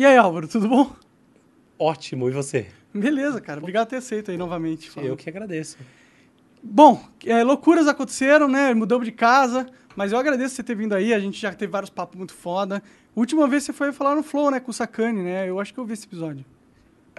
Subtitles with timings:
[0.00, 0.96] E aí, Álvaro, tudo bom?
[1.78, 2.68] Ótimo, e você?
[2.94, 3.58] Beleza, cara.
[3.60, 4.90] Obrigado por ter aceito aí novamente.
[4.96, 5.76] Eu que agradeço.
[6.62, 8.72] Bom, é, loucuras aconteceram, né?
[8.72, 11.12] Mudamos de casa, mas eu agradeço você ter vindo aí.
[11.12, 12.82] A gente já teve vários papos muito foda.
[13.14, 14.58] Última vez você foi falar no Flow, né?
[14.58, 15.46] Com o Sacane, né?
[15.46, 16.46] Eu acho que eu vi esse episódio.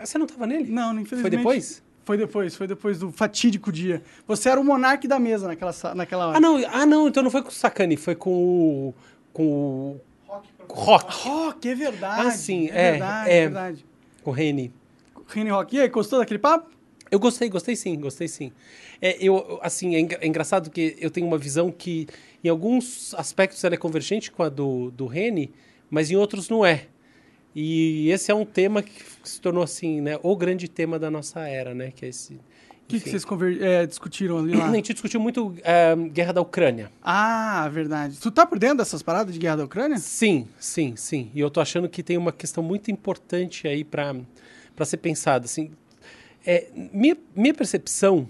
[0.04, 0.72] Você não tava nele?
[0.72, 1.22] Não, infelizmente.
[1.22, 1.84] Foi depois?
[2.04, 4.02] Foi depois, foi depois do fatídico dia.
[4.26, 6.38] Você era o monarca da mesa naquela, naquela hora.
[6.38, 8.94] Ah, não, ah, não, então não foi com o Sacani, foi com o.
[9.32, 10.02] com o.
[10.70, 11.28] Rock.
[11.28, 12.28] Rock, é verdade.
[12.28, 12.88] Ah, sim, é.
[12.88, 13.38] é, verdade, é.
[13.38, 13.86] é verdade.
[14.24, 14.74] Com o Reni.
[15.28, 15.76] Reni Rock.
[15.76, 16.70] E aí, gostou daquele papo?
[17.10, 18.54] Eu gostei, gostei sim, gostei sim.
[19.02, 22.08] É, eu, assim, é, é engraçado que eu tenho uma visão que,
[22.42, 25.52] em alguns aspectos, ela é convergente com a do, do Reni,
[25.90, 26.88] mas em outros não é.
[27.54, 28.94] E esse é um tema que
[29.26, 32.40] se tornou, assim, né, o grande tema da nossa era, né, que é esse...
[32.92, 34.70] O que, que vocês conver- é, discutiram ali lá?
[34.70, 36.92] A gente discutiu muito a guerra da Ucrânia.
[37.02, 38.18] Ah, verdade.
[38.20, 39.98] Tu tá por dentro dessas paradas de guerra da Ucrânia?
[39.98, 41.32] Sim, sim, sim.
[41.34, 44.16] E eu tô achando que tem uma questão muito importante aí para
[44.76, 45.46] para ser pensada.
[45.46, 45.72] Assim,
[46.46, 48.28] é, minha, minha percepção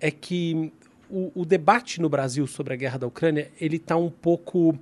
[0.00, 0.72] é que
[1.10, 4.76] o, o debate no Brasil sobre a guerra da Ucrânia ele está um pouco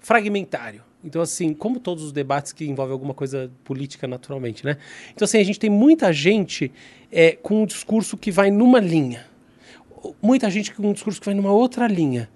[0.00, 0.82] fragmentário.
[1.04, 4.76] Então, assim, como todos os debates que envolvem alguma coisa política naturalmente, né?
[5.14, 6.72] Então, assim, a gente tem muita gente
[7.10, 9.24] é, com um discurso que vai numa linha.
[10.20, 12.28] Muita gente com um discurso que vai numa outra linha.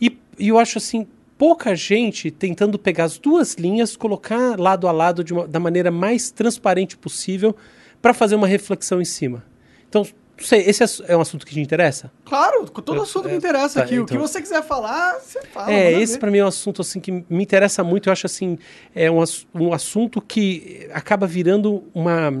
[0.00, 1.06] E, e eu acho assim,
[1.38, 6.30] pouca gente tentando pegar as duas linhas, colocar lado a lado uma- da maneira mais
[6.30, 7.56] transparente possível
[8.02, 9.44] para fazer uma reflexão em cima.
[9.88, 10.06] Então,
[10.38, 12.12] não sei, esse é um assunto que te interessa?
[12.24, 13.98] Claro, todo Eu- assunto é, me interessa tá, aqui.
[13.98, 14.26] O que então.
[14.26, 15.72] você quiser falar, você fala.
[15.72, 18.08] é, esse para mim é um assunto assim que me interessa muito.
[18.08, 18.56] Eu acho assim,
[18.94, 19.22] é um,
[19.54, 22.32] um assunto que acaba virando uma,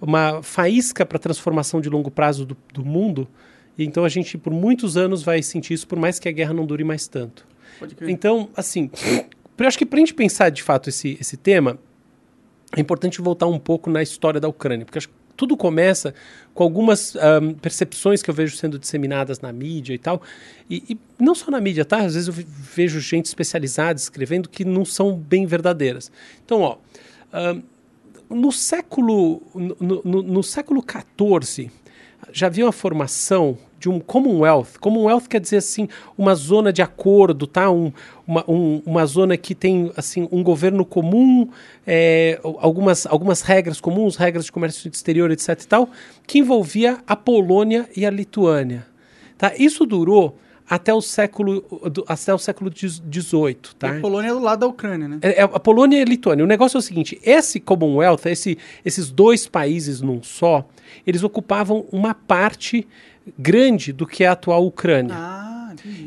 [0.00, 3.28] uma faísca para a transformação de longo prazo do, do mundo.
[3.78, 6.52] E então a gente, por muitos anos, vai sentir isso, por mais que a guerra
[6.52, 7.46] não dure mais tanto.
[7.78, 8.10] Pode crer.
[8.10, 8.90] Então, assim,
[9.56, 11.78] eu acho que para a gente pensar de fato esse, esse tema,
[12.76, 16.14] é importante voltar um pouco na história da Ucrânia, porque acho que tudo começa
[16.52, 20.20] com algumas ahm, percepções que eu vejo sendo disseminadas na mídia e tal,
[20.68, 21.96] e, e não só na mídia, tá?
[22.04, 26.12] Às vezes eu ve- vejo gente especializada escrevendo que não são bem verdadeiras.
[26.44, 26.76] Então, ó,
[27.32, 27.62] ahm,
[28.28, 31.70] no século no, no- no século XIV
[32.30, 34.78] já havia uma formação de um Commonwealth.
[34.78, 37.70] Commonwealth quer dizer assim uma zona de acordo, tá?
[37.70, 37.90] Um,
[38.26, 41.48] uma, um- uma zona que tem assim um governo comum,
[41.86, 45.48] é, algumas, algumas regras comuns, regras de comércio exterior, etc.
[45.62, 45.88] e tal,
[46.26, 48.86] que envolvia a Polônia e a Lituânia.
[49.38, 49.52] Tá?
[49.58, 50.36] Isso durou
[50.68, 51.64] até o século
[52.06, 53.94] até o século XVIII, tá?
[53.94, 55.18] E a Polônia é do lado da Ucrânia, né?
[55.20, 56.44] É, é a Polônia e a Lituânia.
[56.44, 60.64] O negócio é o seguinte: esse Commonwealth, esse- esses dois países num só,
[61.04, 62.86] eles ocupavam uma parte
[63.38, 65.14] grande do que a atual Ucrânia.
[65.16, 65.46] Ah.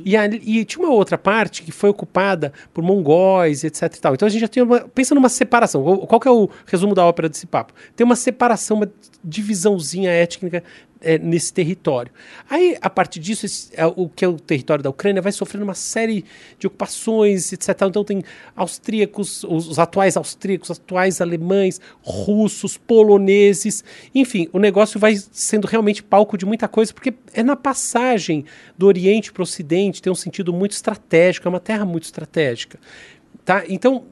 [0.06, 3.82] E, ali- e tinha uma outra parte que foi ocupada por mongóis, etc.
[3.84, 4.14] E.
[4.14, 4.82] Então a gente já tem uma.
[4.82, 5.82] Pensa numa separação.
[5.84, 7.74] Qual, qual que é o resumo da ópera desse papo?
[7.96, 8.92] Tem uma separação, uma
[9.24, 10.64] divisãozinha étnica
[11.04, 12.12] é, nesse território.
[12.50, 15.64] Aí, a partir disso, esse- é, o que é o território da Ucrânia vai sofrendo
[15.64, 16.26] uma série
[16.58, 17.70] de ocupações, etc.
[17.88, 18.24] Então tem
[18.56, 23.84] austríacos, os, os atuais austríacos, os atuais alemães, russos, poloneses,
[24.16, 28.46] enfim, o negócio vai sendo realmente palco de muita coisa, porque é na passagem
[28.78, 32.80] do Oriente para o Ocidente, tem um sentido muito estratégico, é uma terra muito estratégica.
[33.46, 33.64] Tá?
[33.68, 34.06] Então,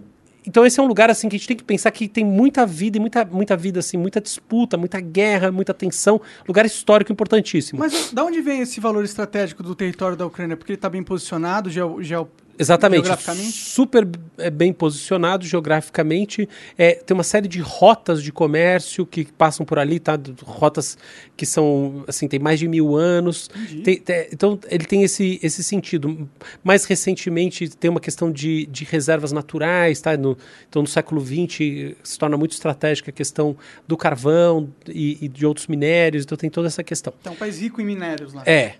[0.46, 2.66] então esse é um lugar assim que a gente tem que pensar que tem muita
[2.66, 7.80] vida e muita, muita vida assim, muita disputa, muita guerra, muita tensão, lugar histórico importantíssimo.
[7.80, 10.58] Mas da onde vem esse valor estratégico do território da Ucrânia?
[10.58, 12.30] Porque ele está bem posicionado geo, geo-
[12.62, 13.06] Exatamente.
[13.06, 13.52] geograficamente?
[13.52, 14.08] Super
[14.38, 16.48] é, bem posicionado geograficamente.
[16.78, 20.18] É, tem uma série de rotas de comércio que passam por ali, tá?
[20.44, 20.98] Rotas
[21.36, 23.50] que são, assim, tem mais de mil anos.
[23.84, 26.30] Tem- tem- então, ele tem esse, esse sentido.
[26.64, 30.16] Mais recentemente, tem uma questão de, de reservas naturais, tá?
[30.16, 30.38] No,
[30.70, 33.58] então, no século XX, se torna muito estratégica a questão
[33.88, 36.24] do carvão e, e de outros minérios.
[36.24, 37.12] Então, tem toda essa questão.
[37.26, 38.44] É um país rico em minérios lá.
[38.46, 38.76] É.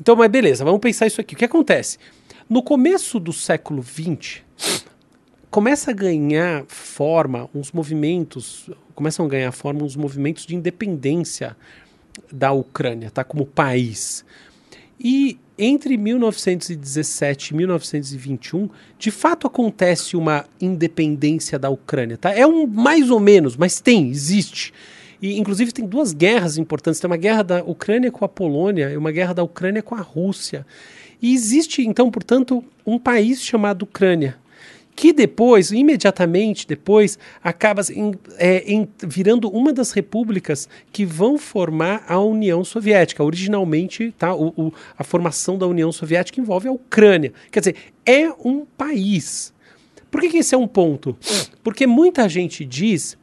[0.00, 1.34] Então, mas beleza, vamos pensar isso aqui.
[1.34, 1.98] O que acontece?
[2.54, 4.42] No começo do século XX,
[5.50, 11.56] começa a ganhar forma uns movimentos, começam a ganhar forma uns movimentos de independência
[12.32, 13.24] da Ucrânia, tá?
[13.24, 14.24] Como país.
[15.00, 18.70] E entre 1917 e 1921,
[19.00, 22.32] de fato acontece uma independência da Ucrânia, tá?
[22.32, 24.72] É um mais ou menos, mas tem, existe.
[25.20, 28.96] E inclusive tem duas guerras importantes, tem uma guerra da Ucrânia com a Polônia e
[28.96, 30.64] uma guerra da Ucrânia com a Rússia.
[31.24, 34.36] E existe então, portanto, um país chamado Ucrânia
[34.96, 42.04] que depois, imediatamente depois, acaba em- é, em- virando uma das repúblicas que vão formar
[42.06, 43.24] a União Soviética.
[43.24, 47.32] Originalmente, tá, o- o- a formação da União Soviética envolve a Ucrânia.
[47.50, 49.52] Quer dizer, é um país.
[50.12, 51.16] Por que, que esse é um ponto?
[51.64, 53.18] Porque muita gente diz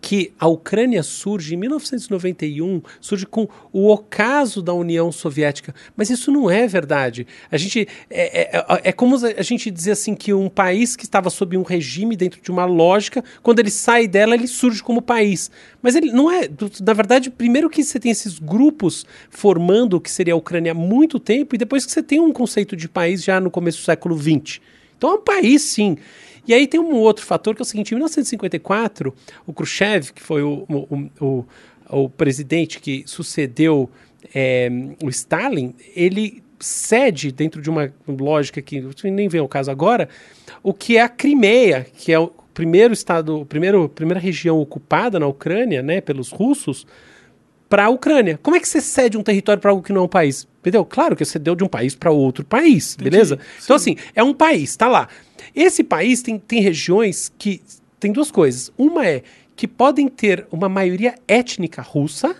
[0.00, 6.30] que a Ucrânia surge em 1991, surge com o ocaso da União Soviética, mas isso
[6.30, 7.26] não é verdade.
[7.50, 11.30] A gente é, é, é, como a gente dizer assim que um país que estava
[11.30, 15.50] sob um regime dentro de uma lógica, quando ele sai dela, ele surge como país.
[15.82, 16.48] Mas ele não é,
[16.80, 20.74] na verdade, primeiro que você tem esses grupos formando o que seria a Ucrânia há
[20.74, 23.84] muito tempo e depois que você tem um conceito de país já no começo do
[23.84, 24.60] século XX.
[24.96, 25.98] Então é um país, sim.
[26.46, 29.14] E aí tem um outro fator que é o seguinte: em 1954,
[29.46, 31.44] o Khrushchev, que foi o, o, o,
[31.88, 33.90] o presidente que sucedeu
[34.34, 34.70] é,
[35.02, 40.08] o Stalin, ele cede dentro de uma lógica que nem vem ao caso agora,
[40.62, 45.18] o que é a Crimeia, que é o primeiro estado, a primeiro, primeira região ocupada
[45.18, 46.86] na Ucrânia, né, pelos russos,
[47.68, 48.38] para a Ucrânia.
[48.42, 50.46] Como é que você cede um território para algo que não é um país?
[50.60, 50.84] Entendeu?
[50.84, 53.10] Claro que você deu de um país para outro país, Entendi.
[53.10, 53.36] beleza?
[53.36, 53.64] Sim.
[53.64, 55.08] Então, assim, é um país, tá lá.
[55.54, 57.62] Esse país tem, tem regiões que
[58.00, 58.72] tem duas coisas.
[58.76, 59.22] Uma é
[59.56, 62.34] que podem ter uma maioria étnica russa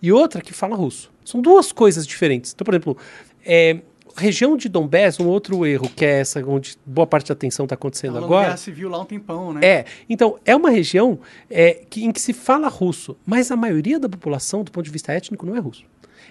[0.00, 1.10] e outra que fala russo.
[1.24, 2.52] São duas coisas diferentes.
[2.52, 2.96] Então, por exemplo,
[3.44, 3.80] é,
[4.16, 7.74] região de Donbass, um outro erro, que é essa onde boa parte da atenção está
[7.74, 8.46] acontecendo é agora.
[8.46, 9.60] Guerra civil lá um tempão, né?
[9.62, 9.84] É.
[10.08, 11.18] Então, é uma região
[11.50, 14.90] é, que, em que se fala russo, mas a maioria da população, do ponto de
[14.90, 15.84] vista étnico, não é russo.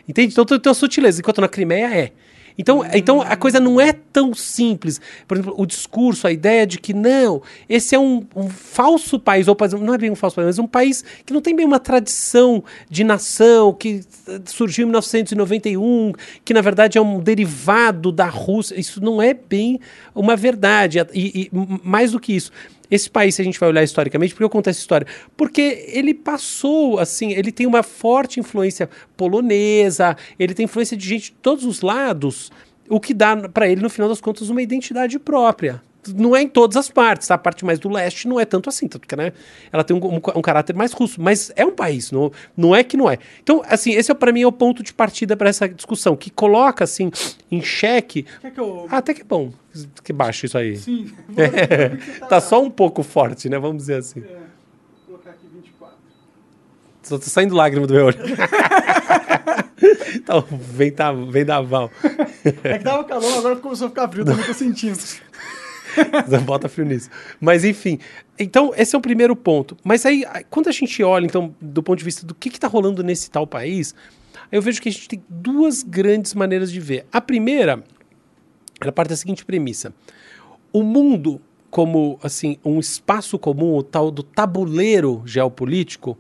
[0.07, 0.33] Entende?
[0.33, 2.11] Então tem uma sutileza, enquanto na Crimeia é.
[2.59, 4.99] Então, então a coisa não é tão simples.
[5.25, 9.47] Por exemplo, o discurso, a ideia de que não, esse é um, um falso país,
[9.47, 11.79] ou não é bem um falso país, mas um país que não tem bem uma
[11.79, 14.01] tradição de nação, que
[14.45, 16.11] surgiu em 1991,
[16.43, 18.77] que na verdade é um derivado da Rússia.
[18.77, 19.79] Isso não é bem
[20.13, 20.99] uma verdade.
[21.13, 21.51] E, e
[21.81, 22.51] mais do que isso,
[22.89, 25.05] esse país, se a gente vai olhar historicamente, por que eu conto essa história?
[25.35, 31.31] Porque ele passou, assim, ele tem uma forte influência polonesa, ele tem influência de gente
[31.31, 32.51] de todos os lados,
[32.89, 36.47] o que dá para ele, no final das contas, uma identidade própria não é em
[36.47, 39.33] todas as partes, a parte mais do leste não é tanto assim, tanto que né,
[39.71, 42.83] ela tem um, um, um, caráter mais russo, mas é um país, não, não é
[42.83, 43.17] que não é.
[43.43, 46.29] Então, assim, esse é para mim é o ponto de partida para essa discussão, que
[46.29, 47.11] coloca assim
[47.51, 48.25] em xeque.
[48.41, 48.87] Quer que eu...
[48.89, 49.51] ah, até que é bom
[50.03, 50.77] que baixe isso aí.
[50.77, 51.11] Sim.
[51.37, 53.57] É, tá, tá só um pouco forte, né?
[53.57, 54.19] Vamos dizer assim.
[54.21, 54.23] É,
[55.07, 55.95] vou colocar aqui 24.
[57.03, 58.17] Só tá saindo lágrima do meu olho.
[60.15, 61.89] então, vem, tá, vem da Val.
[62.63, 64.99] É que tava calor, agora começou a ficar frio, também tô sentindo.
[66.45, 67.09] Bota frio nisso.
[67.39, 67.99] Mas enfim,
[68.37, 69.77] então esse é o primeiro ponto.
[69.83, 73.03] Mas aí, quando a gente olha, então, do ponto de vista do que está rolando
[73.03, 73.93] nesse tal país,
[74.51, 77.05] eu vejo que a gente tem duas grandes maneiras de ver.
[77.11, 77.83] A primeira,
[78.81, 79.93] ela parte da seguinte premissa:
[80.73, 86.17] o mundo como assim um espaço comum, o tal do tabuleiro geopolítico,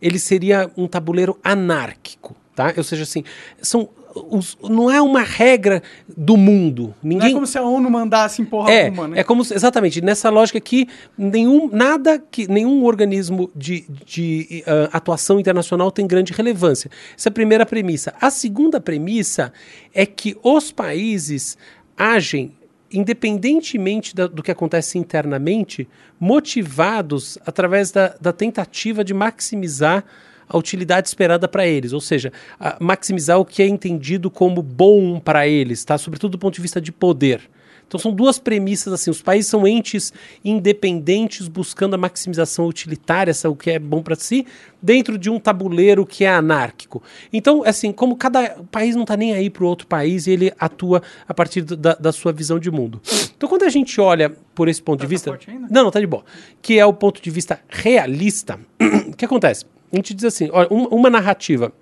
[0.00, 2.72] ele seria um tabuleiro anárquico, tá?
[2.76, 3.24] Ou seja, assim,
[3.60, 5.82] são os, não é uma regra
[6.16, 6.94] do mundo.
[7.02, 7.18] Ninguém...
[7.18, 9.20] Não é como se a ONU mandasse em porra é, alguma, né?
[9.20, 14.88] É como se, exatamente, nessa lógica que nenhum, nada que nenhum organismo de, de uh,
[14.92, 16.90] atuação internacional tem grande relevância.
[17.16, 18.14] Essa é a primeira premissa.
[18.20, 19.52] A segunda premissa
[19.94, 21.56] é que os países
[21.96, 22.52] agem
[22.94, 25.88] independentemente da, do que acontece internamente,
[26.20, 30.04] motivados através da, da tentativa de maximizar
[30.48, 32.32] a utilidade esperada para eles, ou seja,
[32.80, 35.96] maximizar o que é entendido como bom para eles, tá?
[35.98, 37.48] Sobretudo do ponto de vista de poder.
[37.92, 43.54] Então são duas premissas assim, os países são entes independentes buscando a maximização utilitária, o
[43.54, 44.46] que é bom para si,
[44.80, 47.02] dentro de um tabuleiro que é anárquico.
[47.30, 50.52] Então, assim, como cada país não está nem aí para o outro país e ele
[50.58, 52.98] atua a partir da, da, sua visão de mundo.
[53.36, 55.38] Então, quando a gente olha por esse ponto tá, de vista,
[55.70, 56.24] não, não tá de boa,
[56.62, 58.58] que é o ponto de vista realista,
[59.06, 59.66] o que acontece?
[59.92, 61.72] A gente diz assim, olha, uma narrativa.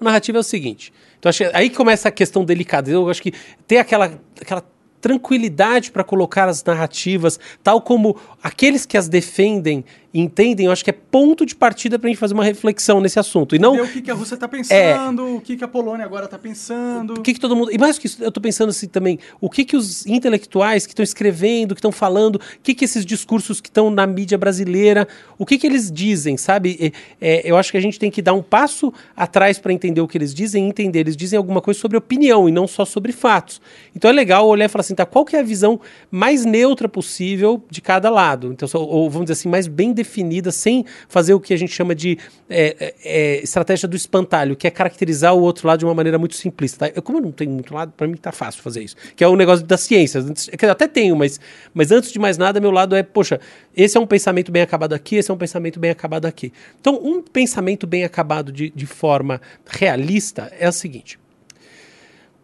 [0.00, 0.92] Uma narrativa é o seguinte.
[1.18, 2.90] Então, acho, aí começa a questão delicada.
[2.90, 3.32] Eu acho que
[3.66, 4.64] ter aquela, aquela
[5.00, 10.90] tranquilidade para colocar as narrativas, tal como aqueles que as defendem entendem, eu acho que
[10.90, 13.54] é ponto de partida para a gente fazer uma reflexão nesse assunto.
[13.54, 16.04] E não o que, que a Rússia está pensando, é, o que, que a Polônia
[16.04, 17.14] agora está pensando.
[17.14, 17.72] O que, que todo mundo.
[17.72, 20.92] E mais que isso, eu estou pensando assim também, o que, que os intelectuais que
[20.92, 25.06] estão escrevendo, que estão falando, o que, que esses discursos que estão na mídia brasileira,
[25.38, 26.92] o que, que eles dizem, sabe?
[27.20, 30.08] É, eu acho que a gente tem que dar um passo atrás para entender o
[30.08, 31.00] que eles dizem e entender.
[31.00, 33.60] Eles dizem alguma coisa sobre opinião e não só sobre fatos.
[33.94, 36.88] Então é legal olhar e falar assim, tá, qual que é a visão mais neutra
[36.88, 38.52] possível de cada lado?
[38.52, 41.94] Então, ou vamos dizer assim, mais bem definida, sem fazer o que a gente chama
[41.94, 45.94] de é, é, é, estratégia do espantalho, que é caracterizar o outro lado de uma
[45.94, 46.86] maneira muito simplista.
[46.86, 46.92] Tá?
[46.96, 48.96] Eu, como eu não tenho muito lado, para mim tá fácil fazer isso.
[49.14, 50.18] Que é o um negócio da ciência.
[50.18, 51.38] Eu até tenho, mas,
[51.74, 53.38] mas antes de mais nada, meu lado é, poxa,
[53.76, 56.52] esse é um pensamento bem acabado aqui, esse é um pensamento bem acabado aqui.
[56.80, 61.18] Então, um pensamento bem acabado de, de forma realista é o seguinte.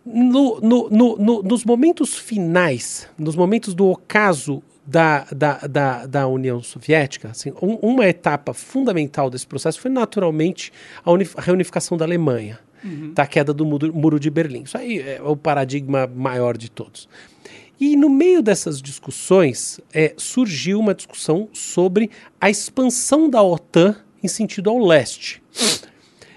[0.05, 6.63] no, no, no, nos momentos finais, nos momentos do ocaso da, da, da, da União
[6.63, 10.73] Soviética, assim, um, uma etapa fundamental desse processo foi naturalmente
[11.05, 13.13] a, reunificação da Alemanha, uhum.
[13.13, 14.63] da queda do muro, muro de Berlim.
[14.63, 17.09] Isso aí é o paradigma maior de todos.
[17.79, 24.29] E no meio dessas discussões é, surgiu uma discussão sobre a expansão da OTAN em
[24.29, 25.43] sentido ao leste.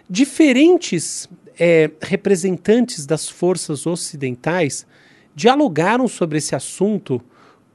[0.10, 4.86] Diferentes é, representantes das forças ocidentais
[5.36, 7.22] dialogaram sobre esse assunto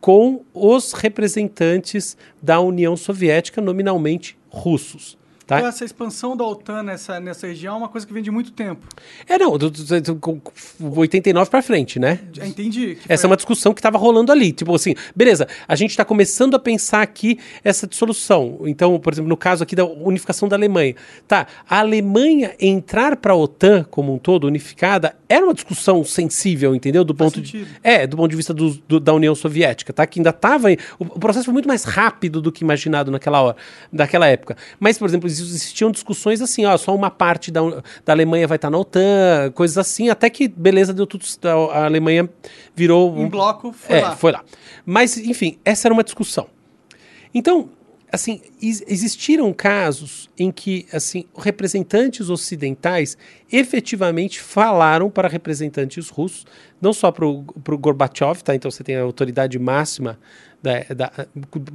[0.04, 5.16] com os representantes da União Soviética, nominalmente russos.
[5.46, 5.58] Tá?
[5.58, 8.50] Então, essa expansão da OTAN nessa, nessa região é uma coisa que vem de muito
[8.50, 8.86] tempo.
[9.28, 12.20] É, não, do, do, do 89 para frente, né?
[12.32, 12.96] Já entendi.
[13.06, 14.52] Essa é uma discussão que estava rolando ali.
[14.52, 18.60] Tipo assim, beleza, a gente está começando a pensar aqui essa dissolução.
[18.64, 20.94] Então, por exemplo, no caso aqui da unificação da Alemanha.
[21.28, 26.74] Tá, a Alemanha entrar para a OTAN como um todo, unificada, era uma discussão sensível,
[26.74, 27.04] entendeu?
[27.04, 30.06] Do ponto de, é, do ponto de vista do, da União Soviética, tá?
[30.06, 30.68] Que ainda estava.
[30.98, 33.56] O, o processo foi muito mais rápido do que imaginado naquela hora,
[33.92, 34.56] naquela época.
[34.80, 37.60] Mas, por exemplo, existiam discussões assim, ó, só uma parte da,
[38.04, 41.24] da Alemanha vai estar na OTAN, coisas assim, até que, beleza, deu tudo,
[41.72, 42.28] a Alemanha
[42.74, 43.16] virou...
[43.18, 44.16] Em bloco, foi é, lá.
[44.16, 44.44] foi lá.
[44.84, 46.46] Mas, enfim, essa era uma discussão.
[47.34, 47.68] Então,
[48.14, 53.18] assim, existiram casos em que, assim, representantes ocidentais
[53.50, 56.46] efetivamente falaram para representantes russos,
[56.80, 57.42] não só para o
[57.78, 58.54] Gorbachev, tá?
[58.54, 60.18] Então você tem a autoridade máxima
[60.62, 61.26] da, da,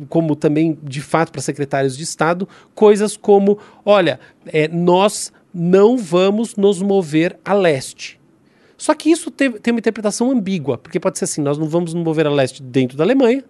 [0.07, 6.55] como também, de fato, para secretários de Estado, coisas como: olha, é, nós não vamos
[6.55, 8.19] nos mover a leste.
[8.77, 11.93] Só que isso tem, tem uma interpretação ambígua, porque pode ser assim: nós não vamos
[11.93, 13.43] nos mover a leste dentro da Alemanha,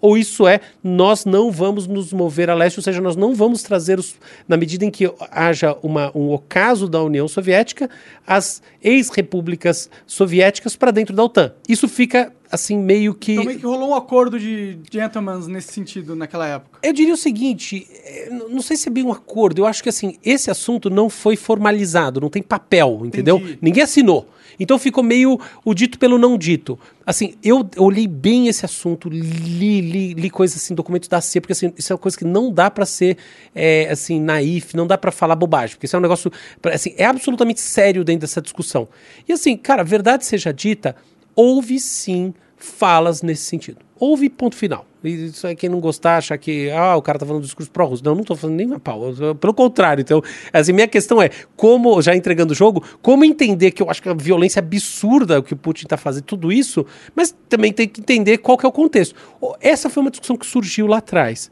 [0.00, 3.62] ou isso é, nós não vamos nos mover a leste, ou seja, nós não vamos
[3.62, 7.88] trazer, os, na medida em que haja uma, um ocaso da União Soviética,
[8.26, 11.52] as ex-repúblicas soviéticas para dentro da OTAN.
[11.68, 13.32] Isso fica assim, meio que.
[13.32, 16.78] Então meio que rolou um acordo de gentlemen nesse sentido naquela época.
[16.82, 19.88] Eu diria o seguinte: é, não sei se é bem um acordo, eu acho que
[19.88, 23.36] assim, esse assunto não foi formalizado, não tem papel, entendeu?
[23.36, 23.58] Entendi.
[23.60, 24.28] Ninguém assinou.
[24.58, 26.78] Então ficou meio o dito pelo não dito.
[27.04, 31.52] Assim, eu olhei bem esse assunto, li, li, li coisas assim, documentos da CIA, porque
[31.52, 33.16] assim, isso é uma coisa que não dá para ser
[33.54, 36.32] é, assim, naif, não dá para falar bobagem, porque isso é um negócio,
[36.72, 38.88] assim, é absolutamente sério dentro dessa discussão.
[39.28, 40.96] E assim, cara, verdade seja dita,
[41.34, 43.78] houve sim falas nesse sentido.
[43.98, 44.86] Houve ponto final.
[45.02, 48.04] Isso é quem não gostar, achar que ah, o cara tá falando do discurso pró-russo.
[48.04, 49.02] Não, não tô falando nem uma pau.
[49.40, 50.02] Pelo contrário.
[50.02, 50.22] Então,
[50.52, 54.08] assim, minha questão é, como, já entregando o jogo, como entender que eu acho que
[54.08, 56.84] a violência absurda que o Putin tá fazendo, tudo isso,
[57.14, 59.14] mas também tem que entender qual que é o contexto.
[59.60, 61.50] Essa foi uma discussão que surgiu lá atrás.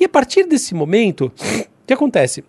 [0.00, 2.42] E a partir desse momento, o que acontece?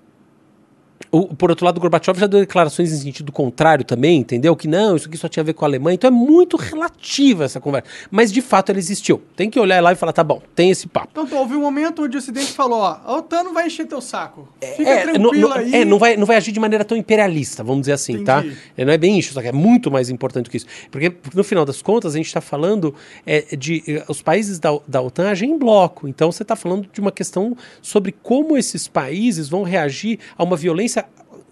[1.12, 4.56] O, por outro lado, o Gorbachev já deu declarações em sentido contrário também, entendeu?
[4.56, 5.96] Que não, isso aqui só tinha a ver com a Alemanha.
[5.96, 7.88] Então é muito relativa essa conversa.
[8.12, 9.22] Mas de fato ela existiu.
[9.36, 11.10] Tem que olhar lá e falar, tá bom, tem esse papo.
[11.12, 14.02] Então, houve um momento onde o Ocidente falou: ó, a OTAN não vai encher teu
[14.02, 14.48] saco.
[14.76, 15.74] Fica é, tranquilo aí.
[15.74, 18.40] É, não vai, não vai agir de maneira tão imperialista, vamos dizer assim, tá?
[18.40, 18.56] Entendi.
[18.56, 18.62] tá?
[18.78, 20.68] É, não é bem isso, só que é muito mais importante do que isso.
[20.92, 22.94] Porque, no final das contas, a gente está falando
[23.26, 23.84] é, de.
[23.88, 26.08] Eh, os países da, da OTAN agem em bloco.
[26.08, 30.58] Então você está falando de uma questão sobre como esses países vão reagir a uma
[30.58, 30.87] violência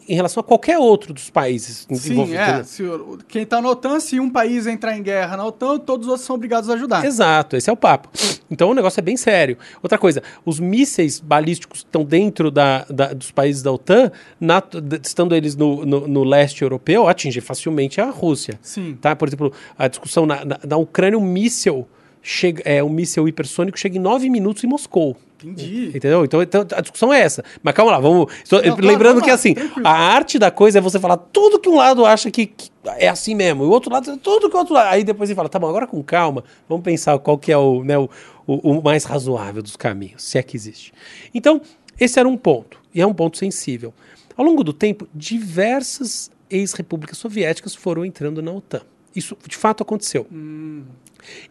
[0.08, 2.64] em relação a qualquer outro dos países Sim, é.
[2.64, 2.84] Se,
[3.28, 6.26] quem está na OTAN, se um país entrar em guerra na OTAN, todos os outros
[6.26, 7.04] são obrigados a ajudar.
[7.04, 8.10] Exato, esse é o papo.
[8.50, 9.58] Então o negócio é bem sério.
[9.82, 14.62] Outra coisa, os mísseis balísticos que estão dentro da, da, dos países da OTAN, na,
[15.04, 18.60] estando eles no, no, no, leste europeu, atingem facilmente a Rússia.
[18.62, 18.98] Sim.
[19.02, 19.16] Tá?
[19.16, 21.88] Por exemplo, a discussão na, na, na Ucrânia, um míssil
[22.22, 25.18] chega, é, um míssil hipersônico chega em nove minutos em Moscou.
[25.50, 25.92] Entendi.
[25.96, 26.26] Entendeu?
[26.26, 27.44] Então, então, a discussão é essa.
[27.62, 28.32] Mas calma lá, vamos.
[28.52, 31.76] Não, lembrando claro, que assim, a arte da coisa é você falar tudo que um
[31.76, 34.74] lado acha que, que, é assim mesmo, e o outro lado tudo que o outro
[34.74, 34.88] lado.
[34.88, 37.84] Aí depois você fala, tá bom, agora com calma, vamos pensar qual que é o,
[37.84, 38.10] né, o,
[38.48, 40.94] o, o mais razoável dos caminhos, se é que existe.
[41.34, 41.62] Então,
[42.00, 43.94] esse era um ponto, e é um ponto sensível.
[44.38, 48.82] Ao longo do tempo, diversas ex-repúblicas soviéticas foram entrando na OTAN.
[49.16, 50.28] Isso de fato aconteceu.
[50.32, 50.84] Hum.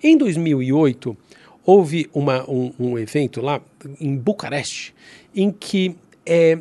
[0.03, 1.17] Em 2008,
[1.65, 3.61] houve uma, um, um, evento lá
[4.01, 4.95] em Bucareste
[5.35, 6.59] em que é,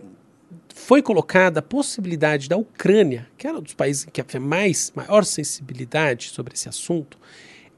[0.73, 5.23] foi colocada a possibilidade da Ucrânia, que era um dos países que tinha mais maior
[5.23, 7.17] sensibilidade sobre esse assunto,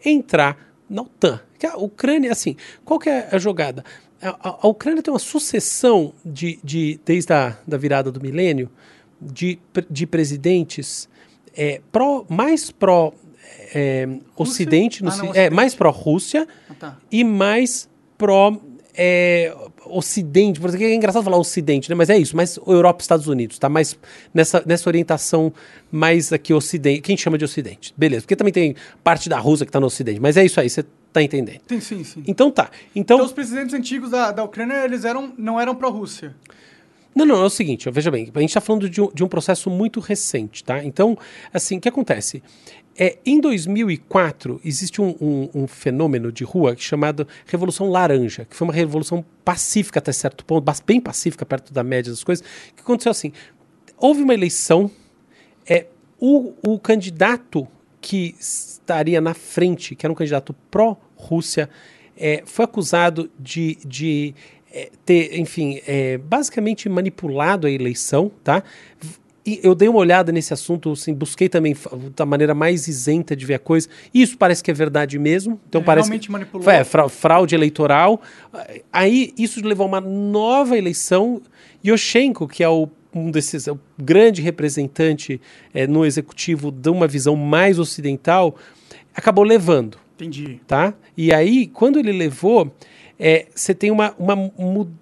[0.04, 0.58] entrar
[0.90, 1.42] na OTAN.
[1.60, 3.84] Que a Ucrânia, assim, qual que é a jogada?
[4.22, 8.70] A, a, a Ucrânia tem uma sucessão de, de desde a da virada do milênio,
[9.22, 11.10] de, de presidentes
[11.56, 13.14] é, pró, mais pró
[13.74, 16.98] é, Ocidente, no, ah, não, é, mais pró-Rússia ah, tá.
[17.12, 18.58] e mais pró.
[18.98, 19.54] É,
[19.88, 21.96] Ocidente, por exemplo, é engraçado falar Ocidente, né?
[21.96, 23.68] Mas é isso, mas Europa e Estados Unidos, tá?
[23.68, 23.98] Mais
[24.34, 25.54] nessa, nessa orientação
[25.92, 27.94] mais aqui Ocidente, quem chama de Ocidente.
[27.98, 30.70] Beleza, porque também tem parte da Rússia que está no Ocidente, mas é isso aí,
[30.70, 31.60] você tá entendendo.
[31.68, 32.24] Sim, sim, sim.
[32.26, 32.72] Então tá.
[32.96, 36.34] Então, Então os presidentes antigos da, da Ucrânia, eles eram, não eram pró-Rússia.
[37.16, 39.28] Não, não, é o seguinte, veja bem, a gente está falando de um, de um
[39.28, 40.84] processo muito recente, tá?
[40.84, 41.18] Então,
[41.54, 42.44] assim, o que acontece?
[42.98, 48.66] É, em 2004, existe um, um- um fenômeno de rua chamado Revolução Laranja, que foi
[48.68, 53.12] uma revolução pacífica até certo ponto, bem pacífica, perto da média das coisas, que aconteceu
[53.12, 53.34] assim,
[53.98, 54.90] houve uma eleição,
[55.68, 55.88] é,
[56.20, 57.68] o, o candidato
[58.00, 61.70] que estaria na frente, que era um candidato pró-Rússia,
[62.16, 64.34] é, foi acusado de, de
[64.72, 68.64] é, ter, enfim, é, basicamente manipulado a eleição, tá?
[69.46, 71.76] E eu dei uma olhada nesse assunto, assim, busquei também
[72.16, 73.88] da maneira mais isenta de ver a coisa.
[74.14, 75.60] E isso parece que é verdade mesmo.
[75.70, 76.70] Então Ele parece realmente que, manipulou.
[76.70, 78.20] É, fra- fraude eleitoral.
[78.92, 81.42] Aí isso levou a uma nova eleição.
[81.86, 85.40] Yoshenko, que é o um desses, é o grande representante
[85.74, 88.58] é, no executivo de uma visão mais ocidental,
[89.16, 90.60] acabou levando Entendi.
[90.68, 90.94] tá?
[91.16, 92.70] E aí, quando ele levou,
[93.18, 94.52] é, você tem uma, uma,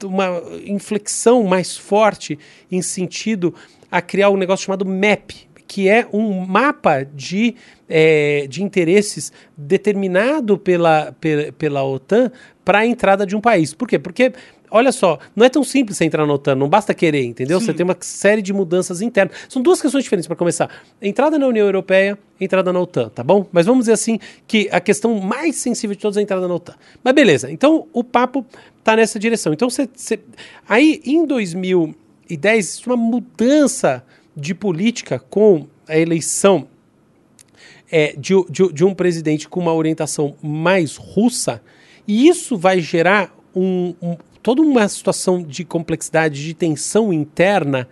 [0.04, 2.38] uma inflexão mais forte
[2.72, 3.52] em sentido
[3.94, 7.54] a criar um negócio chamado MAP, que é um mapa de,
[7.88, 12.32] é, de interesses determinado pela, pela, pela OTAN
[12.66, 13.72] para a entrada de um país.
[13.72, 14.00] Por quê?
[14.00, 14.34] Porque,
[14.72, 17.60] olha só, não é tão simples você entrar na OTAN, não basta querer, entendeu?
[17.60, 17.68] Sim.
[17.68, 19.38] Você tem uma série de mudanças internas.
[19.48, 20.72] São duas questões diferentes para começar.
[21.00, 23.46] Entrada na União Europeia, entrada na OTAN, tá bom?
[23.52, 26.56] Mas vamos dizer assim que a questão mais sensível de todas é a entrada na
[26.56, 26.74] OTAN.
[27.04, 28.44] Mas beleza, então o papo
[28.84, 29.54] tá nessa direção.
[29.54, 29.88] Então você.
[30.68, 31.28] Aí, em
[32.38, 34.04] 2010, existe uma mudança
[34.36, 36.68] de política com a eleição
[37.92, 41.62] é, de, de- de um presidente com uma orientação mais russa,
[42.08, 47.88] e isso vai gerar um- um- toda uma situação de complexidade, de tensão interna,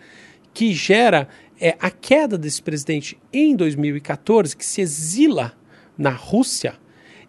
[0.53, 1.27] que gera
[1.63, 5.53] é, a queda desse presidente em 2014, que se exila
[5.95, 6.73] na Rússia.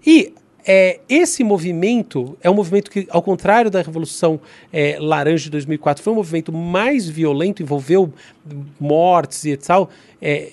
[0.07, 0.33] E
[0.65, 4.41] é, esse movimento é um movimento que, ao contrário da Revolução
[4.73, 8.13] é, Laranja de 2004, foi um movimento mais violento, envolveu
[8.79, 9.91] mortes e tal.
[10.21, 10.51] É,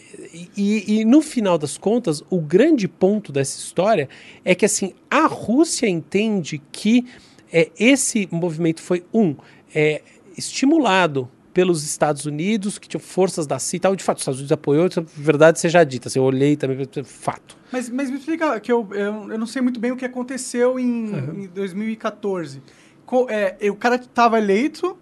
[0.58, 4.10] e, e no final das contas, o grande ponto dessa história
[4.44, 7.06] é que assim a Rússia entende que
[7.52, 9.36] é, esse movimento foi um
[9.74, 10.02] é,
[10.38, 13.96] estimulado pelos Estados Unidos, que tinham forças da CIA e tal.
[13.96, 16.08] De fato, os Estados Unidos apoiou, é verdade seja dita.
[16.08, 17.58] Assim, eu olhei também, fato.
[17.72, 20.80] Mas, mas me explica, que eu, eu, eu não sei muito bem o que aconteceu
[20.80, 21.44] em, Uhum.
[21.44, 22.62] em 2014.
[23.06, 24.98] Co- é, o cara estava eleito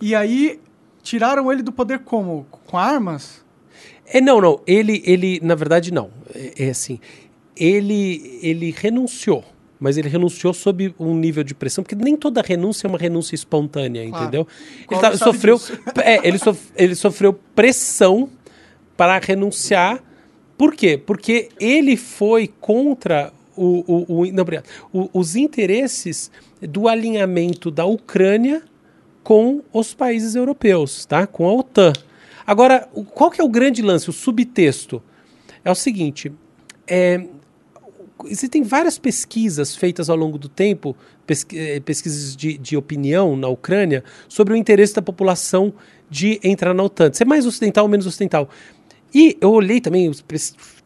[0.00, 0.58] e aí
[1.02, 2.46] tiraram ele do poder como?
[2.50, 3.44] Com armas?
[4.06, 4.60] É, não, não.
[4.66, 6.10] Ele, ele na verdade, não.
[6.34, 6.98] É, é assim,
[7.56, 9.44] ele, ele renunciou.
[9.82, 13.34] Mas ele renunciou sob um nível de pressão, porque nem toda renúncia é uma renúncia
[13.34, 14.22] espontânea, Claro.
[14.22, 14.46] entendeu?
[14.88, 15.60] Ele, tá- sofreu,
[16.04, 18.28] é, ele, sof- ele sofreu pressão
[18.96, 20.00] para renunciar.
[20.56, 20.96] Por quê?
[20.96, 23.82] Porque ele foi contra o,
[24.14, 24.44] o, o- não.
[24.92, 28.62] O- os interesses do alinhamento da Ucrânia
[29.24, 31.26] com os países europeus, tá?
[31.26, 31.92] Com a OTAN.
[32.46, 35.02] Agora, qual que é o grande lance, o subtexto?
[35.64, 36.30] É o seguinte,
[36.86, 37.24] é,
[38.26, 40.96] existem várias pesquisas feitas ao longo do tempo,
[41.54, 45.72] eh, pesquisas de, de opinião na Ucrânia, sobre o interesse da população
[46.10, 48.48] de entrar na OTAN, ser mais ocidental ou menos ocidental.
[49.14, 50.10] E eu olhei também,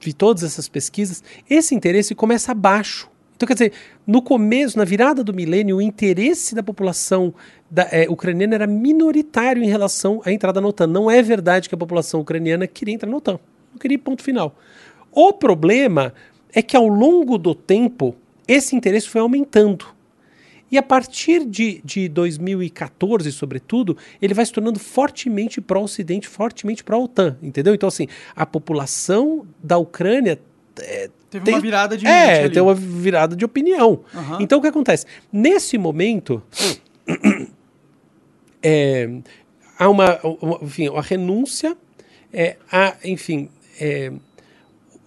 [0.01, 3.09] vi todas essas pesquisas, esse interesse começa abaixo.
[3.37, 3.73] Então, quer dizer,
[4.07, 7.35] no começo, na virada do milênio, o interesse da população
[7.71, 10.87] da, eh, ucraniana era minoritário em relação à entrada na OTAN.
[10.87, 13.39] Não é verdade que a população ucraniana queria entrar na OTAN.
[13.73, 14.57] Não queria, ponto final.
[15.13, 16.15] O problema
[16.57, 18.17] é que ao longo do tempo,
[18.49, 19.87] esse interesse foi aumentando.
[20.71, 27.37] E a partir de, de 2014, sobretudo, ele vai se tornando fortemente pró-Ocidente, fortemente pró-OTAN,
[27.41, 27.73] entendeu?
[27.75, 30.41] Então, assim, a população da Ucrânia
[30.81, 32.51] é, Teve tem- uma virada de é, ali.
[32.53, 34.01] tem uma virada de opinião.
[34.15, 34.39] Aham.
[34.41, 35.07] Então, o que acontece?
[35.33, 36.43] Nesse momento,
[38.63, 39.09] é,
[39.79, 41.77] há uma, uma- enfim, a renúncia,
[42.33, 43.49] é, há, enfim,
[43.81, 44.13] é,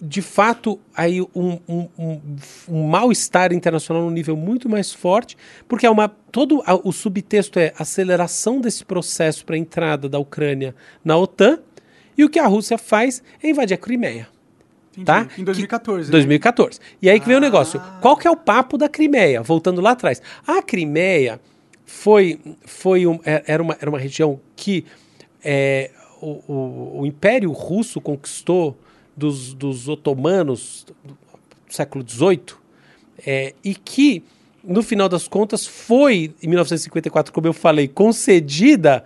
[0.02, 2.22] de fato, aí um, um, um,
[2.70, 5.36] um mal-estar internacional num nível muito mais forte,
[5.68, 10.18] porque é uma, todo a- o subtexto é aceleração desse processo para a entrada da
[10.18, 11.60] Ucrânia na OTAN,
[12.18, 14.28] e o que a Rússia faz é invadir a Crimeia.
[14.92, 15.06] Entendi.
[15.06, 15.28] tá?
[15.38, 16.08] Em 2014.
[16.08, 16.12] né?
[16.12, 16.80] 2014.
[17.02, 17.42] E aí que vem o Ah.
[17.42, 17.82] negócio.
[18.02, 19.42] Qual que é o papo da Crimeia?
[19.42, 20.22] Voltando lá atrás.
[20.46, 21.40] A Crimeia
[21.86, 24.84] foi, foi um- é- era, uma, era uma região que
[25.44, 28.78] é, o, o- o Império Russo conquistou
[29.20, 31.16] dos, dos otomanos do
[31.70, 32.42] século XVIII
[33.26, 34.24] é, e que
[34.64, 39.04] no final das contas, foi, em 1954, como eu falei, concedida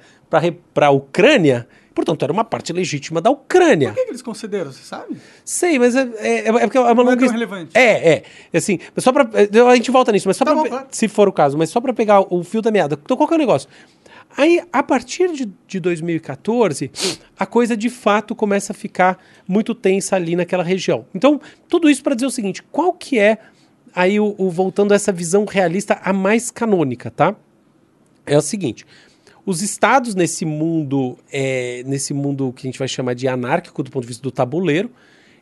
[0.73, 1.67] para a Ucrânia.
[1.93, 3.89] Portanto, era uma parte legítima da Ucrânia.
[3.89, 5.15] Por que, que eles concederam, você sabe?
[5.45, 7.69] Sei, mas é, é, é porque é uma Não é longa his- relevante.
[7.78, 8.58] É, é.
[8.58, 9.30] Assim, mas só pra.
[9.69, 10.69] A gente volta nisso, mas só Tá pra.
[10.82, 10.86] bom.
[10.89, 12.97] Se for o caso, mas só pra pegar o fio da meada.
[13.02, 13.69] Então, qual que é o negócio?
[14.35, 16.91] Aí, a partir de, de 2014,
[17.37, 21.05] a coisa de fato começa a ficar muito tensa ali naquela região.
[21.13, 23.37] Então, tudo isso para dizer o seguinte: qual que é
[23.93, 27.35] aí o, o- voltando a essa visão realista a mais canônica, tá?
[28.25, 28.85] É o seguinte:
[29.45, 33.91] os estados nesse mundo, é, nesse mundo que a gente vai chamar de anárquico do
[33.91, 34.89] ponto de vista do tabuleiro,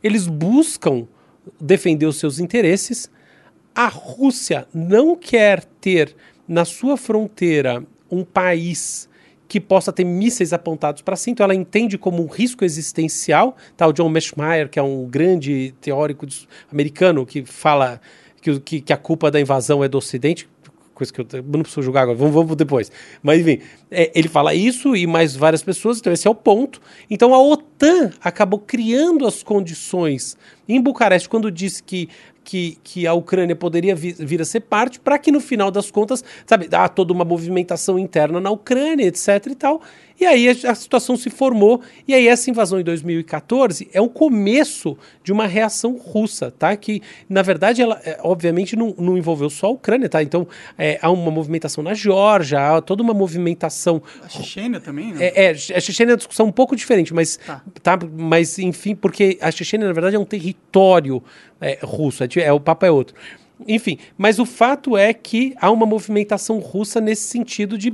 [0.03, 1.07] eles buscam
[1.59, 3.09] defender os seus interesses.
[3.73, 6.13] A Rússia não quer ter
[6.45, 9.09] na sua fronteira um país
[9.47, 13.57] que possa ter mísseis apontados para si, então ela entende como um risco existencial.
[13.75, 13.85] Tá?
[13.85, 16.25] O John Meschmeyer, que é um grande teórico
[16.71, 17.99] americano que fala
[18.41, 20.47] que, que, que a culpa da invasão é do Ocidente,
[21.01, 22.91] coisa que eu não preciso julgar agora, vamos, vamos depois.
[23.23, 26.79] Mas enfim, é, ele fala isso e mais várias pessoas, então esse é o ponto.
[27.09, 30.37] Então a OTAN acabou criando as condições
[30.69, 32.07] em Bucareste quando disse que,
[32.43, 35.91] que, que a Ucrânia poderia vi- vir a ser parte, para que no final das
[35.91, 39.81] contas, sabe, há toda uma movimentação interna na Ucrânia, etc e tal.
[40.21, 44.07] E aí a, a situação se formou, e aí essa invasão em 2014 é um
[44.07, 46.77] começo de uma reação russa, tá?
[46.77, 50.21] Que, na verdade, ela, é, obviamente, não, não envolveu só a Ucrânia, tá?
[50.21, 55.25] Então, é, há uma movimentação na Geórgia, há toda uma movimentação A Chechênia também, né?
[55.25, 57.63] é, é, a Chechênia é uma discussão um pouco diferente, mas, Tá.
[57.81, 57.99] tá.
[58.15, 61.23] mas enfim, porque a Chechênia, na verdade, é um território
[61.59, 63.15] é, russo, é, é, o papo é outro.
[63.67, 67.93] Enfim, mas o fato é que há uma movimentação russa nesse sentido de,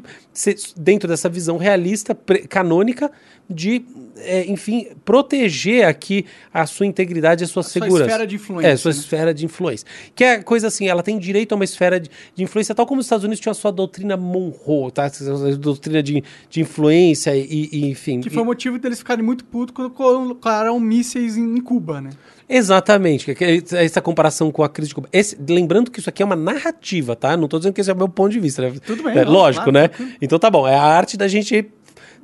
[0.75, 2.15] dentro dessa visão realista,
[2.49, 3.12] canônica,
[3.49, 3.81] de,
[4.17, 8.05] é, enfim, proteger aqui a sua integridade e a sua sua segurança.
[8.05, 8.97] esfera de influência, É, sua né?
[8.97, 9.88] esfera de influência.
[10.13, 12.99] Que é coisa assim, ela tem direito a uma esfera de, de influência, tal como
[12.99, 15.05] os Estados Unidos tinham a sua doutrina Monroe, tá?
[15.05, 18.19] A doutrina de, de influência e, e, enfim.
[18.21, 22.10] Que foi o motivo deles ficarem muito putos quando colocaram mísseis em Cuba, né?
[22.49, 25.10] Exatamente, é essa comparação com a crise de Cuba.
[25.12, 27.36] Esse- lembrando que isso aqui é uma narrativa, tá?
[27.38, 28.62] Não estou dizendo que esse é o meu ponto de vista.
[28.62, 28.73] né?
[28.86, 29.88] Tudo bem, É, não, lógico, claro, né?
[29.89, 30.17] tranquilo.
[30.21, 31.65] Então tá bom, é a arte da gente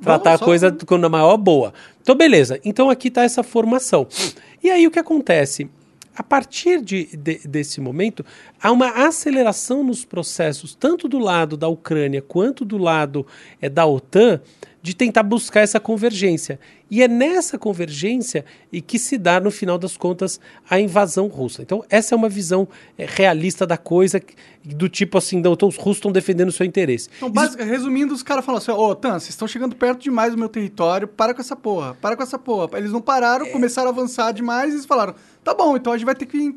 [0.04, 1.72] tratar a coisa com a maior boa.
[2.02, 2.60] Então, beleza.
[2.64, 4.06] Então aqui está essa formação.
[4.62, 5.68] E aí o que acontece?
[6.16, 8.24] A partir de, de- desse momento,
[8.62, 13.26] há uma aceleração nos processos, tanto do lado da Ucrânia quanto do lado
[13.60, 14.40] é, da OTAN,
[14.84, 16.60] de tentar buscar essa convergência.
[16.90, 21.62] E é nessa convergência e que se dá, no final das contas, a invasão russa.
[21.62, 22.68] Então, essa é uma visão
[22.98, 24.20] é, realista da coisa,
[24.62, 27.08] do tipo assim, não, então os russos estão defendendo o seu interesse.
[27.16, 30.38] Então, basic- resumindo, os caras falam assim: Ô, Tan, vocês estão chegando perto demais do
[30.38, 32.68] meu território, para com essa porra, para com essa porra.
[32.76, 33.02] Eles não É.
[33.02, 36.26] pararam, começaram a avançar demais e eles falaram: tá bom, então a gente vai ter
[36.26, 36.54] que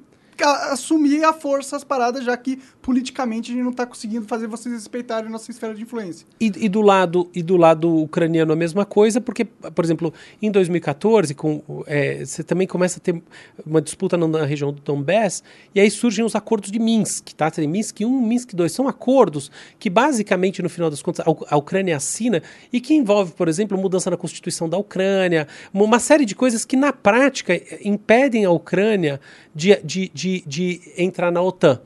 [0.70, 4.74] assumir a força as paradas, já que politicamente a gente não tá conseguindo fazer vocês
[4.74, 6.26] respeitarem nossa esfera de influência.
[6.40, 10.50] E, e do lado e do lado ucraniano a mesma coisa, porque, por exemplo, em
[10.50, 13.22] 2014, com, é, você também começa a ter
[13.66, 15.44] uma disputa na, região do Donbass,
[15.76, 17.52] e aí surgem os acordos de Minsk, tá?
[17.52, 21.58] Tem Minsk 1, Minsk 2, são acordos que basicamente, no final das contas, a, a
[21.58, 26.34] Ucrânia assina e que envolve, por exemplo, mudança na Constituição da Ucrânia, uma, série de
[26.34, 29.20] coisas que na prática impedem a Ucrânia
[29.54, 31.82] de, de, de, de entrar na OTAN.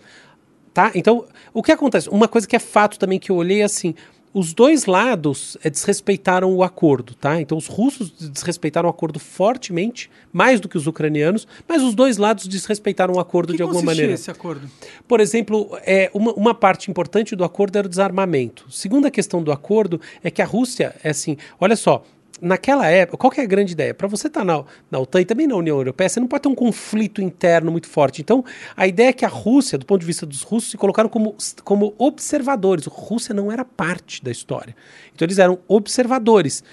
[0.73, 0.91] Tá?
[0.95, 2.09] Então, o que acontece?
[2.09, 3.93] Uma coisa que é fato também que eu olhei é assim,
[4.33, 7.41] os dois lados eh, desrespeitaram o acordo, tá?
[7.41, 12.17] Então os russos desrespeitaram o acordo fortemente, mais do que os ucranianos, mas os dois
[12.17, 14.13] lados desrespeitaram o acordo que de alguma maneira.
[14.13, 14.69] esse acordo?
[15.07, 18.65] Por exemplo, é, uma, uma parte importante do acordo era o desarmamento.
[18.69, 22.03] Segunda questão do acordo é que a Rússia, é assim, olha só,
[22.41, 23.93] naquela época, qual é a grande ideia?
[23.93, 26.49] Para você estar na, na OTAN e também na União Europeia, você não pode ter
[26.49, 28.21] um conflito interno muito forte.
[28.21, 28.43] Então,
[28.75, 31.35] a ideia é que a Rússia, do ponto de vista dos russos, se colocaram como,
[31.63, 32.87] como observadores.
[32.87, 34.75] A Rússia não era parte da história.
[35.13, 36.63] Então, eles eram observadores.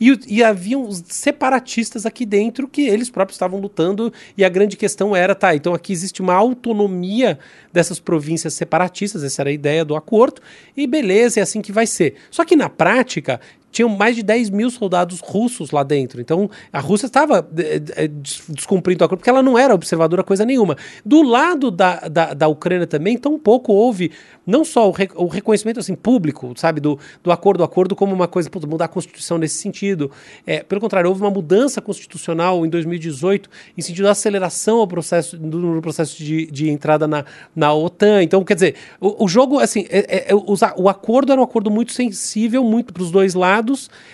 [0.00, 5.14] E, e haviam separatistas aqui dentro que eles próprios estavam lutando, e a grande questão
[5.14, 7.36] era, tá, então aqui existe uma autonomia
[7.72, 10.40] dessas províncias separatistas, essa era a ideia do acordo,
[10.76, 12.14] e beleza, é assim que vai ser.
[12.30, 13.40] Só que na prática,
[13.78, 16.20] tinham mais de 10 mil soldados russos lá dentro.
[16.20, 20.22] Então, a Rússia estava eh, eh, des- descumprindo o acordo, porque ela não era observadora
[20.24, 20.76] coisa nenhuma.
[21.04, 24.10] Do lado da, da, da Ucrânia também, tampouco houve
[24.46, 28.26] não só o, re- o reconhecimento assim, público, sabe, do, do acordo, acordo como uma
[28.26, 30.10] coisa, putz, mudar a Constituição nesse sentido.
[30.46, 35.36] É, pelo contrário, houve uma mudança constitucional em 2018 em sentido da aceleração ao processo,
[35.36, 38.22] do, no processo de, de entrada na, na OTAN.
[38.22, 41.44] Então, quer dizer, o, o jogo, assim, é- é- é- a- o acordo era um
[41.44, 43.67] acordo muito sensível, muito para os dois lados.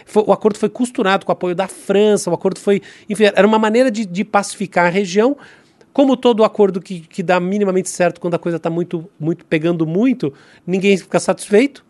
[0.07, 2.81] Foi- o acordo foi costurado com o apoio da França, o acordo foi.
[3.09, 5.37] Enfim, era uma maneira de, de pacificar a região.
[5.93, 9.87] Como todo acordo que, que dá minimamente certo quando a coisa está muito, muito pegando
[9.87, 10.33] muito,
[10.67, 11.85] ninguém fica satisfeito.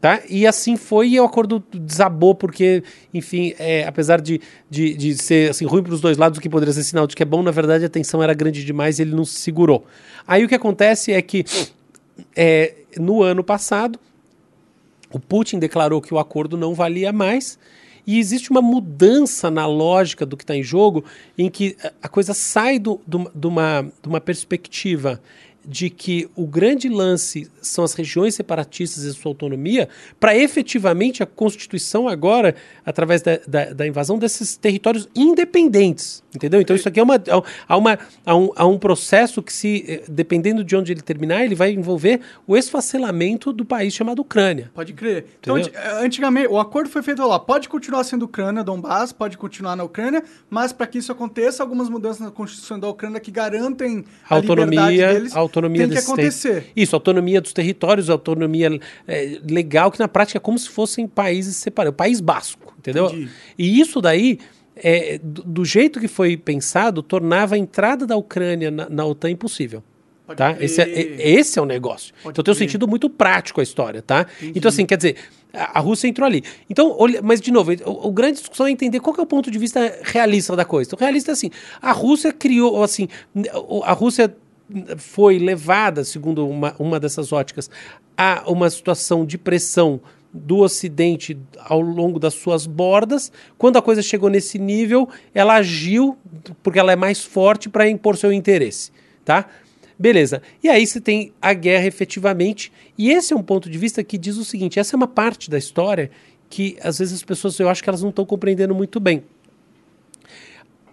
[0.00, 0.22] Tá?
[0.30, 5.50] E assim foi, e o acordo desabou, porque, enfim, é, apesar de, de, de ser
[5.50, 7.42] assim, ruim para os dois lados, o que poderia ser sinal de que é bom,
[7.42, 9.84] na verdade a tensão era grande demais e ele não se segurou.
[10.26, 11.44] Aí o que acontece é que
[12.34, 13.98] é, no ano passado,
[15.12, 17.58] o Putin declarou que o acordo não valia mais.
[18.06, 21.04] E existe uma mudança na lógica do que está em jogo,
[21.36, 25.20] em que a coisa sai do, do, de, uma, uma perspectiva
[25.64, 31.26] de que o grande lance são as regiões separatistas e sua autonomia, para efetivamente a
[31.26, 36.60] Constituição agora, através da, da, da, invasão desses territórios independentes, entendeu?
[36.60, 37.20] Então isso aqui é uma,
[37.68, 41.44] há, uma, há, um, há um processo que se, eh, dependendo de onde ele terminar,
[41.44, 44.70] ele vai envolver o esfacelamento do país chamado Ucrânia.
[44.74, 45.26] Pode crer.
[45.40, 45.56] Então,
[46.00, 50.22] antigamente, o acordo foi feito lá, pode continuar sendo Ucrânia, Donbass, pode continuar na Ucrânia,
[50.48, 55.12] mas para que isso aconteça, algumas mudanças na Constituição da Ucrânia que garantem a, autonomia
[55.12, 56.70] deles, autonomia tem que acontecer.
[56.74, 61.56] Isso, autonomia dos territórios, autonomia é, legal, que na prática é como se fossem países
[61.56, 61.96] separados.
[61.96, 63.06] País basco, entendeu?
[63.06, 63.30] Entendi.
[63.58, 64.38] E isso daí,
[64.82, 69.30] é, do, do, jeito que foi pensado, tornava a entrada da Ucrânia na, na OTAN
[69.30, 69.82] impossível.
[70.36, 70.56] tá?
[70.60, 70.88] Esse, é,
[71.18, 72.14] esse é o negócio.
[72.22, 74.26] Pode então tem um sentido muito prático a história, tá?
[74.40, 74.58] Entendi.
[74.58, 75.16] Então, assim, quer dizer,
[75.52, 76.42] a, Rússia entrou ali.
[76.68, 79.50] Então, olha, mas de novo, o, o, grande discussão é entender qual é o ponto
[79.50, 80.88] de vista realista da coisa.
[80.88, 83.08] Então, realista é assim, a Rússia criou, assim,
[83.84, 84.34] a Rússia
[84.96, 87.68] foi levada, segundo uma, uma dessas óticas,
[88.16, 90.00] a uma situação de pressão
[90.32, 93.32] do Ocidente ao longo das suas bordas.
[93.58, 96.16] Quando a coisa chegou nesse nível, ela agiu
[96.62, 98.92] porque ela é mais forte para impor seu interesse,
[99.24, 99.46] tá?
[99.98, 100.40] Beleza.
[100.62, 104.16] E aí você tem a guerra efetivamente, e esse é um ponto de vista que
[104.16, 106.10] diz o seguinte: essa é uma parte da história
[106.48, 109.22] que às vezes as pessoas eu acho que elas não estão compreendendo muito bem.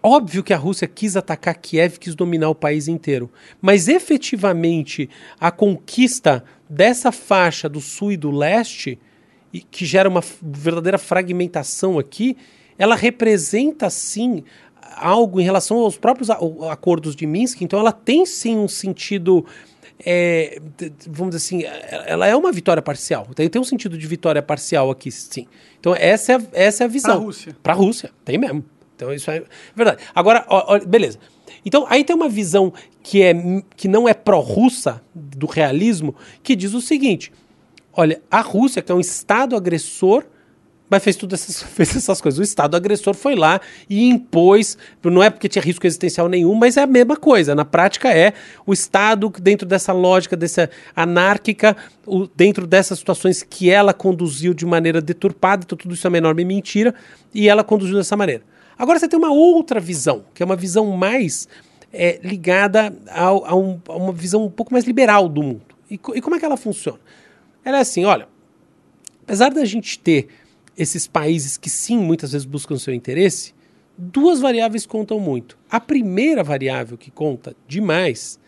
[0.03, 5.51] Óbvio que a Rússia quis atacar Kiev, quis dominar o país inteiro, mas efetivamente a
[5.51, 8.99] conquista dessa faixa do sul e do leste,
[9.61, 12.37] que gera uma verdadeira fragmentação aqui,
[12.77, 14.43] ela representa sim
[14.95, 19.45] algo em relação aos próprios acordos de Minsk, então ela tem sim um sentido.
[20.05, 20.59] É,
[21.07, 21.63] vamos dizer assim,
[22.05, 23.27] ela é uma vitória parcial.
[23.33, 25.47] Tem, tem um sentido de vitória parcial aqui, sim.
[25.79, 27.15] Então, essa é, essa é a visão.
[27.15, 27.57] Para a Rússia.
[27.63, 28.63] Para a Rússia, tem mesmo.
[28.97, 29.43] Então isso é
[29.75, 30.03] verdade.
[30.13, 31.19] Agora, ó, ó, beleza.
[31.63, 33.33] Então aí tem uma visão que, é,
[33.75, 37.31] que não é pró-russa do realismo, que diz o seguinte:
[37.97, 40.23] olha, a Rússia, que é um Estado agressor,
[40.89, 42.39] mas fez todas essas, essas coisas.
[42.39, 46.77] O Estado agressor foi lá e impôs, não é porque tinha risco existencial nenhum, mas
[46.77, 47.55] é a mesma coisa.
[47.55, 48.33] Na prática é
[48.65, 54.65] o Estado, dentro dessa lógica, dessa anárquica, o, dentro dessas situações que ela conduziu de
[54.65, 56.93] maneira deturpada, então tudo isso é uma enorme mentira,
[57.33, 58.43] e ela conduziu dessa maneira.
[58.77, 61.47] Agora você tem uma outra visão, que é uma visão mais
[61.91, 65.65] é, ligada a, a, um, a, uma visão um pouco mais liberal do mundo.
[65.89, 66.99] E, e como é que ela funciona?
[67.67, 68.29] Ela é assim: olha,
[69.23, 70.29] apesar da gente ter
[70.77, 73.53] esses países que sim, muitas vezes buscam seu interesse,
[73.97, 75.57] duas variáveis contam muito.
[75.69, 78.39] A primeira variável que conta demais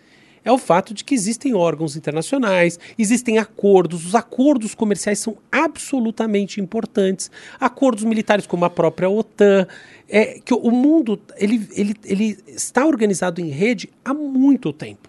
[0.41, 6.61] é o fato de que existem órgãos internacionais, existem acordos, os acordos comerciais são absolutamente
[6.61, 7.29] importantes,
[7.59, 9.67] acordos militares como a própria OTAN,
[10.07, 15.08] é que o mundo ele, ele, ele está organizado em rede há muito tempo.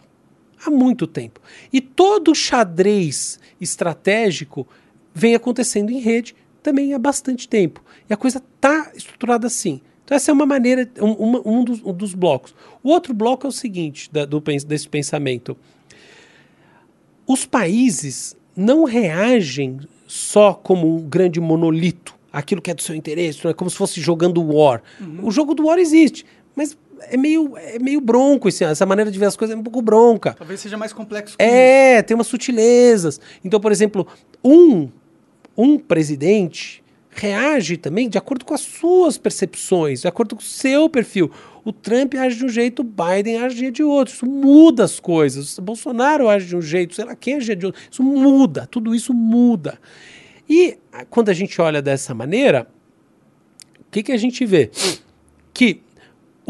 [0.64, 1.40] Há muito tempo.
[1.72, 4.66] E todo xadrez estratégico
[5.14, 7.82] vem acontecendo em rede também há bastante tempo.
[8.08, 9.80] E a coisa está estruturada assim.
[10.04, 12.54] Então, essa é uma maneira, um, um, dos, um dos, blocos.
[12.82, 15.56] O outro bloco é o seguinte, da, do, desse pensamento.
[17.26, 23.46] Os países não reagem só como um grande monolito, aquilo que é do seu interesse,
[23.46, 24.82] é como se fosse jogando War.
[25.00, 25.26] Uhum.
[25.26, 29.18] O jogo do War existe, mas é meio, é meio bronco esse, essa maneira de
[29.18, 30.34] ver as coisas é um pouco bronca.
[30.34, 31.36] Talvez seja mais complexo.
[31.38, 32.04] é, isso.
[32.04, 33.20] tem umas sutilezas.
[33.44, 34.06] Então, por exemplo,
[34.44, 34.88] um,
[35.56, 40.88] um presidente reage também de acordo com as suas percepções, de acordo com o seu
[40.88, 41.30] perfil.
[41.64, 44.14] O Trump age de um jeito, o Biden age de outro.
[44.14, 45.58] Isso muda as coisas.
[45.58, 47.80] O Bolsonaro age de um jeito, sei lá quem age de outro.
[47.90, 49.78] Isso muda, tudo isso muda.
[50.48, 50.78] E
[51.10, 52.66] quando a gente olha dessa maneira,
[53.80, 54.70] o que, que a gente vê?
[55.52, 55.82] Que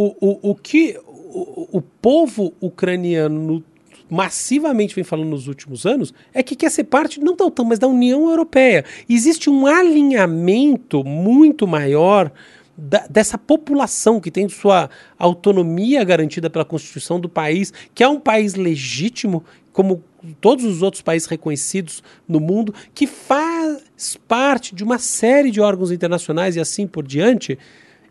[0.00, 3.62] o, o, o que o, o povo ucraniano
[4.08, 7.78] massivamente vem falando nos últimos anos é que quer ser parte não da OTAN, mas
[7.78, 8.84] da União Europeia.
[9.08, 12.32] Existe um alinhamento muito maior
[12.76, 18.18] da, dessa população que tem sua autonomia garantida pela Constituição do país, que é um
[18.18, 20.02] país legítimo, como
[20.40, 25.92] todos os outros países reconhecidos no mundo, que faz parte de uma série de órgãos
[25.92, 27.58] internacionais e assim por diante.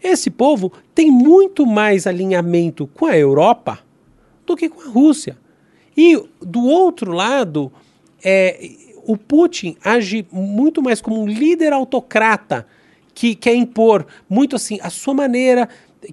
[0.02, 3.80] Esse povo tem muito mais alinhamento com a Europa
[4.46, 5.38] do que com a Rússia.
[5.96, 7.72] E do outro lado,
[8.24, 8.70] é,
[9.06, 12.66] o Putin age muito mais como um líder autocrata
[13.14, 15.68] que quer impor muito assim a sua maneira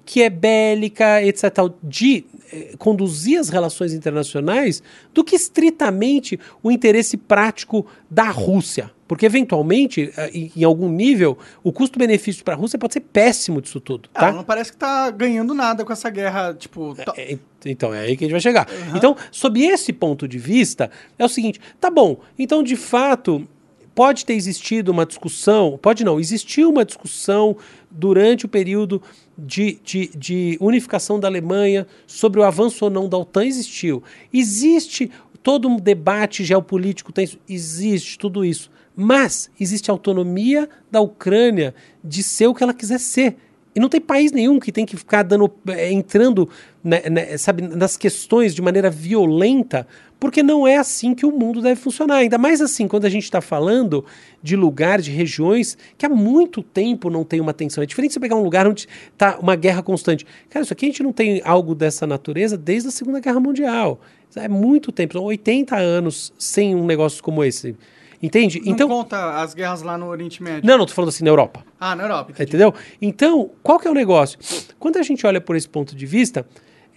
[0.05, 1.43] que é bélica, etc.,
[1.81, 8.91] de eh, conduzir as relações internacionais do que estritamente o interesse prático da Rússia.
[9.07, 13.79] Porque, eventualmente, eh, em, algum nível, o custo-benefício para a Rússia pode ser péssimo disso
[13.79, 14.09] tudo.
[14.09, 14.27] Tá?
[14.27, 16.93] Ela não parece que está ganhando nada com essa guerra, tipo...
[16.95, 18.67] to- É, é, então, é aí que a gente vai chegar.
[18.95, 23.47] Então, sob esse ponto de vista, é o seguinte: tá bom, então de fato.
[23.95, 27.57] Pode ter existido uma discussão, pode não, existiu uma discussão
[27.89, 29.01] durante o período
[29.37, 34.01] de, de, de unificação da Alemanha sobre o avanço ou não da OTAN, existiu.
[34.33, 35.11] Existe
[35.43, 38.71] todo um debate geopolítico, tem, existe tudo isso.
[38.95, 43.37] Mas existe a autonomia da Ucrânia de ser o que ela quiser ser.
[43.75, 46.49] E não tem país nenhum que tem que ficar dando, eh, entrando
[46.83, 49.85] né, né, sabe, nas questões de maneira violenta,
[50.19, 52.17] porque não é assim que o mundo deve funcionar.
[52.17, 54.03] Ainda mais assim, quando a gente está falando
[54.41, 57.83] de lugar, de regiões que há muito tempo não tem uma tensão.
[57.83, 60.25] É diferente você pegar um lugar onde está uma guerra constante.
[60.49, 63.99] Cara, isso aqui a gente não tem algo dessa natureza desde a Segunda Guerra Mundial.
[64.35, 67.75] É muito tempo, são 80 anos sem um negócio como esse.
[68.21, 68.59] Entende?
[68.65, 70.67] Não então, conta as guerras lá no Oriente Médio.
[70.67, 71.63] não, não tô falando assim na Europa.
[71.79, 72.31] Ah, na Europa.
[72.31, 72.49] entendi.
[72.49, 72.73] Entendeu?
[72.99, 74.39] Então, qual que é o negócio?
[74.79, 76.45] Quando a gente olha por esse ponto de vista,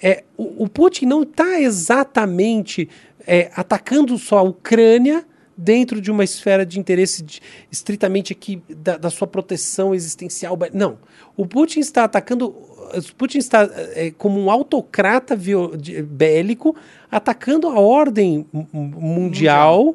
[0.02, 2.88] é, o, o Putin não está exatamente
[3.26, 5.24] é, atacando só a Ucrânia
[5.56, 10.58] dentro de uma esfera de interesse de- estritamente aqui da, da sua proteção existencial.
[10.72, 10.98] Não.
[11.36, 12.46] O Putin está atacando.
[12.48, 16.74] O Putin está é, como um autocrata viol- de- bélico
[17.10, 19.94] atacando a ordem mu- mundial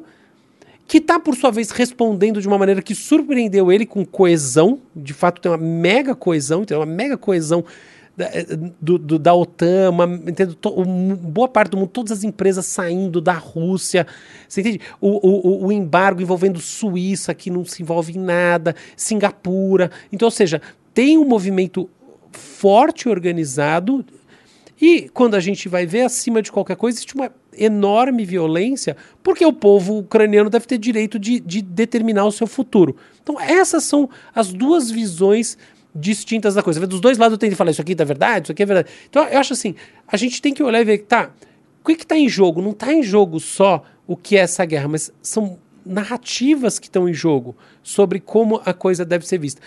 [0.88, 4.78] que está, por sua vez, respondendo de uma maneira que surpreendeu ele com coesão.
[4.94, 7.64] De fato, tem uma mega coesão, tem uma mega coesão
[8.16, 8.46] da, eh,
[8.80, 12.64] do, do- da OTAN, uma, entendo, to- um- boa parte do mundo, todas as empresas
[12.66, 14.06] saindo da Rússia.
[14.48, 14.80] Você entende?
[15.00, 15.08] O,
[15.62, 19.90] o, o- embargo envolvendo Suíça, que não se envolve em nada, Singapura.
[20.12, 20.62] Então, ou seja,
[20.94, 21.88] tem um movimento
[22.32, 24.04] forte organizado
[24.80, 29.44] e quando a gente vai ver, acima de qualquer coisa, existe uma enorme violência, porque
[29.44, 32.94] o povo ucraniano deve ter direito de, de determinar o seu futuro.
[33.22, 35.56] Então, essas são as duas visões
[35.96, 36.86] distintas da coisa.
[36.86, 38.90] Dos dois lados tenho que falar, isso aqui é verdade, isso aqui é verdade.
[39.08, 39.74] Então, eu acho assim,
[40.06, 41.30] a gente tem que olhar e ver, tá,
[41.82, 42.60] o que está em jogo?
[42.60, 47.08] Não está em jogo só o que é essa guerra, mas são narrativas que estão
[47.08, 49.60] em jogo sobre como a coisa deve ser vista.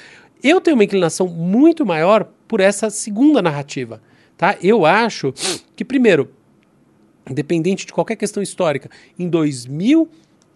[0.44, 4.02] Eu tenho uma inclinação muito maior por essa segunda narrativa.
[4.38, 4.58] Tá?
[4.62, 5.34] Eu acho
[5.76, 6.32] que, primeiro,
[7.30, 9.28] independente de qualquer questão histórica, em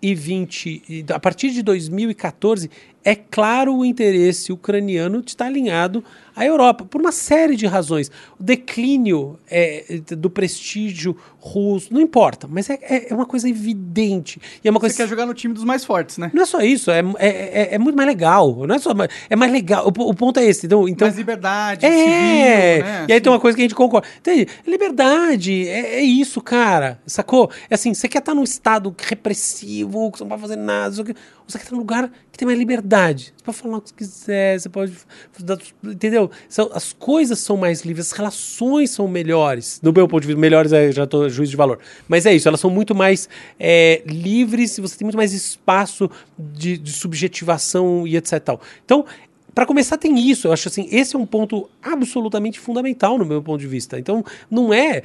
[0.03, 2.69] 2020, e a partir de 2014,
[3.03, 6.03] é claro o interesse ucraniano de estar alinhado
[6.35, 8.09] à Europa, por uma série de razões.
[8.39, 14.39] O declínio é, do prestígio russo, não importa, mas é, é- é uma coisa evidente.
[14.63, 16.31] E é uma Você coisa quer jogar no time dos mais fortes, né?
[16.33, 18.65] não é só isso, é, é, é- é muito mais legal.
[18.65, 19.85] Não é só mais, é mais legal.
[19.87, 20.65] O, o ponto é esse.
[20.65, 21.89] Então, então mais liberdade, é.
[21.91, 22.79] civil, né?
[22.79, 23.21] E aí Assim.
[23.23, 24.07] tem uma coisa que a gente concorda.
[24.19, 24.47] Entende?
[24.65, 26.99] Liberdade, é, é isso, cara.
[27.05, 27.49] Sacou?
[27.69, 30.95] É assim, você quer estar num estado repressivo, que você não pode fazer nada,
[31.47, 33.33] você quer estar num lugar que tem mais liberdade.
[33.37, 34.93] Você pode falar o que quiser, você pode.
[35.83, 36.29] Entendeu?
[36.73, 39.79] As coisas são mais livres, as relações são melhores.
[39.81, 41.79] Do meu ponto de vista, melhores é já tô juízo de valor.
[42.07, 43.27] Mas é isso, elas são muito mais
[43.59, 48.39] é, livres você tem muito mais espaço de, de subjetivação e etc.
[48.39, 48.61] tal.
[48.83, 49.05] Então,
[49.53, 50.47] para começar, tem isso.
[50.47, 53.99] Eu acho assim, esse é um ponto absolutamente fundamental no meu ponto de vista.
[53.99, 55.03] Então, não é,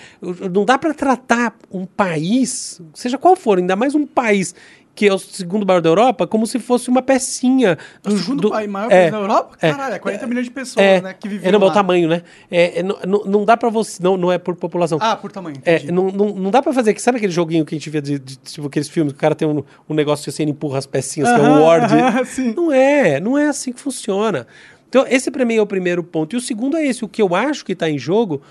[0.51, 4.55] não dá para tratar um país, seja qual for, ainda mais um país
[4.99, 8.41] que é o segundo maior da Europa, como se fosse uma pecinha O do segundo
[8.41, 9.57] do- maior é, da Europa?
[9.63, 9.71] é.
[9.71, 11.15] Caralho, é 40 milhões de pessoas, é, né?
[11.15, 11.75] Que vivem é, não, mas o lá.
[11.75, 12.23] tamanho, né?
[12.51, 14.99] É, é, não, não- dá para você, não, não é por população.
[15.01, 15.57] Ah, por tamanho.
[15.65, 16.99] É, não, não, não dá pra fazer.
[16.99, 19.37] Sabe aquele joguinho que a gente via de, de- tipo aqueles filmes que o cara
[19.37, 21.95] tem um, um negócio assim, ele empurra as pecinhas, que é um Aham, Word?
[21.95, 22.55] aham, sim.
[22.57, 24.49] Não é, não é assim que funciona.
[24.89, 26.35] Então, esse pra mim é o primeiro ponto.
[26.35, 28.43] E o segundo é esse: o que eu acho que tá em jogo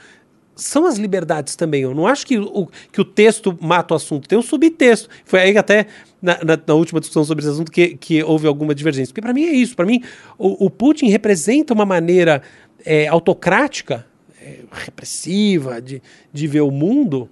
[0.58, 1.84] são as liberdades também.
[1.84, 5.08] Eu não acho que o, que o texto mata o assunto, tem um subtexto.
[5.24, 5.86] Foi aí que até
[6.22, 9.14] na, na- na última discussão sobre esse assunto que, que houve alguma divergência.
[9.14, 9.76] Porque para mim é isso.
[9.76, 10.04] Para mim,
[10.38, 12.42] o, o Putin representa uma maneira
[12.86, 14.06] é, autocrática,
[14.42, 16.02] é, repressiva de,
[16.34, 17.30] de ver o mundo,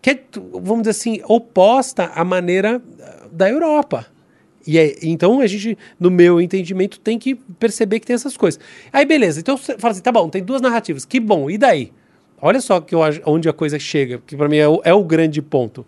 [0.00, 0.20] que é,
[0.52, 4.06] vamos dizer assim, oposta à maneira ah, da Europa.
[4.66, 8.60] E é- então a gente, no meu entendimento, tem que perceber que tem essas coisas.
[8.92, 11.92] Aí beleza, então você fala assim, tá bom, tem duas narrativas, que bom, e daí?
[12.44, 15.04] Olha só que eu, onde a coisa chega, que para mim é o, é o
[15.04, 15.86] grande ponto.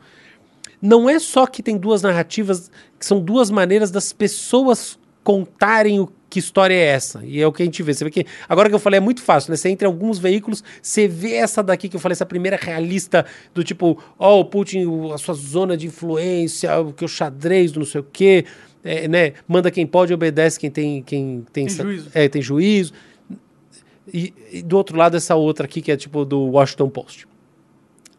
[0.80, 6.09] Não é só que tem duas narrativas, que são duas maneiras das pessoas contarem o
[6.30, 7.24] que história é essa?
[7.24, 7.92] E é o que a gente vê.
[7.92, 9.57] Você vê que, agora que eu falei, é muito fácil, né?
[9.57, 13.26] Você entra em alguns veículos, você vê essa daqui que eu falei, essa primeira realista
[13.52, 17.72] do tipo, ó, oh, o Putin, a sua zona de influência, o que o xadrez
[17.72, 18.44] não sei o quê,
[18.84, 19.32] é, né?
[19.48, 22.11] Manda quem pode, obedece quem tem, quem tem, Tem juízo.
[22.14, 22.92] É, tem juízo.
[24.12, 27.26] E, e do outro lado, essa outra aqui, que é tipo do Washington Post.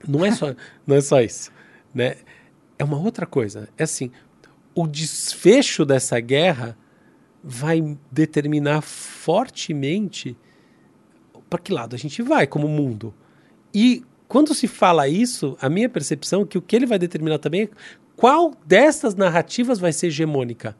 [0.07, 0.53] Não é só,
[0.85, 1.51] não é só isso,
[1.93, 2.17] né?
[2.77, 3.69] É uma outra coisa.
[3.77, 4.11] É assim,
[4.73, 6.77] o desfecho dessa guerra
[7.43, 10.35] vai determinar fortemente
[11.49, 13.13] para que lado a gente vai como mundo.
[13.73, 17.37] E quando se fala isso, a minha percepção é que o que ele vai determinar
[17.37, 17.69] também é
[18.15, 20.75] qual dessas narrativas vai ser hegemônica.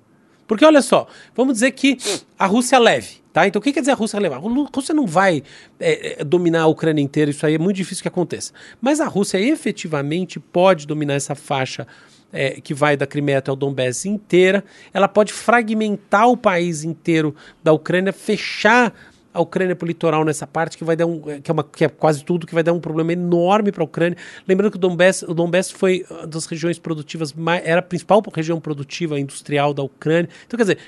[0.48, 1.98] Porque olha só, vamos dizer que
[2.38, 3.48] a Rússia leve, tá?
[3.48, 4.38] Então o que quer dizer a Rússia levar?
[4.38, 5.44] A Rússia não vai
[5.80, 8.54] é, dominar a Ucrânia inteira, isso aí é muito difícil que aconteça.
[8.80, 11.88] Mas a Rússia efetivamente pode dominar essa faixa
[12.32, 14.64] é, que vai da Crimeia até o Donbass inteira.
[14.94, 18.94] Ela pode fragmentar o país inteiro da Ucrânia, fechar
[19.36, 21.84] a Ucrânia para o litoral nessa parte, que vai dar um, que é, uma, que
[21.84, 24.18] é quase tudo, que vai dar um problema enorme para a Ucrânia.
[24.48, 28.24] Lembrando que o Donbass, o Donbass foi uma das regiões produtivas, mais, era a principal
[28.34, 30.30] região produtiva industrial da Ucrânia.
[30.48, 30.80] Então, quer dizer,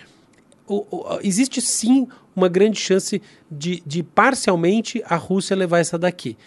[0.65, 3.21] o, o, existe sim uma grande chance
[3.51, 6.37] de, de parcialmente a Rússia levar essa daqui.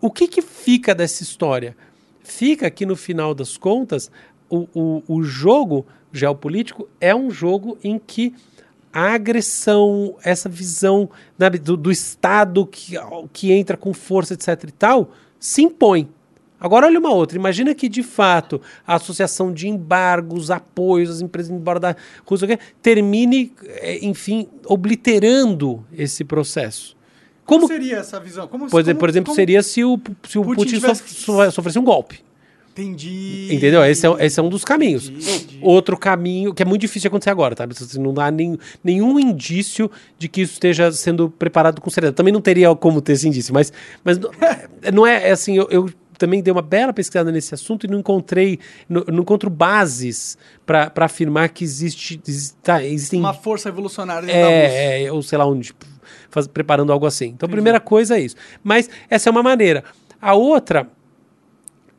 [0.00, 1.76] O que, que fica dessa história?
[2.22, 4.10] Fica que no final das contas,
[4.50, 8.34] o, o, o jogo geopolítico é um jogo em que
[8.98, 12.94] a agressão, essa visão né, do, do, Estado que,
[13.32, 16.08] que entra com força, etc e tal, se impõe.
[16.60, 21.52] Agora olha uma outra, imagina que de fato a associação de embargos, apoios às empresas
[21.52, 21.96] embora da
[22.26, 26.96] Rússia termine, é, enfim, obliterando esse processo.
[27.44, 28.48] Como, como seria essa visão?
[28.48, 31.52] Como, por, como, por exemplo, seria se o, se o Putin, Putin tivesse...
[31.52, 32.20] sofresse um golpe.
[32.78, 33.48] Entendi.
[33.50, 33.84] Entendeu?
[33.84, 35.08] Esse é, esse é um dos caminhos.
[35.08, 35.58] Entendi.
[35.60, 37.66] Outro caminho, que é muito difícil de acontecer agora, tá?
[37.98, 42.16] Não dá nem, nenhum indício de que isso esteja sendo preparado com seriedade.
[42.16, 43.72] Também não teria como ter esse indício, mas,
[44.04, 44.18] mas
[44.94, 47.98] não é, é assim, eu, eu também dei uma bela pesquisada nesse assunto e não
[47.98, 52.20] encontrei, não, não encontro bases para afirmar que existe,
[52.62, 53.18] tá, existem...
[53.18, 55.84] Uma força evolucionária é, é, ou sei lá onde, tipo,
[56.30, 57.26] faz, preparando algo assim.
[57.26, 58.36] Então, a primeira coisa é isso.
[58.62, 59.82] Mas essa é uma maneira.
[60.20, 60.88] A outra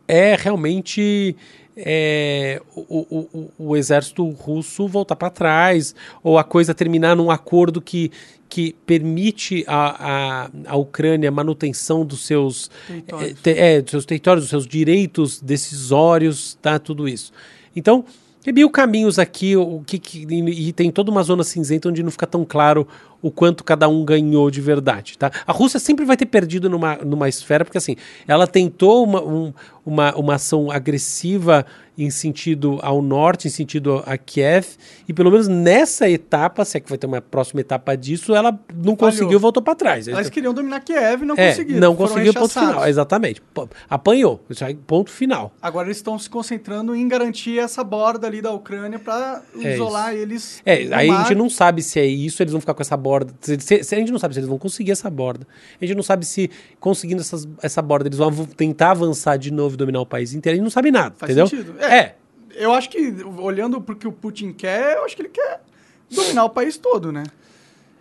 [0.09, 1.35] é realmente
[1.77, 5.93] é, o, o, o, exército russo voltar para trás,
[6.23, 8.11] ou a coisa terminar num acordo que,
[8.49, 13.37] que permite a, a, a Ucrânia a manutenção dos seus territórios.
[13.45, 16.79] É, é, dos seus territórios, dos seus direitos decisórios, tá?
[16.79, 17.31] Tudo isso.
[17.75, 18.03] Então,
[18.41, 22.11] tem mil caminhos aqui, o que, que, e tem toda uma zona cinzenta onde não
[22.11, 22.87] fica tão claro
[23.21, 25.17] o quanto cada um ganhou de verdade.
[25.17, 25.29] Tá?
[25.45, 29.53] A Rússia sempre vai ter perdido numa, numa esfera, porque assim, ela tentou uma, um,
[29.85, 31.65] uma, uma ação agressiva
[32.03, 34.65] em sentido ao norte, em sentido a Kiev,
[35.07, 38.51] e pelo menos nessa etapa, se é que vai ter uma próxima etapa disso, ela
[38.73, 38.97] não Falhou.
[38.97, 40.07] conseguiu voltou para trás.
[40.07, 41.79] Elas queriam dominar Kiev e não é, conseguiram.
[41.79, 42.87] Não conseguiu, ponto final.
[42.87, 43.41] Exatamente.
[43.89, 44.43] Apanhou.
[44.87, 45.53] Ponto final.
[45.61, 50.13] Agora eles estão se concentrando em garantir essa borda ali da Ucrânia para é isolar
[50.13, 50.21] isso.
[50.21, 50.61] eles.
[50.65, 53.09] É, aí a gente não sabe se é isso, eles vão ficar com essa borda
[53.09, 53.33] borda.
[53.41, 55.47] Se, se, a gente não sabe se eles vão conseguir essa borda.
[55.81, 59.73] A gente não sabe se conseguindo essas, essa borda eles vão tentar avançar de novo
[59.73, 60.55] e dominar o país inteiro.
[60.55, 61.47] A gente não sabe nada, Faz entendeu?
[61.47, 61.75] Sentido.
[61.79, 62.15] É, é.
[62.55, 65.61] Eu acho que, olhando porque o Putin quer, eu acho que ele quer
[66.09, 67.23] dominar o país todo, né?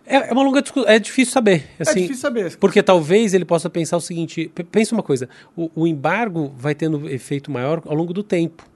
[0.05, 0.89] É, é uma longa discussão.
[0.89, 1.69] É difícil saber.
[1.77, 2.57] É assim, é difícil saber.
[2.57, 7.07] Porque talvez ele possa pensar o seguinte: pensa uma coisa, o, o embargo vai tendo
[7.07, 8.67] efeito maior ao longo do tempo.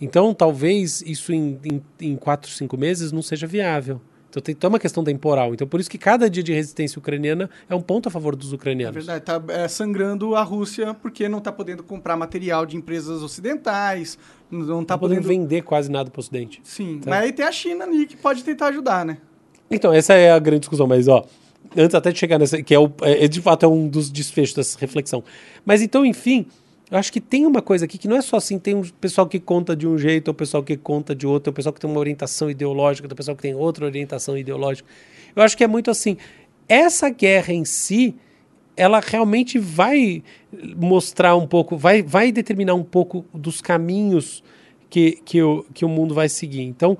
[0.00, 4.00] Então, talvez isso em, em, em quatro, cinco meses não seja viável.
[4.30, 5.52] Então tem toda uma questão temporal.
[5.52, 8.52] Então por isso que cada dia de resistência ucraniana é um ponto a favor dos
[8.52, 8.96] ucranianos.
[8.96, 13.22] É verdade, está é, sangrando a Rússia porque não está podendo comprar material de empresas
[13.22, 14.16] ocidentais,
[14.50, 15.22] não está podendo...
[15.22, 16.60] podendo vender quase nada para o Ocidente.
[16.62, 17.10] Sim, tá?
[17.10, 19.18] mas aí tem a China ali que pode tentar ajudar, né?
[19.70, 21.24] Então essa é a grande discussão, mas ó,
[21.76, 24.54] antes até de chegar nessa, que é, o, é de fato é um dos desfechos
[24.54, 25.24] dessa reflexão.
[25.64, 26.46] Mas então, enfim,
[26.90, 29.26] eu acho que tem uma coisa aqui que não é só assim, tem um pessoal
[29.26, 31.88] que conta de um jeito, o pessoal que conta de outro, o pessoal que tem
[31.88, 34.88] uma orientação ideológica, o pessoal que tem outra orientação ideológica.
[35.36, 36.16] Eu acho que é muito assim.
[36.68, 38.16] Essa guerra em si,
[38.76, 40.22] ela realmente vai
[40.76, 44.42] mostrar um pouco, vai, vai determinar um pouco dos caminhos
[44.88, 46.62] que, que, o, que o mundo vai seguir.
[46.62, 46.98] Então,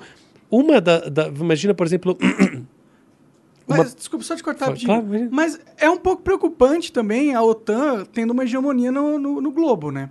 [0.49, 1.09] uma da.
[1.09, 2.17] da imagina, por exemplo.
[3.71, 3.97] Mas, uma...
[3.97, 4.89] desculpa, só te cortar rapidinho.
[4.89, 9.51] Claro, mas é um pouco preocupante também a OTAN tendo uma hegemonia no, no, no
[9.51, 10.11] globo, né?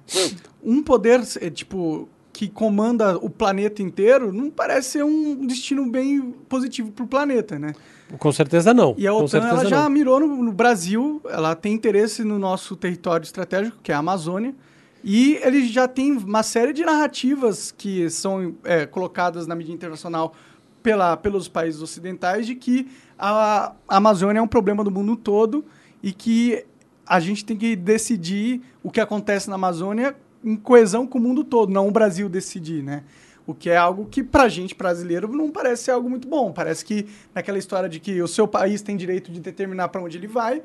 [0.64, 6.34] Um poder, é, tipo, que comanda o planeta inteiro não parece ser um destino bem
[6.48, 7.74] positivo para o planeta, né?
[8.18, 8.96] Com certeza não.
[8.98, 9.90] E a OTAN ela já não.
[9.90, 14.56] mirou no, no, Brasil, ela tem interesse no nosso território estratégico, que é a Amazônia,
[15.04, 20.34] e ele já tem uma série de narrativas que são é, colocadas na mídia internacional
[20.82, 25.66] pela, pelos países ocidentais de que a, Amazônia é um problema do mundo todo
[26.02, 26.66] e que
[27.06, 31.44] a gente tem que decidir o que acontece na Amazônia em coesão com o mundo
[31.44, 33.04] todo, não o Brasil decidir, né?
[33.46, 36.52] O que é algo que, pra gente brasileiro, não parece ser algo muito bom.
[36.52, 40.18] Parece que naquela história de que o seu país tem direito de determinar para onde
[40.18, 40.62] ele vai,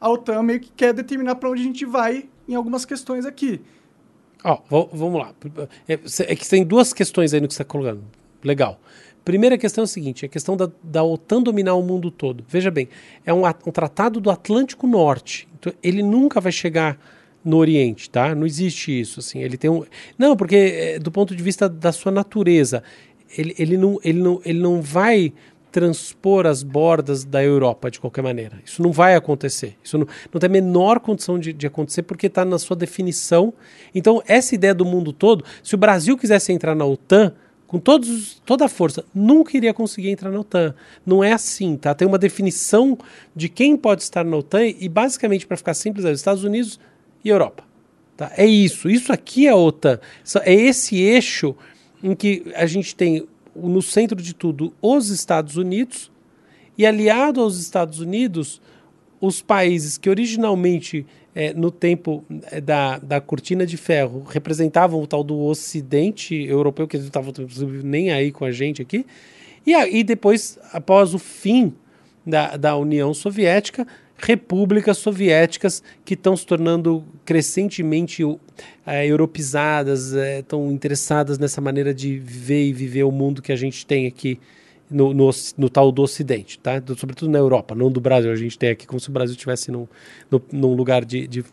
[0.00, 3.62] a OTAN meio que quer determinar para onde a gente vai em algumas questões aqui.
[4.42, 5.32] Ó, oh, vamos lá.
[5.88, 8.02] É, é, que tem duas questões aí no que você está colocando.
[8.42, 8.78] Legal.
[9.24, 12.44] Primeira questão é a seguinte: a questão da, da OTAN dominar o mundo todo.
[12.48, 12.88] Veja bem,
[13.24, 15.48] é um, um tratado do Atlântico Norte.
[15.58, 16.98] Então, ele nunca vai chegar
[17.44, 18.34] no Oriente, tá?
[18.34, 19.40] Não existe isso, assim.
[19.40, 19.84] Ele tem um...
[20.18, 22.82] Não, porque é, do ponto de vista da sua natureza,
[23.36, 25.32] ele, ele, não, ele, não, ele não vai
[25.70, 28.60] transpor as bordas da Europa de qualquer maneira.
[28.64, 29.76] Isso não vai acontecer.
[29.82, 33.52] Isso não, não tem a menor condição de, de acontecer porque está na sua definição.
[33.94, 37.34] Então, essa ideia do mundo todo, se o Brasil quisesse entrar na OTAN,
[37.74, 40.72] com todos, toda a força, nunca iria conseguir entrar na OTAN.
[41.04, 41.92] Não é assim, tá?
[41.92, 42.96] Tem uma definição
[43.34, 46.78] de quem pode estar na OTAN e, basicamente, para ficar simples, é os Estados Unidos
[47.24, 47.64] e Europa.
[48.16, 48.30] Tá?
[48.36, 48.88] É isso.
[48.88, 49.98] Isso aqui é a OTAN.
[50.44, 51.56] É esse eixo
[52.00, 56.12] em que a gente tem, no centro de tudo, os Estados Unidos
[56.78, 58.62] e, aliado aos Estados Unidos,
[59.20, 61.04] os países que originalmente
[61.34, 66.86] é, no tempo é, da, da cortina de ferro, representavam o tal do Ocidente europeu,
[66.86, 67.32] que não estava
[67.82, 69.04] nem aí com a gente aqui,
[69.66, 71.72] e aí depois, após o fim
[72.26, 78.22] da, da União Soviética, repúblicas soviéticas que estão se tornando crescentemente
[78.86, 79.06] é,
[80.38, 84.06] estão é, interessadas nessa maneira de viver e viver o mundo que a gente tem
[84.06, 84.38] aqui
[84.90, 86.78] no, no, no, tal do Ocidente, tá?
[86.78, 88.30] Do, sobretudo na Europa, não do Brasil.
[88.30, 89.86] A gente tem aqui como se o Brasil estivesse num,
[90.30, 91.44] no, num lugar de, de,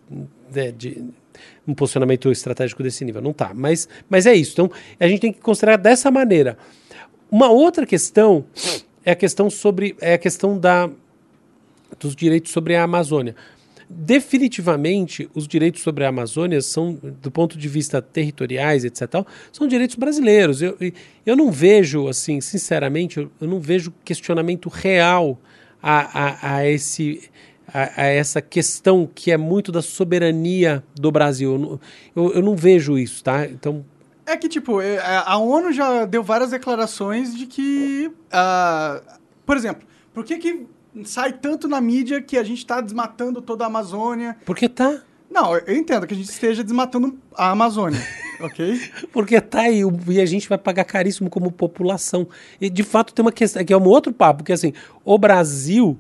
[0.51, 1.03] de, de,
[1.67, 3.21] um posicionamento estratégico desse nível.
[3.21, 3.51] Não tá.
[3.53, 4.51] Mas, mas é isso.
[4.53, 6.57] Então, a gente tem que considerar dessa maneira.
[7.29, 8.45] Uma outra questão
[9.05, 10.89] é a questão sobre é a questão da,
[11.99, 13.35] dos direitos sobre a Amazônia
[13.93, 19.95] definitivamente os direitos sobre a Amazônia são, do ponto de vista territoriais, etc., são direitos
[19.95, 20.61] brasileiros.
[20.61, 20.77] Eu,
[21.25, 25.39] eu não vejo, assim, sinceramente, eu, não vejo questionamento real
[25.81, 27.29] a, a, a esse,
[27.67, 31.79] a, a, essa questão que é muito da soberania do Brasil.
[32.15, 33.45] Eu, eu, eu não vejo isso, tá?
[33.45, 33.85] Então.
[34.25, 38.11] É que, tipo, é, a ONU já deu várias declarações de que.
[38.27, 40.65] Uh, por exemplo, por que, que
[41.03, 44.37] sai tanto na mídia que a gente está desmatando toda a Amazônia.
[44.45, 45.01] Porque tá.
[45.29, 48.01] Não, eu entendo que a gente esteja desmatando a Amazônia,
[48.41, 48.81] ok?
[49.13, 52.27] Porque tá aí e a gente vai pagar caríssimo como população.
[52.59, 54.73] E de fato tem uma questão, que é um outro papo, que assim,
[55.05, 55.97] o Brasil,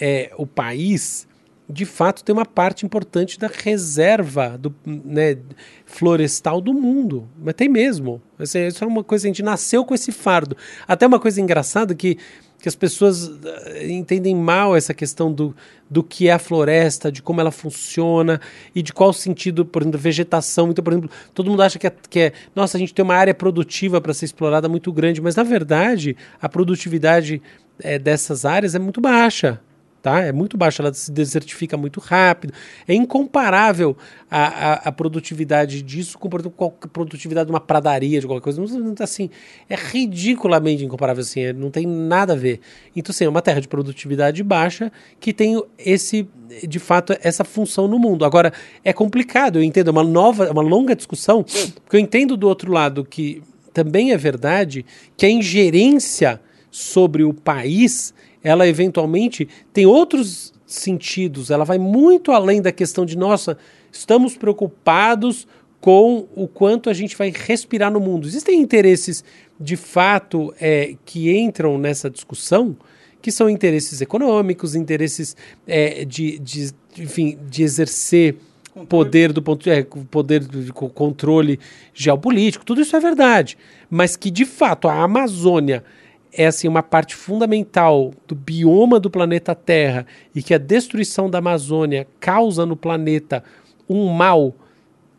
[0.00, 1.28] é, o país,
[1.68, 5.38] de fato tem uma parte importante da reserva do, né,
[5.84, 7.28] florestal do mundo.
[7.38, 8.20] Mas tem mesmo.
[8.38, 10.56] Isso é uma coisa, a gente nasceu com esse fardo.
[10.88, 12.18] Até uma coisa engraçada que
[12.66, 15.54] que as pessoas eh, entendem mal essa questão do,
[15.88, 18.40] do que é a floresta, de como ela funciona
[18.74, 20.70] e de qual sentido, por exemplo, vegetação.
[20.70, 23.14] Então, por exemplo, todo mundo acha que é, que é nossa, a gente tem uma
[23.14, 27.40] área produtiva para ser explorada muito grande, mas na verdade a produtividade
[27.78, 29.60] é, dessas áreas é muito baixa
[30.06, 30.20] tá?
[30.20, 32.52] É muito baixa, ela se desertifica muito rápido.
[32.86, 33.96] É incomparável
[34.30, 38.60] a, a, a produtividade disso com, a produtividade de uma pradaria, de qualquer coisa.
[38.60, 39.28] Não, não, assim,
[39.68, 42.60] é ridiculamente incomparável, assim, é, não tem nada a ver.
[42.94, 46.28] Então, assim, é uma terra de produtividade baixa que tem esse,
[46.68, 48.24] de fato, essa função no mundo.
[48.24, 48.52] Agora,
[48.84, 52.70] é complicado, eu entendo, é uma nova, uma longa discussão, porque eu entendo do outro
[52.70, 53.42] lado que
[53.72, 54.86] também é verdade
[55.16, 56.40] que a ingerência
[56.70, 58.14] sobre o país
[58.46, 63.58] ela eventualmente tem outros sentidos, ela vai muito além da questão de, nossa,
[63.90, 65.48] estamos preocupados
[65.80, 68.24] com o quanto a gente vai respirar no mundo.
[68.24, 69.24] Existem interesses
[69.58, 72.76] de fato é, que entram nessa discussão,
[73.20, 75.36] que são interesses econômicos, interesses
[75.66, 78.36] é, de, de, enfim, de exercer
[78.72, 78.86] controle.
[78.86, 81.58] poder do ponto é, poder de controle
[81.92, 83.58] geopolítico, tudo isso é verdade,
[83.90, 85.82] mas que de fato a Amazônia
[86.36, 91.38] é assim uma parte fundamental do bioma do planeta Terra e que a destruição da
[91.38, 93.42] Amazônia causa no planeta
[93.88, 94.54] um mal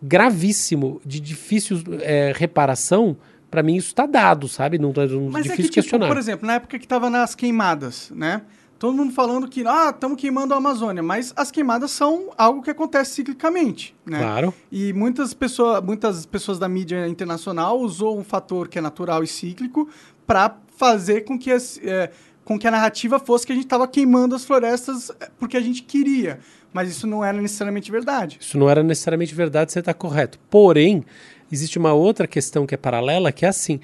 [0.01, 3.17] gravíssimo de difícil é, reparação,
[3.49, 4.77] para mim isso está dado, sabe?
[4.77, 6.07] Não, não Mas difícil é que, tipo, questionar.
[6.07, 8.43] Por exemplo, na época que estava nas queimadas, né?
[8.77, 12.69] Todo mundo falando que ah, estamos queimando a Amazônia, mas as queimadas são algo que
[12.69, 14.19] acontece ciclicamente, né?
[14.19, 14.53] Claro.
[14.71, 19.27] E muitas pessoas, muitas pessoas da mídia internacional usou um fator que é natural e
[19.27, 19.89] cíclico
[20.27, 22.09] para fazer com que, as, é,
[22.45, 25.61] com que a narrativa fosse que a gente estava queimando as florestas é, porque a
[25.61, 26.39] gente queria.
[26.71, 28.37] Mas isso não era necessariamente verdade.
[28.39, 30.37] Isso não era necessariamente verdade, você está correto.
[30.49, 31.03] Porém,
[31.51, 33.79] existe uma outra questão que é paralela, que é assim: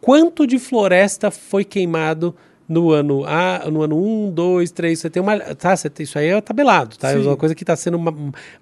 [0.00, 2.34] quanto de floresta foi queimado
[2.68, 3.96] no ano A, no ano
[4.28, 5.38] 1, 2, 3, você tem uma.
[5.38, 7.10] Tá, você tem, isso aí é tabelado, tá?
[7.12, 7.24] Sim.
[7.24, 8.12] É uma coisa que está sendo ma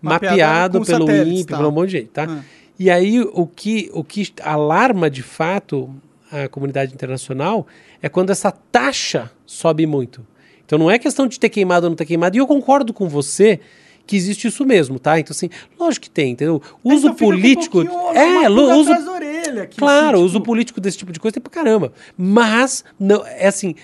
[0.01, 2.27] mapeado pelo INPE, pelo um monte de gente, tá?
[2.29, 2.43] Ah.
[2.79, 5.95] E aí o que, o que alarma de fato
[6.43, 7.67] a comunidade internacional
[8.03, 10.27] é quando essa taxa sobe muito.
[10.65, 13.09] Então não é questão de ter queimado ou não ter queimado, e eu concordo com
[13.09, 13.61] você
[14.07, 15.19] que existe isso mesmo, tá?
[15.19, 16.61] Então, assim, lógico que tem, entendeu?
[16.83, 17.81] Uso então político.
[17.81, 19.11] Um é, uso.
[19.11, 20.45] Orelha, claro, assim, uso tipo...
[20.45, 21.93] político desse tipo de coisa tem pra caramba.
[22.17, 23.75] Mas, não, é assim.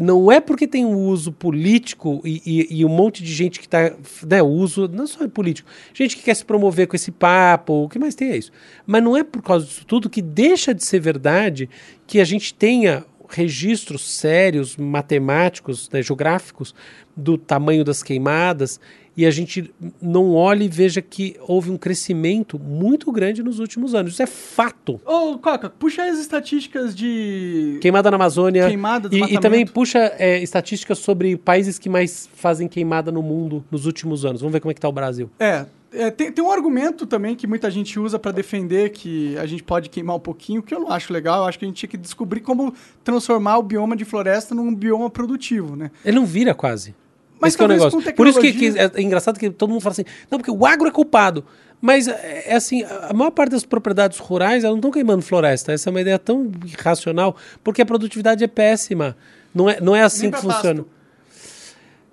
[0.00, 3.66] Não é porque tem um uso político e, e, e um monte de gente que
[3.66, 3.92] está.
[4.26, 7.88] Né, uso, não só é político, gente que quer se promover com esse papo, o
[7.88, 8.52] que mais tem é isso.
[8.86, 11.68] Mas não é por causa disso tudo que deixa de ser verdade
[12.06, 16.74] que a gente tenha registros sérios, matemáticos, né, geográficos,
[17.16, 18.78] do tamanho das queimadas
[19.16, 23.94] e a gente não olha e veja que houve um crescimento muito grande nos últimos
[23.94, 24.14] anos.
[24.14, 25.00] Isso é fato.
[25.04, 27.78] Ô, Coca, puxa as estatísticas de.
[27.80, 28.66] Queimada na Amazônia.
[28.66, 33.64] Queimada e, e também puxa é, estatísticas sobre países que mais fazem queimada no mundo
[33.70, 34.40] nos últimos anos.
[34.40, 35.30] Vamos ver como é que está o Brasil.
[35.38, 35.66] É.
[35.96, 39.62] É, tem, tem, um argumento também que muita gente usa para defender que a gente
[39.62, 41.42] pode queimar um pouquinho, que eu não acho legal.
[41.42, 44.74] Eu acho que a gente tinha que descobrir como transformar o bioma de floresta num
[44.74, 45.92] bioma produtivo, né?
[46.04, 46.96] Ele não vira quase.
[47.40, 48.14] Mas Esse é o negócio.
[48.14, 50.88] Por isso que, que, é engraçado que todo mundo fala assim, não, porque o agro
[50.88, 51.44] é culpado.
[51.80, 55.72] Mas é, é assim, a maior parte das propriedades rurais elas não estão queimando floresta.
[55.72, 59.16] Essa é uma ideia tão irracional, porque a produtividade é péssima.
[59.54, 60.82] Não é, não é assim que funciona.
[60.82, 60.94] Pasto.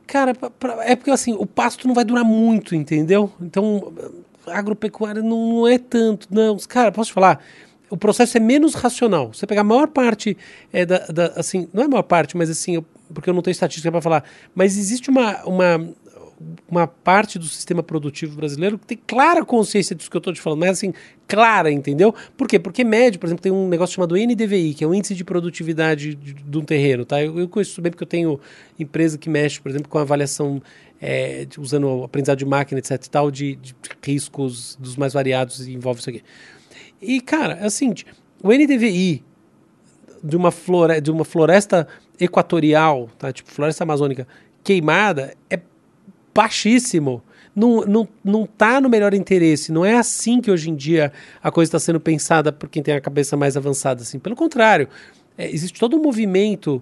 [0.08, 3.32] Cara, pra, pra, é porque assim, o pasto não vai durar muito, entendeu?
[3.40, 3.94] Então,
[4.46, 6.28] agropecuária não, não é tanto.
[6.30, 7.42] Não, cara, posso te falar?
[7.92, 9.34] o processo é menos racional.
[9.34, 10.38] Você pegar a maior parte
[10.72, 12.84] é da, da, assim, não é a maior parte, mas assim,
[13.14, 14.24] porque eu não tenho estatística para falar,
[14.56, 15.94] mas existe uma, uma
[16.70, 20.42] uma parte do sistema produtivo brasileiro que tem clara consciência disso que eu estou te
[20.42, 20.94] falando, mas assim,
[21.28, 22.14] clara, entendeu?
[22.36, 22.58] Por quê?
[22.58, 26.16] Porque médio, por exemplo, tem um negócio chamado NDVI, que é o índice de produtividade
[26.16, 27.22] de, de um terreno, tá?
[27.22, 28.40] Eu, eu conheço bem porque eu tenho
[28.80, 30.62] empresa que mexe, por exemplo, com avaliação
[31.02, 35.68] é, usando o aprendizado de máquina, etc e tal, de, de riscos dos mais variados
[35.68, 36.24] e envolve isso aqui.
[37.02, 38.06] E, cara, é o seguinte,
[38.42, 39.24] o NDVI
[40.24, 41.88] de uma, flore de uma floresta
[42.22, 43.34] equatorial, tá?
[43.34, 44.28] tipo floresta amazônica,
[44.64, 45.60] queimada, é
[46.34, 47.22] baixíssimo.
[47.54, 49.72] Não, não, não tá no melhor interesse.
[49.72, 51.12] Não é assim que hoje em dia
[51.44, 54.04] a coisa está sendo pensada por quem tem a cabeça mais avançada.
[54.04, 54.20] Assim.
[54.20, 54.88] Pelo contrário,
[55.38, 56.82] é, existe todo um movimento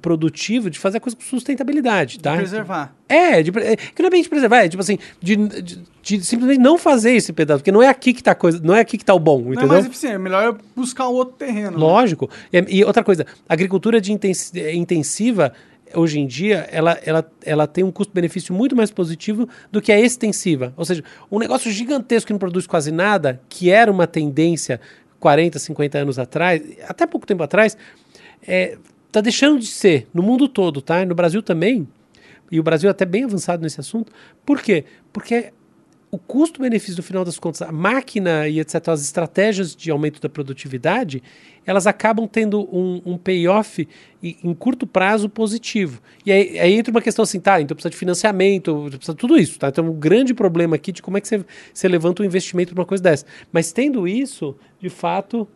[0.00, 2.32] produtivo de fazer a coisa com sustentabilidade, tá?
[2.32, 2.94] De preservar.
[3.08, 6.24] É, de, é, que não é bem de preservar, é tipo assim, de, de, de,
[6.24, 8.96] simplesmente não fazer esse pedaço, porque não é aqui que tá coisa, não é aqui
[8.96, 9.64] que tá o bom, não entendeu?
[9.64, 11.72] É mais eficiente, é melhor buscar um outro terreno.
[11.72, 11.76] Né?
[11.76, 12.30] Lógico.
[12.52, 12.64] Né?
[12.68, 15.52] E, e, outra coisa, agricultura de intensiva
[15.94, 20.00] hoje em dia, ela, ela, ela tem um custo-benefício muito mais positivo do que a
[20.00, 20.72] extensiva.
[20.76, 24.80] Ou seja, um negócio gigantesco que não produz quase nada, que era uma tendência
[25.20, 27.76] 40, 50 anos atrás, até pouco tempo atrás,
[28.46, 28.76] é,
[29.12, 31.04] Está deixando de ser no mundo todo, tá?
[31.04, 31.86] No Brasil também.
[32.50, 34.10] E o Brasil é até bem avançado nesse assunto.
[34.42, 34.86] Por quê?
[35.12, 35.52] Porque
[36.10, 40.30] o custo-benefício, no final das contas, a máquina e etc., as estratégias de aumento da
[40.30, 41.22] produtividade,
[41.66, 43.86] elas acabam tendo um, um payoff
[44.22, 46.00] em curto prazo positivo.
[46.24, 49.36] E aí, aí, entra uma questão assim, tá, então precisa de financiamento, precisa de tudo
[49.36, 49.68] isso, tá?
[49.68, 51.44] Então, um grande problema aqui de como é que você,
[51.74, 53.26] você levanta um investimento para uma coisa dessa.
[53.52, 55.46] Mas tendo isso, de fato...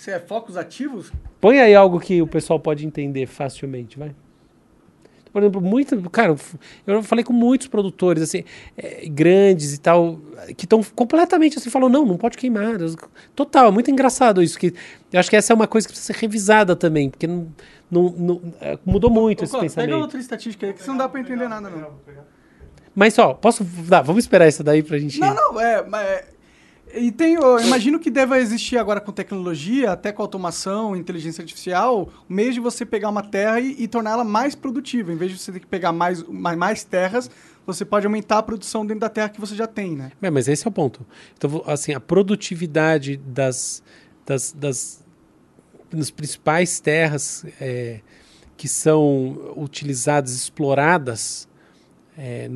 [0.00, 1.12] Você é focos ativos?
[1.42, 4.14] Põe aí algo que o pessoal pode entender facilmente, vai.
[5.30, 6.34] Por exemplo, muito, cara,
[6.86, 8.42] eu falei com muitos produtores, assim,
[8.78, 10.18] é, grandes e tal,
[10.56, 12.78] que estão completamente assim, falam, não, não pode queimar.
[13.36, 14.72] Total, é muito engraçado isso, que
[15.12, 17.52] eu acho que essa é uma coisa que precisa ser revisada também, porque não,
[17.90, 19.90] não, não é, mudou muito Ô, esse pensamento.
[19.90, 21.90] Pega outra estatística aí, que você não dá para entender nada, não.
[22.94, 25.20] Mas só, posso, dá, vamos esperar essa daí pra gente...
[25.20, 26.24] Não, não, é, é
[26.94, 32.10] e tem, eu imagino que deva existir agora com tecnologia, até com automação, inteligência artificial,
[32.28, 35.12] o meio de você pegar uma terra e, e torná-la mais produtiva.
[35.12, 37.30] Em vez de você ter que pegar mais, mais, mais, terras,
[37.66, 40.12] você pode aumentar a produção dentro da terra que você já tem, né?
[40.20, 41.06] É, mas esse é o ponto.
[41.36, 43.82] Então, assim, a produtividade das,
[44.26, 45.04] das, das,
[45.90, 48.00] das principais terras é,
[48.56, 51.48] que são utilizadas, exploradas,
[52.22, 52.50] é,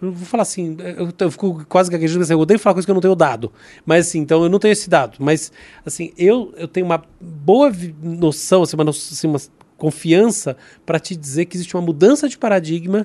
[0.00, 2.94] vou falar assim, eu, eu fico quase gaguejando, assim, eu odeio falar coisa que eu
[2.94, 3.52] não tenho dado.
[3.84, 5.16] Mas assim, então eu não tenho esse dado.
[5.18, 5.50] Mas
[5.84, 9.40] assim, eu, eu tenho uma boa noção, assim, uma, assim, uma
[9.76, 10.56] confiança
[10.86, 13.04] para te dizer que existe uma mudança de paradigma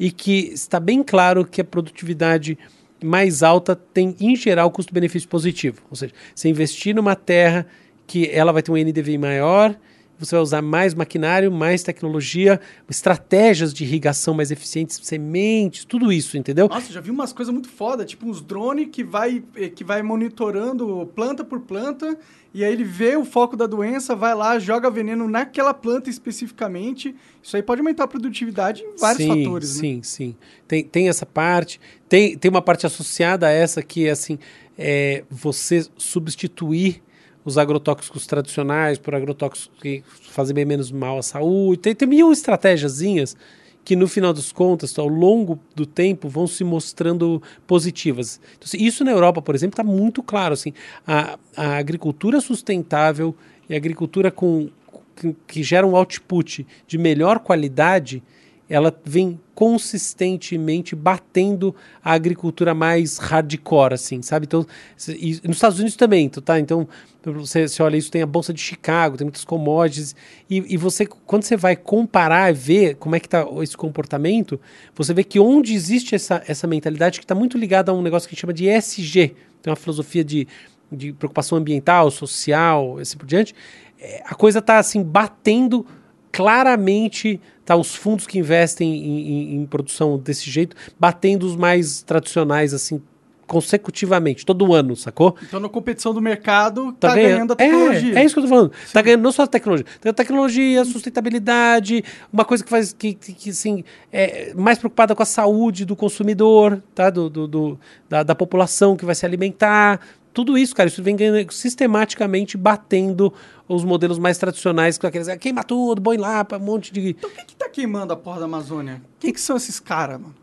[0.00, 2.58] e que está bem claro que a produtividade
[3.00, 5.80] mais alta tem, em geral, custo-benefício positivo.
[5.90, 7.68] Ou seja, você investir numa terra
[8.04, 9.76] que ela vai ter um NDVI maior
[10.18, 16.36] você vai usar mais maquinário, mais tecnologia, estratégias de irrigação mais eficientes, sementes, tudo isso,
[16.36, 16.68] entendeu?
[16.68, 20.02] Nossa, já vi umas coisas muito foda, tipo uns drones que vai, eh, que vai
[20.02, 22.18] monitorando planta por planta,
[22.52, 27.12] e aí ele vê o foco da doença, vai lá, joga veneno naquela planta especificamente.
[27.42, 30.02] Isso aí pode aumentar a produtividade em vários sim, fatores, sim, né?
[30.02, 30.36] Sim, sim.
[30.68, 31.80] Tem, tem essa parte.
[32.08, 34.38] Tem, tem uma parte associada a essa que é assim,
[34.78, 37.02] é você substituir
[37.44, 41.80] os agrotóxicos tradicionais por agrotóxicos que fazem bem menos mal à saúde.
[41.80, 43.36] Tem, tem mil estratégiazinhas
[43.84, 48.40] que no final das contas, ao longo do tempo, vão se mostrando positivas.
[48.56, 50.54] Então, assim, isso na Europa, por exemplo, está muito claro.
[50.54, 50.72] Assim,
[51.06, 53.34] a, a, agricultura sustentável
[53.68, 54.70] e a agricultura com,
[55.14, 58.22] que, que gera um output de melhor qualidade
[58.68, 64.46] ela vem consistentemente batendo a agricultura mais hardcore, assim, sabe?
[64.46, 64.66] Então,
[65.08, 66.58] e nos Estados Unidos também, tá?
[66.58, 66.88] Então,
[67.22, 70.14] você, você olha isso, tem a Bolsa de Chicago, tem muitas commodities,
[70.48, 74.60] e, e você, quando você vai comparar e ver como é que está esse comportamento,
[74.94, 78.28] você vê que onde existe essa, essa mentalidade que está muito ligada a um negócio
[78.28, 80.48] que a gente chama de ESG, tem uma filosofia de,
[80.90, 83.54] de preocupação ambiental, social, assim por diante,
[84.00, 85.86] é, a coisa está, assim, batendo
[86.30, 92.02] claramente tá os fundos que investem em, em, em, produção desse jeito batendo os mais
[92.02, 93.00] tradicionais assim
[93.46, 95.36] consecutivamente todo ano sacou?
[95.42, 98.14] Então na competição do mercado tá, tá ganhando, ganhando, a tecnologia.
[98.14, 98.72] É, é isso que eu tô falando.
[98.86, 98.92] Sim.
[98.92, 103.14] tá ganhando não só a tecnologia tem a tecnologia sustentabilidade uma coisa que faz que,
[103.14, 107.78] que, que assim é mais preocupada com a saúde do consumidor tá do, do, do
[108.08, 110.00] da, da população que vai se alimentar.
[110.32, 111.16] Tudo isso, cara, isso vem
[111.48, 113.32] sistematicamente batendo
[113.68, 117.10] os modelos mais tradicionais, com aqueles, ah, queima tudo, põe lá, um monte de...
[117.10, 119.02] Então quem que tá queimando a porra da Amazônia?
[119.18, 120.34] Quem que são esses caras, mano?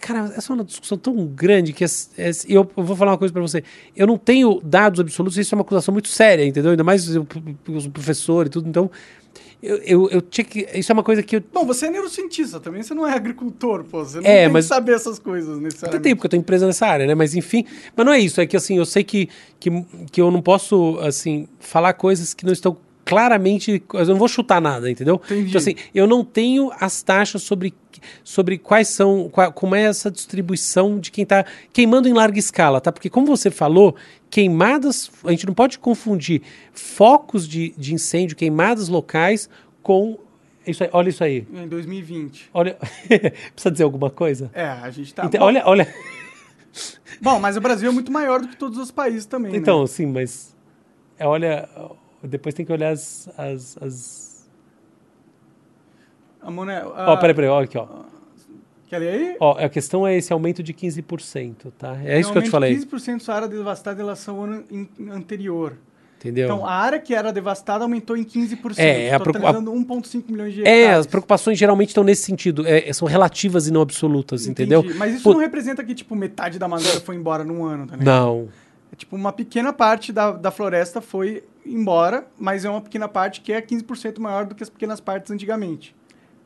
[0.00, 1.88] Cara, essa é uma discussão tão grande que eu,
[2.76, 3.64] eu, vou falar uma coisa para você.
[3.96, 6.72] Eu não tenho dados absolutos, isso é uma acusação muito séria, entendeu?
[6.72, 8.68] Ainda mais os professores e tudo.
[8.68, 8.90] Então,
[9.64, 10.68] eu, eu, eu, tinha que.
[10.74, 11.42] Isso é uma coisa que eu.
[11.52, 14.04] Bom, você é neurocientista também, você não é agricultor, pô.
[14.04, 14.66] Você não é, tem mas...
[14.66, 15.96] que saber essas coisas necessariamente.
[15.96, 17.14] Eu tenho, porque eu tenho empresa nessa área, né?
[17.14, 17.64] Mas enfim.
[17.96, 19.70] Mas não é isso, é que assim, eu sei que, que,
[20.12, 23.82] que eu não posso, assim, falar coisas que não estão claramente.
[23.92, 25.20] Eu não vou chutar nada, entendeu?
[25.24, 25.48] Entendi.
[25.48, 27.74] Então, assim, eu não tenho as taxas sobre,
[28.22, 29.28] sobre quais são.
[29.30, 32.90] Qual, como é essa distribuição de quem está queimando em larga escala, tá?
[32.90, 33.94] Porque, como você falou,
[34.30, 35.10] queimadas.
[35.24, 36.42] A gente não pode confundir
[36.72, 39.48] focos de, de incêndio, queimadas locais,
[39.82, 40.18] com
[40.66, 41.46] isso aí, olha isso aí.
[41.52, 42.50] Em 2020.
[42.54, 42.74] Olha,
[43.52, 44.50] precisa dizer alguma coisa?
[44.54, 45.26] É, a gente tá.
[45.26, 45.92] Então, olha, olha.
[47.20, 49.52] Bom, mas o Brasil é muito maior do que todos os países também.
[49.52, 49.58] Né?
[49.58, 49.86] Então, né?
[49.86, 50.54] sim, mas
[51.18, 51.68] é, olha,
[52.28, 53.28] depois tem que olhar as.
[53.36, 54.50] as, as...
[56.40, 56.88] A moneda.
[56.88, 57.86] Ó, peraí, peraí, olha aqui, ó.
[58.88, 59.36] Quer ler aí?
[59.40, 61.98] Ó, a questão é esse aumento de 15%, tá?
[62.04, 62.76] É isso que eu te falei.
[62.76, 64.64] 15% da área devastada em relação ao ano
[65.10, 65.76] anterior.
[66.18, 66.46] Entendeu?
[66.46, 68.78] Então, a área que era devastada aumentou em 15%.
[68.78, 70.80] É, a preocupação 1,5 milhões de hectares.
[70.80, 72.66] É, as preocupações geralmente estão nesse sentido.
[72.66, 74.74] É, são relativas e não absolutas, Entendi.
[74.74, 74.96] entendeu?
[74.96, 75.34] Mas isso Pô...
[75.34, 78.06] não representa que, tipo, metade da Amazônia foi embora num ano, tá ligado?
[78.06, 78.48] Não.
[78.90, 83.40] É, tipo, uma pequena parte da, da floresta foi embora, mas é uma pequena parte
[83.40, 85.94] que é 15% maior do que as pequenas partes antigamente.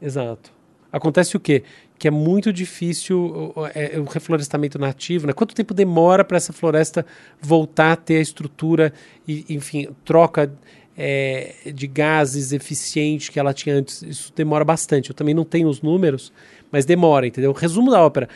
[0.00, 0.52] Exato.
[0.90, 1.64] Acontece o quê?
[1.98, 5.32] Que é muito difícil é, o reflorestamento nativo, né?
[5.32, 7.04] Quanto tempo demora para essa floresta
[7.40, 8.92] voltar a ter a estrutura
[9.26, 10.50] e, enfim, troca
[10.96, 14.02] é, de gases eficiente que ela tinha antes?
[14.02, 15.10] Isso demora bastante.
[15.10, 16.32] Eu também não tenho os números,
[16.70, 17.52] mas demora, entendeu?
[17.52, 18.28] Resumo da ópera.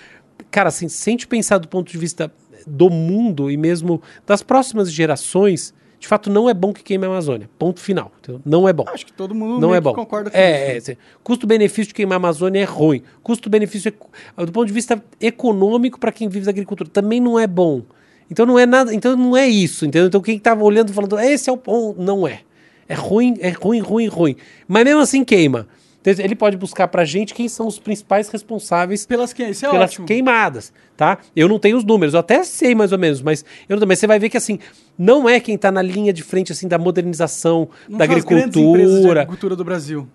[0.51, 2.31] Cara, assim, se a gente pensar do ponto de vista
[2.67, 5.73] do mundo e mesmo das próximas gerações,
[6.03, 7.49] de fato não é bom que queime a Amazônia.
[7.57, 8.11] Ponto final.
[8.19, 8.43] Entendeu?
[8.45, 8.85] Não é bom.
[8.89, 9.95] Acho que todo mundo não é bom.
[9.95, 10.91] concorda com é, isso.
[10.91, 13.05] É, custo-benefício de queimar a Amazônia é ruim.
[13.23, 13.95] Custo-benefício
[14.37, 17.83] do ponto de vista econômico para quem vive da agricultura também não é bom.
[18.29, 20.09] Então não é nada, então não é isso, entendeu?
[20.09, 22.41] Então quem estava olhando falando, esse é o ponto, não é.
[22.89, 24.37] É ruim, é ruim, ruim, ruim.
[24.67, 25.69] Mas mesmo assim queima.
[26.01, 29.45] Então, ele pode buscar para a gente quem são os principais responsáveis pelas, que...
[29.45, 31.19] é pelas queimadas, tá?
[31.35, 34.07] Eu não tenho os números, eu até sei mais ou menos, mas eu mas você
[34.09, 34.59] vai ver que assim
[34.99, 39.57] não é quem está na linha de frente assim da modernização não da agricultura, agricultura
[39.57, 40.09] do Brasil.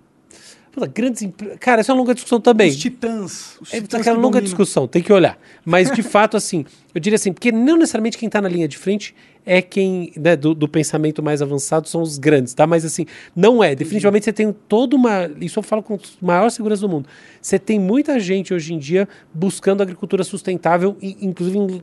[0.77, 1.57] Puta, grandes empresas.
[1.59, 2.69] Cara, essa é uma longa discussão também.
[2.69, 3.57] Os titãs.
[3.59, 5.35] Os é titãs aquela longa discussão, tem que olhar.
[5.65, 8.77] Mas, de fato, assim, eu diria assim, porque não necessariamente quem está na linha de
[8.77, 12.67] frente é quem, né, do, do, pensamento mais avançado são os grandes, tá?
[12.67, 13.73] Mas, assim, não é.
[13.73, 15.27] Definitivamente você tem toda uma.
[15.41, 17.09] Isso eu falo com maior segurança do mundo.
[17.41, 21.81] Você tem muita gente hoje em dia buscando agricultura sustentável, inclusive em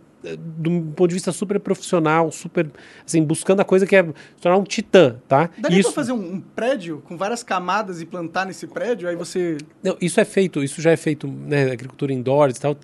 [0.66, 2.70] um ponto de vista super profissional, super,
[3.06, 5.50] assim, buscando a coisa que é se tornar um titã, tá?
[5.58, 5.92] Daria isso...
[5.92, 9.58] pra fazer um, um, prédio com várias camadas e plantar nesse prédio, aí você...
[9.82, 12.76] Não, isso é feito, isso já é feito, né, agricultura indoors e tal,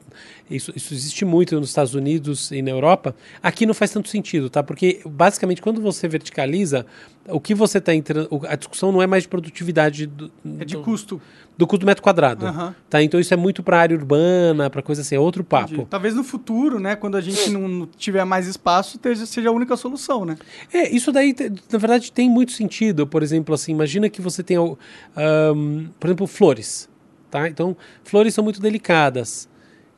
[0.50, 3.14] isso, isso existe muito nos Estados Unidos e na Europa.
[3.42, 4.62] Aqui não faz tanto sentido, tá?
[4.62, 6.84] Porque, basicamente, quando você verticaliza,
[7.28, 8.28] o que você está entrando.
[8.48, 10.06] A discussão não é mais de produtividade.
[10.06, 11.20] Do, é de do, custo.
[11.60, 12.46] Do custo do metro quadrado.
[12.46, 12.74] Uhum.
[12.88, 13.02] Tá?
[13.02, 15.74] Então isso é muito para área urbana, para coisa assim, é outro papo.
[15.74, 15.88] Entendi.
[15.90, 20.24] Talvez no futuro, né, quando a gente não tiver mais espaço, seja a única solução,
[20.24, 20.38] né?
[20.72, 21.36] É, isso daí,
[21.70, 23.06] na verdade, tem muito sentido.
[23.06, 24.74] Por exemplo, assim, imagina que você tenha, um,
[26.00, 26.88] por exemplo, flores.
[27.30, 27.46] Tá?
[27.46, 29.46] Então, flores são muito delicadas.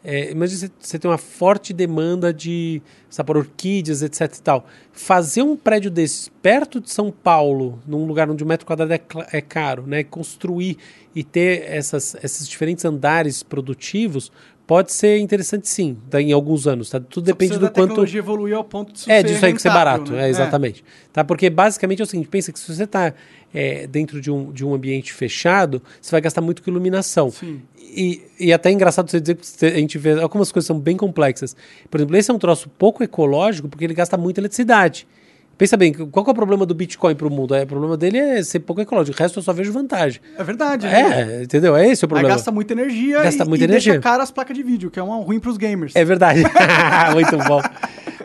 [0.05, 4.67] É, imagina você tem uma forte demanda de sabe, orquídeas, etc e tal.
[4.93, 9.01] Fazer um prédio desses perto de São Paulo, num lugar onde o metro quadrado é,
[9.33, 10.03] é caro, né?
[10.03, 10.77] Construir
[11.15, 14.33] e ter essas, esses diferentes andares produtivos
[14.67, 16.99] pode ser interessante sim, em alguns anos, tá?
[16.99, 17.83] Tudo Só depende do quanto...
[17.83, 20.27] a tecnologia evoluir ao ponto de É, disso aí que ser barato, né?
[20.27, 20.83] é, exatamente.
[20.83, 21.09] É.
[21.13, 21.25] Tá?
[21.25, 23.13] Porque basicamente é o seguinte, pensa que se você está
[23.55, 27.31] é, dentro de um, de um ambiente fechado, você vai gastar muito com iluminação.
[27.31, 27.61] Sim.
[27.79, 30.97] E, e até é engraçado você dizer que a gente vê algumas coisas são bem
[30.97, 31.55] complexas.
[31.91, 35.07] Por exemplo, esse é um troço pouco ecológico porque ele gasta muita eletricidade.
[35.59, 37.55] Pensa bem, qual é o problema do Bitcoin para o mundo?
[37.55, 39.17] É, o problema dele é ser pouco ecológico.
[39.17, 40.21] O resto eu só vejo vantagem.
[40.37, 40.87] É verdade.
[40.87, 41.43] É, né?
[41.43, 41.77] entendeu?
[41.77, 42.31] É esse o problema.
[42.31, 43.93] Aí gasta muita energia gasta e, muita e energia.
[43.93, 45.95] deixa cara as placas de vídeo, que é uma ruim para os gamers.
[45.95, 46.43] É verdade.
[47.15, 47.61] Muito bom.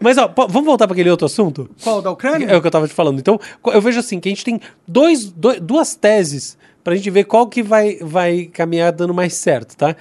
[0.01, 1.69] Mas, ó, vamos voltar para aquele outro assunto?
[1.83, 2.45] Qual, da Ucrânia?
[2.45, 3.19] É o que eu estava te falando.
[3.19, 7.09] Então, eu vejo assim, que a gente tem dois, dois duas teses para a gente
[7.09, 9.95] ver qual que vai, vai caminhar dando mais certo, tá?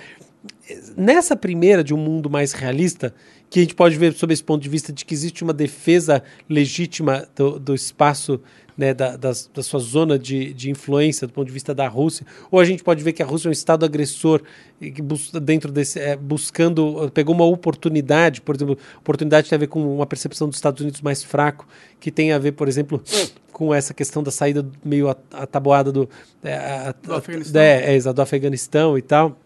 [0.96, 3.14] Nessa primeira de um mundo mais realista,
[3.50, 6.22] que a gente pode ver sob esse ponto de vista de que existe uma defesa
[6.48, 8.40] legítima do, do espaço
[8.76, 12.26] né, da, da, da, sua zona de, de influência do ponto de vista da Rússia,
[12.50, 14.42] ou a gente pode ver que a Rússia é um Estado agressor
[14.78, 15.02] que
[15.40, 20.06] dentro desse é, buscando pegou uma oportunidade, por exemplo, oportunidade tem a ver com uma
[20.06, 21.66] percepção dos Estados Unidos mais fraco,
[21.98, 23.02] que tem a ver, por exemplo,
[23.52, 26.08] com essa questão da saída meio ataboada do,
[26.44, 29.38] é, a, do Afeganistão, é, é, do Afeganistão e tal.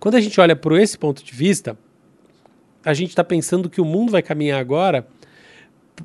[0.00, 1.78] Quando a gente olha por esse ponto de vista,
[2.84, 5.06] a gente está pensando que o mundo vai caminhar agora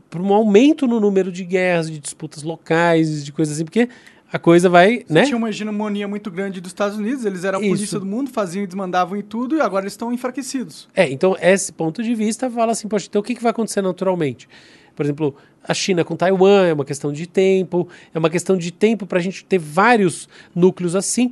[0.09, 3.89] para um aumento no número de guerras, de disputas locais, de coisas assim, porque
[4.31, 5.23] a coisa vai, Você né?
[5.23, 7.99] Tinha uma hegemonia muito grande dos Estados Unidos, eles eram a polícia Isso.
[7.99, 10.89] do mundo, faziam e desmandavam em tudo, e agora eles estão enfraquecidos.
[10.93, 13.81] É, então esse ponto de vista fala assim, poxa, então o que, que vai acontecer
[13.81, 14.49] naturalmente?
[14.95, 18.71] Por exemplo, a China com Taiwan é uma questão de tempo, é uma questão de
[18.71, 21.31] tempo para a gente ter vários núcleos assim,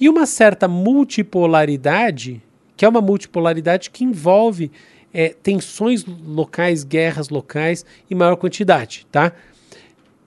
[0.00, 2.42] e uma certa multipolaridade
[2.82, 4.72] que é uma multipolaridade que envolve
[5.12, 9.32] é, tensões locais, guerras locais em maior quantidade, tá?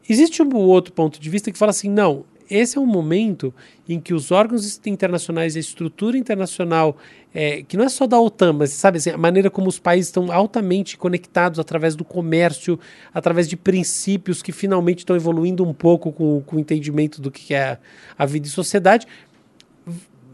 [0.08, 3.54] Existe um outro ponto de vista que fala assim, não, esse é um momento
[3.90, 6.96] em que os órgãos internacionais, a estrutura internacional,
[7.34, 10.08] é, que não é só da OTAN, mas sabe assim, a maneira como os países
[10.08, 12.80] estão altamente conectados através do comércio,
[13.14, 17.54] através de princípios que finalmente estão evoluindo um pouco com, com o entendimento do que
[17.54, 17.80] é
[18.18, 19.08] a vida e sociedade,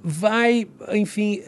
[0.03, 1.41] vai, enfim,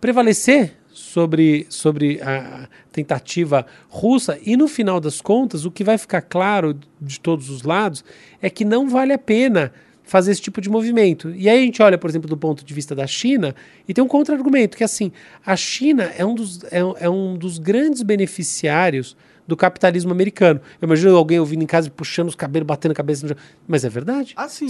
[0.00, 6.22] prevalecer sobre, sobre a tentativa russa, e no final das contas, o que vai ficar
[6.22, 8.02] claro de todos os lados
[8.40, 9.70] é que não vale a pena
[10.02, 11.34] fazer esse tipo de movimento.
[11.36, 13.54] E aí a gente olha, por exemplo, do ponto de vista da China,
[13.86, 15.12] e tem um contra-argumento, que é assim,
[15.44, 19.14] a China é um dos, é, é um dos grandes beneficiários
[19.46, 20.60] do capitalismo americano.
[20.80, 23.36] Eu imagino alguém ouvindo em casa puxando os cabelos, batendo a cabeça no
[23.66, 24.34] Mas é verdade.
[24.36, 24.66] Ah, sim.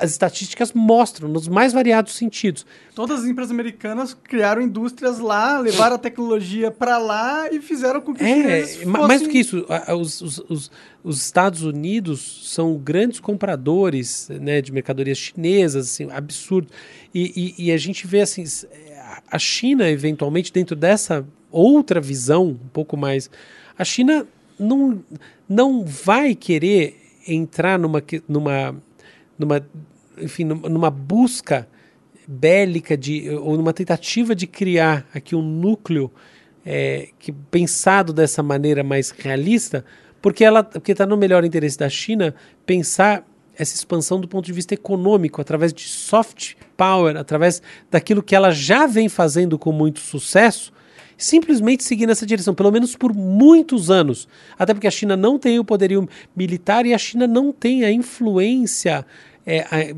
[0.00, 2.64] As estatísticas mostram, nos mais variados sentidos.
[2.94, 8.14] Todas as empresas americanas criaram indústrias lá, levaram a tecnologia para lá e fizeram com
[8.14, 8.86] que os é, fossem...
[8.86, 10.70] Mais do que isso, os, os, os,
[11.04, 16.68] os, Estados Unidos são grandes compradores né, de mercadorias chinesas, assim, absurdo.
[17.14, 18.44] E, e, e a gente vê assim,
[19.30, 23.30] a China, eventualmente, dentro dessa outra visão, um pouco mais
[23.78, 24.26] a China
[24.58, 25.02] não,
[25.48, 28.76] não vai querer entrar numa, numa,
[29.38, 29.68] numa,
[30.18, 31.68] enfim, numa busca
[32.26, 36.10] bélica de, ou numa tentativa de criar aqui um núcleo
[36.66, 39.84] é, que pensado dessa maneira mais realista,
[40.20, 42.34] porque ela porque está no melhor interesse da China
[42.66, 43.24] pensar
[43.56, 47.60] essa expansão do ponto de vista econômico, através de soft power, através
[47.90, 50.72] daquilo que ela já vem fazendo com muito sucesso,
[51.18, 54.28] simplesmente seguir nessa direção, pelo menos por muitos anos.
[54.58, 57.92] Até porque a China não tem o poderio militar e a China não tem a
[57.92, 59.04] influência
[59.44, 59.94] é, é,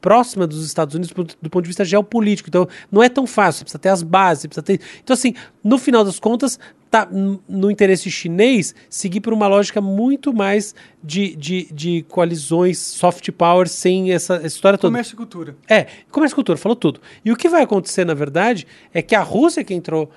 [0.00, 2.48] próxima dos Estados Unidos do, do, ponto de vista geopolítico.
[2.48, 4.80] Então, não é tão fácil, precisa ter as bases, precisa ter.
[5.02, 5.32] Então, assim,
[5.62, 6.58] no final das contas,
[6.90, 7.08] tá
[7.48, 13.68] no interesse chinês seguir por uma lógica muito mais de, de, de coalizões soft power
[13.68, 14.90] sem essa, essa história toda.
[14.90, 15.56] Comércio e cultura.
[15.68, 17.00] É, comércio e cultura, falou tudo.
[17.24, 20.10] E o que vai acontecer, na verdade, é que a Rússia que entrou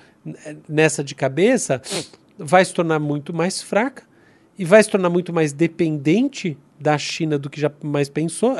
[0.67, 1.81] nessa de cabeça
[2.37, 4.03] vai se tornar muito mais fraca
[4.57, 8.55] e vai se tornar muito mais dependente da China do que já mais pensou.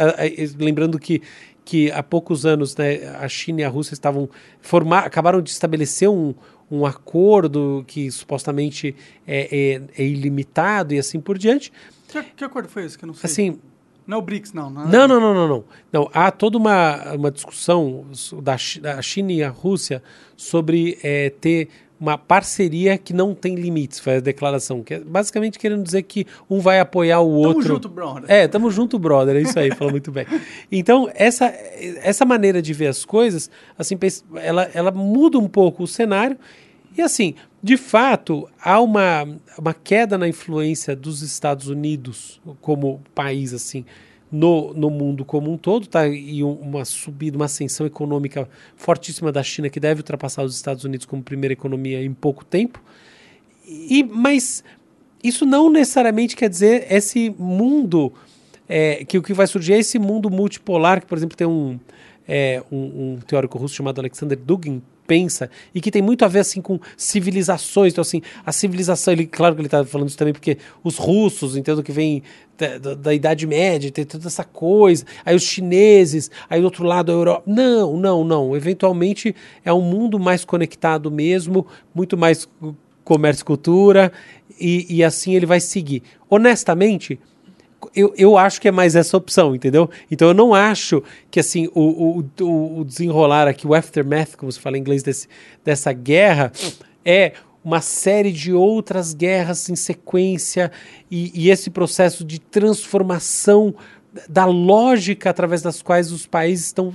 [0.58, 1.22] Lembrando que,
[1.64, 4.30] que há poucos anos né, a China e a Rússia estavam
[4.62, 6.34] formar, acabaram de estabelecer um,
[6.72, 8.96] um acordo que supostamente
[9.28, 11.72] é, é, é ilimitado e assim por diante.
[12.08, 12.98] Que, que, acordo foi esse?
[12.98, 13.30] Que eu não sei.
[13.30, 13.60] Assim,
[14.06, 14.70] não é o BRICS, não.
[14.70, 15.64] Não, não, não, não, não, não.
[15.92, 18.06] não há toda uma, uma discussão
[18.42, 20.04] da, da China e a Rússia
[20.36, 21.70] sobre é, ter
[22.04, 26.28] uma parceria que não tem limites, foi a declaração, que é basicamente querendo dizer que
[26.50, 27.62] um vai apoiar o outro.
[27.62, 28.24] Tamo junto, brother.
[28.28, 30.26] É, tamo junto, brother, é isso aí, falou muito bem.
[30.70, 33.98] Então, essa, essa maneira de ver as coisas, assim,
[34.36, 36.38] ela, ela muda um pouco o cenário
[36.98, 39.28] e assim, de fato, há uma,
[39.58, 43.86] uma queda na influência dos Estados Unidos como país, assim,
[44.32, 46.08] no, no mundo como um todo, tá?
[46.08, 51.06] E uma subida, uma ascensão econômica fortíssima da China que deve ultrapassar os Estados Unidos
[51.06, 52.82] como primeira economia em pouco tempo.
[53.66, 54.64] E, mas
[55.24, 58.12] isso não necessariamente quer dizer esse mundo
[58.68, 61.80] é, que o que vai surgir é esse mundo multipolar que, por exemplo, tem um,
[62.28, 66.40] é, um, um teórico russo chamado Alexander Dugin pensa e que tem muito a ver
[66.40, 67.94] assim com civilizações.
[67.94, 71.56] Então, assim, a civilização, ele, claro que ele está falando isso também porque os russos,
[71.56, 72.24] entendo que vem
[72.58, 75.06] da, da, da, Idade Média, tem toda essa coisa.
[75.26, 77.44] Aí os chineses, aí do outro lado a Europa.
[77.46, 78.56] Não, não, não.
[78.56, 82.48] Eventualmente é um mundo mais conectado mesmo, muito mais
[83.04, 84.12] comércio e cultura,
[84.60, 86.04] e, e assim ele vai seguir.
[86.30, 87.20] Honestamente,
[87.96, 89.90] eu, eu acho que é mais essa opção, entendeu?
[90.10, 94.60] Então eu não acho que assim o, o, o desenrolar aqui, o aftermath, como se
[94.60, 95.28] fala em inglês, desse,
[95.64, 96.52] dessa guerra,
[97.06, 100.72] é uma série de outras guerras em sequência
[101.10, 103.74] e, e esse processo de transformação
[104.30, 106.94] da lógica através das quais os países estão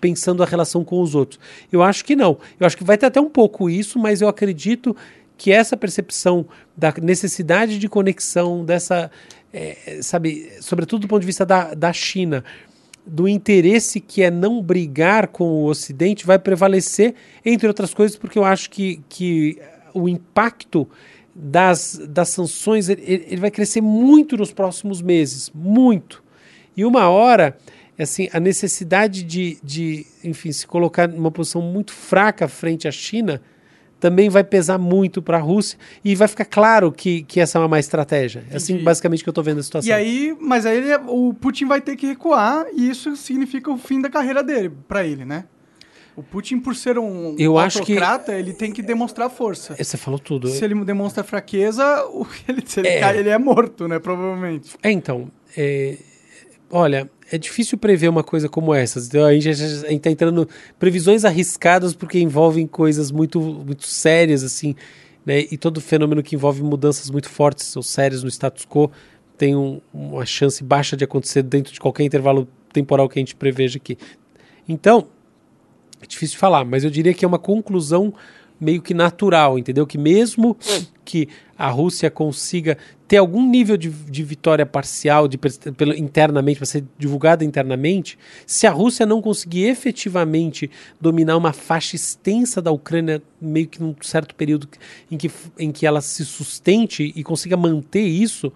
[0.00, 1.40] pensando a relação com os outros.
[1.72, 2.38] Eu acho que não.
[2.58, 4.96] Eu acho que vai ter até um pouco isso, mas eu acredito
[5.36, 9.10] que essa percepção da necessidade de conexão, dessa
[9.52, 12.44] é, sabe, sobretudo do ponto de vista da, da China,
[13.06, 18.38] do interesse que é não brigar com o Ocidente, vai prevalecer, entre outras coisas, porque
[18.38, 19.58] eu acho que, que
[19.94, 20.86] o impacto
[21.34, 26.22] das, das sanções ele, ele vai crescer muito nos próximos meses, muito.
[26.76, 27.56] E uma hora,
[27.98, 33.40] assim, a necessidade de, de enfim, se colocar numa posição muito fraca frente à China
[34.00, 37.60] também vai pesar muito para a Rússia e vai ficar claro que, que essa é
[37.60, 38.44] uma má estratégia.
[38.50, 39.88] É assim, basicamente, que eu estou vendo a situação.
[39.88, 43.76] E aí, mas aí ele, o Putin vai ter que recuar e isso significa o
[43.76, 45.44] fim da carreira dele, para ele, né?
[46.16, 48.38] O Putin, por ser um eu autocrata, que...
[48.38, 49.76] ele tem que demonstrar força.
[49.76, 50.48] Você falou tudo.
[50.48, 51.84] Se ele demonstra fraqueza,
[52.48, 53.00] ele, se ele, é...
[53.00, 54.00] cai, ele é morto, né?
[54.00, 54.74] Provavelmente.
[54.82, 55.30] É, então.
[55.56, 55.96] É...
[56.70, 58.98] Olha, é difícil prever uma coisa como essa.
[58.98, 60.48] Então, a gente está entrando
[60.78, 64.74] previsões arriscadas porque envolvem coisas muito, muito sérias, assim,
[65.24, 65.40] né?
[65.50, 68.90] E todo fenômeno que envolve mudanças muito fortes ou sérias no status quo
[69.36, 73.36] tem um, uma chance baixa de acontecer dentro de qualquer intervalo temporal que a gente
[73.36, 73.96] preveja aqui.
[74.68, 75.08] Então,
[76.00, 78.12] é difícil falar, mas eu diria que é uma conclusão
[78.60, 79.86] meio que natural, entendeu?
[79.86, 80.56] Que mesmo
[81.04, 82.76] que a Rússia consiga
[83.08, 88.66] ter algum nível de, de vitória parcial de, pelo, internamente, para ser divulgada internamente, se
[88.66, 94.34] a Rússia não conseguir efetivamente dominar uma faixa extensa da Ucrânia, meio que num certo
[94.34, 94.68] período
[95.10, 98.52] em que, em que ela se sustente e consiga manter isso,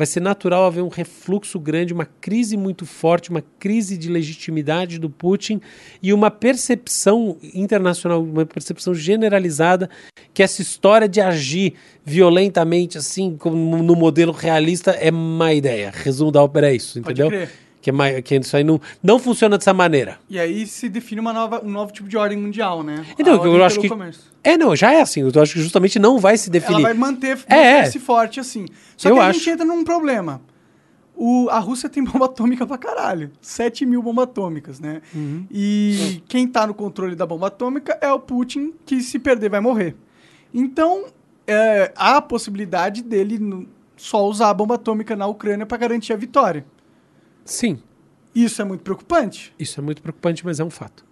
[0.00, 4.98] vai ser natural haver um refluxo grande, uma crise muito forte, uma crise de legitimidade
[4.98, 5.60] do Putin
[6.02, 9.90] e uma percepção internacional, uma percepção generalizada
[10.32, 15.92] que essa história de agir violentamente, assim, como no modelo realista, é má ideia.
[15.94, 17.28] Resumo da ópera é isso, entendeu?
[17.30, 17.69] Pode crer.
[17.80, 20.18] Que, é que isso aí não, não funciona dessa maneira.
[20.28, 23.06] E aí se define uma nova, um novo tipo de ordem mundial, né?
[23.18, 23.88] Então, eu acho que.
[23.88, 24.22] Comércio.
[24.44, 25.20] É, não, já é assim.
[25.20, 26.74] Eu acho que justamente não vai se definir.
[26.74, 28.00] Ela vai manter, é, manter é.
[28.00, 28.66] forte assim.
[28.96, 29.38] Só eu que a acho.
[29.38, 30.42] gente entra num problema.
[31.14, 33.30] O, a Rússia tem bomba atômica pra caralho.
[33.40, 35.02] 7 mil bombas atômicas, né?
[35.14, 35.46] Uhum.
[35.50, 39.60] E quem tá no controle da bomba atômica é o Putin, que se perder vai
[39.60, 39.94] morrer.
[40.52, 41.04] Então,
[41.46, 46.16] é, há a possibilidade dele só usar a bomba atômica na Ucrânia para garantir a
[46.16, 46.64] vitória.
[47.44, 47.82] Sim.
[48.34, 49.54] Isso é muito preocupante?
[49.58, 51.04] Isso é muito preocupante, mas é um fato.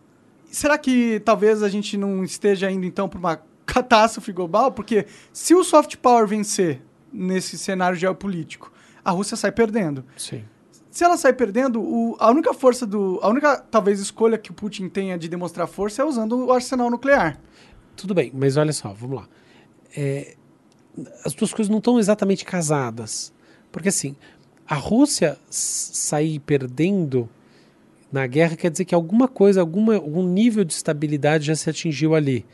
[0.51, 4.72] Será que talvez a gente não esteja indo então para uma catástrofe global?
[4.72, 6.81] Porque se o soft power vencer
[7.12, 8.72] nesse cenário geopolítico,
[9.05, 10.05] a Rússia sai perdendo.
[10.16, 10.45] Sim.
[10.91, 13.20] Se ela sair perdendo, o, a única força do.
[13.22, 16.91] A única, talvez, escolha que o Putin tenha de demonstrar força é usando o arsenal
[16.91, 17.39] nuclear.
[17.95, 19.29] Tudo bem, mas olha só, vamos lá.
[19.97, 20.37] É,
[21.24, 23.33] as duas coisas não estão exatamente casadas.
[23.70, 24.16] Porque assim,
[24.69, 27.29] a Rússia sair perdendo
[28.12, 32.14] na guerra quer dizer que alguma coisa, alguma, algum nível de estabilidade já se atingiu
[32.14, 32.45] ali.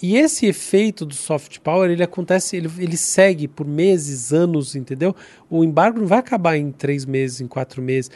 [0.00, 5.14] E esse efeito do soft power, ele acontece, ele, ele segue por meses, anos, entendeu?
[5.48, 8.10] O embargo não vai acabar em três meses, em quatro meses.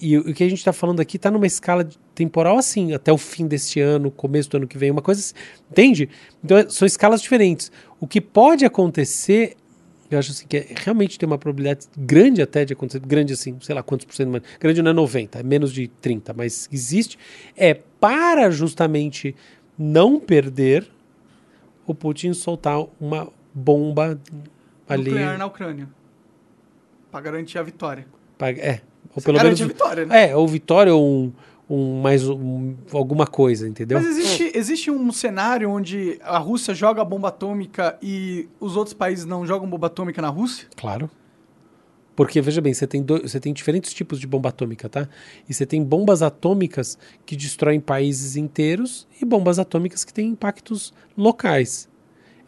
[0.00, 3.18] E o que a gente está falando aqui está numa escala temporal assim, até o
[3.18, 5.32] fim deste ano, começo do ano que vem, uma coisa,
[5.70, 6.08] entende?
[6.42, 7.70] Então é, são escalas diferentes.
[7.98, 9.56] O que pode acontecer,
[10.10, 13.56] eu acho assim que é, realmente tem uma probabilidade grande até de acontecer, grande assim,
[13.60, 16.68] sei lá quantos por cento, mas grande não é 90, é menos de 30, mas
[16.72, 17.18] existe,
[17.56, 19.36] é para justamente
[19.78, 20.88] não perder
[21.86, 24.20] o Putin soltar uma bomba
[24.88, 25.10] ali.
[25.10, 25.88] Nuclear na Ucrânia.
[27.10, 28.06] Para garantir a vitória.
[28.38, 28.80] Pra, é.
[29.14, 29.60] Ou pelo menos.
[29.60, 30.30] a vitória, né?
[30.30, 31.32] É, ou vitória ou um,
[31.70, 34.00] um mais um, alguma coisa, entendeu?
[34.00, 38.92] Mas existe, existe um cenário onde a Rússia joga a bomba atômica e os outros
[38.92, 40.66] países não jogam bomba atômica na Rússia?
[40.76, 41.08] Claro.
[42.16, 45.08] Porque, veja bem, você tem, dois, você tem diferentes tipos de bomba atômica, tá?
[45.48, 50.92] E você tem bombas atômicas que destroem países inteiros e bombas atômicas que têm impactos
[51.16, 51.88] locais.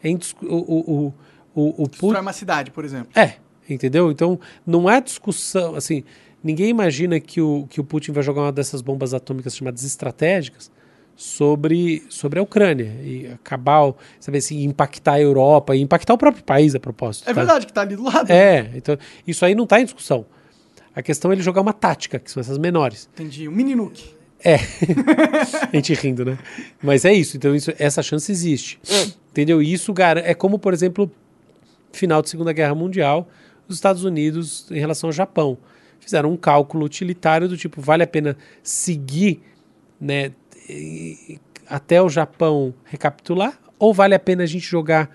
[0.03, 1.13] É o, o,
[1.55, 3.09] o, o, Destrói uma cidade, por exemplo.
[3.15, 4.11] É, entendeu?
[4.11, 6.03] Então, não há discussão, assim,
[6.43, 10.71] ninguém imagina que o, que o Putin vai jogar uma dessas bombas atômicas chamadas estratégicas
[11.15, 16.43] sobre, sobre a Ucrânia e acabar, sabe assim, impactar a Europa e impactar o próprio
[16.43, 17.23] país a propósito.
[17.23, 17.33] É tá?
[17.33, 18.31] verdade que está ali do lado.
[18.31, 20.25] É, então isso aí não está em discussão.
[20.95, 23.09] A questão é ele jogar uma tática, que são essas menores.
[23.13, 24.13] Entendi, um mini nuke.
[24.43, 24.55] É.
[25.71, 26.37] a gente rindo, né?
[26.81, 28.79] Mas é isso, então isso, essa chance existe.
[29.31, 29.61] Entendeu?
[29.61, 31.09] E isso é como, por exemplo,
[31.91, 33.27] final da Segunda Guerra Mundial,
[33.67, 35.57] os Estados Unidos em relação ao Japão.
[36.03, 39.41] Fizeram um cálculo utilitário do tipo, vale a pena seguir
[39.99, 40.31] né,
[41.67, 43.57] até o Japão recapitular?
[43.79, 45.09] Ou vale a pena a gente jogar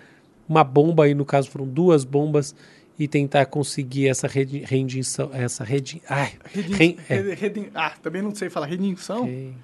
[0.48, 2.54] uma bomba, aí no caso foram duas bombas,
[2.98, 7.34] e tentar conseguir essa redenção, essa redi, ai, redin, é.
[7.34, 9.24] redin, ah, também não sei falar redenção.
[9.24, 9.54] Re,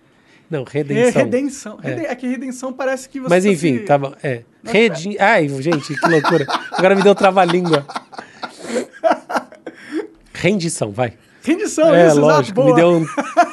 [0.48, 1.22] não, redenção.
[1.24, 1.78] redenção.
[1.82, 1.90] É.
[1.90, 2.14] é.
[2.14, 4.44] que redenção parece que você Mas enfim, tá tava, é.
[4.62, 6.46] Redi, ai, gente, que loucura.
[6.70, 7.84] Agora me deu trava-língua.
[10.34, 11.14] Rendição, vai.
[11.42, 12.60] Rendição, é, isso, lógico.
[12.60, 13.00] Exato, me deu um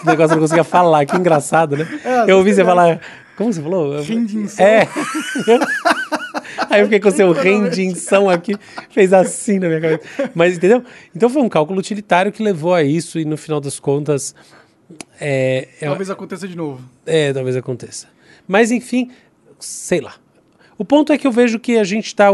[0.05, 1.05] negócio que eu não conseguia falar.
[1.05, 1.87] Que engraçado, né?
[2.03, 2.99] É, eu ouvi você falar.
[3.35, 4.01] Como você falou?
[4.01, 4.65] Rendição.
[4.65, 4.87] É.
[6.69, 8.55] Aí eu fiquei com o seu rendição aqui,
[8.91, 10.31] fez assim na minha cabeça.
[10.33, 10.83] Mas entendeu?
[11.13, 14.33] Então foi um cálculo utilitário que levou a isso e no final das contas.
[15.19, 16.81] É, é talvez aconteça de novo.
[17.05, 18.07] É, talvez aconteça.
[18.47, 19.11] Mas enfim,
[19.59, 20.15] sei lá.
[20.81, 22.29] O ponto é que eu vejo que a gente está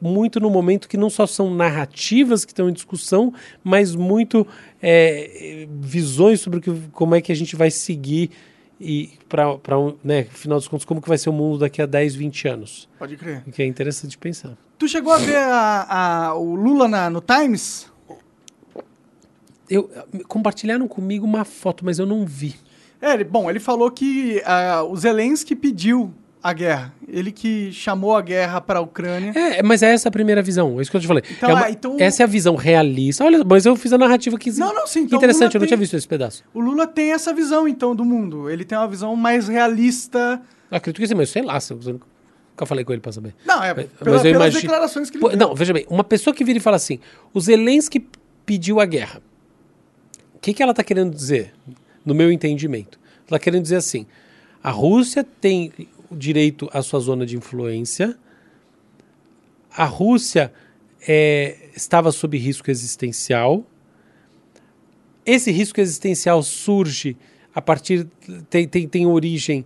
[0.00, 3.30] muito no momento que não só são narrativas que estão em discussão,
[3.62, 4.46] mas muito
[4.80, 8.30] é, visões sobre que, como é que a gente vai seguir
[8.80, 11.84] e para um, né, final dos contos, como que vai ser o mundo daqui a
[11.84, 12.88] 10, 20 anos.
[12.98, 13.42] Pode crer.
[13.46, 14.56] O que é interessante pensar.
[14.78, 17.86] Tu chegou a ver a, a, o Lula na, no Times?
[19.68, 19.90] Eu,
[20.26, 22.54] compartilharam comigo uma foto, mas eu não vi.
[22.98, 26.94] É, ele, bom, ele falou que uh, o Zelensky pediu a guerra.
[27.06, 29.32] Ele que chamou a guerra para a Ucrânia.
[29.36, 31.22] É, mas é essa a primeira visão, é isso que eu te falei.
[31.30, 31.96] Então, é uma, é, então...
[31.98, 33.24] Essa é a visão realista.
[33.24, 34.50] Olha, mas eu fiz a narrativa que.
[34.52, 35.00] Não, não, sim.
[35.00, 36.44] Então interessante, eu não tinha visto esse pedaço.
[36.54, 38.48] O Lula tem essa visão, então, do mundo.
[38.48, 40.40] Ele tem uma visão mais realista.
[40.70, 43.34] Acredito que sim, mas sei lá, se eu nunca falei com ele para saber.
[43.44, 44.60] Não, é mas, pela, mas pelas imagino...
[44.60, 47.00] declarações que ele Pô, Não, veja bem, uma pessoa que vira e fala assim:
[47.34, 48.06] o Zelensky
[48.46, 49.20] pediu a guerra.
[50.34, 51.52] O que, que ela está querendo dizer,
[52.04, 52.98] no meu entendimento?
[53.28, 54.06] Ela está querendo dizer assim:
[54.62, 55.72] a Rússia tem
[56.10, 58.16] direito à sua zona de influência.
[59.70, 60.52] A Rússia
[61.06, 63.64] é, estava sob risco existencial.
[65.24, 67.16] Esse risco existencial surge
[67.54, 68.06] a partir.
[68.48, 69.64] tem, tem, tem origem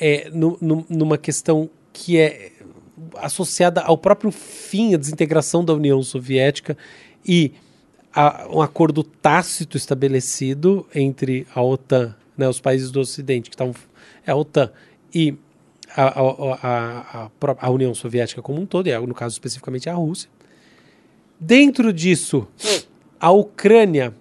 [0.00, 2.52] é, no, no, numa questão que é
[3.16, 6.76] associada ao próprio fim, a desintegração da União Soviética
[7.26, 7.52] e
[8.12, 13.74] a, um acordo tácito estabelecido entre a OTAN, né, os países do Ocidente, que estavam.
[14.26, 14.70] É a OTAN
[15.12, 15.34] e
[15.96, 17.30] a, a, a,
[17.60, 20.28] a, União Soviética como um todo, e no caso especificamente a Rússia.
[21.38, 22.46] Dentro disso,
[23.20, 24.14] a Ucrânia,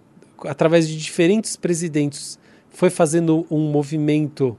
[0.46, 4.58] através de diferentes presidentes, foi fazendo um movimento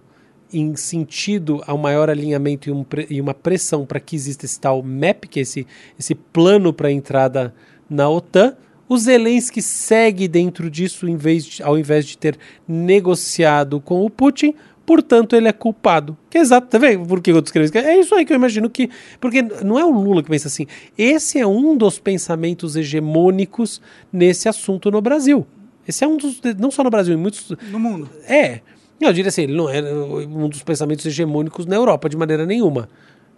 [0.53, 4.83] em sentido ao maior alinhamento e, um, e uma pressão para que exista esse tal
[4.83, 5.67] MAP, que é esse,
[5.99, 7.55] esse plano para a entrada
[7.91, 8.57] na OTAN.
[8.89, 12.39] O Zelensky segue dentro disso, em vez de, ao invés de ter
[12.69, 14.55] negociado com o Putin,
[14.85, 16.17] portanto ele é culpado.
[16.30, 17.07] Que é exato, tá vendo?
[17.07, 17.79] Por que eu descrevi isso?
[17.79, 18.91] É isso aí que eu imagino que.
[19.21, 20.67] Porque não é o Lula que pensa assim.
[20.96, 23.80] Esse é um dos pensamentos hegemônicos
[24.13, 25.46] nesse assunto no Brasil.
[25.87, 26.41] Esse é um dos.
[26.59, 27.53] Não só no Brasil, em muitos.
[27.71, 28.09] No mundo.
[28.26, 28.61] É.
[29.00, 32.88] Eu diria assim, ele não é um dos pensamentos hegemônicos na Europa de maneira nenhuma.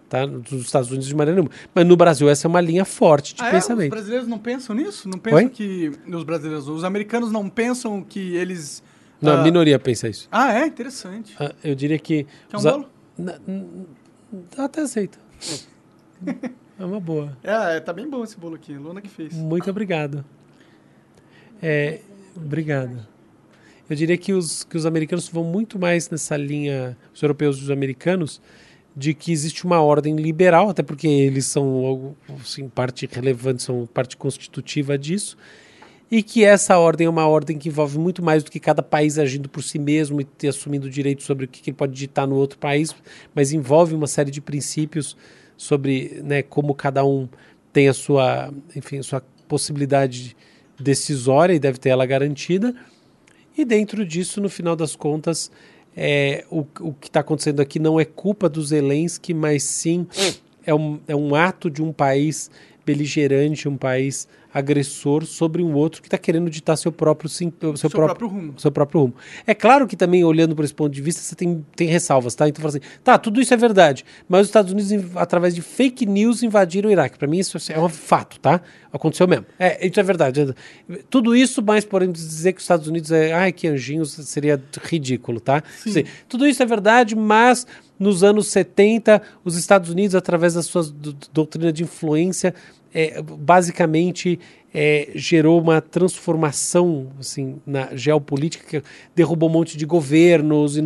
[0.09, 0.25] Tá?
[0.25, 1.55] Dos Estados Unidos de maneira nenhuma.
[1.75, 3.83] Mas no Brasil essa é uma linha forte de ah, pensamento.
[3.83, 3.87] É?
[3.87, 5.09] Os brasileiros não pensam nisso?
[5.09, 5.49] Não pensam Oi?
[5.49, 5.91] que.
[6.07, 8.83] Os brasileiros, os americanos não pensam que eles.
[9.21, 9.39] Não, uh...
[9.39, 10.29] a minoria pensa isso.
[10.31, 10.67] Ah, é?
[10.67, 11.35] Interessante.
[11.35, 12.27] Uh, eu diria que.
[12.49, 12.89] Quer um bolo?
[14.59, 15.19] Até aceito.
[16.79, 17.37] é uma boa.
[17.43, 18.75] É, tá bem bom esse bolo aqui.
[18.75, 19.33] Luna que fez.
[19.35, 20.25] Muito obrigado.
[21.63, 22.01] É,
[22.37, 23.07] obrigado.
[23.89, 27.63] Eu diria que os, que os americanos vão muito mais nessa linha, os europeus e
[27.63, 28.41] os americanos,
[28.97, 34.17] de que existe uma ordem liberal, até porque eles são assim, parte relevante, são parte
[34.17, 35.37] constitutiva disso,
[36.11, 39.19] e que essa ordem é uma ordem que envolve muito mais do que cada país
[39.19, 42.37] agindo por si mesmo e assumindo direito sobre o que, que ele pode ditar no
[42.37, 42.95] outro país,
[43.35, 45.17] mas envolve uma série de princípios
[45.57, 47.29] sobre né, como cada um
[47.73, 50.37] tem a sua, enfim, a sua possibilidade
[50.79, 52.75] decisória e deve ter ela garantida.
[53.57, 55.51] E dentro disso, no final das contas,
[55.97, 60.07] é, o, o que está acontecendo aqui não é culpa dos Zelensky, mas sim
[60.65, 62.51] é um, é um ato de um país
[62.87, 67.91] beligerante, um país agressor sobre um outro que está querendo ditar seu próprio seu, seu
[67.91, 68.55] próprio, próprio, rumo.
[68.57, 69.15] Seu próprio rumo.
[69.47, 72.49] É claro que também, olhando por esse ponto de vista, você tem, tem ressalvas, tá?
[72.49, 76.43] Então, assim, tá, tudo isso é verdade, mas os Estados Unidos, através de fake news,
[76.43, 77.19] invadiram o Iraque.
[77.19, 78.63] Para mim, isso é um fato, tá?
[78.91, 79.45] Aconteceu mesmo.
[79.59, 80.55] É, isso é verdade.
[81.11, 85.39] Tudo isso, mas porém dizer que os Estados Unidos é, ai, que anjinhos, seria ridículo,
[85.39, 85.63] tá?
[85.77, 86.05] Sim.
[86.27, 87.67] tudo isso é verdade, mas
[87.99, 90.83] nos anos 70, os Estados Unidos, através da sua
[91.33, 92.55] doutrina de influência,
[92.97, 94.41] é, basicamente
[94.75, 100.83] é, gerou uma transformação assim, na geopolítica que derrubou um monte de governos e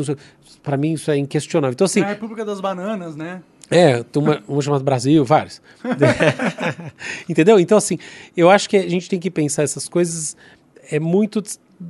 [0.61, 1.73] para mim isso é inquestionável.
[1.73, 3.41] Então assim, a República das Bananas, né?
[3.71, 5.63] É, uma, uma chamada Brasil, vários.
[7.31, 7.61] Entendeu?
[7.61, 7.97] Então assim,
[8.37, 10.37] eu acho que a gente tem que pensar essas coisas
[10.91, 11.41] é muito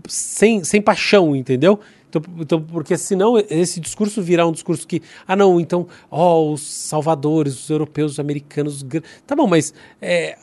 [0.07, 1.81] sem, sem paixão, entendeu?
[2.11, 6.61] Então, então, porque senão esse discurso virá um discurso que, ah, não, então, ó, os
[6.61, 8.85] salvadores, os europeus, os americanos.
[9.27, 9.73] Tá bom, mas.
[10.03, 10.37] É,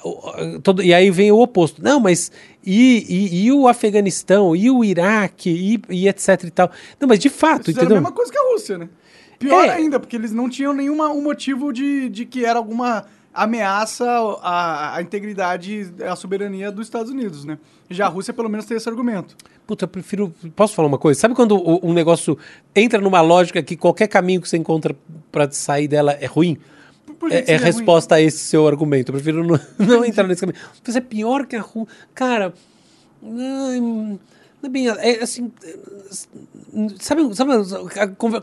[0.63, 1.83] todo, e aí vem o oposto.
[1.83, 2.31] Não, mas.
[2.65, 6.71] E, e, e o Afeganistão, e o Iraque, e, e, etc e tal.
[6.99, 7.95] Não, mas de fato, Isso entendeu?
[7.95, 8.89] É a mesma coisa que a Rússia, né?
[9.37, 9.69] Pior é.
[9.71, 14.05] ainda, porque eles não tinham nenhum um motivo de, de que era alguma ameaça
[14.41, 17.59] à, à integridade, à soberania dos Estados Unidos, né?
[17.89, 19.37] Já a Rússia, pelo menos, tem esse argumento.
[19.67, 20.33] Puta, eu prefiro.
[20.55, 21.19] Posso falar uma coisa?
[21.19, 22.37] Sabe quando um negócio
[22.73, 24.95] entra numa lógica que qualquer caminho que você encontra
[25.29, 26.57] para sair dela é ruim?
[27.29, 28.23] é, é resposta ruim?
[28.23, 29.09] a esse seu argumento.
[29.09, 30.57] Eu prefiro não, não entrar nesse caminho.
[30.81, 31.93] Você é pior que a Rússia.
[32.15, 32.53] Cara.
[33.21, 34.17] Não
[34.63, 34.87] é bem.
[34.87, 35.51] É assim.
[36.99, 37.51] Sabe, sabe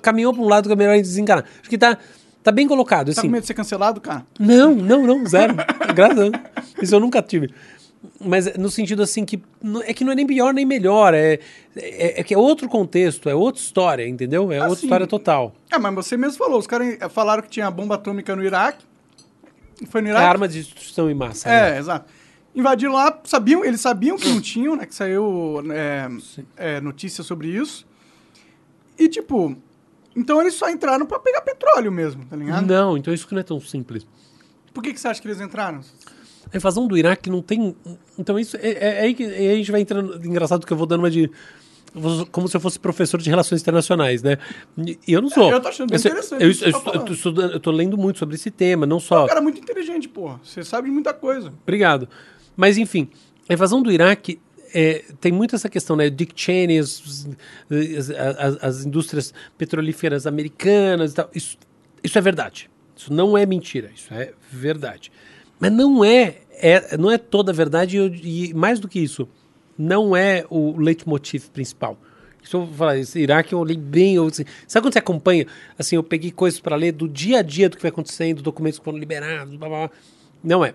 [0.02, 1.46] caminhou para um lado que é melhor desenganar.
[1.60, 1.98] Acho que tá.
[2.42, 3.16] Tá bem colocado, assim.
[3.16, 4.26] Tá com medo de ser cancelado, cara?
[4.38, 5.54] Não, não, não, zero.
[5.94, 6.32] Graças a Deus.
[6.82, 7.50] Isso eu nunca tive.
[8.20, 9.42] Mas no sentido assim que
[9.84, 11.38] é que não é nem pior nem melhor, é,
[11.76, 14.50] é, é que é outro contexto, é outra história, entendeu?
[14.52, 15.54] É assim, outra história total.
[15.70, 18.84] É, mas você mesmo falou, os caras falaram que tinha bomba atômica no Iraque.
[19.88, 20.24] Foi no Iraque?
[20.24, 21.48] É arma de destruição em massa.
[21.48, 21.78] É, né?
[21.78, 22.12] exato.
[22.54, 24.86] Invadiram lá, sabiam, eles sabiam que não tinham, né?
[24.86, 26.08] Que saiu é,
[26.56, 27.84] é, notícia sobre isso.
[28.96, 29.56] E tipo,
[30.14, 32.64] então eles só entraram para pegar petróleo mesmo, tá ligado?
[32.64, 34.06] Não, então isso não é tão simples.
[34.72, 35.80] Por que, que você acha que eles entraram?
[36.52, 37.74] A invasão do Iraque não tem.
[38.18, 40.16] Então isso é, é, é aí que é a gente vai entrando.
[40.26, 41.30] Engraçado que eu vou dando uma de.
[42.32, 44.36] Como se eu fosse professor de relações internacionais, né?
[44.76, 45.50] E eu não sou.
[45.50, 46.42] É, eu tô achando bem interessante.
[46.42, 49.20] Eu, eu, tá eu, tô, eu, tô, lendo muito sobre esse tema, não só.
[49.20, 50.40] É um cara muito inteligente, porra.
[50.42, 51.52] Você sabe muita coisa.
[51.62, 52.08] Obrigado.
[52.56, 53.08] Mas, enfim,
[53.48, 54.40] a invasão do Iraque
[54.74, 56.10] é, tem muito essa questão, né?
[56.10, 57.28] Dick Cheney, as,
[58.38, 61.30] as, as, indústrias petrolíferas americanas e tal.
[61.32, 61.56] Isso,
[62.02, 62.68] isso é verdade.
[62.96, 63.92] Isso não é mentira.
[63.94, 65.12] Isso é verdade.
[65.58, 69.28] Mas não é, é não é toda a verdade e, e, mais do que isso,
[69.78, 71.98] não é o leitmotiv principal.
[72.42, 74.16] Se eu falar, esse Iraque eu olhei bem.
[74.16, 75.46] Eu, assim, sabe quando você acompanha?
[75.78, 78.78] Assim, eu peguei coisas para ler do dia a dia do que vai acontecendo, documentos
[78.78, 79.90] que foram liberados, blá, blá, blá.
[80.42, 80.74] Não é.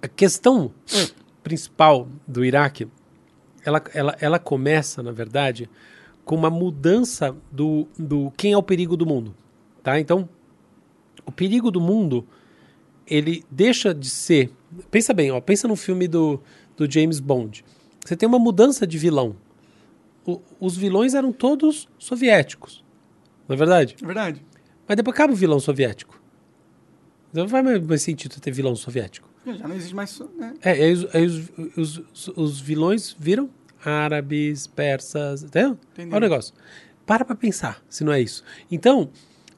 [0.00, 0.70] A questão
[1.42, 2.86] principal do Iraque,
[3.64, 5.68] ela, ela, ela começa, na verdade,
[6.24, 9.34] com uma mudança do, do quem é o perigo do mundo.
[9.82, 9.98] Tá?
[9.98, 10.28] Então,
[11.26, 12.24] o perigo do mundo
[13.08, 14.50] ele deixa de ser.
[14.90, 16.40] Pensa bem, ó, pensa no filme do,
[16.76, 17.64] do James Bond.
[18.04, 19.36] Você tem uma mudança de vilão.
[20.26, 22.84] O, os vilões eram todos soviéticos.
[23.48, 23.96] Não é verdade?
[24.02, 24.44] É verdade.
[24.86, 26.20] Mas depois acaba o vilão soviético.
[27.30, 29.28] Então não faz mais sentido ter vilão soviético.
[29.46, 30.18] Já não existe mais.
[30.36, 30.54] Né?
[30.62, 33.50] É, aí os, aí os, os, os, vilões viram
[33.84, 35.42] árabes, persas.
[35.42, 35.78] Entendeu?
[35.92, 36.14] Entendi.
[36.14, 36.54] Olha o negócio.
[37.06, 38.44] Para pra pensar se não é isso.
[38.70, 39.10] Então,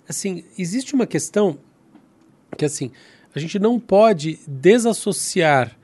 [0.08, 1.58] assim, existe uma questão
[2.56, 2.90] que, assim,
[3.34, 5.76] a gente não pode desassociar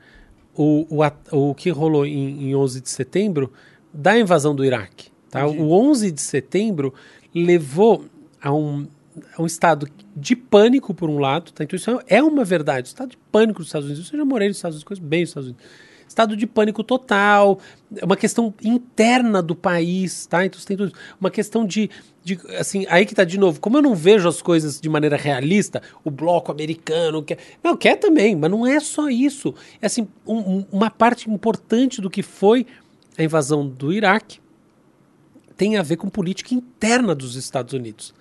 [0.55, 3.51] o, o, o que rolou em, em 11 de setembro
[3.93, 5.09] da invasão do Iraque.
[5.29, 5.45] Tá?
[5.45, 6.93] O 11 de setembro
[7.33, 8.05] levou
[8.41, 8.87] a um,
[9.35, 11.51] a um estado de pânico, por um lado.
[11.51, 11.63] Tá?
[11.63, 12.87] Então, isso é uma verdade.
[12.87, 14.11] Estado de pânico nos Estados Unidos.
[14.11, 15.65] Eu já morei nos Estados Unidos, coisa bem nos Estados Unidos.
[16.07, 17.59] Estado de pânico total,
[17.95, 20.45] é uma questão interna do país, tá?
[20.45, 20.93] Então você tem tudo.
[21.19, 21.89] Uma questão de,
[22.23, 22.39] de.
[22.57, 23.59] Assim, aí que tá de novo.
[23.59, 27.37] Como eu não vejo as coisas de maneira realista, o bloco americano quer.
[27.63, 29.53] Não, quer também, mas não é só isso.
[29.81, 32.65] É assim, um, uma parte importante do que foi
[33.17, 34.39] a invasão do Iraque
[35.57, 38.13] tem a ver com política interna dos Estados Unidos.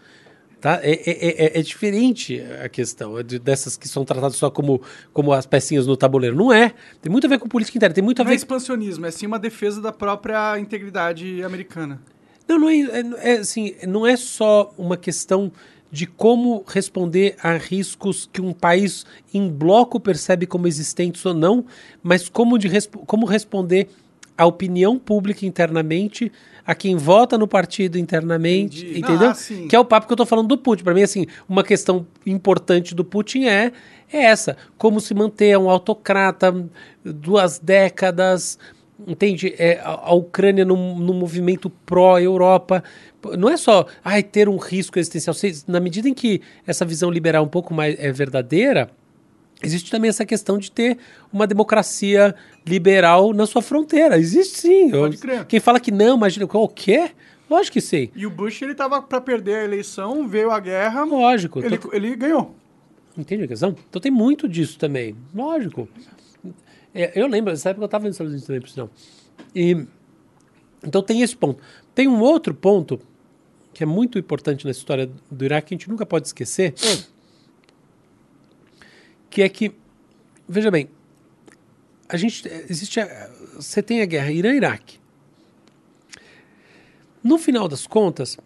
[0.61, 0.81] Tá?
[0.83, 4.81] É, é, é, é, diferente a questão é de, dessas que são tratadas só como,
[5.13, 6.35] como as pecinhas no tabuleiro.
[6.35, 6.73] Não é.
[7.03, 7.95] Tem muito a ver com política interna.
[7.95, 8.35] Tem muito a não ver...
[8.35, 12.01] é expansionismo, é sim uma defesa da própria integridade americana.
[12.49, 15.53] Não, não é, é, é, assim, não é só uma questão
[15.91, 21.65] de como responder a riscos que um país em bloco percebe como existentes ou não,
[22.03, 22.69] mas como, de,
[23.07, 23.89] como responder
[24.37, 26.31] à opinião pública internamente
[26.67, 28.99] a quem vota no partido internamente, Entendi.
[28.99, 29.31] entendeu?
[29.31, 30.83] Ah, que é o papo que eu tô falando do Putin.
[30.83, 33.73] Para mim, assim, uma questão importante do Putin é,
[34.13, 36.53] é essa: como se manter um autocrata
[37.05, 38.59] duas décadas.
[39.07, 39.55] Entende?
[39.59, 42.83] É, a, a Ucrânia no, no movimento pró-Europa.
[43.39, 45.37] Não é só ai, ter um risco existencial.
[45.69, 48.91] Na medida em que essa visão liberal um pouco mais é verdadeira,
[49.63, 50.99] Existe também essa questão de ter
[51.33, 52.35] uma democracia
[52.67, 54.19] liberal na sua fronteira.
[54.19, 54.91] Existe sim.
[54.91, 55.47] Pode crer.
[55.47, 57.11] Quem fala que não, imagina o quê?
[57.49, 58.11] Lógico que sei.
[58.15, 61.05] E o Bush, ele tava para perder a eleição, veio a guerra.
[61.05, 61.65] Lógico.
[61.65, 61.91] Ele, tô...
[61.93, 62.55] ele ganhou.
[63.17, 63.75] Entende a questão?
[63.89, 65.17] Então tem muito disso também.
[65.35, 65.89] Lógico.
[66.95, 68.91] É, eu lembro, nessa época eu estava nos Estados Unidos também, por sinal.
[69.55, 69.87] E,
[70.85, 71.63] então tem esse ponto.
[71.95, 73.01] Tem um outro ponto
[73.73, 76.75] que é muito importante na história do Iraque que a gente nunca pode esquecer.
[76.85, 77.16] Hum
[79.37, 79.71] que é que,
[80.49, 80.89] veja bem,
[82.09, 84.99] a gente existe, a, você tem a guerra Irã-Iraque.
[87.23, 88.39] No final das contas,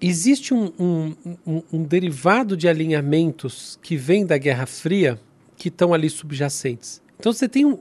[0.00, 1.14] existe um, um,
[1.46, 5.16] um, um, derivado de alinhamentos que vem da Guerra Fria
[5.56, 7.00] que estão ali subjacentes.
[7.16, 7.78] Então você tem um,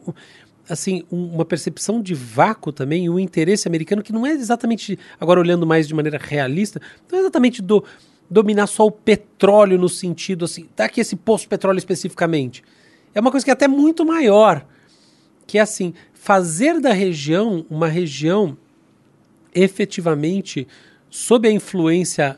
[0.69, 5.65] assim uma percepção de vácuo também, um interesse americano que não é exatamente, agora olhando
[5.65, 6.79] mais de maneira realista,
[7.11, 7.83] não é exatamente do
[8.29, 12.63] dominar só o petróleo no sentido assim, tá aqui esse poço petróleo especificamente.
[13.13, 14.65] É uma coisa que é até muito maior,
[15.45, 18.57] que é assim, fazer da região uma região
[19.55, 20.67] efetivamente
[21.09, 22.37] sob a influência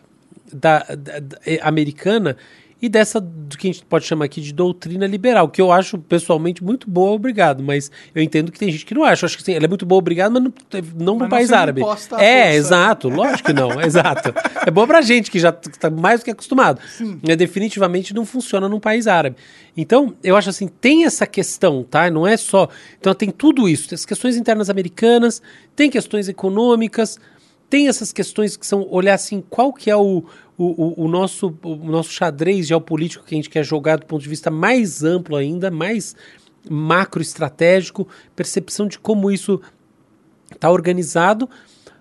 [0.54, 2.38] da, da, da americana
[2.82, 5.98] e dessa do que a gente pode chamar aqui de doutrina liberal, que eu acho
[5.98, 9.26] pessoalmente muito boa, obrigado, mas eu entendo que tem gente que não acha.
[9.26, 10.54] Eu acho que sim, ela é muito boa, obrigado, mas não,
[10.96, 11.82] não mas no país árabe.
[12.18, 14.34] É, exato, lógico que não, exato.
[14.66, 16.80] É boa pra gente que já está mais do que acostumado.
[16.88, 17.20] Sim.
[17.28, 19.36] É, definitivamente não funciona num país árabe.
[19.76, 22.10] Então, eu acho assim, tem essa questão, tá?
[22.10, 22.70] Não é só.
[23.00, 25.42] Então, tem tudo isso, tem as questões internas americanas,
[25.76, 27.20] tem questões econômicas,
[27.70, 30.24] tem essas questões que são olhar assim, qual que é o,
[30.58, 34.30] o, o, nosso, o nosso xadrez geopolítico que a gente quer jogar do ponto de
[34.30, 36.16] vista mais amplo ainda, mais
[36.70, 39.62] macroestratégico, percepção de como isso
[40.52, 41.50] está organizado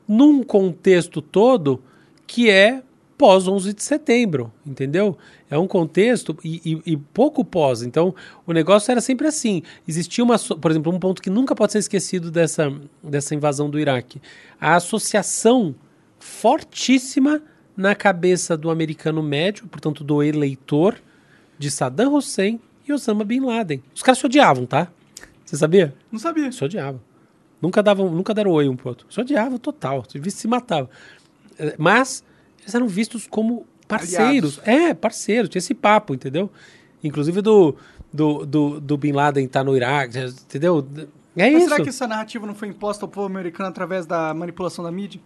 [0.07, 1.83] num contexto todo
[2.27, 2.83] que é
[3.17, 5.19] pós 11 de setembro, entendeu?
[5.51, 7.83] É um contexto e, e, e, pouco pós.
[7.83, 8.15] Então,
[8.47, 9.63] o negócio era sempre assim.
[9.87, 12.73] Existia uma, por exemplo, um ponto que nunca pode ser esquecido dessa,
[13.03, 14.21] dessa invasão do Iraque:
[14.61, 15.75] a associação
[16.19, 17.43] fortíssima
[17.77, 21.01] na cabeça do americano médio, portanto do eleitor,
[21.59, 23.83] de Saddam Hussein e Osama Bin Laden.
[23.95, 24.89] Os caras se odiavam, tá?
[25.45, 25.95] Você sabia?
[26.13, 26.53] Não sabia.
[26.53, 27.01] Se odiavam.
[27.61, 29.07] Nunca, davam, nunca deram oi um pro outro.
[29.11, 30.05] Se odiavam total.
[30.31, 30.91] Se matavam.
[31.59, 32.23] É, mas
[32.61, 34.61] eles eram vistos como parceiros.
[34.61, 34.91] Aliados.
[34.91, 35.49] É, parceiros.
[35.49, 36.51] Tinha esse papo, entendeu?
[37.03, 37.75] Inclusive do,
[38.13, 40.87] do, do, do Bin Laden estar tá no Iraque, entendeu?
[41.37, 41.69] É Mas isso.
[41.71, 45.21] será que essa narrativa não foi imposta ao povo americano através da manipulação da mídia?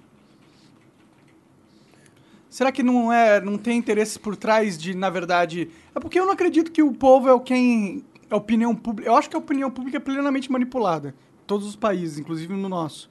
[2.49, 6.27] Será que não é, não tem interesse por trás de, na verdade, é porque eu
[6.27, 9.09] não acredito que o povo é o quem a opinião pública.
[9.09, 11.15] Eu acho que a opinião pública é plenamente manipulada,
[11.47, 13.11] todos os países, inclusive no nosso.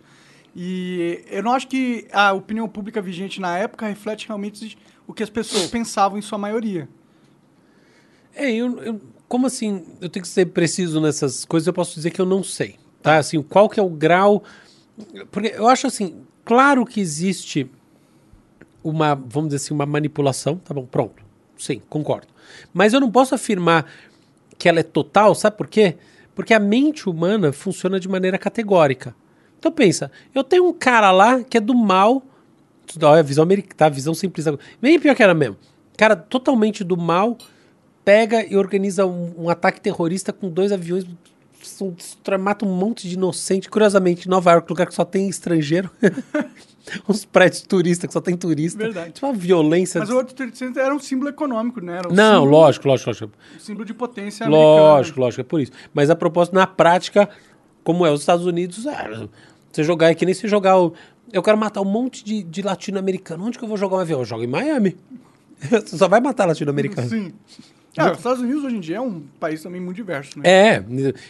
[0.56, 4.78] E eu não acho que a opinião pública vigente na época reflete realmente
[5.12, 6.88] o que as pessoas pensavam em sua maioria.
[8.34, 12.12] É, eu, eu, como assim, eu tenho que ser preciso nessas coisas, eu posso dizer
[12.12, 13.18] que eu não sei, tá?
[13.18, 14.44] Assim, qual que é o grau...
[15.30, 17.70] Porque eu acho assim, claro que existe
[18.84, 21.24] uma, vamos dizer assim, uma manipulação, tá bom, pronto.
[21.58, 22.28] Sim, concordo.
[22.74, 23.86] Mas eu não posso afirmar
[24.58, 25.98] que ela é total, sabe por quê?
[26.34, 29.14] Porque a mente humana funciona de maneira categórica.
[29.60, 32.24] Então pensa, eu tenho um cara lá que é do mal,
[33.02, 33.86] olha a visão americana, tá?
[33.86, 34.46] A visão simples.
[34.82, 35.58] Bem pior que era mesmo.
[35.98, 37.38] Cara totalmente do mal,
[38.04, 41.06] pega e organiza um, um ataque terrorista com dois aviões
[42.40, 43.70] mata um monte de inocente.
[43.70, 45.90] Curiosamente, Nova York, lugar que só tem estrangeiro.
[47.08, 48.80] Uns prédios turistas que só tem turista.
[48.80, 49.12] Verdade.
[49.12, 50.00] Tipo uma violência.
[50.00, 52.00] Mas o World Trade Center era um símbolo econômico, né?
[52.00, 53.32] Era um Não, símbolo, lógico, lógico, lógico.
[53.56, 55.26] Um símbolo de potência Lógico, americana.
[55.26, 55.72] lógico, é por isso.
[55.94, 57.30] Mas a propósito, na prática,
[57.84, 59.28] como é os Estados Unidos, é,
[59.72, 60.94] você jogar é que nem se jogar o.
[61.32, 63.46] Eu quero matar um monte de, de latino-americano.
[63.46, 64.20] Onde que eu vou jogar um avião?
[64.20, 64.98] Eu jogo em Miami.
[65.60, 67.10] Você só vai matar latino-americano.
[67.10, 67.34] Sim.
[67.98, 70.50] Ah, os Estados Unidos hoje em dia é um país também muito diverso, né?
[70.50, 70.86] É,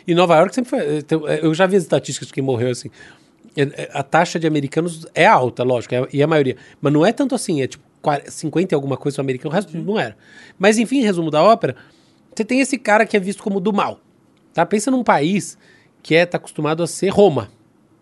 [0.05, 1.03] e Nova York sempre foi.
[1.41, 2.89] Eu já vi as estatísticas de quem morreu assim.
[3.55, 6.55] É, é, a taxa de americanos é alta, lógico, é, e a maioria.
[6.79, 7.83] Mas não é tanto assim, é tipo
[8.27, 10.15] 50 e alguma coisa americano, o resto não era.
[10.57, 11.75] Mas enfim, resumo da ópera,
[12.33, 13.99] você tem esse cara que é visto como do mal.
[14.53, 14.65] Tá?
[14.65, 15.57] Pensa num país
[16.03, 17.49] que é tá acostumado a ser Roma.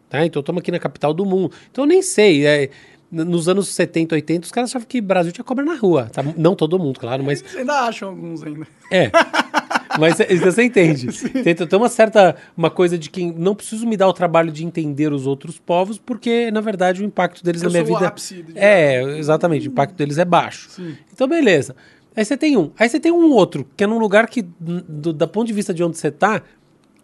[0.09, 0.25] Tá?
[0.25, 1.51] Então estamos aqui na capital do mundo.
[1.71, 2.45] Então eu nem sei.
[2.45, 2.69] É,
[3.11, 6.09] nos anos 70, 80, os caras achavam que Brasil tinha cobra na rua.
[6.11, 6.23] Tá?
[6.37, 7.41] Não todo mundo, claro, mas.
[7.41, 8.67] Eles ainda acham alguns ainda.
[8.91, 9.11] É.
[9.97, 11.07] Mas você entende.
[11.43, 14.63] Tem, tem uma certa uma coisa de que não preciso me dar o trabalho de
[14.63, 18.07] entender os outros povos, porque, na verdade, o impacto deles Eu na minha vida.
[18.07, 19.67] ápice É, exatamente.
[19.67, 20.69] O impacto deles é baixo.
[20.69, 20.95] Sim.
[21.11, 21.75] Então, beleza.
[22.15, 22.71] Aí você tem um.
[22.77, 25.73] Aí você tem um outro, que é num lugar que, do, da ponto de vista
[25.73, 26.43] de onde você tá,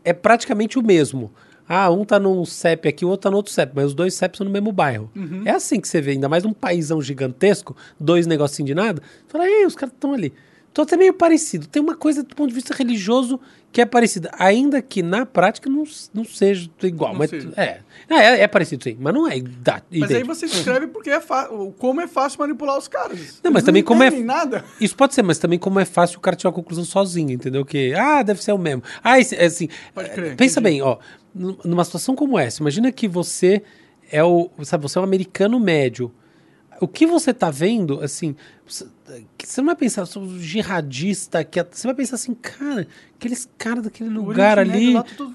[0.03, 1.32] é praticamente o mesmo.
[1.67, 4.13] Ah, um tá num CEP aqui, o outro tá no outro CEP, mas os dois
[4.13, 5.09] CEPs são no mesmo bairro.
[5.47, 9.01] É assim que você vê, ainda mais num paísão gigantesco, dois negocinhos de nada.
[9.27, 10.31] Fala, ei, os caras estão ali.
[10.76, 11.68] Então até meio parecido.
[11.68, 13.39] Tem uma coisa do ponto de vista religioso
[13.72, 14.30] que é parecida.
[14.38, 17.14] Ainda que na prática não, não seja igual.
[17.14, 17.53] Não mas seja.
[17.56, 17.80] é,
[18.10, 21.22] é, é parecido sim, mas não é ida- Mas aí você descreve porque é
[21.77, 23.39] como é fácil manipular os caras.
[23.41, 24.65] Não, mas Eles também como é- nada.
[24.81, 27.64] Isso pode ser, mas também como é fácil o cara tirar a conclusão sozinho, entendeu?
[27.64, 28.84] Que, ah, deve ser o mesmo.
[29.02, 30.76] Ah, esse, é assim, Pode crer, é, pensa entendi.
[30.76, 30.97] bem, ó,
[31.34, 33.64] nu- numa situação como essa, imagina que você
[34.11, 36.11] é o, sabe, você é um americano médio.
[36.81, 38.35] O que você tá vendo, assim,
[38.68, 38.85] você
[39.61, 44.60] não vai pensar, um jihadista, que você vai pensar assim, cara, aqueles caras daquele lugar
[44.60, 45.26] ali, lá tá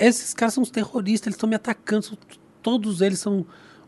[0.00, 2.18] esses caras são os terroristas, eles estão me atacando, são-
[2.62, 3.46] todos eles são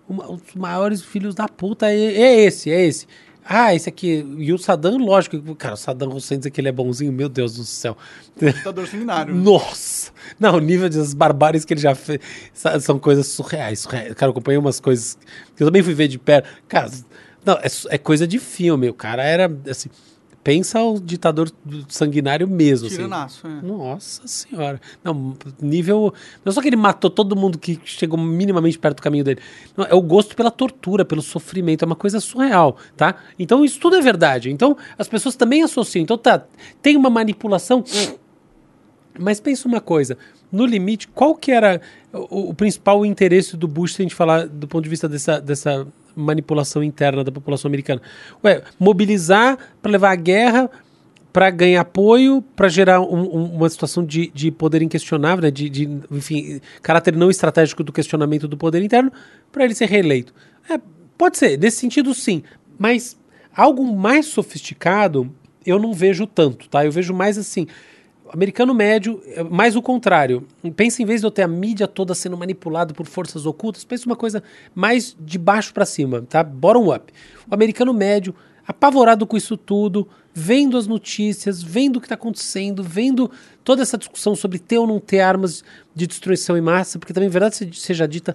[0.08, 3.06] uma- os maiores filhos da puta, é, é esse, é esse.
[3.52, 6.72] Ah, esse aqui, e o Saddam, lógico, cara, o Saddam Hussein dizer que ele é
[6.72, 7.96] bonzinho, meu Deus do céu.
[8.40, 9.34] Ditador sanguinário.
[9.34, 10.12] Nossa!
[10.38, 12.20] Não, o nível das barbáries que ele já fez
[12.80, 14.14] são coisas surreais, surreais.
[14.14, 15.18] Cara, eu acompanhei umas coisas
[15.56, 16.48] que eu também fui ver de perto.
[16.68, 16.92] Cara,
[17.44, 18.88] não, é, é coisa de filme.
[18.88, 19.90] O cara era, assim,
[20.42, 21.50] pensa o ditador
[21.88, 22.86] sanguinário mesmo.
[22.86, 22.96] assim.
[22.96, 23.62] Tiranaço, é.
[23.62, 24.80] Nossa senhora.
[25.04, 26.14] Não, nível.
[26.44, 29.40] Não é só que ele matou todo mundo que chegou minimamente perto do caminho dele.
[29.76, 31.84] Não, é o gosto pela tortura, pelo sofrimento.
[31.84, 33.16] É uma coisa surreal, tá?
[33.38, 34.50] Então isso tudo é verdade.
[34.50, 36.02] Então as pessoas também associam.
[36.02, 36.44] Então tá,
[36.80, 37.84] tem uma manipulação.
[39.18, 40.16] Mas pensa uma coisa,
[40.50, 41.80] no limite, qual que era
[42.12, 45.40] o, o principal interesse do Bush, se a gente falar do ponto de vista dessa,
[45.40, 48.00] dessa manipulação interna da população americana?
[48.44, 50.70] Ué, mobilizar para levar a guerra,
[51.32, 55.68] para ganhar apoio, para gerar um- um- uma situação de, de poder inquestionável, né, de,
[55.68, 59.12] de, enfim, caráter não estratégico do questionamento do poder interno,
[59.52, 60.34] para ele ser reeleito.
[60.68, 60.78] É,
[61.16, 62.42] pode ser, nesse sentido sim,
[62.78, 63.16] mas
[63.54, 65.30] algo mais sofisticado
[65.64, 66.84] eu não vejo tanto, tá?
[66.84, 67.66] Eu vejo mais assim,
[68.32, 70.46] americano médio, é mais o contrário.
[70.76, 74.06] Pensa em vez de eu ter a mídia toda sendo manipulada por forças ocultas, pensa
[74.06, 74.42] uma coisa
[74.74, 76.42] mais de baixo para cima, tá?
[76.42, 77.12] Bottom up.
[77.50, 78.34] O americano médio,
[78.66, 83.30] apavorado com isso tudo, vendo as notícias, vendo o que está acontecendo, vendo
[83.64, 87.28] toda essa discussão sobre ter ou não ter armas de destruição em massa, porque também,
[87.28, 88.34] verdade se- seja dita,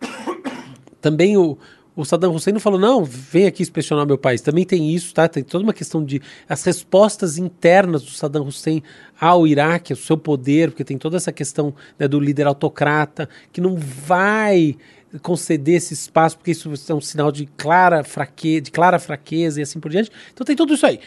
[1.00, 1.58] também o,
[1.96, 4.40] o Saddam Hussein não falou, não, vem aqui inspecionar meu país.
[4.40, 5.28] Também tem isso, tá?
[5.28, 8.82] Tem toda uma questão de as respostas internas do Saddam Hussein
[9.20, 13.60] ao Iraque, ao seu poder, porque tem toda essa questão né, do líder autocrata, que
[13.60, 14.76] não vai
[15.22, 19.62] conceder esse espaço, porque isso é um sinal de clara, fraque, de clara fraqueza e
[19.62, 20.10] assim por diante.
[20.32, 20.98] Então tem tudo isso aí.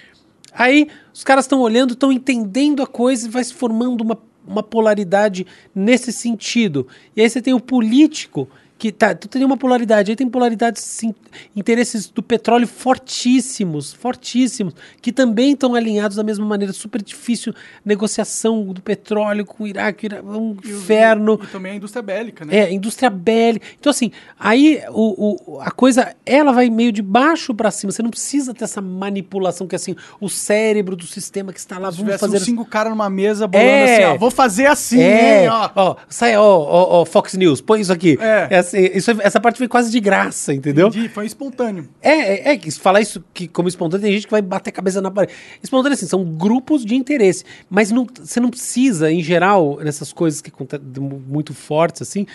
[0.53, 4.63] Aí os caras estão olhando, estão entendendo a coisa e vai se formando uma, uma
[4.63, 5.45] polaridade
[5.75, 6.87] nesse sentido.
[7.13, 8.47] E aí você tem o político
[8.77, 11.13] que tá, tu tem uma polaridade, aí tem polaridades sim,
[11.55, 18.65] interesses do petróleo fortíssimos, fortíssimos, que também estão alinhados da mesma maneira, super difícil negociação
[18.65, 21.39] do petróleo com o Iraque, o Iraque é um E inferno.
[21.43, 22.55] E também a indústria bélica, né?
[22.55, 23.65] É, indústria bélica.
[23.79, 27.91] Então, assim, aí o, o- a coisa, ela vai meio de baixo pra cima.
[27.91, 31.91] Você não precisa ter essa manipulação que, assim, o cérebro do sistema que está lá,
[31.91, 32.39] Se vamos fazer...
[32.39, 33.93] cinco caras numa mesa bolando É.
[33.95, 35.69] assim, ó, vou fazer assim, É, hein, ó.
[35.75, 38.17] ó, sai, ó, ó, ó, Fox News, põe isso aqui.
[38.21, 38.47] É.
[38.67, 40.87] Essa, isso, essa parte foi quase de graça, entendeu?
[40.87, 41.87] Entendi, foi espontâneo.
[42.01, 45.01] É, é, é falar isso que como espontâneo, tem gente que vai bater a cabeça
[45.01, 45.33] na parede.
[45.61, 47.43] Espontâneo, assim, são grupos de interesse.
[47.69, 50.85] Mas não, você não precisa, em geral, nessas coisas que acontecem
[51.27, 52.25] muito fortes, assim,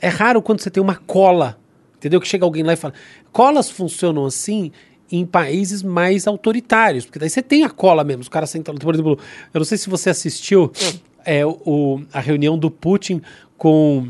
[0.00, 1.58] é raro quando você tem uma cola,
[1.96, 2.20] entendeu?
[2.20, 2.94] Que chega alguém lá e fala.
[3.32, 4.72] Colas funcionam assim
[5.12, 8.94] em países mais autoritários, porque daí você tem a cola mesmo, os caras sentam, por
[8.94, 9.18] exemplo,
[9.52, 10.70] eu não sei se você assistiu
[11.24, 13.20] é, o, a reunião do Putin
[13.58, 14.08] com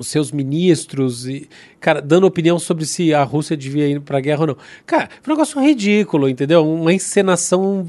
[0.00, 1.48] os seus ministros e,
[1.78, 4.56] cara, dando opinião sobre se a Rússia devia ir para a guerra ou não.
[4.86, 6.66] Cara, foi um negócio ridículo, entendeu?
[6.66, 7.86] Uma encenação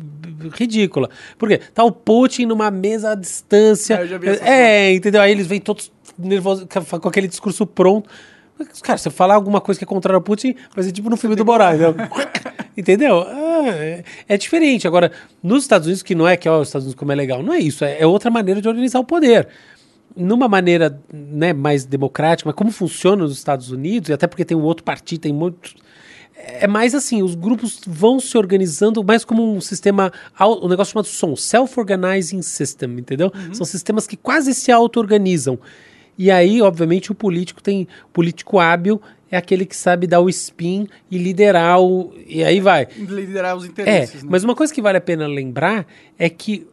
[0.53, 1.09] ridícula.
[1.37, 1.59] Por quê?
[1.73, 4.01] Tá o Putin numa mesa à distância.
[4.43, 5.21] É, é entendeu?
[5.21, 6.67] Aí eles vêm todos nervosos,
[7.01, 8.09] com aquele discurso pronto.
[8.83, 11.35] Cara, você falar alguma coisa que é contrária ao Putin, vai ser tipo no filme
[11.35, 11.95] do Borá, entendeu?
[12.77, 13.21] entendeu?
[13.21, 14.85] Ah, é, é, diferente.
[14.85, 15.11] Agora,
[15.41, 17.53] nos Estados Unidos, que não é que ó, os Estados Unidos como é legal, não
[17.53, 17.83] é isso.
[17.83, 19.47] É, é outra maneira de organizar o poder
[20.15, 24.57] numa maneira né, mais democrática, mas como funciona nos Estados Unidos, e até porque tem
[24.57, 25.75] um outro partido, tem muitos.
[26.35, 31.05] É mais assim, os grupos vão se organizando mais como um sistema, um negócio chamado
[31.05, 33.31] SOM, Self-Organizing System, entendeu?
[33.33, 33.53] Uhum.
[33.53, 35.59] São sistemas que quase se auto-organizam.
[36.17, 37.87] E aí, obviamente, o político tem.
[38.11, 39.01] político hábil
[39.31, 42.13] é aquele que sabe dar o spin e liderar o.
[42.27, 42.87] E aí vai.
[42.97, 44.21] Liderar os interesses.
[44.21, 44.29] É, né?
[44.29, 45.87] mas uma coisa que vale a pena lembrar
[46.19, 46.67] é que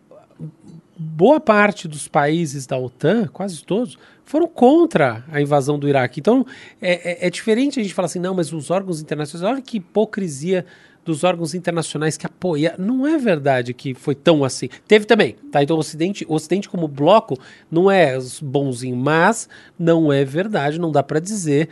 [0.98, 6.20] boa parte dos países da OTAN, quase todos, foram contra a invasão do Iraque.
[6.20, 6.44] Então,
[6.82, 9.76] é, é, é, diferente a gente falar assim, não, mas os órgãos internacionais, olha que
[9.78, 10.66] hipocrisia
[11.04, 12.74] dos órgãos internacionais que apoiam.
[12.78, 14.68] Não é verdade que foi tão assim.
[14.86, 15.62] Teve também, tá?
[15.62, 17.38] Então, o Ocidente, o Ocidente como bloco
[17.70, 19.48] não é bonzinho, mas
[19.78, 21.68] não é verdade, não dá para dizer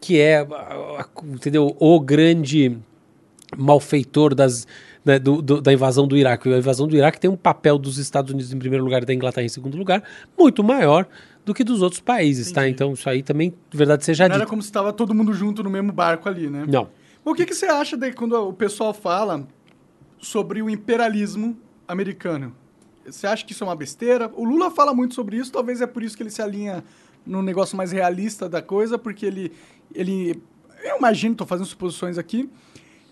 [0.00, 0.46] que é,
[1.24, 2.78] entendeu, o grande
[3.56, 4.66] malfeitor das
[5.06, 6.52] né, do, do, da invasão do Iraque.
[6.52, 9.14] A invasão do Iraque tem um papel dos Estados Unidos em primeiro lugar e da
[9.14, 10.02] Inglaterra em segundo lugar
[10.36, 11.06] muito maior
[11.44, 12.62] do que dos outros países, tá?
[12.62, 12.76] Entendi.
[12.76, 12.84] tá?
[12.84, 14.40] Então isso aí também, de verdade, seja Não dito.
[14.42, 16.64] era como se estava todo mundo junto no mesmo barco ali, né?
[16.66, 16.88] Não.
[17.24, 19.46] O que, que você acha de quando o pessoal fala
[20.18, 21.56] sobre o imperialismo
[21.86, 22.52] americano?
[23.06, 24.28] Você acha que isso é uma besteira?
[24.34, 26.82] O Lula fala muito sobre isso, talvez é por isso que ele se alinha
[27.24, 29.52] no negócio mais realista da coisa, porque ele,
[29.94, 30.42] ele
[30.82, 32.50] eu imagino, estou fazendo suposições aqui,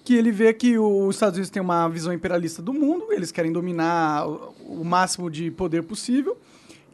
[0.05, 3.51] que ele vê que os Estados Unidos têm uma visão imperialista do mundo, eles querem
[3.51, 6.36] dominar o máximo de poder possível,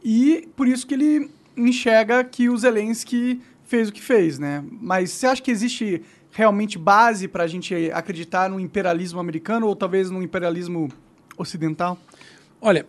[0.03, 4.65] e por isso que ele enxerga que o Zelensky fez o que fez, né?
[4.81, 9.75] Mas você acha que existe realmente base para a gente acreditar no imperialismo americano ou
[9.75, 10.89] talvez no imperialismo
[11.37, 11.99] ocidental?
[12.61, 12.87] Olha,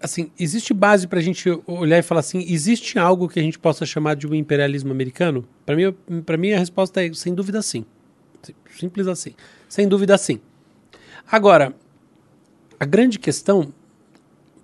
[0.00, 3.58] assim, existe base para a gente olhar e falar assim, existe algo que a gente
[3.58, 5.46] possa chamar de um imperialismo americano?
[5.64, 7.84] Para mim, para mim a resposta é sem dúvida sim.
[8.78, 9.34] Simples assim.
[9.68, 10.40] Sem dúvida, sim.
[11.30, 11.74] Agora,
[12.78, 13.72] a grande questão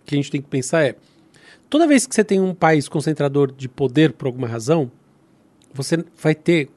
[0.05, 0.97] que a gente tem que pensar é:
[1.69, 4.91] toda vez que você tem um país concentrador de poder por alguma razão,
[5.73, 6.69] você vai ter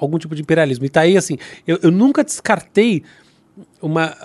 [0.00, 0.84] algum tipo de imperialismo.
[0.84, 3.02] E tá aí assim, eu, eu nunca descartei
[3.80, 4.16] uma,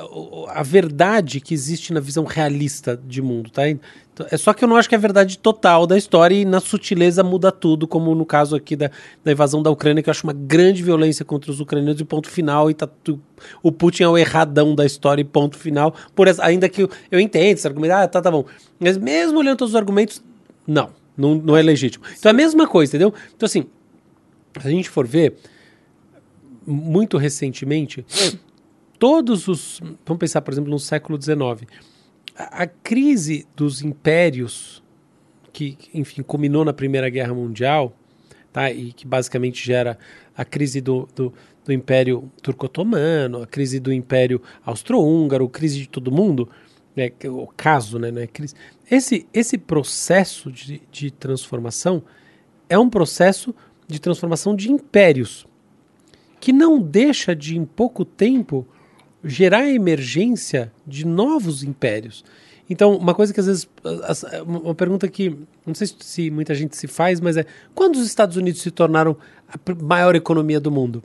[0.50, 3.68] a verdade que existe na visão realista de mundo, tá?
[3.68, 6.46] Então, é só que eu não acho que é a verdade total da história e
[6.46, 8.90] na sutileza muda tudo, como no caso aqui da,
[9.24, 12.30] da invasão da Ucrânia, que eu acho uma grande violência contra os ucranianos e ponto
[12.30, 13.20] final, e tá tu,
[13.62, 16.90] o Putin é o erradão da história e ponto final, por essa, ainda que eu,
[17.12, 18.46] eu entendo esse argumento, ah, tá, tá bom.
[18.80, 20.24] Mas mesmo olhando todos os argumentos,
[20.66, 22.04] não, não, não é legítimo.
[22.18, 23.14] Então é a mesma coisa, entendeu?
[23.36, 23.66] Então assim,
[24.60, 25.36] se a gente for ver,
[26.66, 28.06] muito recentemente
[29.00, 29.80] todos os.
[30.06, 31.70] Vamos pensar, por exemplo, no século XIX.
[32.36, 34.84] A, a crise dos impérios,
[35.52, 37.94] que, enfim, culminou na Primeira Guerra Mundial,
[38.52, 38.72] tá?
[38.72, 39.98] e que basicamente gera
[40.36, 41.34] a crise do, do,
[41.66, 46.50] do Império Turco-Otomano, a crise do Império Austro-Húngaro, a crise de todo mundo,
[46.96, 47.12] né?
[47.26, 48.12] o caso, né?
[48.12, 48.28] né?
[48.28, 48.56] Crise.
[48.90, 52.04] Esse, esse processo de, de transformação
[52.70, 53.54] é um processo
[53.88, 55.48] de transformação de impérios,
[56.40, 58.68] que não deixa de, em pouco tempo,
[59.24, 62.24] gerar a emergência de novos impérios.
[62.70, 63.70] Então, uma coisa que às vezes.
[64.46, 68.36] Uma pergunta que não sei se muita gente se faz, mas é: quando os Estados
[68.36, 69.16] Unidos se tornaram
[69.48, 71.02] a maior economia do mundo?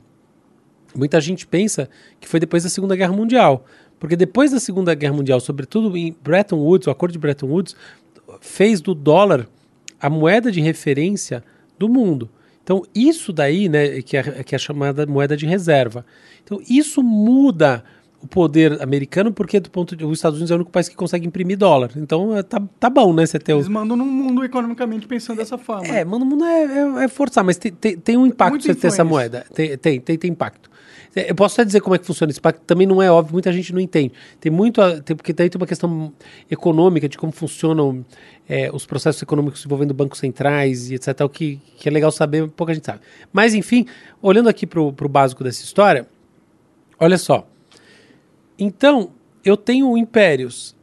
[0.95, 3.65] Muita gente pensa que foi depois da Segunda Guerra Mundial.
[3.99, 7.73] Porque depois da Segunda Guerra Mundial, sobretudo em Bretton Woods, o acordo de Bretton Woods,
[8.41, 9.47] fez do dólar
[9.97, 11.41] a moeda de referência
[11.79, 12.29] do mundo.
[12.61, 16.05] Então, isso daí, né, que é, que é chamada moeda de reserva.
[16.43, 17.83] Então, isso muda
[18.23, 20.95] o poder americano, porque do ponto de, os Estados Unidos é o único país que
[20.95, 21.91] consegue imprimir dólar.
[21.97, 23.25] Então é, tá, tá bom, né?
[23.25, 25.85] Você ter Eles mandam no mundo economicamente pensando dessa forma.
[25.87, 28.73] É, mandam no mundo é, é, é, forçar, mas tem, tem, tem um impacto você
[28.73, 29.45] ter essa moeda.
[29.53, 30.71] Tem, tem, tem, tem impacto.
[31.15, 33.33] É, eu posso até dizer como é que funciona esse impacto, também não é óbvio,
[33.33, 34.13] muita gente não entende.
[34.39, 36.11] Tem muito, tem, porque daí tem uma questão
[36.49, 38.03] econômica de como funcionam
[38.47, 41.21] é, os processos econômicos envolvendo bancos centrais e etc.
[41.21, 43.01] O que, que é legal saber, pouca gente sabe.
[43.31, 43.85] Mas, enfim,
[44.21, 46.07] olhando aqui para o básico dessa história,
[46.99, 47.47] olha só.
[48.63, 49.11] Então,
[49.43, 50.73] eu tenho impérios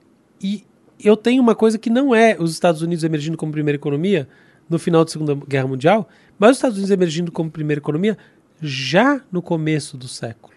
[0.42, 0.64] e
[1.02, 4.28] eu tenho uma coisa que não é os Estados Unidos emergindo como primeira economia
[4.68, 6.06] no final da Segunda Guerra Mundial,
[6.38, 8.18] mas os Estados Unidos emergindo como primeira economia
[8.60, 10.56] já no começo do século.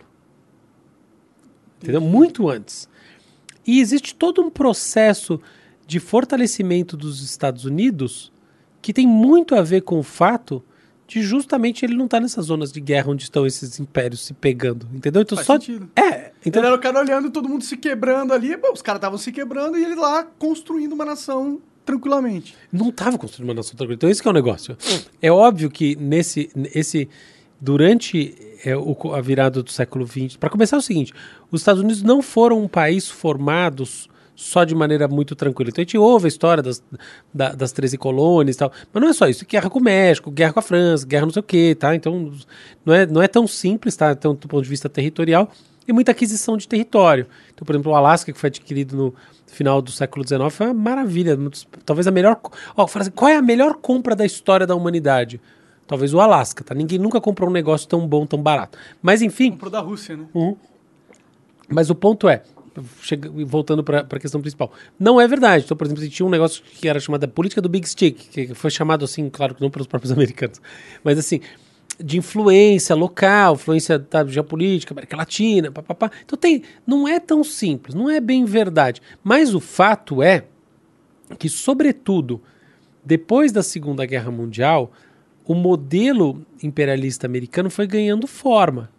[1.81, 2.01] Entendeu?
[2.01, 2.89] Muito antes.
[3.65, 5.39] E existe todo um processo
[5.87, 8.33] de fortalecimento dos Estados Unidos
[8.81, 10.61] que tem muito a ver com o fato
[11.07, 14.33] de justamente ele não estar tá nessas zonas de guerra onde estão esses impérios se
[14.33, 15.21] pegando, entendeu?
[15.21, 15.89] Então Faz só sentido.
[15.95, 18.99] é, então ele era o cara olhando todo mundo se quebrando ali, bom, os caras
[18.99, 22.55] estavam se quebrando e ele lá construindo uma nação tranquilamente.
[22.71, 23.95] Não estava construindo uma nação tranquila.
[23.95, 24.77] Então esse é o negócio.
[25.21, 27.09] É óbvio que nesse esse
[27.59, 31.13] durante é, o, a virada do século XX, para começar é o seguinte,
[31.49, 33.85] os Estados Unidos não foram um país formado
[34.35, 35.69] só de maneira muito tranquila.
[35.69, 36.83] Então a gente ouve a história das,
[37.33, 39.45] da, das 13 colônias e tal, mas não é só isso.
[39.45, 41.95] Guerra com o México, guerra com a França, guerra não sei o quê, tá?
[41.95, 42.31] Então
[42.85, 44.11] não é, não é tão simples, tá?
[44.11, 45.51] Então, do ponto de vista territorial,
[45.87, 47.27] e muita aquisição de território.
[47.53, 49.13] Então, por exemplo, o Alasca, que foi adquirido no
[49.47, 51.37] final do século XIX, foi uma maravilha.
[51.85, 52.39] Talvez a melhor.
[52.75, 55.39] Ó, assim, qual é a melhor compra da história da humanidade?
[55.87, 56.73] Talvez o Alasca, tá?
[56.73, 58.77] Ninguém nunca comprou um negócio tão bom, tão barato.
[59.01, 59.51] Mas enfim.
[59.51, 60.25] Comprou da Rússia, né?
[60.33, 60.55] Uhum.
[61.67, 62.43] Mas o ponto é,
[63.01, 64.71] chega, voltando para a questão principal.
[64.99, 65.65] Não é verdade.
[65.65, 68.71] Então, por exemplo, tinha um negócio que era chamado política do Big Stick, que foi
[68.71, 70.61] chamado assim, claro que não pelos próprios americanos,
[71.03, 71.41] mas assim,
[72.03, 76.11] de influência local, influência da geopolítica, América Latina, papapá.
[76.25, 79.01] Então tem, não é tão simples, não é bem verdade.
[79.23, 80.43] Mas o fato é
[81.39, 82.41] que, sobretudo,
[83.05, 84.91] depois da Segunda Guerra Mundial,
[85.45, 88.89] o modelo imperialista americano foi ganhando forma.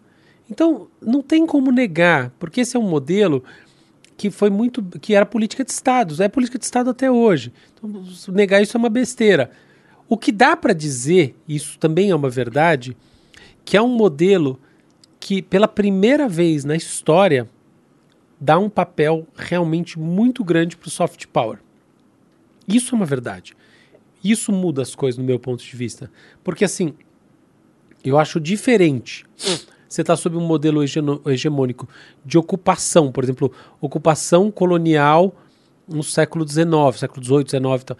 [0.49, 3.43] Então, não tem como negar, porque esse é um modelo
[4.17, 7.53] que foi muito que era política de estados, é política de estado até hoje.
[7.73, 8.03] Então,
[8.33, 9.51] negar isso é uma besteira.
[10.07, 12.95] O que dá para dizer, isso também é uma verdade,
[13.63, 14.59] que é um modelo
[15.19, 17.49] que pela primeira vez na história
[18.39, 21.59] dá um papel realmente muito grande para o soft power.
[22.67, 23.55] Isso é uma verdade.
[24.23, 26.11] Isso muda as coisas no meu ponto de vista.
[26.43, 26.93] Porque assim,
[28.03, 29.25] eu acho diferente.
[29.87, 31.87] Você está sob um modelo hegemônico
[32.23, 33.51] de ocupação, por exemplo,
[33.81, 35.35] ocupação colonial
[35.87, 36.65] no século XIX,
[36.97, 37.97] século XVIII, XIX e tal.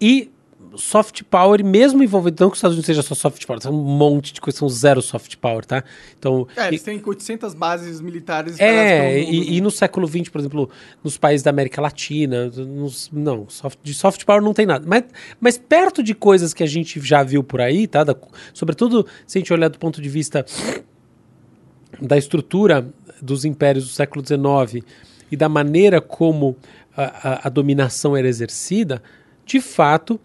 [0.00, 0.30] E
[0.76, 3.82] soft power, mesmo envolvendo, não que os Estados Unidos seja só soft power, são um
[3.82, 5.82] monte de coisas, são zero soft power, tá?
[6.18, 8.58] Então, é, eles e, têm 800 bases militares.
[8.58, 9.46] É, mundo, e, né?
[9.48, 10.70] e, no século XX, por exemplo,
[11.02, 14.84] nos países da América Latina, nos, não, soft, de soft power não tem nada.
[14.86, 15.04] Mas,
[15.40, 18.04] mas perto de coisas que a gente já viu por aí, tá?
[18.04, 18.14] Da,
[18.52, 20.44] sobretudo se a gente olhar do ponto de vista
[22.00, 22.88] da estrutura
[23.20, 24.84] dos impérios do século XIX
[25.30, 26.56] e da maneira como
[26.96, 29.02] a, a, a dominação era exercida,
[29.44, 30.20] de fato,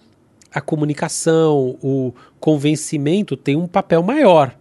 [0.53, 4.55] a comunicação, o convencimento tem um papel maior.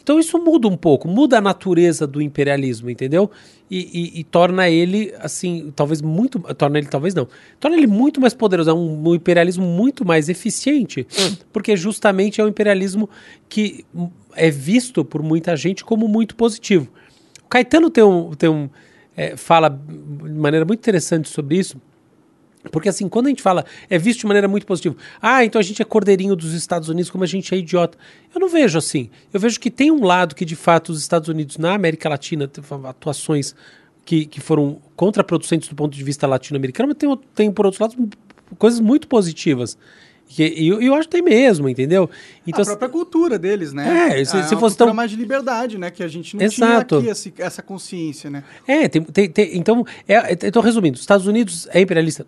[0.00, 3.30] Então isso muda um pouco, muda a natureza do imperialismo, entendeu?
[3.70, 6.38] E, e, e, torna ele, assim, talvez muito.
[6.54, 7.28] Torna ele, talvez não.
[7.60, 8.70] Torna ele muito mais poderoso.
[8.70, 11.06] É um, um imperialismo muito mais eficiente,
[11.52, 13.10] porque justamente é um imperialismo
[13.50, 13.84] que
[14.34, 16.90] é visto por muita gente como muito positivo.
[17.44, 18.30] O Caetano tem um.
[18.34, 18.70] Tem um
[19.14, 21.78] é, fala de maneira muito interessante sobre isso
[22.70, 24.96] porque assim, quando a gente fala, é visto de maneira muito positiva.
[25.22, 27.96] Ah, então a gente é cordeirinho dos Estados Unidos, como a gente é idiota.
[28.34, 29.10] Eu não vejo assim.
[29.32, 32.50] Eu vejo que tem um lado que, de fato, os Estados Unidos na América Latina
[32.84, 33.54] atuações
[34.04, 38.08] que, que foram contraproducentes do ponto de vista latino-americano, mas tem, tem, por outro lado,
[38.58, 39.76] coisas muito positivas.
[40.36, 42.08] E eu, eu, acho que tem mesmo, entendeu?
[42.46, 44.20] Então, a própria cultura deles, né?
[44.20, 44.92] É, se, é se fosse tão...
[44.92, 45.90] mais de liberdade, né?
[45.90, 47.00] Que a gente não Exato.
[47.00, 48.44] tinha aqui esse, essa consciência, né?
[48.66, 52.26] É, tem, tem, tem então, é, então, resumindo, os Estados Unidos é imperialista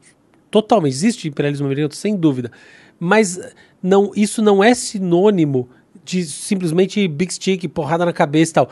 [0.51, 0.93] totalmente.
[0.93, 2.51] Existe imperialismo americano, sem dúvida.
[2.99, 3.39] Mas
[3.83, 5.69] não, isso não é sinônimo
[6.05, 8.71] de simplesmente big stick, porrada na cabeça e tal.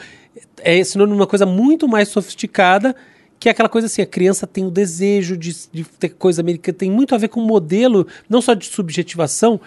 [0.58, 2.94] É sinônimo de uma coisa muito mais sofisticada,
[3.38, 6.76] que é aquela coisa assim, a criança tem o desejo de, de ter coisa americana,
[6.76, 9.60] tem muito a ver com o modelo, não só de subjetivação,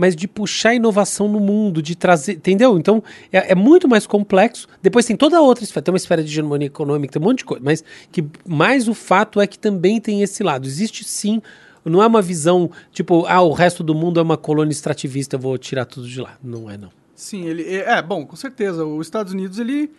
[0.00, 2.78] mas de puxar inovação no mundo, de trazer, entendeu?
[2.78, 4.66] Então é, é, muito mais complexo.
[4.80, 7.40] Depois tem toda a outra esfera, tem uma esfera de hegemonia econômica, tem um monte
[7.40, 10.66] de coisa, mas que mais o fato é que também tem esse lado.
[10.66, 11.42] Existe sim,
[11.84, 15.40] não é uma visão tipo, ah, o resto do mundo é uma colônia extrativista, eu
[15.40, 16.38] vou tirar tudo de lá.
[16.42, 16.90] Não é, não.
[17.14, 18.82] Sim, ele é, é bom, com certeza.
[18.86, 19.92] Os Estados Unidos, ele.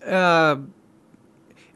[0.00, 0.58] É,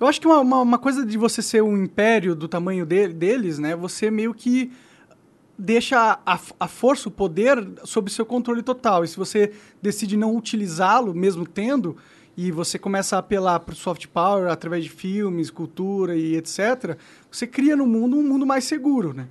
[0.00, 3.06] eu acho que uma, uma, uma, coisa de você ser um império do tamanho de,
[3.06, 3.76] deles, né?
[3.76, 4.72] Você meio que
[5.58, 9.04] deixa a, a força, o poder, sob seu controle total.
[9.04, 9.52] E se você
[9.82, 11.96] decide não utilizá-lo, mesmo tendo,
[12.36, 16.96] e você começa a apelar para o soft power através de filmes, cultura e etc.,
[17.28, 19.26] você cria no mundo um mundo mais seguro, né?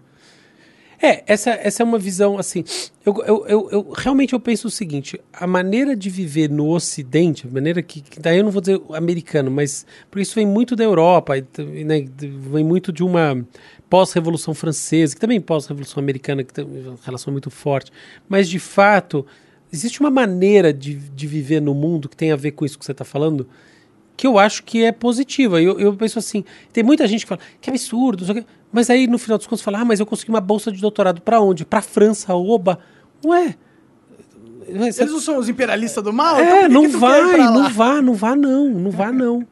[1.01, 2.63] É, essa, essa é uma visão assim.
[3.05, 7.47] Eu, eu, eu, eu, realmente eu penso o seguinte: a maneira de viver no Ocidente,
[7.47, 10.75] a maneira que, que daí eu não vou dizer americano, mas por isso vem muito
[10.75, 13.45] da Europa, né, vem muito de uma
[13.89, 17.91] pós-revolução francesa, que também pós-revolução americana, que tem uma relação muito forte.
[18.27, 19.26] Mas de fato
[19.72, 22.85] existe uma maneira de, de viver no mundo que tem a ver com isso que
[22.85, 23.47] você está falando,
[24.15, 25.61] que eu acho que é positiva.
[25.61, 26.43] Eu, eu penso assim,
[26.73, 28.26] tem muita gente que fala que absurdo,
[28.72, 31.22] mas aí no final dos contos fala, ah, mas eu consegui uma bolsa de doutorado
[31.22, 31.65] para onde?
[31.65, 32.80] Para França, oba.
[33.26, 33.55] Ué,
[34.68, 36.38] eles não são os imperialistas do mal?
[36.38, 39.47] É, então não vai, não vá, não vá não, não vá não.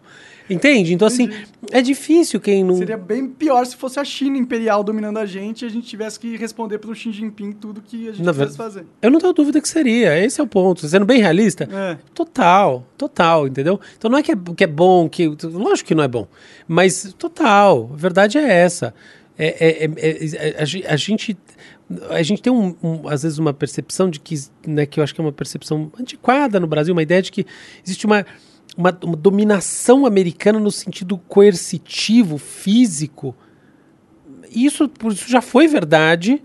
[0.50, 0.94] Entende?
[0.94, 1.44] Então, assim, Entendi.
[1.44, 2.76] assim, é difícil quem não.
[2.76, 6.20] Seria bem pior se fosse a China imperial dominando a gente e a gente tivesse
[6.20, 8.86] que responder pelo Xi Jinping tudo que a gente quisesse fazer.
[9.02, 10.24] Eu não tenho dúvida que seria.
[10.24, 10.88] Esse é o ponto.
[10.88, 11.98] Sendo bem realista, é.
[12.14, 13.80] total, total, entendeu?
[13.98, 15.28] Então não é que é, que é bom, que.
[15.28, 16.28] Lógico que não é bom.
[16.68, 17.90] Mas total.
[17.94, 18.94] A verdade é essa.
[19.38, 21.38] É, é, é, é a, a gente
[22.10, 24.36] a gente tem um, um, às vezes uma percepção de que,
[24.66, 27.46] né, que eu acho que é uma percepção antiquada no Brasil, uma ideia de que
[27.86, 28.26] existe uma,
[28.78, 33.36] uma, uma dominação americana no sentido coercitivo, físico.
[34.52, 36.42] Isso, isso já foi verdade,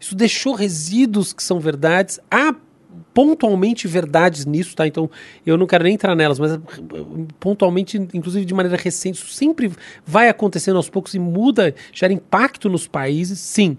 [0.00, 2.20] isso deixou resíduos que são verdades.
[2.30, 2.54] Há
[3.12, 4.86] pontualmente verdades nisso, tá?
[4.86, 5.10] Então
[5.44, 6.58] eu não quero nem entrar nelas, mas
[7.40, 9.72] pontualmente, inclusive de maneira recente, isso sempre
[10.04, 13.78] vai acontecendo aos poucos e muda, gera impacto nos países, sim.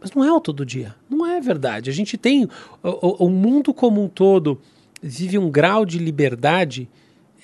[0.00, 0.94] Mas não é o todo dia.
[1.10, 1.90] Não é verdade.
[1.90, 2.48] A gente tem.
[2.82, 4.58] O, o mundo como um todo
[5.02, 6.88] vive um grau de liberdade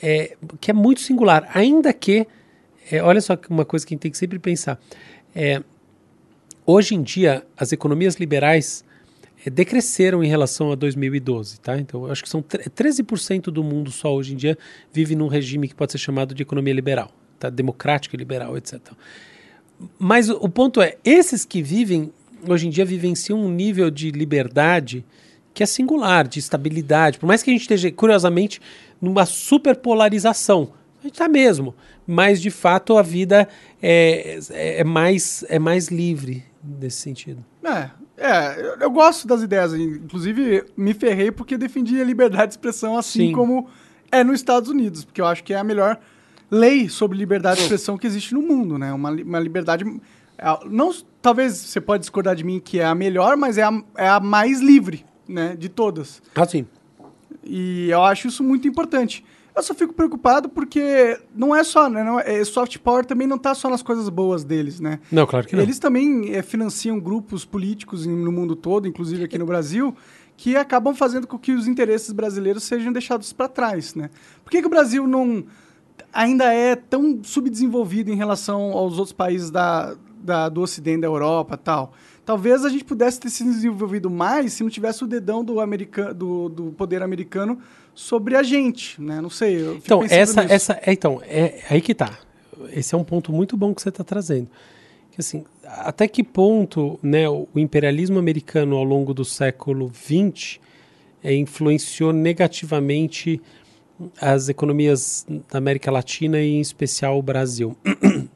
[0.02, 1.48] é, que é muito singular.
[1.55, 2.27] Ainda que.
[2.90, 4.81] É, olha só uma coisa que a gente tem que sempre pensar.
[5.35, 5.62] É,
[6.64, 8.85] hoje em dia, as economias liberais
[9.44, 11.60] é, decresceram em relação a 2012.
[11.60, 11.78] Tá?
[11.78, 14.56] Então, acho que são 13% do mundo só hoje em dia
[14.93, 17.51] vive num regime que pode ser chamado de economia liberal, tá?
[17.51, 18.81] democrática e liberal, etc.
[19.98, 22.12] Mas o ponto é, esses que vivem
[22.48, 25.05] hoje em dia vivenciam um nível de liberdade
[25.57, 27.19] que é singular, de estabilidade.
[27.19, 28.61] Por mais que a gente esteja, curiosamente,
[29.01, 30.70] numa superpolarização.
[31.01, 31.74] A gente está mesmo.
[32.07, 33.49] Mas, de fato, a vida
[33.83, 37.43] é, é, é, mais, é mais livre nesse sentido.
[37.65, 39.73] É, é, eu, eu, gosto das ideias.
[39.73, 43.33] Inclusive, me ferrei porque defendi a liberdade de expressão assim Sim.
[43.33, 43.66] como
[44.12, 45.07] é nos Estados Unidos.
[45.07, 45.99] Porque eu acho que é a melhor
[46.51, 48.93] lei sobre liberdade de expressão que existe no mundo, né?
[48.93, 49.87] Uma, uma liberdade
[50.39, 53.83] é, não, talvez você pode discordar de mim que é a melhor, mas é a,
[53.97, 56.23] é a mais livre, né, de todas.
[56.35, 56.66] Ah, sim.
[57.44, 59.24] E eu acho isso muito importante.
[59.55, 62.05] Eu só fico preocupado porque não é só, né?
[62.05, 65.01] Não é, soft power também não está só nas coisas boas deles, né?
[65.11, 65.62] Não, claro que não.
[65.62, 69.97] Eles também é, financiam grupos políticos no mundo todo, inclusive aqui no Brasil,
[70.36, 74.11] que acabam fazendo com que os interesses brasileiros sejam deixados para trás, né?
[74.44, 75.47] Por que, que o Brasil não
[76.12, 81.57] ainda é tão subdesenvolvido em relação aos outros países da, da, do Ocidente, da Europa
[81.57, 81.93] tal.
[82.27, 86.12] Talvez a gente pudesse ter se desenvolvido mais se não tivesse o dedão do, americano,
[86.12, 87.61] do, do poder americano
[87.94, 89.20] sobre a gente, né?
[89.20, 89.77] Não sei.
[89.77, 92.19] então, essa, essa, é, então, é aí que tá.
[92.73, 94.51] Esse é um ponto muito bom que você está trazendo.
[95.12, 100.59] Que, assim, até que ponto né, o imperialismo americano ao longo do século XX
[101.23, 103.40] é, influenciou negativamente
[104.20, 107.77] as economias da América Latina e, em especial, o Brasil?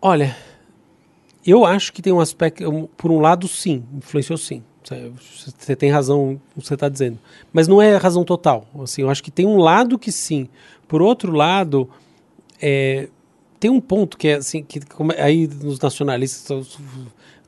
[0.00, 0.34] Olha,
[1.46, 4.62] eu acho que tem um aspecto, por um lado, sim, influenciou sim.
[5.58, 7.18] Você tem razão no que você está dizendo.
[7.52, 8.66] Mas não é razão total.
[8.82, 10.48] Assim, eu acho que tem um lado que sim.
[10.86, 11.88] Por outro lado,
[12.60, 13.08] é,
[13.58, 14.80] tem um ponto que é assim, que
[15.18, 16.78] aí nos nacionalistas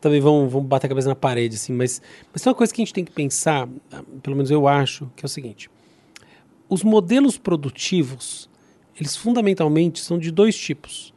[0.01, 2.01] também vão, vão bater a cabeça na parede, assim, mas,
[2.33, 3.69] mas tem uma coisa que a gente tem que pensar,
[4.23, 5.71] pelo menos eu acho, que é o seguinte:
[6.69, 8.49] os modelos produtivos,
[8.97, 11.15] eles fundamentalmente são de dois tipos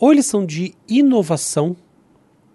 [0.00, 1.76] ou eles são de inovação,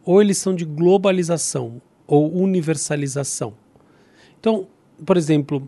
[0.05, 3.53] ou eles são de globalização ou universalização.
[4.39, 4.67] Então,
[5.03, 5.67] por exemplo,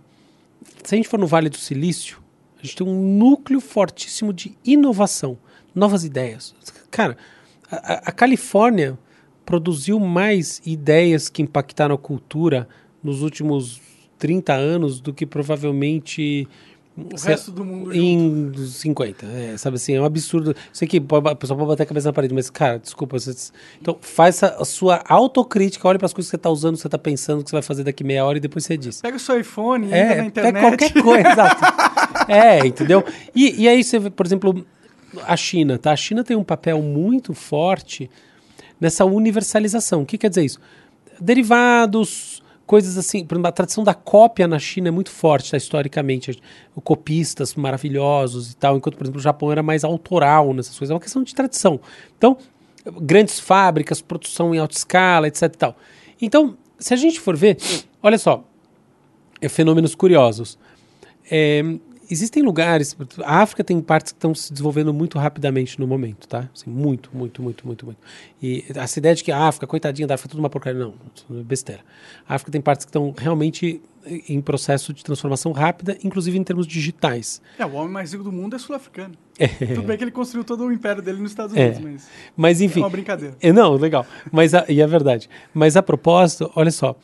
[0.83, 2.19] se a gente for no Vale do Silício,
[2.59, 5.37] a gente tem um núcleo fortíssimo de inovação,
[5.73, 6.55] novas ideias.
[6.91, 7.17] Cara,
[7.69, 8.97] a, a Califórnia
[9.45, 12.67] produziu mais ideias que impactaram a cultura
[13.01, 13.81] nos últimos
[14.17, 16.47] 30 anos do que provavelmente
[16.97, 18.65] o resto do mundo em junto.
[18.65, 19.25] 50.
[19.27, 20.55] É, sabe assim, é um absurdo.
[20.73, 23.19] Sei que a pessoa pode bater a cabeça na parede, mas, cara, desculpa.
[23.19, 23.51] Você...
[23.79, 26.87] Então, faz a, sua autocrítica, olha para as coisas que você está usando, que você
[26.87, 28.99] está pensando, que você vai fazer daqui meia hora e depois você diz.
[29.01, 30.53] Pega o seu iPhone, é, entra na internet.
[30.53, 32.31] Pega qualquer coisa, exato.
[32.31, 33.03] É, entendeu?
[33.35, 34.65] E, e aí você vê, por exemplo,
[35.27, 35.91] a China, tá?
[35.91, 38.09] A China tem um papel muito forte
[38.81, 40.01] nessa universalização.
[40.01, 40.59] O que quer dizer isso?
[41.21, 45.57] Derivados, coisas assim, por exemplo, a tradição da cópia na China é muito forte, tá,
[45.57, 46.39] historicamente,
[46.83, 50.93] copistas maravilhosos e tal, enquanto, por exemplo, o Japão era mais autoral nessas coisas, é
[50.93, 51.79] uma questão de tradição.
[52.17, 52.37] Então,
[53.01, 55.75] grandes fábricas, produção em alta escala, etc e tal.
[56.21, 57.57] Então, se a gente for ver,
[58.03, 58.43] olha só,
[59.41, 60.57] é, fenômenos curiosos.
[61.29, 61.63] É,
[62.09, 62.95] existem lugares.
[63.23, 66.49] A África tem partes que estão se desenvolvendo muito rapidamente no momento, tá?
[66.53, 67.99] Assim, muito, muito, muito, muito, muito.
[68.41, 70.79] E essa ideia de que a África, coitadinha da África, é tudo uma porcaria.
[70.79, 70.93] Não,
[71.31, 71.81] é besteira.
[72.27, 73.81] A África tem partes que estão realmente
[74.27, 77.41] em processo de transformação rápida, inclusive em termos digitais.
[77.57, 79.15] É, o homem mais rico do mundo é sul-africano.
[79.37, 79.47] É.
[79.47, 81.81] Tudo bem que ele construiu todo o império dele nos Estados Unidos, é.
[81.81, 82.09] mas.
[82.35, 82.79] Mas enfim.
[82.79, 83.35] É uma brincadeira.
[83.41, 84.05] É, não, legal.
[84.31, 85.29] Mas a, e é verdade.
[85.53, 86.95] Mas a propósito, olha só.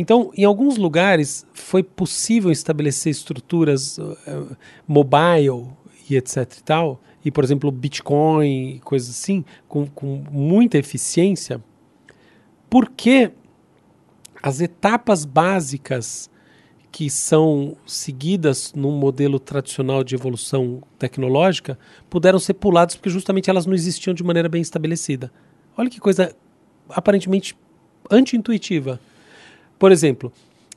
[0.00, 4.56] Então, em alguns lugares foi possível estabelecer estruturas uh,
[4.88, 5.66] mobile
[6.08, 11.62] e etc e tal, e por exemplo Bitcoin e coisas assim, com, com muita eficiência,
[12.70, 13.30] porque
[14.42, 16.30] as etapas básicas
[16.90, 21.78] que são seguidas num modelo tradicional de evolução tecnológica
[22.08, 25.30] puderam ser puladas porque justamente elas não existiam de maneira bem estabelecida.
[25.76, 26.34] Olha que coisa
[26.88, 27.54] aparentemente
[28.10, 28.98] anti-intuitiva.
[29.80, 30.30] Por exemplo,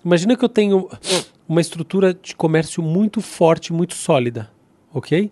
[0.03, 0.89] imagina que eu tenho
[1.45, 4.49] uma estrutura de comércio muito forte, muito sólida,
[4.93, 5.29] ok?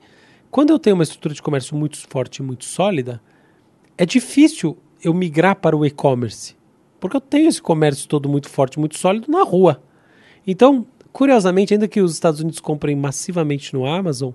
[0.52, 3.22] Quando eu tenho uma estrutura de comércio muito forte, muito sólida,
[3.98, 6.53] é difícil eu migrar para o e-commerce,
[6.99, 9.81] porque eu tenho esse comércio todo muito forte, muito sólido na rua.
[10.45, 14.31] Então, curiosamente, ainda que os Estados Unidos comprem massivamente no Amazon,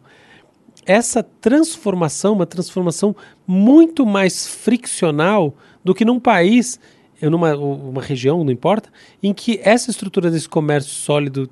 [0.87, 3.15] essa transformação, uma transformação
[3.47, 5.55] muito mais friccional
[5.85, 6.81] do que num país
[7.23, 8.91] numa uma região, não importa,
[9.23, 11.49] em que essa estrutura desse comércio sólido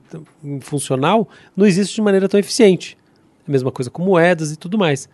[0.60, 2.98] funcional não existe de maneira tão eficiente.
[3.46, 5.08] A mesma coisa com moedas e tudo mais.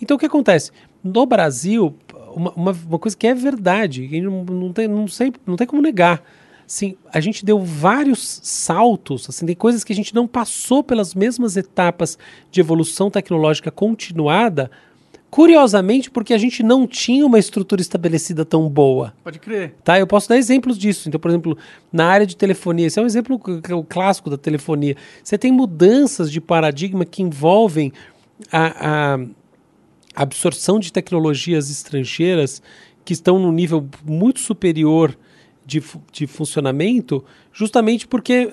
[0.00, 0.70] Então o que acontece?
[1.02, 1.94] No Brasil,
[2.34, 5.82] uma, uma, uma coisa que é verdade, não, não, tem, não, sei, não tem como
[5.82, 6.22] negar.
[6.66, 11.14] Assim, a gente deu vários saltos, assim, tem coisas que a gente não passou pelas
[11.14, 12.18] mesmas etapas
[12.50, 14.70] de evolução tecnológica continuada
[15.30, 19.12] Curiosamente, porque a gente não tinha uma estrutura estabelecida tão boa.
[19.22, 19.74] Pode crer.
[19.84, 21.08] Tá, eu posso dar exemplos disso.
[21.08, 21.58] Então, por exemplo,
[21.92, 23.38] na área de telefonia, esse é um exemplo
[23.88, 24.96] clássico da telefonia.
[25.22, 27.92] Você tem mudanças de paradigma que envolvem
[28.50, 32.62] a, a absorção de tecnologias estrangeiras
[33.04, 35.16] que estão num nível muito superior
[35.68, 37.22] de, de funcionamento,
[37.52, 38.50] justamente porque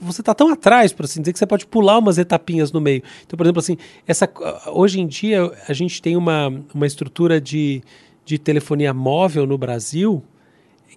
[0.00, 3.02] você está tão atrás, por assim dizer, que você pode pular umas etapinhas no meio.
[3.26, 3.76] Então, por exemplo, assim,
[4.06, 4.30] essa,
[4.68, 7.82] hoje em dia a gente tem uma, uma estrutura de,
[8.24, 10.22] de telefonia móvel no Brasil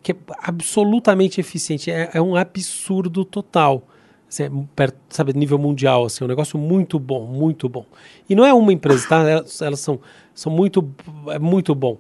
[0.04, 3.88] que é absolutamente eficiente, é, é um absurdo total.
[4.30, 7.88] Assim, é perto, sabe, nível mundial, assim, é um negócio muito bom, muito bom.
[8.30, 9.28] E não é uma empresa, tá?
[9.28, 10.00] Elas, elas são,
[10.32, 10.88] são muito,
[11.30, 11.98] é muito bom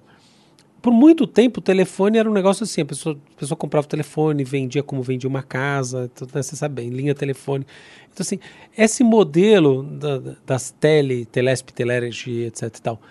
[0.85, 3.89] por muito tempo o telefone era um negócio assim, a pessoa, a pessoa comprava o
[3.89, 7.65] telefone, vendia como vendia uma casa, né, você sabe bem, linha telefone.
[8.13, 8.37] Então assim,
[8.77, 13.01] esse modelo da, das tele, Telesp, Telergy, etc e tal,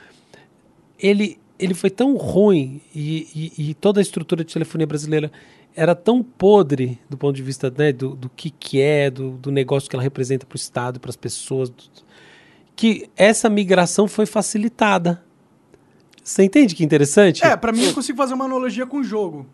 [0.96, 5.32] ele, ele foi tão ruim e, e, e, toda a estrutura de telefonia brasileira
[5.74, 9.51] era tão podre do ponto de vista né, do, do que, que é, do, do
[9.51, 11.72] negócio que ela representa para o Estado, para as pessoas,
[12.76, 15.24] que essa migração foi facilitada
[16.24, 17.44] você entende que interessante?
[17.44, 19.46] É, pra mim eu consigo fazer uma analogia com o jogo.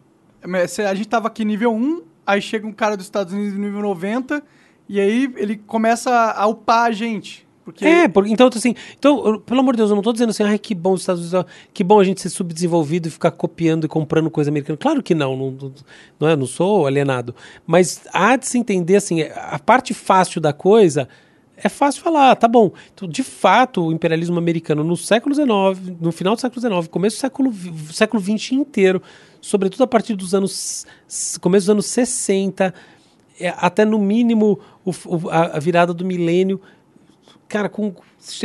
[0.42, 4.40] A gente tava aqui nível 1, aí chega um cara dos Estados Unidos nível 90,
[4.88, 7.47] e aí ele começa a upar a gente.
[7.64, 7.84] Porque...
[7.84, 10.59] É, porque, então, assim, então, pelo amor de Deus, eu não estou dizendo assim, ai,
[10.59, 13.88] que bom os Estados Unidos, que bom a gente ser subdesenvolvido e ficar copiando e
[13.88, 14.76] comprando coisa americana.
[14.76, 15.72] Claro que não, não,
[16.18, 17.34] não, é, não sou alienado.
[17.66, 21.09] Mas há de se entender, assim, a parte fácil da coisa
[21.62, 22.73] é fácil falar, tá bom.
[22.95, 25.49] Então, de fato, o imperialismo americano no século XIX,
[26.01, 27.53] no final do século XIX, começo do século,
[27.93, 29.03] século XX inteiro,
[29.41, 30.87] sobretudo a partir dos anos.
[31.41, 32.74] começo dos anos 60,
[33.39, 36.61] é, até no mínimo o, o, a, virada do milênio.
[37.49, 37.95] Cara, com,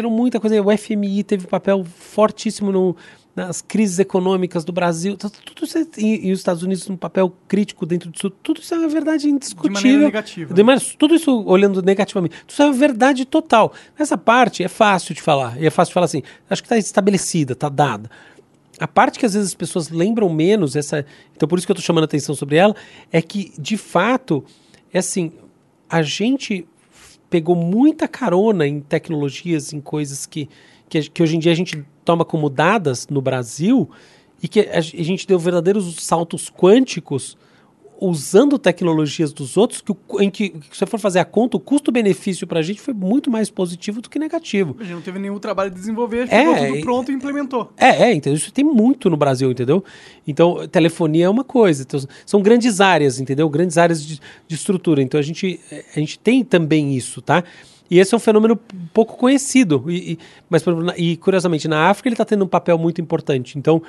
[0.09, 0.61] muita coisa.
[0.61, 2.95] O FMI teve um papel fortíssimo no,
[3.35, 7.35] nas crises econômicas do Brasil, tudo isso, é, e, e, os Estados Unidos um papel
[7.47, 9.73] crítico dentro disso, tudo isso é uma verdade indiscutível.
[9.73, 10.53] De maneira negativa.
[10.53, 13.73] De maneira, tudo isso olhando negativamente, tudo isso é uma verdade total.
[13.99, 16.77] Essa parte é fácil de falar, e é fácil de falar assim, acho que está
[16.77, 18.09] estabelecida, está dada.
[18.79, 21.05] A parte que às vezes as pessoas lembram menos, essa,
[21.35, 22.75] então por isso que eu estou chamando a atenção sobre ela,
[23.11, 24.45] é que, de fato,
[24.93, 25.33] é assim,
[25.89, 26.65] a gente
[27.29, 30.49] pegou muita carona em tecnologias, em coisas que,
[30.89, 33.89] que, que hoje em dia a gente toma como dadas no Brasil
[34.41, 37.37] e que a gente deu verdadeiros saltos quânticos
[37.99, 42.45] usando tecnologias dos outros, que, em que, se você for fazer a conta, o custo-benefício
[42.45, 44.75] para a gente foi muito mais positivo do que negativo.
[44.79, 47.71] A gente não teve nenhum trabalho de desenvolver, ficou é, tudo pronto e implementou.
[47.77, 48.37] É, é, entendeu?
[48.37, 49.83] Isso tem muito no Brasil, entendeu?
[50.27, 51.83] Então, telefonia é uma coisa.
[51.83, 53.49] Então, são grandes áreas, entendeu?
[53.49, 55.01] Grandes áreas de, de estrutura.
[55.01, 55.59] Então, a gente,
[55.95, 57.43] a gente tem também isso, tá?
[57.89, 58.59] E esse é um fenômeno
[58.93, 59.83] pouco conhecido.
[59.87, 60.63] E, e mas,
[60.97, 63.57] e curiosamente, na África ele está tendo um papel muito importante.
[63.57, 63.81] Então,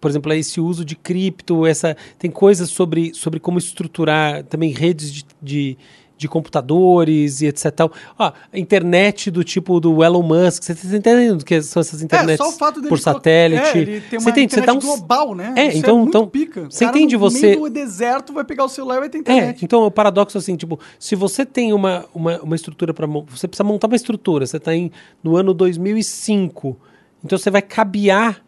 [0.00, 5.12] por exemplo, esse uso de cripto, essa tem coisas sobre, sobre como estruturar também redes
[5.12, 5.78] de, de,
[6.18, 7.70] de computadores e etc.
[7.70, 7.92] Tal.
[8.18, 12.88] Ó, internet do tipo do Elon Musk, você está entendendo que são essas internets é,
[12.88, 13.78] por satélite?
[13.78, 14.80] É, tem uma você entende, você dá um...
[14.80, 15.54] global, né?
[15.56, 16.64] É, Isso então, é então pica.
[16.68, 19.62] Você entende você meio do deserto vai pegar o celular e vai ter internet.
[19.62, 23.46] É, então o paradoxo assim, tipo, se você tem uma, uma, uma estrutura para você
[23.46, 24.72] precisa montar uma estrutura, você está
[25.22, 26.76] no ano 2005,
[27.24, 28.42] então você vai cabear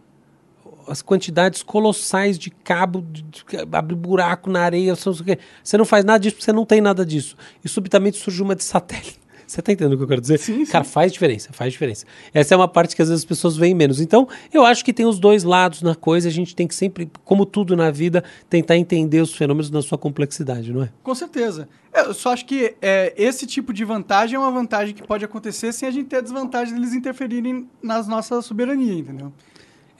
[0.86, 6.18] as quantidades colossais de cabo, de, de, abre buraco na areia, você não faz nada
[6.18, 7.36] disso porque você não tem nada disso.
[7.64, 9.20] E subitamente surge uma de satélite.
[9.50, 10.38] Você tá entendendo o que eu quero dizer?
[10.38, 12.06] Sim, Cara, faz diferença, faz diferença.
[12.32, 14.00] Essa é uma parte que às vezes as pessoas veem menos.
[14.00, 17.10] Então, eu acho que tem os dois lados na coisa, a gente tem que sempre,
[17.24, 20.90] como tudo na vida, tentar entender os fenômenos na sua complexidade, não é?
[21.02, 21.68] Com certeza.
[21.92, 25.72] Eu só acho que é, esse tipo de vantagem é uma vantagem que pode acontecer
[25.72, 29.32] sem a gente ter a desvantagem deles interferirem nas nossas soberania, entendeu?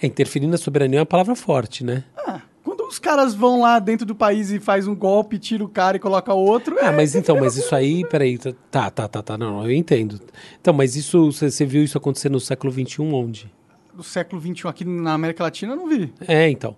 [0.01, 2.05] É, interferir na soberania é uma palavra forte, né?
[2.17, 5.69] Ah, quando os caras vão lá dentro do país e faz um golpe, tira o
[5.69, 6.77] cara e coloca outro.
[6.81, 10.21] Ah, é, mas então, mas isso aí, peraí, tá, tá, tá, tá, não, eu entendo.
[10.61, 13.53] Então, mas isso, você viu isso acontecer no século XXI onde?
[13.95, 16.13] No século XXI aqui na América Latina, eu não vi.
[16.27, 16.77] É, então.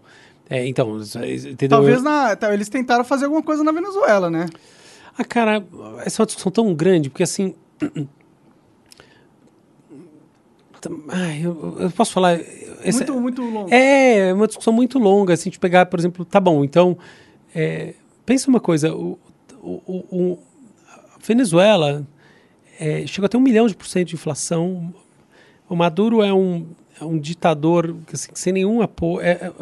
[0.51, 1.78] É, então, entendeu?
[1.78, 4.47] Talvez na, tá, eles tentaram fazer alguma coisa na Venezuela, né?
[5.16, 5.65] Ah, cara,
[6.05, 7.55] essa é uma discussão tão grande, porque assim.
[11.09, 12.41] Ai, eu, eu posso falar.
[12.85, 13.73] Esse, muito, muito longo.
[13.73, 15.35] É, é uma discussão muito longa.
[15.35, 16.97] Assim, a gente pegar, por exemplo, tá bom, então.
[17.55, 17.95] É,
[18.25, 19.19] pensa uma coisa: o,
[19.63, 20.39] o, o
[21.25, 22.07] Venezuela
[22.79, 24.93] é, chegou a ter um milhão de por cento de inflação.
[25.69, 26.67] O Maduro é um,
[27.01, 29.21] é um ditador assim, sem nenhum apoio.
[29.25, 29.53] É, é,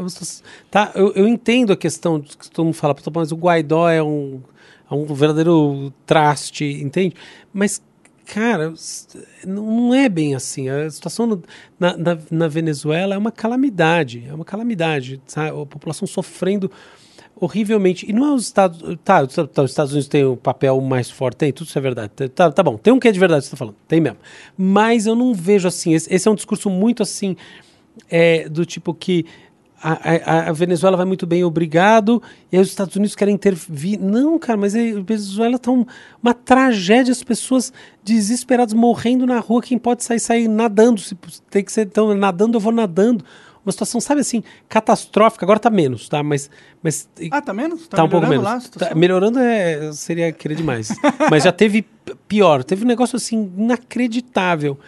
[0.71, 4.41] tá, eu, eu, entendo a questão que todo mundo fala, mas o Guaidó é um,
[4.91, 7.15] é um verdadeiro traste, entende?
[7.53, 7.83] Mas
[8.33, 8.73] cara,
[9.45, 10.69] não é bem assim.
[10.69, 11.43] A situação no,
[11.79, 15.49] na, na, na, Venezuela é uma calamidade, é uma calamidade, sabe?
[15.49, 16.71] A população sofrendo
[17.35, 18.09] horrivelmente.
[18.09, 21.11] E não é os Estados tá, tá, os Estados Unidos têm o um papel mais
[21.11, 22.13] forte, tem, tudo isso é verdade.
[22.29, 24.19] Tá, tá bom, tem um que é de verdade, você está falando, tem mesmo.
[24.57, 27.37] Mas eu não vejo assim, esse, esse é um discurso muito assim,
[28.09, 29.27] é, do tipo que
[29.83, 33.99] a, a, a, Venezuela vai muito bem, obrigado, e aí os Estados Unidos querem intervir.
[33.99, 35.87] Não, cara, mas a Venezuela está um,
[36.23, 37.73] uma tragédia, as pessoas
[38.05, 41.17] desesperadas morrendo na rua, quem pode sair, sair nadando, se
[41.49, 43.25] tem que ser, então, nadando, eu vou nadando.
[43.65, 46.23] Uma situação, sabe assim, catastrófica, agora está menos, tá?
[46.23, 46.51] Mas,
[46.83, 47.09] mas.
[47.31, 47.87] Ah, tá menos?
[47.89, 48.45] Tá, tá um pouco menos.
[48.45, 50.89] Lá, tá, melhorando é, seria querer demais.
[51.31, 51.87] mas já teve
[52.27, 54.79] pior, teve um negócio assim inacreditável.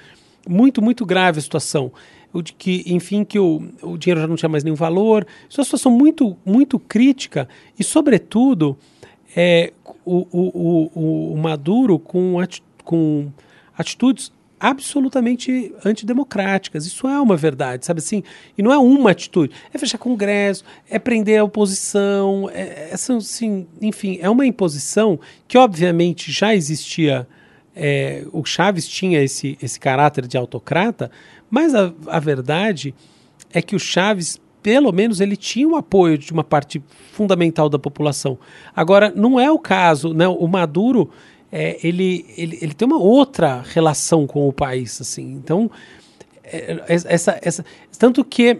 [0.48, 1.93] Muito, muito grave a situação
[2.33, 5.27] o de que, enfim, que o, o dinheiro já não tinha mais nenhum valor.
[5.49, 7.49] Isso é uma situação muito, muito crítica
[7.79, 8.77] e, sobretudo,
[9.37, 9.73] é,
[10.05, 13.31] o, o, o, o Maduro com, ati com
[13.77, 14.33] atitudes
[14.63, 16.87] absolutamente antidemocráticas.
[16.87, 18.23] Isso é uma verdade, sabe assim?
[18.57, 19.53] E não é uma atitude.
[19.75, 25.19] É fechar congresso, é prender a oposição, é, é, assim, enfim, é uma imposição
[25.49, 27.27] que obviamente já existia.
[27.75, 31.11] É, o Chaves tinha esse, esse caráter de autocrata,
[31.53, 32.95] mas a, a verdade
[33.53, 37.79] é que o Chaves, pelo menos, ele tinha o apoio de uma parte fundamental da
[37.79, 38.39] população.
[38.74, 40.27] Agora, não é o caso, né?
[40.27, 41.11] O Maduro,
[41.53, 45.35] é, ele, ele, ele tem uma outra relação com o país, assim.
[45.35, 45.70] Então,
[46.43, 47.62] é, essa, essa,
[47.99, 48.59] tanto que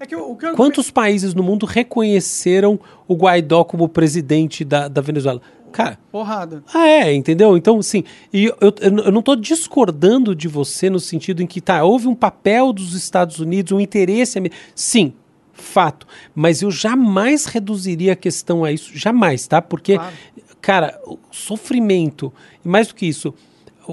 [0.00, 0.54] é que eu, que eu...
[0.54, 5.40] Quantos países no mundo reconheceram o Guaidó como presidente da, da Venezuela?
[5.76, 5.98] Cara.
[6.10, 6.64] Porrada.
[6.72, 7.54] Ah, é, entendeu?
[7.54, 8.02] Então, sim.
[8.32, 12.14] E eu, eu, não estou discordando de você no sentido em que, tá, houve um
[12.14, 14.40] papel dos Estados Unidos, um interesse.
[14.74, 15.12] Sim,
[15.52, 16.06] fato.
[16.34, 18.96] Mas eu jamais reduziria a questão a isso.
[18.96, 19.60] Jamais, tá?
[19.60, 20.14] Porque, claro.
[20.62, 22.32] cara, o sofrimento,
[22.64, 23.34] e mais do que isso,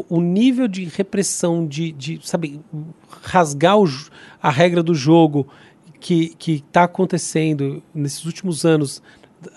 [0.08, 2.62] o, nível de repressão, de, de sabe,
[3.24, 3.86] rasgar o,
[4.42, 5.50] a regra do jogo
[6.00, 9.02] que está acontecendo nesses últimos anos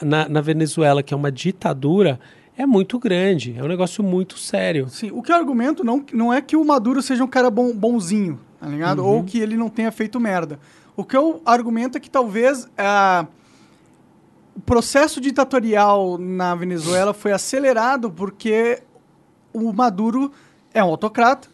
[0.03, 2.19] na, na Venezuela, que é uma ditadura,
[2.57, 4.89] é muito grande, é um negócio muito sério.
[4.89, 7.73] Sim, o que eu argumento não, não é que o Maduro seja um cara bom,
[7.73, 9.03] bonzinho, tá ligado?
[9.03, 9.09] Uhum.
[9.09, 10.59] Ou que ele não tenha feito merda.
[10.97, 13.27] O que eu argumento é que talvez é,
[14.57, 18.83] o processo ditatorial na Venezuela foi acelerado porque
[19.53, 20.33] o Maduro
[20.73, 21.49] é um autocrata,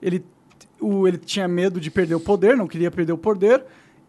[0.00, 0.24] ele,
[0.80, 3.64] o, ele tinha medo de perder o poder, não queria perder o poder,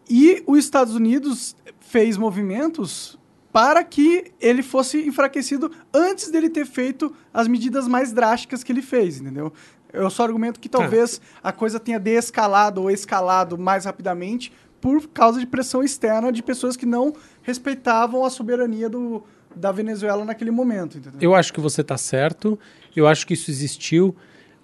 [0.08, 3.18] e os Estados Unidos fez movimentos
[3.52, 8.82] para que ele fosse enfraquecido antes dele ter feito as medidas mais drásticas que ele
[8.82, 9.52] fez, entendeu?
[9.92, 11.48] Eu só argumento que talvez ah.
[11.48, 16.76] a coisa tenha desescalado ou escalado mais rapidamente por causa de pressão externa de pessoas
[16.76, 17.12] que não
[17.42, 19.22] respeitavam a soberania do,
[19.54, 20.98] da Venezuela naquele momento.
[20.98, 21.18] Entendeu?
[21.20, 22.58] Eu acho que você está certo,
[22.94, 24.14] eu acho que isso existiu.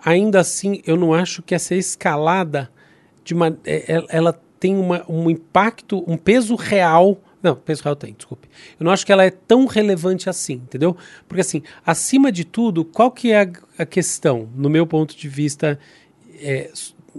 [0.04, 2.70] Ainda assim, eu não acho que essa escalada
[3.24, 8.12] de uma, é, é, ela tem uma, um impacto, um peso real Não, Israel tem,
[8.12, 8.48] desculpe.
[8.76, 10.96] Eu não acho que ela é tão relevante assim, entendeu?
[11.28, 15.28] Porque assim, acima de tudo, qual que é a, a questão, no meu ponto de
[15.28, 15.78] vista,
[16.40, 16.72] é,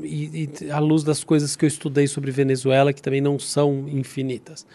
[0.03, 3.87] e, e à luz das coisas que eu estudei sobre Venezuela, que também não são
[3.87, 4.67] infinitas.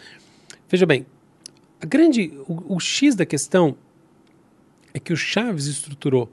[0.67, 1.05] Veja bem,
[1.79, 3.77] a grande, o, o X da questão
[4.91, 6.31] é que o Chaves estruturou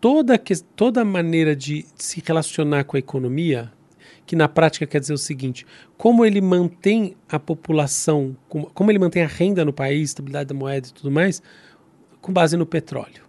[0.00, 3.72] toda, que, toda a maneira de se relacionar com a economia,
[4.26, 8.98] que na prática quer dizer o seguinte: como ele mantém a população, como, como ele
[8.98, 11.42] mantém a renda no país, estabilidade da moeda e tudo mais,
[12.20, 13.22] com base no petróleo.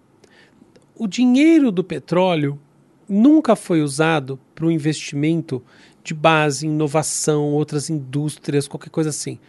[0.95, 2.59] O dinheiro do petróleo
[3.07, 5.61] nunca foi usado para um investimento
[6.03, 9.39] de base, inovação, outras indústrias, qualquer coisa assim.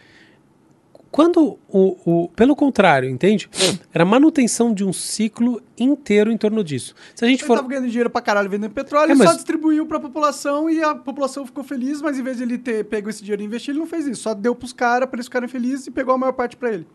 [1.11, 3.49] Quando o, o, pelo contrário, entende?
[3.93, 6.93] Era manutenção de um ciclo inteiro em torno disso.
[7.15, 9.29] Se a gente ele for ganhando dinheiro pra caralho vendendo petróleo, é, mas...
[9.29, 12.85] só distribuiu pra população e a população ficou feliz, mas em vez de ele ter
[12.85, 14.23] pego esse dinheiro e investir, ele não fez isso.
[14.23, 16.87] Só deu pros caras para eles ficarem felizes e pegou a maior parte para ele.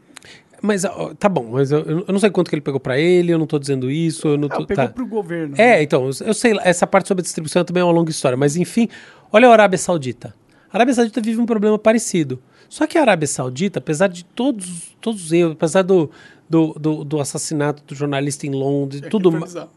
[0.63, 0.85] Mas
[1.19, 3.49] tá bom, mas eu, eu, não sei quanto que ele pegou para ele, eu não
[3.49, 4.93] tô dizendo isso, eu não tô, ah, pegou tá.
[4.93, 5.57] pro governo.
[5.59, 5.83] É, né?
[5.83, 8.89] então, eu sei, essa parte sobre a distribuição também é uma longa história, mas enfim,
[9.33, 10.33] olha a Arábia Saudita.
[10.73, 12.41] A Arábia Saudita vive um problema parecido.
[12.73, 16.11] Só que a Arábia Saudita, apesar de todos, todos os erros, apesar do,
[16.49, 19.31] do, do, do, assassinato do jornalista em Londres, é tudo.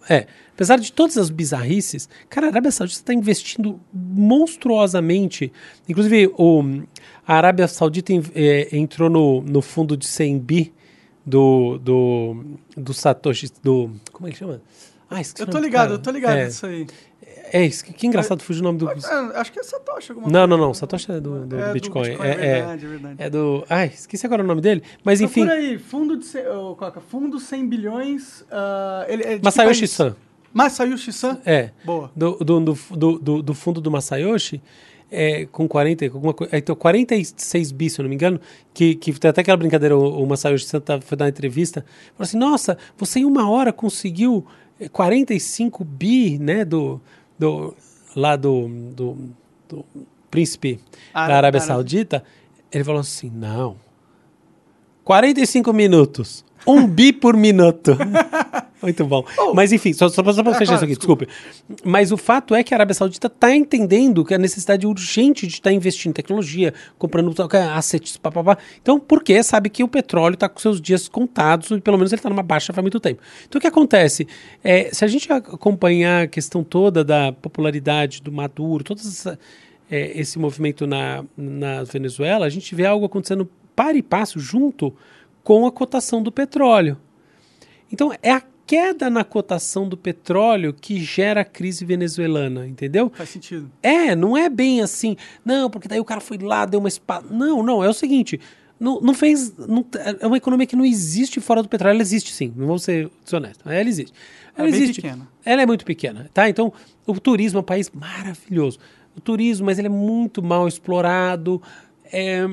[0.10, 5.52] É, apesar de todas as bizarrices, cara, a Arábia Saudita está investindo monstruosamente.
[5.90, 6.64] Inclusive, o,
[7.28, 10.74] a Arábia Saudita é, entrou no, no fundo de 100 bi
[11.26, 12.46] do, do,
[12.78, 13.52] do Satoshi.
[13.62, 14.62] Do, como é que chama?
[15.10, 16.88] Ah, eu tô ligado, eu tô ligado é, nisso aí.
[17.56, 18.90] É isso, que, que engraçado, fugiu o nome do.
[18.90, 18.96] É,
[19.36, 20.74] acho que é Satoshi alguma Não, não, não.
[20.74, 22.10] Satoshi é do, do, é, do Bitcoin.
[22.10, 22.28] Bitcoin.
[22.28, 23.16] É, é, verdade, é, verdade.
[23.18, 23.66] É do.
[23.70, 24.84] Ai, esqueci agora o nome dele.
[25.06, 25.46] Mas enfim.
[25.46, 26.38] Procura aí, fundo de.
[26.50, 28.42] Oh, Coca, fundo 100 bilhões.
[28.42, 28.46] Uh,
[29.08, 30.18] ele é Masayoshi San.
[30.54, 31.40] Masayoshi San?
[31.46, 31.70] É.
[31.86, 32.12] Boa.
[32.14, 34.62] Do, do, do, do, do fundo do Masayoshi.
[35.10, 36.58] É, com 40, alguma coisa.
[36.58, 38.42] Então, 46 bis, se eu não me engano,
[38.74, 41.86] que, que tem até aquela brincadeira, o, o Masayoshi San foi dar uma entrevista.
[42.18, 44.46] Falou assim: nossa, você em uma hora conseguiu
[44.92, 46.66] 45 bi, né?
[46.66, 47.00] Do,
[47.38, 47.76] do,
[48.16, 49.18] lá do, do,
[49.68, 49.86] do
[50.30, 50.80] príncipe
[51.14, 52.24] ah, da Arábia Saudita,
[52.72, 53.78] ele falou assim: não.
[55.04, 56.44] 45 minutos.
[56.66, 57.96] Um bi por minuto.
[58.82, 59.26] Muito bom.
[59.38, 61.28] Oh, Mas enfim, só, só, só para é, fechar claro, isso aqui, desculpe.
[61.84, 65.54] Mas o fato é que a Arábia Saudita está entendendo que a necessidade urgente de
[65.54, 67.34] estar tá investindo em tecnologia, comprando
[67.76, 68.58] assets, papapá.
[68.82, 72.20] Então, porque sabe que o petróleo está com seus dias contados, e pelo menos ele
[72.20, 73.22] está numa baixa faz muito tempo.
[73.48, 74.28] Então, o que acontece?
[74.64, 79.40] É, se a gente acompanhar a questão toda da popularidade do Maduro, todo essa,
[79.90, 84.94] é, esse movimento na, na Venezuela, a gente vê algo acontecendo para e passo junto
[85.44, 86.98] com a cotação do petróleo.
[87.92, 93.12] Então, é a queda na cotação do petróleo que gera a crise venezuelana, entendeu?
[93.14, 93.72] Faz sentido.
[93.82, 97.28] É, não é bem assim, não, porque daí o cara foi lá, deu uma espada.
[97.30, 98.40] Não, não, é o seguinte.
[98.80, 99.56] Não, não fez.
[99.58, 99.86] Não,
[100.20, 101.96] é uma economia que não existe fora do petróleo.
[101.96, 103.66] Ela existe sim, não vamos ser desonestos.
[103.66, 104.14] Ela existe.
[104.58, 105.02] Ela, ela é existe.
[105.02, 105.28] pequena.
[105.46, 106.50] Ela é muito pequena, tá?
[106.50, 106.74] Então,
[107.06, 108.80] o turismo é um país maravilhoso.
[109.16, 111.62] O turismo, mas ele é muito mal explorado.
[112.12, 112.50] É,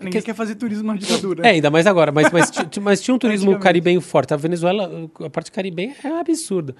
[0.00, 0.26] Ninguém que...
[0.26, 1.46] quer fazer turismo na ditadura.
[1.46, 2.12] É, ainda mais agora.
[2.12, 2.50] Mas, mas,
[2.80, 4.32] mas tinha um turismo caribenho forte.
[4.32, 6.74] A Venezuela, a parte caribenha é absurda.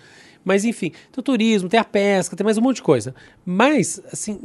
[0.45, 3.15] Mas, enfim, tem o turismo, tem a pesca, tem mais um monte de coisa.
[3.45, 4.39] Mas, assim,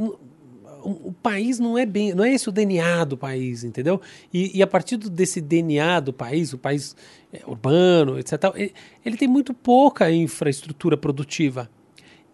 [0.84, 2.14] o, país não é bem.
[2.14, 4.02] Não é esse o DNA do país, entendeu?
[4.34, 6.96] E, e a partir desse DNA do país, o país
[7.32, 8.74] é, urbano, etc., ele,
[9.06, 11.70] ele tem muito pouca infraestrutura produtiva.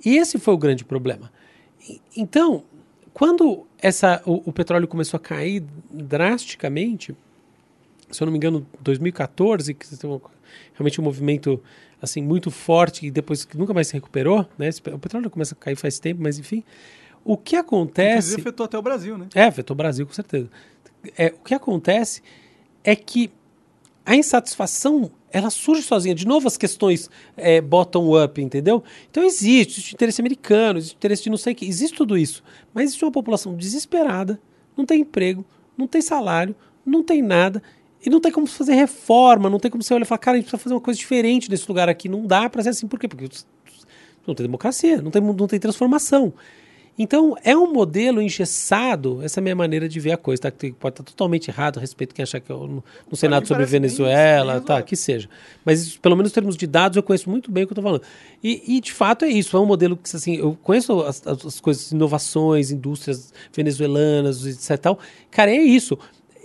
[0.03, 1.31] E esse foi o grande problema.
[2.15, 2.63] Então,
[3.13, 7.15] quando essa, o, o, petróleo começou a cair drasticamente,
[8.09, 10.21] se eu não me engano, 2014, que tem
[10.73, 11.61] realmente um movimento
[12.01, 14.69] assim muito forte e depois que nunca mais se recuperou, né?
[14.93, 16.63] O petróleo começa a cair faz tempo, mas enfim,
[17.23, 18.29] o que acontece?
[18.29, 19.27] Inclusive afetou até o Brasil, né?
[19.35, 20.49] É, afetou o Brasil com certeza.
[21.17, 22.21] É, o que acontece
[22.83, 23.31] é que
[24.09, 26.15] a insatisfação ela surge sozinha.
[26.15, 28.83] De novo, as questões é, bottom-up, entendeu?
[29.11, 32.43] Então existe, existe interesse americano, existe interesse de não sei o que, existe tudo isso.
[32.73, 34.41] Mas existe uma população desesperada,
[34.75, 35.45] não tem emprego,
[35.77, 37.61] não tem salário, não tem nada,
[38.03, 40.39] e não tem como fazer reforma, não tem como você olhar e falar, cara, a
[40.39, 42.09] gente precisa fazer uma coisa diferente nesse lugar aqui.
[42.09, 43.07] Não dá para ser assim, por quê?
[43.07, 43.29] Porque
[44.25, 46.33] não tem democracia, não tem, não tem transformação.
[47.01, 50.51] Então, é um modelo engessado, essa é a minha maneira de ver a coisa, tá?
[50.51, 53.65] Pode estar totalmente errado a respeito de quem achar que eu, no, no Senado sobre
[53.65, 55.29] Venezuela, isso, tá, que seja.
[55.63, 57.83] Mas, pelo menos em termos de dados, eu conheço muito bem o que eu estou
[57.85, 58.03] falando.
[58.43, 61.61] E, e, de fato, é isso, é um modelo que, assim, eu conheço as, as
[61.61, 64.77] coisas, inovações, indústrias venezuelanas, etc.
[64.77, 64.99] Tal.
[65.31, 65.97] Cara, é isso,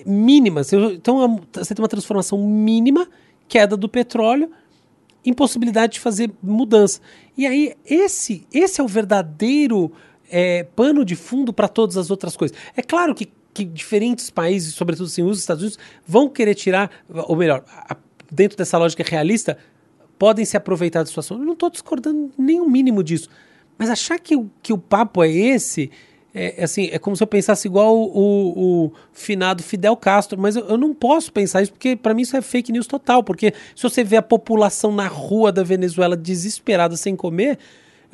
[0.07, 0.73] mínimas.
[0.73, 3.09] Então, você tem uma transformação mínima,
[3.49, 4.49] queda do petróleo,
[5.27, 7.01] impossibilidade de fazer mudança.
[7.37, 9.91] E aí, esse, esse é o verdadeiro
[10.31, 12.57] é, pano de fundo para todas as outras coisas.
[12.77, 17.37] É claro que que diferentes países, sobretudo assim, os Estados Unidos, vão querer tirar, ou
[17.37, 17.97] melhor, a,
[18.31, 19.57] dentro dessa lógica realista,
[20.19, 21.39] podem se aproveitar da situação.
[21.39, 23.29] Eu não estou discordando nem o mínimo disso.
[23.79, 25.91] Mas achar que, que o papo é esse,
[26.35, 30.57] é, assim, é como se eu pensasse igual o, o, o finado Fidel Castro, mas
[30.57, 33.23] eu, eu, não posso pensar isso, porque para mim isso é fake news total.
[33.23, 37.59] Porque se você vê a população na rua da Venezuela desesperada sem comer,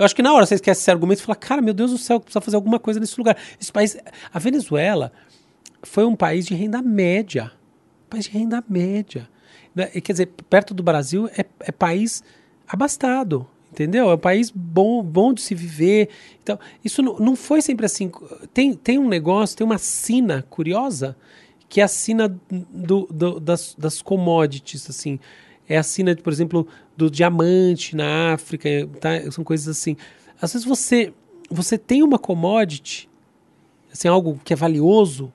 [0.00, 1.98] eu acho que na hora você esquece esse argumento e fala, cara, meu Deus do
[1.98, 3.36] céu, precisa fazer alguma coisa nesse lugar.
[3.60, 3.98] Esse país.
[4.32, 5.12] A Venezuela
[5.82, 7.52] foi um país de renda média.
[8.06, 9.28] Um país de renda média.
[9.74, 9.88] Né?
[9.88, 12.24] Quer dizer, perto do Brasil é, é país
[12.66, 13.46] abastado.
[13.70, 14.10] Entendeu?
[14.10, 16.08] É um país bom, bom de se viver.
[16.42, 18.10] Então, isso não, não foi sempre assim.
[18.54, 21.14] Tem, tem um negócio, tem uma sina curiosa,
[21.68, 25.20] que é a sina do, do, das, das commodities, assim.
[25.70, 26.66] É a sina, por exemplo,
[26.96, 28.68] do diamante na África,
[29.00, 29.30] tá?
[29.30, 29.96] São coisas assim.
[30.42, 31.14] Às vezes você,
[31.48, 33.08] você tem uma commodity,
[33.92, 35.32] assim, algo que é valioso,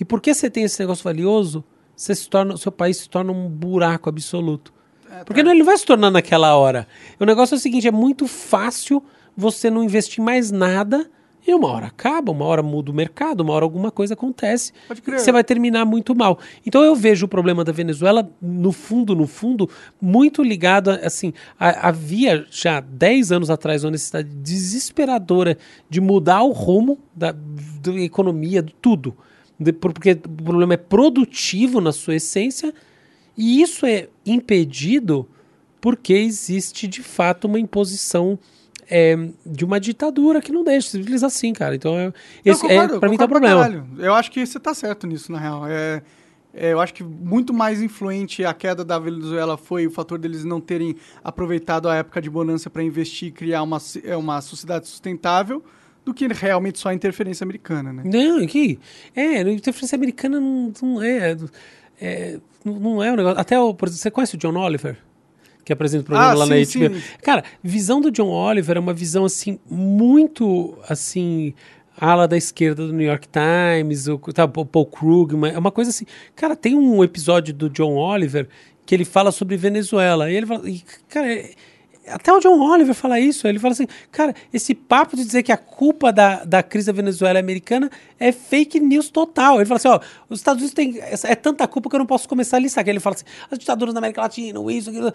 [0.00, 1.62] e porque você tem esse negócio valioso,
[1.94, 4.72] você se torna, seu país se torna um buraco absoluto.
[5.10, 5.50] É, Porque tá.
[5.50, 6.88] ele não vai se tornar naquela hora.
[7.20, 9.02] O negócio é o seguinte: é muito fácil
[9.36, 11.10] você não investir mais nada
[11.46, 14.72] e uma hora acaba, uma hora muda o mercado, uma hora alguma coisa acontece.
[15.18, 16.38] Você vai terminar muito mal.
[16.64, 19.68] Então eu vejo o problema da Venezuela, no fundo, no fundo,
[20.00, 25.58] muito ligado a, assim, a, havia já 10 anos atrás uma necessidade desesperadora
[25.90, 29.14] de mudar o rumo da, da economia, de tudo.
[29.60, 32.72] De, porque o problema é produtivo na sua essência
[33.36, 35.28] e isso é impedido
[35.78, 38.38] porque existe de fato uma imposição
[38.90, 41.74] é, de uma ditadura que não deixa, simples assim, cara.
[41.74, 42.12] Então, é,
[42.44, 43.62] esse, é, pra mim tá o problema.
[43.62, 43.86] Caralho.
[43.98, 45.66] Eu acho que você tá certo nisso, na real.
[45.66, 46.02] É,
[46.54, 50.44] é, eu acho que muito mais influente a queda da Venezuela foi o fator deles
[50.44, 54.86] não terem aproveitado a época de bonança para investir e criar uma, é, uma sociedade
[54.86, 55.62] sustentável
[56.04, 58.02] do que realmente só a interferência americana, né?
[58.04, 58.78] Não, aqui.
[59.16, 61.36] É, a interferência americana não, não é,
[62.00, 63.40] é não é um negócio.
[63.40, 63.74] Até o.
[63.74, 64.98] Você conhece o John Oliver?
[65.64, 67.00] Que apresenta o programa ah, lá sim, na HBO.
[67.00, 67.02] Sim.
[67.22, 71.54] Cara, visão do John Oliver é uma visão assim, muito assim
[71.98, 75.90] ala da esquerda do New York Times, o, tá, o Paul Krugman, é uma coisa
[75.90, 76.04] assim.
[76.34, 78.48] Cara, tem um episódio do John Oliver
[78.84, 80.30] que ele fala sobre Venezuela.
[80.30, 81.50] E ele fala, e, cara, é,
[82.08, 83.46] até o John Oliver fala isso.
[83.46, 86.92] Ele fala assim, cara, esse papo de dizer que a culpa da, da crise da
[86.92, 89.56] Venezuela é americana é fake news total.
[89.56, 90.98] Ele fala assim, ó, os Estados Unidos têm.
[91.24, 92.86] É tanta culpa que eu não posso começar a listar.
[92.88, 95.12] Ele fala assim, as ditaduras da América Latina, isso, aquilo.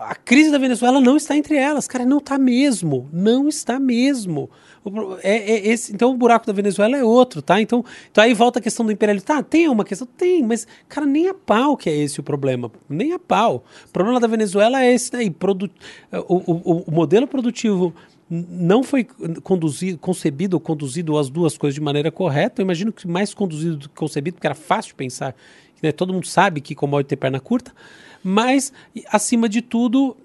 [0.00, 1.86] A crise da Venezuela não está entre elas.
[1.86, 3.08] Cara, não está mesmo.
[3.12, 4.50] Não está mesmo.
[5.22, 7.60] É, é, esse, então o buraco da Venezuela é outro, tá?
[7.60, 9.26] Então, então aí volta a questão do imperialismo.
[9.26, 10.06] Tá, tem uma questão?
[10.16, 12.70] Tem, mas, cara, nem a pau que é esse o problema.
[12.88, 13.64] Nem a pau.
[13.86, 15.30] O problema da Venezuela é esse daí.
[15.30, 15.70] Produ
[16.28, 17.94] o, o, o modelo produtivo
[18.30, 19.04] não foi
[19.42, 22.60] conduzido, concebido ou conduzido as duas coisas de maneira correta.
[22.60, 25.34] Eu imagino que mais conduzido do que concebido, porque era fácil pensar.
[25.82, 25.92] Né?
[25.92, 27.72] Todo mundo sabe que commodity tem perna curta.
[28.22, 28.72] Mas,
[29.10, 30.16] acima de tudo,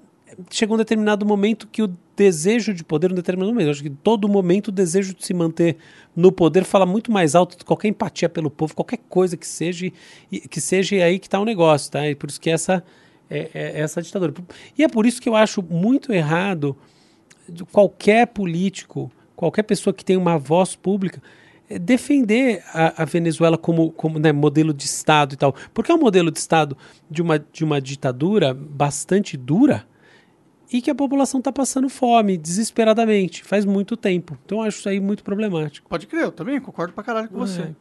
[0.50, 3.90] chegou um determinado momento que o desejo de poder, um determinado momento, eu acho que
[3.90, 5.78] todo momento o desejo de se manter
[6.16, 9.48] no poder fala muito mais alto do que qualquer empatia pelo povo, qualquer coisa que
[9.48, 9.92] seja,
[10.50, 12.08] que seja aí que está o negócio, tá?
[12.08, 12.84] E por isso que essa
[13.30, 14.34] é, é, essa ditadura.
[14.78, 16.76] E é por isso que eu acho muito errado
[17.72, 21.22] qualquer político, qualquer pessoa que tem uma voz pública,
[21.70, 25.56] é defender a, a, Venezuela como, como né, modelo de Estado e tal.
[25.74, 26.78] Porque é um modelo de Estado
[27.10, 29.86] de uma, de uma ditadura bastante dura
[30.74, 34.36] e que a população está passando fome desesperadamente, faz muito tempo.
[34.44, 35.88] Então eu acho isso aí muito problemático.
[35.88, 37.62] Pode crer, eu também concordo pra caralho com você.
[37.62, 37.74] É,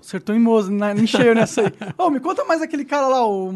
[0.00, 1.72] Acertou em Moza, nem cheio nessa aí.
[1.98, 3.52] oh, me conta mais aquele cara lá, o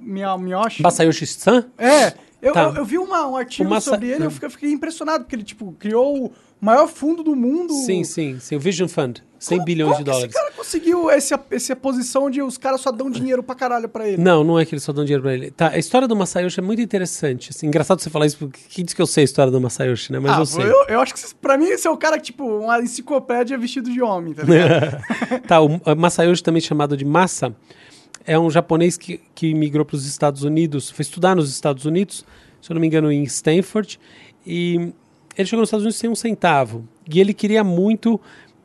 [0.00, 0.82] Miyoshi.
[0.82, 1.66] Masayoshi-san?
[1.76, 2.64] É, eu, tá.
[2.64, 3.90] eu, eu, vi uma, um artigo Massa...
[3.90, 6.32] sobre ele, eu fiquei, eu fiquei, impressionado, porque ele, tipo, criou
[6.66, 7.72] maior fundo do mundo.
[7.72, 9.22] Sim, sim, sim, o Vision Fund.
[9.38, 10.34] 100 como, bilhões como de dólares.
[10.34, 14.08] esse cara conseguiu essa, essa posição de os caras só dão dinheiro pra caralho pra
[14.08, 14.20] ele?
[14.20, 15.50] Não, não é que eles só dão dinheiro pra ele.
[15.50, 17.50] Tá, a história do Masayoshi é muito interessante.
[17.50, 20.10] Assim, engraçado você falar isso, porque quem diz que eu sei a história do Masayoshi,
[20.10, 20.18] né?
[20.18, 20.64] Mas ah, eu sei.
[20.64, 24.00] Eu, eu acho que pra mim esse é o cara, tipo, uma enciclopédia vestido de
[24.02, 25.02] homem, tá ligado?
[25.46, 27.54] tá, o Masayoshi também chamado de Massa
[28.24, 32.24] é um japonês que, que migrou para os Estados Unidos, foi estudar nos Estados Unidos,
[32.60, 34.00] se eu não me engano, em Stanford,
[34.44, 34.92] e
[35.36, 36.86] ele chegou nos Estados Unidos sem um centavo.
[37.08, 38.20] E ele queria muito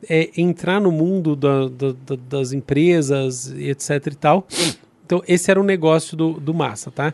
[0.08, 4.46] é, entrar no mundo da, da, da, das empresas, etc e tal.
[5.04, 7.12] Então, esse era o negócio do, do Massa, tá?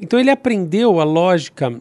[0.00, 1.80] Então, ele aprendeu a lógica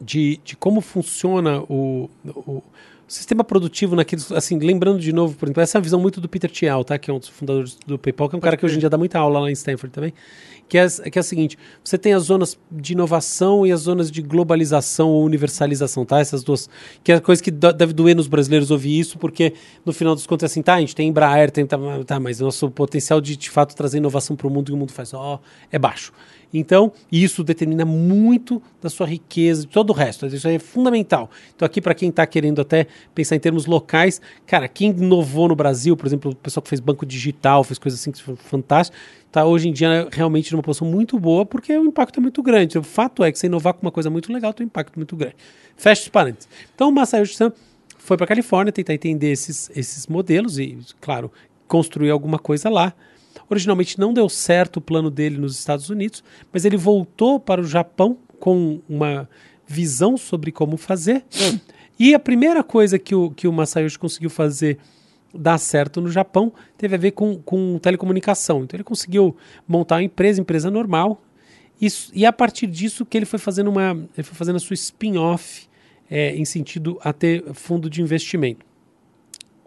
[0.00, 2.62] de, de como funciona o, o
[3.06, 6.28] sistema produtivo naqueles, assim, lembrando de novo, por exemplo, essa é a visão muito do
[6.28, 6.98] Peter Thiel, tá?
[6.98, 8.78] Que é um dos fundadores do PayPal, que é um Pode cara que hoje em
[8.78, 10.12] dia dá muita aula lá em Stanford também,
[10.68, 14.10] que é, que é a seguinte, você tem as zonas de inovação e as zonas
[14.10, 16.18] de globalização ou universalização, tá?
[16.18, 16.68] Essas duas,
[17.04, 19.54] que é a coisa que deve doer nos brasileiros ouvir isso, porque
[19.84, 22.40] no final dos contos é assim, tá, a gente tem Embraer, tem, tá, tá mas
[22.40, 25.14] o nosso potencial de, de fato, trazer inovação para o mundo e o mundo faz,
[25.14, 25.38] ó, oh,
[25.70, 26.12] é baixo.
[26.52, 30.26] Então, isso determina muito da sua riqueza, de todo o resto.
[30.26, 31.30] Isso é fundamental.
[31.54, 35.56] Então, aqui, para quem está querendo até pensar em termos locais, cara, quem inovou no
[35.56, 38.96] Brasil, por exemplo, o pessoal que fez banco digital, fez coisas assim que foi fantástico,
[39.26, 42.78] está hoje em dia realmente numa posição muito boa, porque o impacto é muito grande.
[42.78, 45.14] O fato é que você inovar com uma coisa muito legal, tem um impacto muito
[45.14, 45.36] grande.
[45.76, 46.48] Fecha os parênteses.
[46.74, 47.52] Então, o Masayoshi Son
[47.98, 51.30] foi para a Califórnia tentar entender esses, esses modelos e, claro,
[51.66, 52.94] construir alguma coisa lá.
[53.48, 56.22] Originalmente não deu certo o plano dele nos Estados Unidos,
[56.52, 59.28] mas ele voltou para o Japão com uma
[59.66, 61.24] visão sobre como fazer.
[61.98, 64.78] E a primeira coisa que o, que o Masayoshi conseguiu fazer
[65.34, 68.64] dar certo no Japão teve a ver com, com telecomunicação.
[68.64, 69.36] Então ele conseguiu
[69.66, 71.22] montar uma empresa, empresa normal,
[71.80, 74.74] isso, e a partir disso que ele foi fazendo uma, ele foi fazendo a sua
[74.74, 75.68] spin-off
[76.10, 78.64] é, em sentido a ter fundo de investimento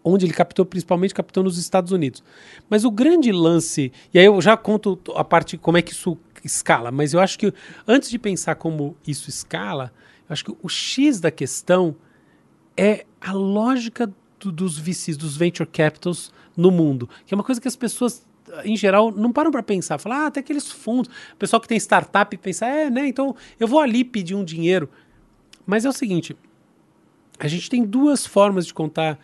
[0.09, 2.23] onde ele captou, principalmente captou nos Estados Unidos.
[2.69, 6.17] Mas o grande lance, e aí eu já conto a parte como é que isso
[6.43, 7.53] escala, mas eu acho que
[7.87, 9.91] antes de pensar como isso escala,
[10.27, 11.95] eu acho que o X da questão
[12.77, 17.59] é a lógica do, dos VCs, dos venture capitals no mundo, que é uma coisa
[17.59, 18.27] que as pessoas
[18.63, 19.99] em geral, não param para pensar.
[19.99, 21.11] Falar, ah, até aqueles fundos.
[21.33, 23.07] O pessoal que tem startup pensa, é, né?
[23.07, 24.89] Então eu vou ali pedir um dinheiro.
[25.65, 26.35] Mas é o seguinte:
[27.39, 29.19] a gente tem duas formas de contar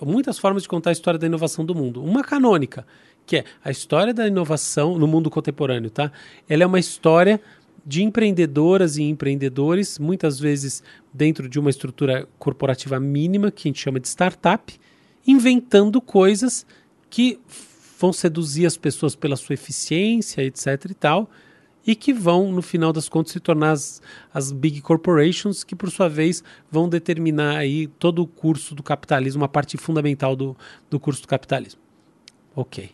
[0.00, 2.02] muitas formas de contar a história da inovação do mundo.
[2.02, 2.86] Uma canônica,
[3.26, 6.10] que é a história da inovação no mundo contemporâneo, tá?
[6.48, 7.40] Ela é uma história
[7.86, 10.82] de empreendedoras e empreendedores, muitas vezes
[11.12, 14.72] dentro de uma estrutura corporativa mínima, que a gente chama de startup,
[15.26, 16.66] inventando coisas
[17.10, 17.38] que
[17.98, 21.30] vão seduzir as pessoas pela sua eficiência, etc e tal,
[21.86, 24.00] e que vão, no final das contas, se tornar as,
[24.32, 29.42] as big corporations, que por sua vez vão determinar aí todo o curso do capitalismo,
[29.42, 30.56] uma parte fundamental do,
[30.88, 31.80] do curso do capitalismo.
[32.56, 32.90] Ok.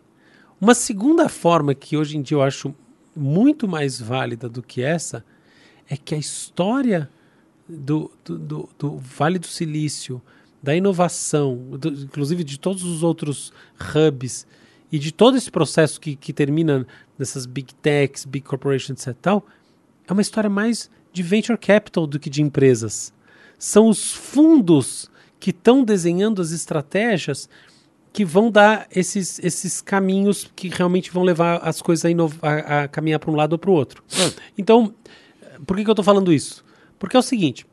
[0.60, 2.74] Uma segunda forma que hoje em dia eu acho
[3.14, 5.24] muito mais válida do que essa
[5.88, 7.10] é que a história
[7.68, 10.20] do, do, do, do Vale do Silício,
[10.62, 14.46] da inovação, do, inclusive de todos os outros hubs
[14.90, 16.86] e de todo esse processo que, que termina
[17.18, 19.46] nessas big techs, big corporations e tal,
[20.08, 23.12] é uma história mais de venture capital do que de empresas.
[23.58, 27.48] São os fundos que estão desenhando as estratégias
[28.12, 32.88] que vão dar esses, esses caminhos que realmente vão levar as coisas a, a, a
[32.88, 34.02] caminhar para um lado ou para o outro.
[34.58, 34.92] Então,
[35.64, 36.64] por que, que eu estou falando isso?
[36.98, 37.66] Porque é o seguinte,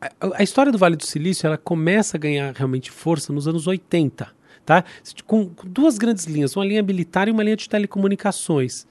[0.00, 3.66] a, a, história do Vale do Silício ela começa a ganhar realmente força nos anos
[3.66, 4.35] 80
[4.66, 4.84] tá?
[5.24, 8.86] Com, duas grandes linhas, uma linha militar e uma linha de telecomunicações.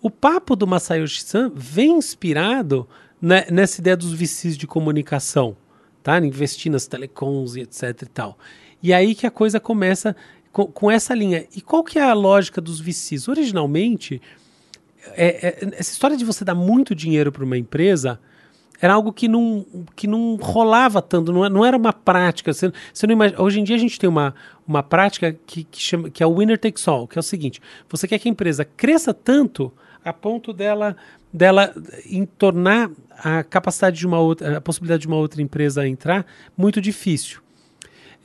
[0.00, 2.88] O papo do Masayoshi Son vem inspirado
[3.20, 5.56] né, nessa ideia dos VCs de comunicação,
[6.02, 6.18] tá?
[6.18, 8.36] Investir nas telecoms e etc e tal.
[8.82, 10.16] E aí que a coisa começa
[10.50, 11.46] com, com essa linha.
[11.54, 13.28] E qual que é a lógica dos VCs?
[13.28, 14.20] Originalmente,
[15.10, 18.18] é, é, essa história de você dar muito dinheiro para uma empresa
[18.82, 19.64] era algo que não,
[19.94, 22.52] que não rolava tanto, não, não era uma prática.
[22.52, 24.34] Você, você não imagina, hoje em dia a gente tem uma,
[24.66, 27.62] uma prática que, que, chama, que é o winner takes all, que é o seguinte:
[27.88, 29.72] você quer que a empresa cresça tanto
[30.04, 30.96] a ponto dela
[31.32, 31.72] dela
[32.36, 36.26] tornar a capacidade de uma outra, a possibilidade de uma outra empresa entrar
[36.56, 37.40] muito difícil.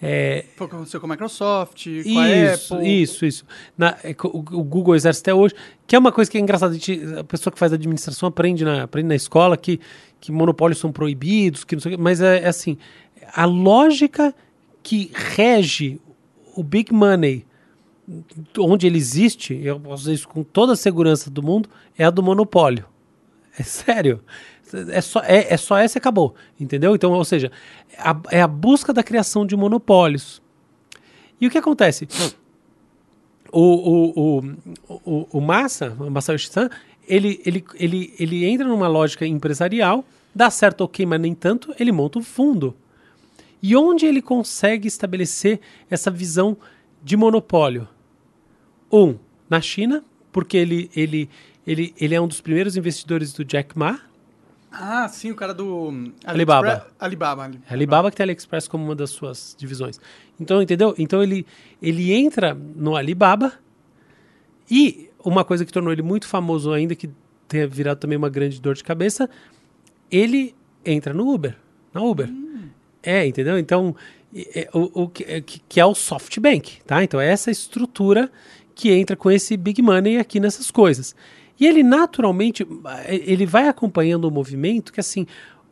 [0.01, 3.01] É, Foi o que aconteceu com a Microsoft, com isso, a Apple.
[3.01, 3.45] Isso, isso.
[3.77, 5.55] Na, é, o, o, Google exerce até hoje,
[5.87, 6.73] que é uma coisa que é engraçada.
[6.73, 9.79] A, gente, a, pessoa que faz administração aprende na, aprende na escola que,
[10.19, 12.77] que monopólios são proibidos, que não sei, mas é, é assim,
[13.33, 14.33] a lógica
[14.83, 15.99] que rege
[16.55, 17.45] o big money,
[18.59, 22.09] onde ele existe, eu posso dizer isso com toda a segurança do mundo, é a
[22.09, 22.85] do monopólio.
[23.59, 24.21] É sério.
[24.89, 26.35] É só, é, é só essa e acabou.
[26.59, 26.95] Entendeu?
[26.95, 27.51] Então, ou seja,
[27.97, 30.41] a, é a busca da criação de monopólios.
[31.39, 32.07] E o que acontece?
[33.51, 36.69] O, o, o, o, o Massa, o Masayoshi San,
[37.07, 40.03] ele, ele, ele, ele entra numa lógica empresarial,
[40.35, 42.75] dá certo ok, mas nem tanto, ele monta um fundo.
[43.61, 46.57] E onde ele consegue estabelecer essa visão
[47.03, 47.87] de monopólio?
[48.91, 49.15] Um,
[49.49, 51.29] na China, porque ele, ele,
[51.65, 53.99] ele, ele é um dos primeiros investidores do Jack Ma,
[54.79, 56.67] ah, sim, o cara do Alibaba.
[56.67, 56.87] Alibaba.
[56.99, 57.51] Alibaba.
[57.69, 59.99] Alibaba que tem AliExpress como uma das suas divisões.
[60.39, 60.93] Então, entendeu?
[60.97, 61.45] Então ele,
[61.81, 63.53] ele entra no Alibaba
[64.69, 67.09] e uma coisa que tornou ele muito famoso ainda, que
[67.47, 69.29] tenha virado também uma grande dor de cabeça,
[70.11, 70.53] ele
[70.85, 71.55] entra no Uber,
[71.93, 72.29] na Uber.
[72.29, 72.69] Hum.
[73.01, 73.57] É, entendeu?
[73.57, 73.95] Então,
[74.35, 77.03] é, o, o que, que é o SoftBank, tá?
[77.03, 78.29] Então, é essa estrutura
[78.75, 81.15] que entra com esse big money aqui nessas coisas.
[81.59, 82.65] E ele naturalmente,
[83.07, 85.25] ele vai acompanhando o movimento que assim,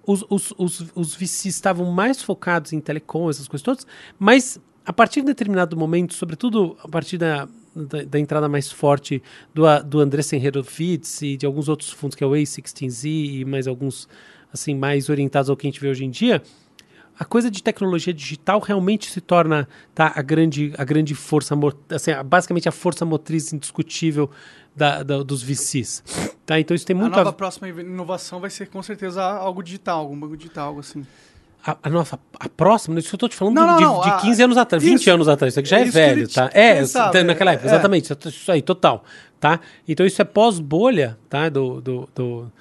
[0.06, 3.88] os, os, os, os VCs estavam mais focados em telecom, essas coisas todas,
[4.20, 9.22] mas a partir de determinado momento, sobretudo a partir da, da, da entrada mais forte
[9.53, 13.68] do, do André Senherovitz e de alguns outros fundos, que é o A16Z e mais
[13.68, 14.07] alguns
[14.53, 16.41] assim mais orientados ao que a gente vê hoje em dia,
[17.18, 21.56] a coisa de tecnologia digital realmente se torna tá, a, grande, a grande força,
[21.90, 24.30] assim, basicamente a força motriz indiscutível
[24.76, 26.03] da, da, dos VCs.
[26.45, 26.60] Tá?
[26.60, 27.34] Então isso tem muito a nova a...
[27.34, 31.06] próxima inovação vai ser com certeza algo digital, algum banco digital, algo assim.
[31.65, 34.22] A, a, nossa, a próxima, isso eu estou te falando não, de, não, de, de
[34.22, 36.49] 15 anos atrás, isso, 20 anos atrás, isso aqui já é, é velho, tá?
[36.53, 37.72] É, pensava, naquela época, é.
[37.72, 39.03] exatamente, isso aí, total,
[39.39, 39.60] tá?
[39.88, 41.49] Então isso é pós-bolha, tá?
[41.49, 42.52] Do, do, do,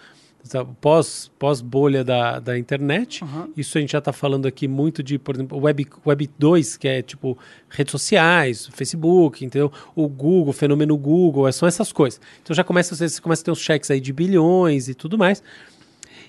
[0.81, 3.25] pós, pós bolha da, da internet.
[3.25, 3.53] Uhum.
[3.57, 6.89] Isso a gente já está falando aqui muito de, por exemplo, Web, Web 2, que
[6.89, 7.37] é tipo
[7.69, 9.73] redes sociais, Facebook, entendeu?
[9.95, 12.21] O Google, o fenômeno Google, é, são essas coisas.
[12.43, 15.43] Então já começa, você começa a ter uns cheques aí de bilhões e tudo mais.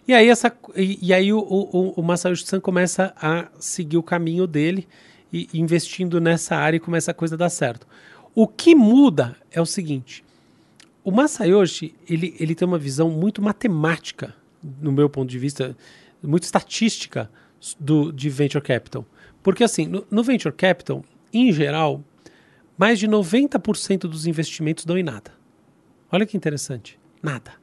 [0.07, 4.03] E aí, essa, e, e aí o, o, o Masayoshi Son começa a seguir o
[4.03, 4.87] caminho dele
[5.33, 7.87] e investindo nessa área e começa a coisa a dar certo.
[8.33, 10.24] O que muda é o seguinte:
[11.05, 14.33] o Masayoshi, ele, ele tem uma visão muito matemática,
[14.81, 15.77] no meu ponto de vista,
[16.21, 17.29] muito estatística
[17.79, 19.05] do, de Venture Capital.
[19.43, 22.03] Porque assim, no, no Venture Capital, em geral,
[22.75, 25.31] mais de 90% dos investimentos dão em nada.
[26.11, 26.99] Olha que interessante.
[27.21, 27.53] Nada.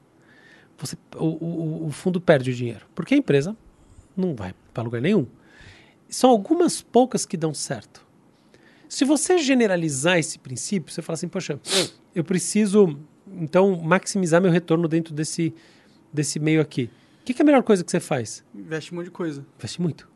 [0.77, 2.85] Você, o, o, o fundo perde o dinheiro.
[2.95, 3.57] Porque a empresa
[4.15, 5.27] não vai para lugar nenhum.
[6.07, 8.05] São algumas poucas que dão certo.
[8.87, 11.59] Se você generalizar esse princípio, você fala assim, poxa,
[12.15, 12.97] eu preciso
[13.39, 15.53] então maximizar meu retorno dentro desse,
[16.11, 16.89] desse meio aqui.
[17.21, 18.43] O que, que, é a melhor coisa que você faz?
[18.53, 19.45] Investe um monte de coisa.
[19.57, 20.09] Investe muito.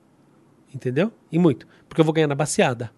[0.74, 1.12] Entendeu?
[1.32, 1.66] E muito.
[1.88, 2.92] Porque eu vou ganhar na baseada.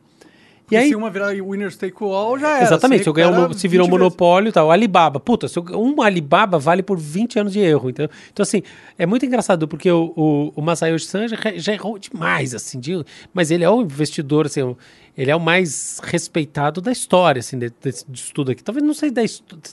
[0.72, 2.64] E aí, se uma virar winner take all, já era.
[2.64, 4.70] Exatamente, se, eu ganhar um, se virar um monopólio e tal.
[4.70, 7.90] Alibaba, puta, se eu, um Alibaba vale por 20 anos de erro.
[7.90, 8.62] Então, então assim,
[8.98, 13.04] é muito engraçado, porque o, o, o Masayoshi San já, já, errou demais, assim, de,
[13.34, 14.76] mas ele é o investidor, assim,
[15.20, 18.64] ele é o mais respeitado da história, assim, desse de, aqui.
[18.64, 19.22] Talvez não sei da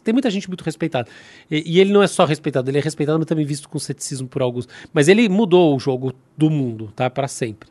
[0.02, 1.08] tem muita gente muito respeitada.
[1.48, 4.26] E, e, ele não é só respeitado, ele é respeitado, mas também visto com ceticismo
[4.26, 4.68] por alguns.
[4.92, 7.08] Mas ele mudou o jogo do mundo, tá?
[7.08, 7.68] Para sempre.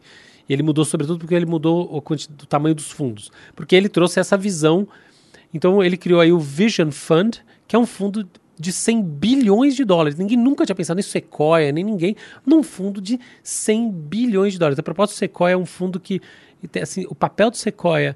[0.47, 3.29] E ele mudou sobretudo porque ele mudou o, o tamanho dos fundos.
[3.53, 4.87] Porque ele trouxe essa visão.
[5.53, 8.25] Então ele criou aí o Vision Fund, que é um fundo
[8.57, 10.17] de 100 bilhões de dólares.
[10.17, 12.15] Ninguém nunca tinha pensado em Sequoia, nem ninguém,
[12.45, 14.79] num fundo de 100 bilhões de dólares.
[14.79, 16.21] A propósito, Sequoia é um fundo que,
[16.81, 18.15] assim, o papel do Sequoia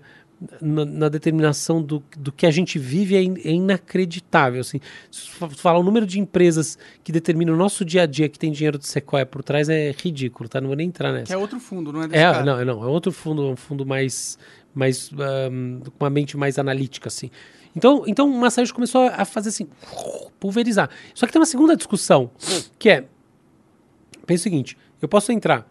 [0.62, 4.62] na, na, determinação do, do que a gente vive é, in, é inacreditável.
[4.62, 4.80] Assim.
[5.12, 8.52] Se falar o número de empresas que determinam o nosso dia a dia que tem
[8.52, 10.62] dinheiro de Sequoia por trás é ridículo, tá?
[10.62, 11.26] Não vou nem entrar nessa.
[11.26, 12.46] Que é outro fundo, não é desse é, cara.
[12.46, 14.38] Não, não, é outro fundo, um fundo mais,
[14.74, 17.30] mais um, com uma mente mais analítica, assim.
[17.76, 19.68] Então, então o Masayoshi começou a fazer assim,
[20.40, 20.90] pulverizar.
[21.14, 22.32] Só que tem uma segunda discussão,
[22.80, 23.06] que é,
[24.26, 25.68] pensa o seguinte, eu posso entrar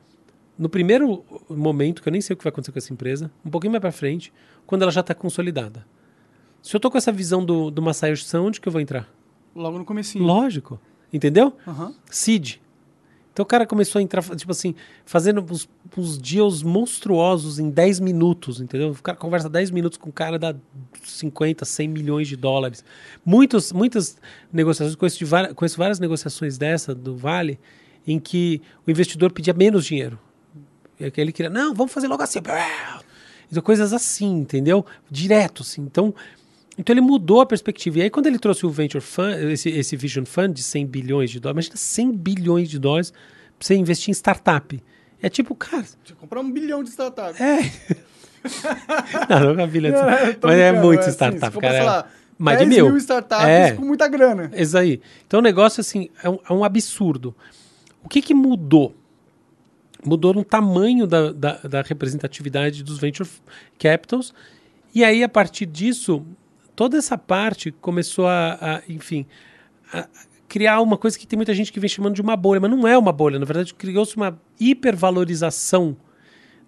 [0.58, 3.50] no primeiro momento, que eu nem sei o que vai acontecer com essa empresa, um
[3.50, 4.32] pouquinho mais para frente,
[4.66, 5.86] quando ela já está consolidada.
[6.60, 9.08] Se eu tô com essa visão do, do Masayoshi Son, onde que eu vou entrar?
[9.54, 10.24] Logo no comecinho.
[10.24, 10.80] Lógico.
[11.12, 11.56] Entendeu?
[11.66, 11.94] Uhum.
[12.10, 12.56] Seed.
[13.32, 14.74] Então o cara começou a entrar, tipo assim,
[15.04, 18.90] fazendo uns, uns deals monstruosos em 10 minutos, entendeu?
[18.90, 20.56] O cara conversa 10 minutos com o cara, dá
[21.04, 22.84] 50, 100 milhões de dólares.
[23.24, 24.18] Muitos, muitas
[24.52, 27.60] negociações, conheço, de, conheço várias negociações dessa, do Vale,
[28.04, 30.18] em que o investidor pedia menos dinheiro.
[31.00, 32.40] E ele queria, não, vamos fazer logo assim.
[33.50, 34.84] Então, coisas assim, entendeu?
[35.10, 35.82] Direto, assim.
[35.82, 36.14] Então,
[36.76, 37.98] então ele mudou a perspectiva.
[37.98, 41.30] E aí, quando ele trouxe o Venture Fund, esse, esse Vision Fund de 100 bilhões
[41.30, 44.82] de dólares, imagina 100 bilhões de dólares para você investir em startup.
[45.20, 45.82] É tipo, cara.
[45.82, 47.40] Você comprar um bilhão de startup.
[47.42, 47.70] É.
[49.28, 50.46] não, não é um bilhão de startup.
[50.46, 51.84] Mas é muito é, startup, assim, cara.
[51.84, 52.06] Lá,
[52.38, 52.86] mais de mil.
[52.86, 53.72] mil startups é.
[53.72, 54.50] com muita grana.
[54.54, 55.00] Isso aí.
[55.26, 57.34] Então o negócio, assim, é um, é um absurdo.
[58.02, 58.94] O que, que mudou?
[60.08, 63.28] Mudou no tamanho da, da, da, representatividade dos venture
[63.78, 64.32] capitals.
[64.94, 66.24] E aí, a partir disso,
[66.74, 69.26] toda essa parte começou a, a enfim,
[69.92, 70.08] a
[70.48, 72.88] criar uma coisa que tem muita gente que vem chamando de uma bolha, mas não
[72.88, 73.38] é uma bolha.
[73.38, 75.96] Na verdade, criou-se uma hipervalorização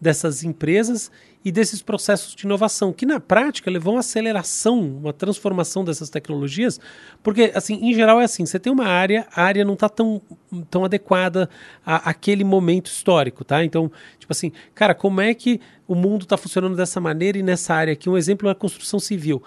[0.00, 1.10] dessas empresas
[1.44, 6.78] e desses processos de inovação, que na prática levam a aceleração, uma transformação dessas tecnologias,
[7.22, 10.20] porque, assim, em geral é assim, você tem uma área, a área não está tão,
[10.70, 11.48] tão adequada
[11.84, 13.64] àquele momento histórico, tá?
[13.64, 17.74] Então, tipo assim, cara, como é que o mundo está funcionando dessa maneira e nessa
[17.74, 18.08] área aqui?
[18.08, 19.42] Um exemplo é a construção civil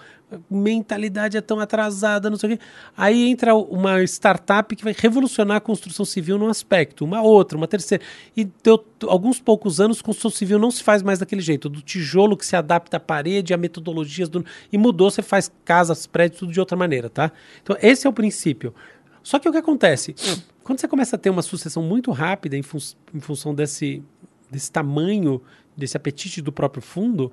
[0.50, 2.64] mentalidade é tão atrasada, não sei o quê.
[2.96, 7.68] Aí entra uma startup que vai revolucionar a construção civil num aspecto, uma outra, uma
[7.68, 8.02] terceira.
[8.36, 12.36] E deu alguns poucos anos, construção civil não se faz mais daquele jeito, do tijolo
[12.36, 14.44] que se adapta à parede, a metodologias do...
[14.72, 17.30] e mudou, você faz casas, prédios, tudo de outra maneira, tá?
[17.62, 18.74] Então esse é o princípio.
[19.22, 20.14] Só que o que acontece?
[20.62, 22.78] Quando você começa a ter uma sucessão muito rápida em, fun
[23.14, 24.02] em função desse,
[24.50, 25.40] desse tamanho,
[25.76, 27.32] desse apetite do próprio fundo,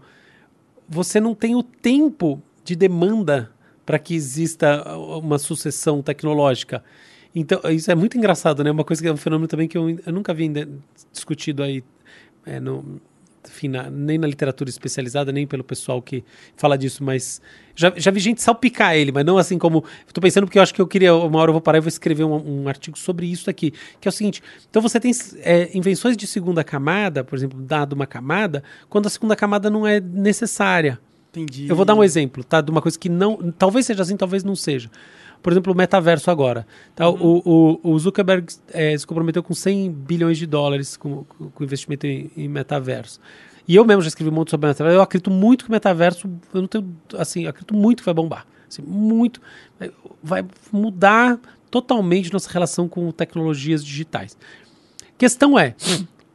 [0.88, 3.52] você não tem o tempo de demanda
[3.86, 6.84] para que exista uma sucessão tecnológica.
[7.34, 8.72] Então, isso é muito engraçado, né?
[8.72, 10.50] Uma coisa que é um fenômeno também que eu, eu nunca vi
[11.12, 11.84] discutido aí
[12.46, 13.02] é, no,
[13.48, 16.24] enfim, na, nem na literatura especializada, nem pelo pessoal que
[16.56, 17.42] fala disso, mas
[17.76, 19.84] já, já vi gente salpicar ele, mas não assim como.
[20.08, 21.88] Estou pensando porque eu acho que eu queria, uma hora eu vou parar e vou
[21.88, 25.76] escrever um, um artigo sobre isso aqui, que é o seguinte: então você tem é,
[25.76, 30.00] invenções de segunda camada, por exemplo, dado uma camada, quando a segunda camada não é
[30.00, 31.00] necessária.
[31.32, 31.68] Entendi.
[31.70, 32.60] Eu vou dar um exemplo, tá?
[32.60, 33.52] De uma coisa que não.
[33.58, 34.90] Talvez seja assim, talvez não seja.
[35.42, 36.66] Por exemplo, o metaverso agora.
[36.96, 37.10] Tá?
[37.10, 37.42] Uhum.
[37.46, 42.06] O, o, o, Zuckerberg é, se comprometeu com 100 bilhões de dólares com, com investimento
[42.06, 43.20] em, em, metaverso.
[43.68, 44.98] E eu mesmo já escrevi muito sobre metaverso.
[44.98, 48.46] Eu acredito muito que o metaverso, eu não tenho, assim, acredito muito que vai bombar.
[48.70, 49.42] Assim, muito.
[50.24, 51.40] Vai mudar
[51.70, 54.38] totalmente nossa relação com tecnologias digitais.
[55.18, 55.76] Questão é,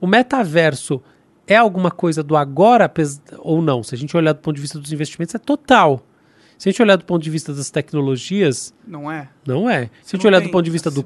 [0.01, 1.03] o metaverso
[1.47, 2.91] é alguma coisa do agora
[3.39, 3.83] ou não?
[3.83, 6.05] Se a gente olhar do ponto de vista dos investimentos, é total.
[6.59, 8.75] Se a gente olhar do ponto de vista das tecnologias.
[8.87, 9.29] Não é?
[9.47, 9.91] Não é.
[10.03, 11.05] Se a gente olhar do ponto de vista do.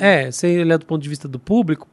[0.00, 1.86] É, se a gente olhar do ponto de vista do público,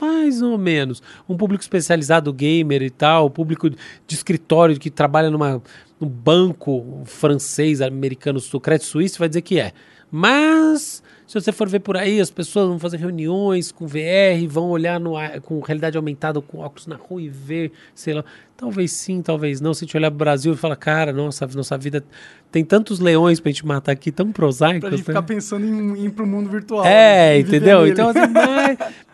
[0.00, 1.02] mais ou menos.
[1.28, 3.78] Um público especializado, gamer e tal, público de
[4.08, 5.62] escritório que trabalha numa,
[5.98, 9.72] num banco francês, americano, Credit Suisse, vai dizer que é.
[10.10, 14.68] Mas se você for ver por aí, as pessoas vão fazer reuniões com VR, vão
[14.68, 15.12] olhar no,
[15.42, 18.24] com realidade aumentada, com óculos na rua e ver, sei lá.
[18.56, 19.72] Talvez sim, talvez não.
[19.72, 22.04] Se a gente olhar para o Brasil e falar, cara, nossa, nossa vida
[22.50, 24.80] tem tantos leões para a gente matar aqui, tão prosaicos.
[24.80, 25.04] Pra gente né?
[25.04, 26.84] ficar pensando em ir para o mundo virtual.
[26.84, 27.38] É, né?
[27.38, 27.86] entendeu?
[27.86, 28.26] Então, assim,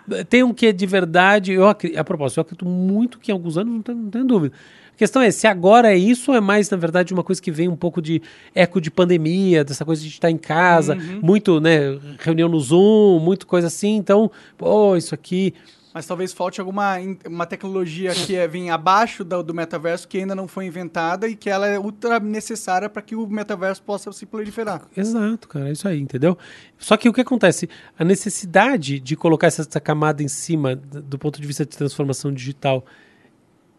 [0.08, 1.52] mas, tem um que de verdade.
[1.52, 4.54] Eu, a propósito, eu acredito muito que em alguns anos, não tenho, não tenho dúvida
[4.96, 7.50] a questão é se agora é isso ou é mais, na verdade, uma coisa que
[7.50, 8.22] vem um pouco de
[8.54, 11.20] eco de pandemia, dessa coisa de estar em casa, uhum.
[11.22, 13.96] muito, né, reunião no Zoom, muito coisa assim.
[13.96, 15.52] Então, pô, isso aqui
[15.92, 20.34] mas talvez falte alguma uma tecnologia que é, vem abaixo do, do, metaverso que ainda
[20.34, 24.26] não foi inventada e que ela é ultra necessária para que o metaverso possa se
[24.26, 24.82] proliferar.
[24.94, 26.36] Exato, cara, é isso aí, entendeu?
[26.76, 27.66] Só que o que acontece?
[27.98, 32.30] A necessidade de colocar essa, essa camada em cima do ponto de vista de transformação
[32.30, 32.84] digital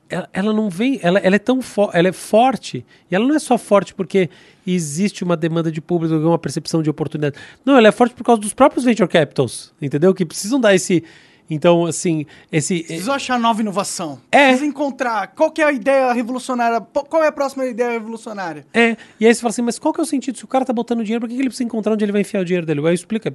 [0.10, 1.60] ela, ela, não vem, ela, ela é tão
[1.94, 4.30] ela é forte, e ela não é só forte porque
[4.66, 7.36] existe uma demanda de público, uma percepção de oportunidade.
[7.66, 10.14] Não, ela é forte por causa dos próprios venture capitals, entendeu?
[10.14, 11.04] Que precisam dar esse
[11.50, 12.84] então, assim, esse.
[12.84, 14.20] Preciso achar nova inovação.
[14.32, 14.50] É.
[14.50, 18.66] Preciso encontrar qual é a ideia revolucionária, qual é a próxima ideia revolucionária.
[18.74, 18.98] É.
[19.20, 20.38] E aí você fala assim, mas qual que é o sentido?
[20.38, 22.22] Se o cara tá botando dinheiro, por que, que ele precisa encontrar onde ele vai
[22.22, 22.82] enfiar o dinheiro dele?
[22.82, 23.32] Eu explico, é,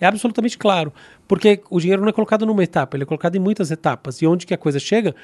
[0.00, 0.92] é absolutamente claro.
[1.26, 4.22] Porque o dinheiro não é colocado numa etapa, ele é colocado em muitas etapas.
[4.22, 5.14] E onde que a coisa chega,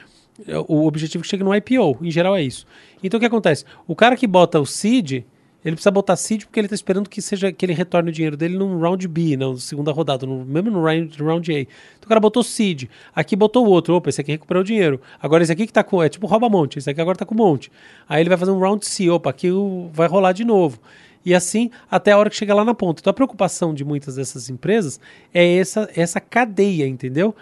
[0.66, 2.66] o objetivo que chega no IPO, em geral é isso.
[3.02, 3.64] Então o que acontece?
[3.86, 5.24] O cara que bota o seed,
[5.64, 8.36] ele precisa botar seed porque ele está esperando que seja que ele retorne o dinheiro
[8.36, 11.60] dele no round B, na segunda rodada, no, mesmo no round, round A.
[11.60, 11.70] Então
[12.04, 12.84] o cara botou seed,
[13.14, 15.00] aqui botou o outro, opa, esse aqui recuperou o dinheiro.
[15.20, 17.34] Agora esse aqui que tá com, é tipo rouba monte, esse aqui agora tá com
[17.34, 17.70] monte.
[18.08, 19.48] Aí ele vai fazer um round C, opa, aqui
[19.92, 20.78] vai rolar de novo.
[21.24, 23.00] E assim até a hora que chega lá na ponta.
[23.00, 25.00] Então a preocupação de muitas dessas empresas
[25.32, 27.34] é essa, essa cadeia, entendeu?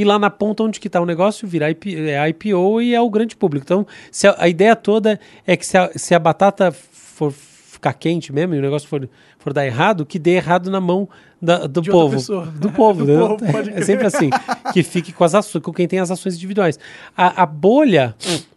[0.00, 3.00] E lá na ponta onde que está o negócio virar IP, é IPO e é
[3.00, 3.64] o grande público.
[3.64, 3.86] Então,
[4.26, 8.54] a, a ideia toda é que se a, se a batata for ficar quente mesmo
[8.54, 9.06] e o negócio for,
[9.38, 11.06] for dar errado, que dê errado na mão
[11.40, 12.16] da, do povo.
[12.58, 13.04] Do povo.
[13.04, 14.30] do povo é sempre assim.
[14.72, 16.78] Que fique com as ações, com quem tem as ações individuais.
[17.14, 18.14] A, a bolha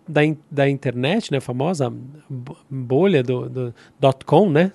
[0.07, 1.91] da, da internet, né, a famosa
[2.69, 3.73] bolha do, do
[4.25, 4.71] com, né?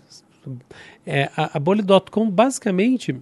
[1.07, 3.17] É, a, a bolha com basicamente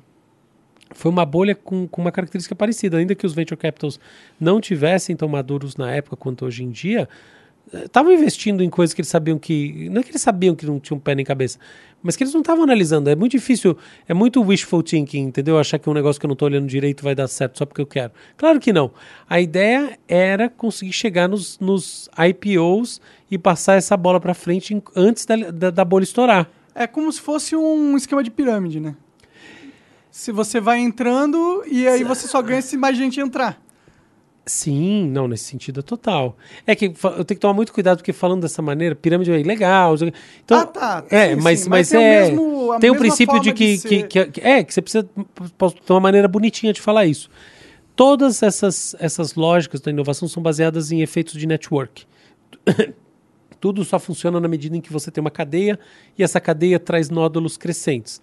[0.92, 2.96] foi uma bolha com, com uma característica parecida.
[2.98, 3.98] Ainda que os venture capitals
[4.38, 7.08] não tivessem tão maduros na época quanto hoje em dia,
[7.72, 9.88] estavam investindo em coisas que eles sabiam que.
[9.90, 11.58] Não é que eles sabiam que não tinham pé nem cabeça,
[12.02, 13.10] mas que eles não estavam analisando.
[13.10, 13.76] É muito difícil,
[14.06, 15.58] é muito wishful thinking, entendeu?
[15.58, 17.80] Achar que um negócio que eu não estou olhando direito vai dar certo só porque
[17.80, 18.12] eu quero.
[18.36, 18.90] Claro que não.
[19.28, 23.00] A ideia era conseguir chegar nos, nos IPOs
[23.30, 26.48] e passar essa bola para frente antes da, da, da bolha estourar.
[26.74, 28.94] É como se fosse um esquema de pirâmide, né?
[30.16, 33.60] Se você vai entrando e aí você só ganha se mais gente entrar.
[34.46, 36.38] Sim, não, nesse sentido é total.
[36.66, 39.94] É que eu tenho que tomar muito cuidado, porque falando dessa maneira, pirâmide é legal.
[40.42, 41.04] Então, ah, tá.
[41.10, 42.30] É, sim, mas, sim, mas, mas, é.
[42.30, 46.00] Mesmo, tem o princípio de que, de que, que, É, que você precisa ter uma
[46.00, 47.28] maneira bonitinha de falar isso.
[47.94, 52.06] Todas essas, essas lógicas da inovação são baseadas em efeitos de network.
[53.60, 55.78] Tudo só funciona na medida em que você tem uma cadeia
[56.18, 58.22] e essa cadeia traz nódulos crescentes.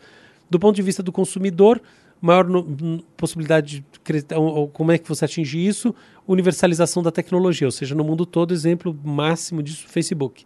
[0.53, 1.81] Do ponto de vista do consumidor,
[2.21, 4.25] maior no, possibilidade de
[4.71, 5.95] como é que você atinge isso?
[6.27, 10.45] Universalização da tecnologia, ou seja, no mundo todo, exemplo máximo disso, Facebook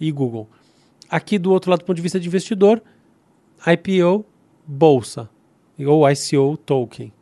[0.00, 0.50] e Google.
[1.08, 2.82] Aqui do outro lado, do ponto de vista de investidor,
[3.64, 4.26] IPO,
[4.66, 5.30] bolsa,
[5.78, 7.12] ou ICO, token.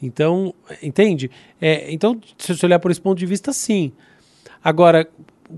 [0.00, 1.30] Então, entende?
[1.60, 3.92] É, então, se você olhar por esse ponto de vista, sim.
[4.62, 5.06] Agora,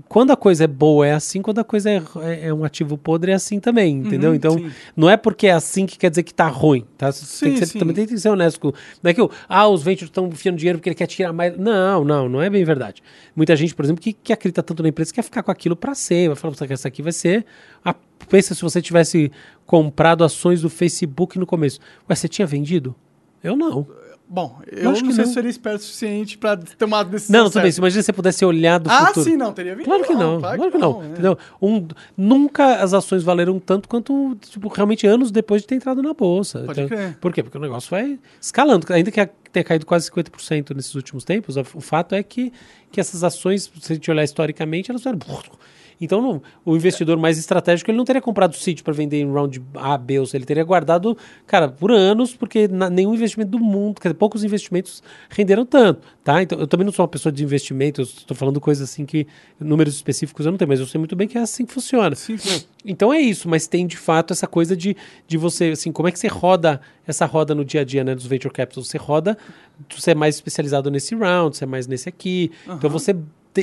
[0.07, 2.97] quando a coisa é boa é assim, quando a coisa é, é, é um ativo
[2.97, 4.31] podre é assim também, entendeu?
[4.31, 4.71] Uhum, então, sim.
[4.95, 7.11] não é porque é assim que quer dizer que tá ruim, tá?
[7.11, 8.73] Sim, tem que ser, também tem que ser honesto com...
[9.01, 11.57] Não é que, ah, os ventures estão enfiando dinheiro porque ele quer tirar mais...
[11.57, 13.01] Não, não, não é bem verdade.
[13.35, 15.95] Muita gente, por exemplo, que, que acredita tanto na empresa quer ficar com aquilo para
[15.95, 17.45] ser, vai falar que essa aqui vai ser...
[17.83, 17.95] A...
[18.29, 19.31] Pensa se você tivesse
[19.65, 21.79] comprado ações do Facebook no começo.
[22.09, 22.95] Ué, você tinha vendido?
[23.43, 23.87] Eu não.
[24.29, 25.27] Bom, eu, acho não sei não.
[25.27, 27.43] se seria esperto o suficiente para ter uma decisão.
[27.43, 27.71] Não, tudo bem.
[27.77, 29.21] Imagina se você pudesse olhar do ah, futuro.
[29.21, 29.85] Ah, sim, não, teria vindo.
[29.85, 31.01] Claro que não, claro, claro que não.
[31.01, 31.05] É.
[31.05, 31.37] Entendeu?
[31.61, 31.87] Um,
[32.17, 36.59] nunca as ações valeram tanto quanto, tipo, realmente anos depois de ter entrado na bolsa.
[36.65, 37.17] Pode então, crer.
[37.21, 37.41] Por quê?
[37.41, 38.85] Porque o negócio vai escalando.
[38.91, 42.51] Ainda que tenha caído quase 50% nesses últimos tempos, o fato é que,
[42.91, 45.19] que essas ações, se a gente olhar historicamente, elas eram
[45.99, 49.31] então, não, o investidor mais estratégico ele não teria comprado o sítio para vender em
[49.31, 50.37] round A, B ou C.
[50.37, 54.43] Ele teria guardado, cara, por anos, porque na, nenhum investimento do mundo, quer dizer, poucos
[54.43, 56.41] investimentos renderam tanto, tá?
[56.41, 59.27] Então, eu também não sou uma pessoa de investimento, eu estou falando coisas assim que
[59.59, 62.15] números específicos eu não tenho, mas eu sei muito bem que é assim que funciona.
[62.15, 62.63] Sim, sim.
[62.85, 64.95] Então é isso, mas tem de fato essa coisa de,
[65.27, 68.13] de você, assim, como é que você roda essa roda no dia a dia, né,
[68.13, 68.83] dos venture capital?
[68.83, 69.37] Você roda,
[69.89, 72.75] você é mais especializado nesse round, você é mais nesse aqui, uhum.
[72.75, 73.15] então você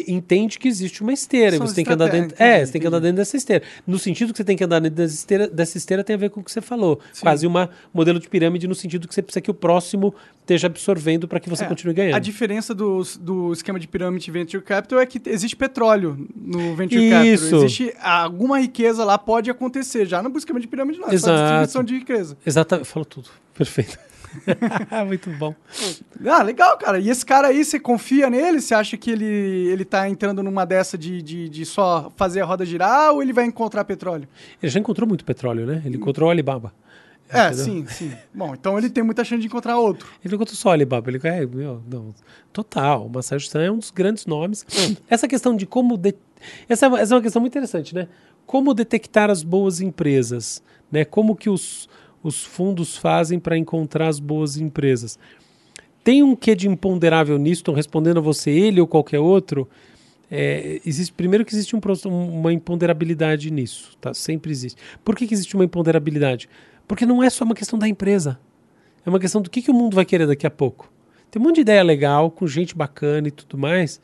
[0.08, 1.56] entende que existe uma esteira.
[1.56, 2.42] São você tem que andar dentro.
[2.42, 3.62] É, você tem que andar dentro dessa esteira.
[3.86, 6.30] No sentido que você tem que andar dentro dessa esteira, dessa esteira tem a ver
[6.30, 7.00] com o que você falou.
[7.12, 7.22] Sim.
[7.22, 7.52] Quase um
[7.92, 11.48] modelo de pirâmide no sentido que você precisa que o próximo esteja absorvendo para que
[11.48, 12.16] você é, continue ganhando.
[12.16, 17.02] A diferença do, do esquema de pirâmide Venture Capital é que existe petróleo no Venture
[17.02, 17.44] Isso.
[17.44, 17.64] Capital.
[17.64, 20.06] Existe alguma riqueza lá, pode acontecer.
[20.06, 21.36] Já no esquema de pirâmide não, é Exato.
[21.36, 22.36] só distribuição de riqueza.
[22.44, 23.30] Exatamente, falou tudo.
[23.54, 23.98] Perfeito.
[25.06, 25.54] Muito bom.
[26.26, 26.98] Ah, legal, cara.
[26.98, 28.60] E esse cara aí, você confia nele?
[28.60, 32.44] Você acha que ele, ele tá entrando numa dessa de, de, de só fazer a
[32.44, 34.28] roda girar ou ele vai encontrar petróleo?
[34.62, 35.82] Ele já encontrou muito petróleo, né?
[35.84, 36.72] Ele encontrou o Alibaba.
[37.28, 37.64] É, entendeu?
[37.64, 38.12] sim, sim.
[38.32, 40.08] Bom, então ele tem muita chance de encontrar outro.
[40.24, 42.14] Ele encontrou só o Alibaba, ele é, meu, não,
[42.52, 43.06] total.
[43.06, 44.64] O Masayoshi Son é um dos grandes nomes.
[45.08, 45.96] essa questão de como.
[45.96, 46.14] De...
[46.68, 48.08] Essa, é essa é uma questão muito interessante, né?
[48.46, 50.62] Como detectar as boas empresas,
[50.92, 51.04] né?
[51.04, 51.88] Como que os
[52.24, 55.18] os fundos fazem para encontrar as boas empresas.
[56.02, 57.60] Tem um quê de imponderável nisso?
[57.60, 59.68] Estou respondendo a você, ele ou qualquer outro.
[60.30, 64.14] É, existe primeiro que existe um, uma imponderabilidade nisso, tá?
[64.14, 64.80] Sempre existe.
[65.04, 66.48] Por que, que existe uma imponderabilidade?
[66.88, 68.40] Porque não é só uma questão da empresa.
[69.04, 70.90] É uma questão do que, que o mundo vai querer daqui a pouco.
[71.30, 74.00] Tem um monte de ideia legal, com gente bacana e tudo mais,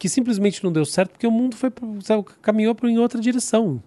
[0.00, 1.70] que simplesmente não deu certo porque o mundo foi
[2.02, 3.80] sabe, caminhou em outra direção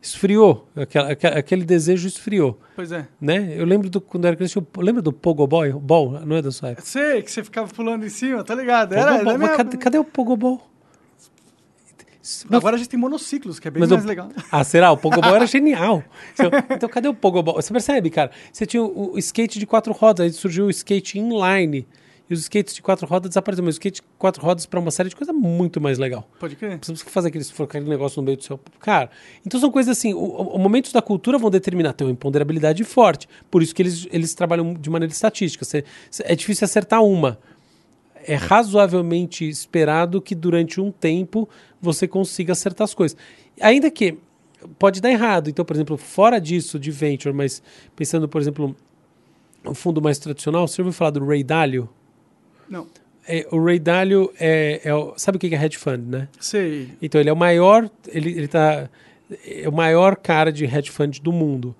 [0.00, 2.58] esfriou, aquela, aquele desejo esfriou.
[2.74, 3.06] Pois é.
[3.20, 3.54] Né?
[3.56, 5.72] Eu lembro do, quando era criança, eu lembro do Pogoboy?
[5.72, 6.86] Ball, não é da sua época?
[6.86, 8.94] Sei, que você ficava pulando em cima, tá ligado?
[8.94, 10.70] Era, era mas cadê, cadê, o Pogobol?
[12.50, 14.08] Agora a gente tem monociclos, que é bem Mas mais o...
[14.08, 14.28] legal.
[14.50, 14.90] Ah, será?
[14.90, 16.02] O Pogobol era genial.
[16.34, 17.54] Então, então, cadê o Pogobol?
[17.54, 18.30] Você percebe, cara?
[18.52, 21.86] Você tinha o, o skate de quatro rodas, aí surgiu o skate inline
[22.28, 23.66] e os skates de quatro rodas desapareceram.
[23.66, 26.28] Mas o skate de quatro rodas para uma série de coisa muito mais legal.
[26.38, 26.78] Pode crer.
[26.78, 28.58] Precisamos fazer aquele, aquele negócio no meio do seu.
[28.80, 29.10] Cara,
[29.44, 30.12] então são coisas assim.
[30.12, 31.92] O, o, momentos da cultura vão determinar.
[31.92, 33.28] Tem uma imponderabilidade forte.
[33.50, 35.64] Por isso que eles, eles trabalham de maneira estatística.
[35.64, 35.84] Você,
[36.20, 37.38] é difícil acertar uma.
[38.24, 41.48] É razoavelmente esperado que durante um tempo
[41.80, 43.16] você consiga acertar as coisas.
[43.60, 44.18] Ainda que
[44.78, 45.48] pode dar errado.
[45.48, 47.62] Então, por exemplo, fora disso de venture, mas
[47.94, 48.74] pensando, por exemplo,
[49.64, 51.88] um fundo mais tradicional, você ouviu falar do Ray Dalio?
[52.68, 52.86] Não.
[53.28, 56.28] É, o Ray Dalio é, é o, sabe o que é hedge fund, né?
[56.38, 56.90] Sei.
[57.02, 58.88] Então ele é o maior, ele, ele tá,
[59.44, 61.74] é o maior cara de hedge fund do mundo.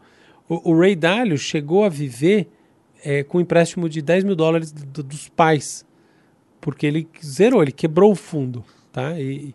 [0.49, 2.49] O, o Ray Dalio chegou a viver
[3.05, 5.87] é, com um empréstimo de 10 mil dólares do, dos pais,
[6.61, 9.19] porque ele zerou, ele quebrou o fundo, tá?
[9.21, 9.55] E,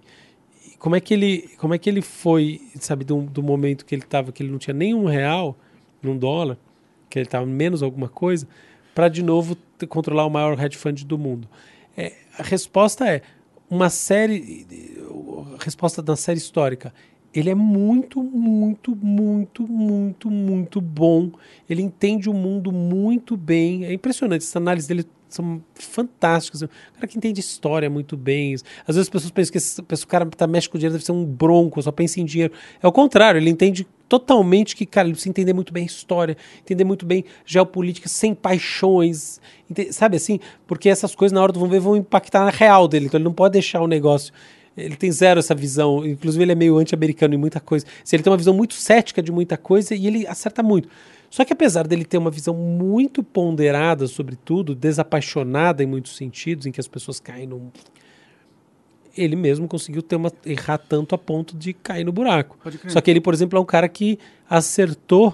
[0.65, 3.93] e como é que ele, como é que ele foi, sabe, do, do momento que
[3.93, 5.57] ele estava, que ele não tinha nenhum real,
[6.01, 6.57] um dólar,
[7.09, 8.47] que ele estava menos alguma coisa,
[8.93, 9.57] para de novo
[9.89, 11.47] controlar o maior hedge fund do mundo?
[11.97, 13.21] É, a resposta é
[13.69, 14.65] uma série,
[15.59, 16.93] a resposta da série histórica.
[17.33, 21.31] Ele é muito, muito, muito, muito, muito bom.
[21.69, 23.85] Ele entende o mundo muito bem.
[23.85, 24.43] É impressionante.
[24.43, 25.05] Essa análise dele
[25.35, 26.61] são fantásticos.
[26.61, 28.53] Um cara que entende história muito bem.
[28.53, 31.11] Às vezes as pessoas pensam que esse, esse cara tá mexe com dinheiro deve ser
[31.11, 32.53] um bronco, só pensa em dinheiro.
[32.81, 36.83] É o contrário, ele entende totalmente que, cara, ele precisa entender muito bem história, entender
[36.83, 39.39] muito bem geopolítica, sem paixões,
[39.91, 40.39] sabe assim?
[40.67, 43.05] Porque essas coisas, na hora do vamos ver, vão impactar na real dele.
[43.05, 44.33] Então ele não pode deixar o negócio
[44.75, 46.05] ele tem zero essa visão.
[46.05, 47.85] Inclusive, ele é meio anti-americano em muita coisa.
[48.03, 50.87] Se ele tem uma visão muito cética de muita coisa e ele acerta muito.
[51.31, 56.65] Só que apesar dele ter uma visão muito ponderada sobre tudo, desapaixonada em muitos sentidos,
[56.65, 57.71] em que as pessoas caem no.
[59.17, 62.57] Ele mesmo conseguiu ter uma, errar tanto a ponto de cair no buraco.
[62.87, 64.19] Só que ele, por exemplo, é um cara que
[64.49, 65.33] acertou.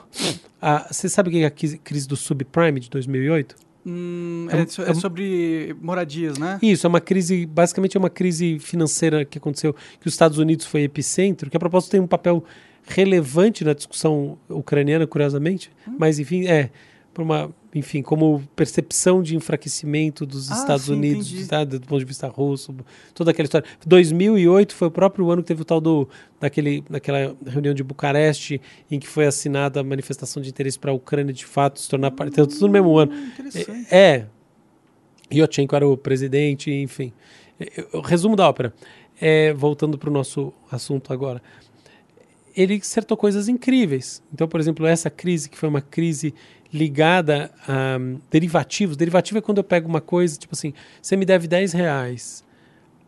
[0.62, 3.56] A, você sabe o que é a crise do subprime de 2008?
[3.86, 6.60] Hum, é, é, é, sobre moradias, né?
[6.62, 10.66] Isso, é uma crise, basicamente é uma crise financeira que aconteceu, que os Estados Unidos
[10.66, 12.44] foi epicentro, que a propósito tem um papel
[12.88, 15.96] relevante na discussão ucraniana, curiosamente, hum.
[16.00, 16.70] mas enfim, é
[17.18, 21.98] por uma, enfim, como percepção de enfraquecimento dos ah, Estados sim, Unidos, tá, do ponto
[21.98, 22.76] de vista russo,
[23.16, 23.68] toda aquela história.
[23.88, 26.08] 2008 foi o próprio ano que teve o tal do
[26.40, 30.94] daquele daquela reunião de Bucareste em que foi assinada a manifestação de interesse para a
[30.94, 33.12] Ucrânia de fato se tornar parte, tudo no mesmo ano.
[33.12, 33.32] Hum,
[33.90, 34.26] é, é.
[35.34, 37.12] Yotchenko era o presidente, enfim.
[38.06, 38.72] Resumo da ópera.
[39.20, 41.42] É, voltando para o nosso assunto agora
[42.58, 44.22] ele acertou coisas incríveis.
[44.34, 46.34] Então, por exemplo, essa crise, que foi uma crise
[46.74, 48.98] ligada a um, derivativos.
[48.98, 52.44] Derivativo é quando eu pego uma coisa, tipo assim, você me deve 10 reais.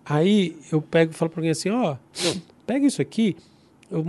[0.06, 3.36] Aí eu pego e falo para alguém assim, ó, oh, pega isso aqui,
[3.92, 4.06] eu,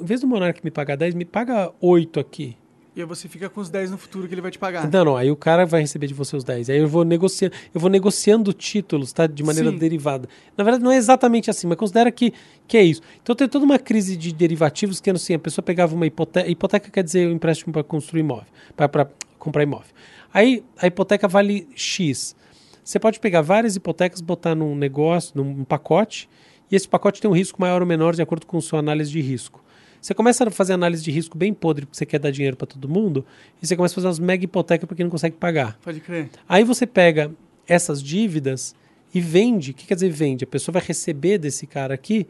[0.00, 2.56] em vez do Monark me pagar 10, me paga 8 aqui.
[2.94, 4.86] E aí você fica com os 10 no futuro que ele vai te pagar.
[4.90, 5.16] Não, não.
[5.16, 6.68] Aí o cara vai receber de você os 10.
[6.68, 9.26] Aí eu vou negociando, eu vou negociando títulos, tá?
[9.26, 9.78] De maneira Sim.
[9.78, 10.28] derivada.
[10.56, 12.34] Na verdade, não é exatamente assim, mas considera que,
[12.68, 13.00] que é isso.
[13.22, 16.48] Então tem toda uma crise de derivativos que assim, a pessoa pegava uma hipoteca.
[16.50, 18.46] Hipoteca quer dizer o um empréstimo para construir imóvel,
[18.76, 19.90] para comprar imóvel.
[20.32, 22.36] Aí a hipoteca vale X.
[22.84, 26.28] Você pode pegar várias hipotecas, botar num negócio, num pacote,
[26.70, 29.20] e esse pacote tem um risco maior ou menor de acordo com sua análise de
[29.20, 29.61] risco.
[30.02, 32.66] Você começa a fazer análise de risco bem podre porque você quer dar dinheiro para
[32.66, 33.24] todo mundo
[33.62, 35.78] e você começa a fazer umas mega hipotecas porque não consegue pagar.
[35.80, 36.28] Pode crer.
[36.48, 37.32] Aí você pega
[37.68, 38.74] essas dívidas
[39.14, 39.70] e vende.
[39.70, 40.42] O que quer dizer vende?
[40.42, 42.26] A pessoa vai receber desse cara aqui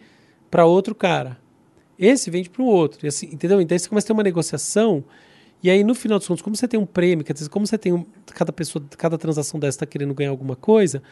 [0.51, 1.39] para outro cara.
[1.99, 3.07] Esse vende para o outro.
[3.07, 3.59] E assim, entendeu?
[3.59, 5.03] Então aí você começa a ter uma negociação.
[5.63, 7.79] E aí, no final dos contos, como você tem um prêmio, quer dizer, como você
[7.79, 11.03] tem um, cada pessoa, cada transação dessa está querendo ganhar alguma coisa,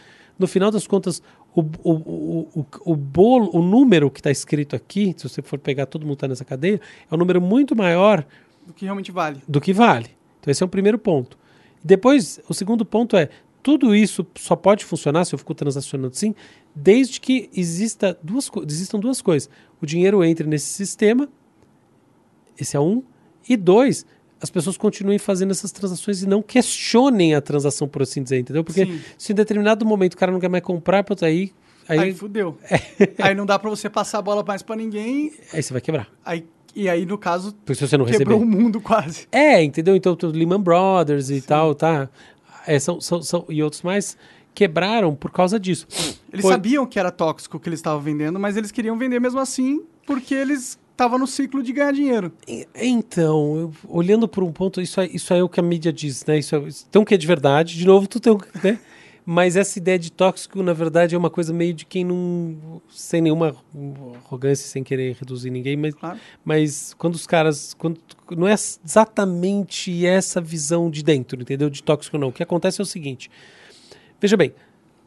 [0.41, 1.23] no final das contas,
[1.55, 5.87] o, o, o, o, bolo, o número que está escrito aqui, se você for pegar
[5.87, 8.25] todo mundo está nessa cadeia, é um número muito maior
[8.67, 9.43] do que realmente vale.
[9.47, 10.09] Do que vale.
[10.41, 11.39] Então esse é o primeiro ponto.
[11.85, 13.29] Depois, o segundo ponto é,
[13.63, 16.35] tudo isso só pode funcionar, se eu fico transacionando assim,
[16.75, 19.51] desde que exista duas, existam duas coisas.
[19.81, 21.29] O dinheiro entre nesse sistema,
[22.59, 23.03] esse é um,
[23.49, 24.07] e dois,
[24.41, 28.65] as pessoas continuem fazendo essas transações e não questionem a transação, por assim dizer, entendeu?
[28.65, 29.01] Porque Sim.
[29.19, 31.53] se em determinado momento o cara não quer mais comprar, pô, aí.
[31.89, 32.57] Aí, aí fudeu.
[32.71, 32.79] É.
[33.19, 35.33] Aí não dá para você passar a bola mais para ninguém.
[35.53, 36.09] Aí você vai quebrar.
[36.25, 38.57] Aí, e aí, no caso, Porque você não quebrou receber.
[38.57, 39.27] o mundo quase.
[39.33, 39.97] É, entendeu?
[39.97, 41.47] Então, o Lehman Brothers e Sim.
[41.49, 42.09] tal, tá?
[42.65, 44.17] É, são, são, são, e outros mais
[44.55, 45.87] quebraram por causa disso.
[46.33, 46.53] Eles por...
[46.53, 49.83] sabiam que era tóxico o que eles estavam vendendo, mas eles queriam vender mesmo assim
[50.11, 52.31] porque eles estava no ciclo de ganhar dinheiro.
[52.75, 56.27] Então, eu, olhando por um ponto, isso é, isso é o que a mídia diz,
[56.27, 56.39] né?
[56.39, 58.79] Isso é, então que é de verdade, de novo, tu tem, né?
[59.25, 62.83] Mas essa ideia de tóxico, na verdade, é uma coisa meio de quem não.
[62.91, 63.55] sem nenhuma
[64.27, 66.19] arrogância, sem querer reduzir ninguém, mas, claro.
[66.45, 67.75] mas quando os caras.
[67.75, 68.01] Quando,
[68.37, 71.71] não é exatamente essa visão de dentro, entendeu?
[71.71, 72.29] De tóxico, não.
[72.29, 73.31] O que acontece é o seguinte:
[74.19, 74.53] veja bem,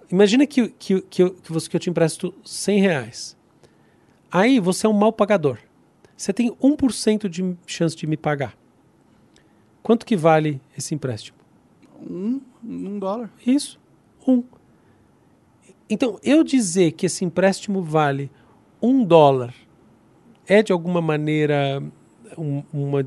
[0.10, 3.38] imagina que, que, que, eu, que, você, que eu te empresto 100 reais.
[4.32, 5.58] Aí você é um mal pagador.
[6.16, 8.56] Você tem 1% de chance de me pagar.
[9.82, 11.38] Quanto que vale esse empréstimo?
[12.00, 13.32] Um, um dólar.
[13.46, 13.80] Isso,
[14.28, 14.44] um.
[15.90, 18.32] Então, eu dizer que esse empréstimo vale
[18.82, 19.54] um dólar
[20.48, 21.84] é de alguma maneira
[22.38, 23.06] um, uma,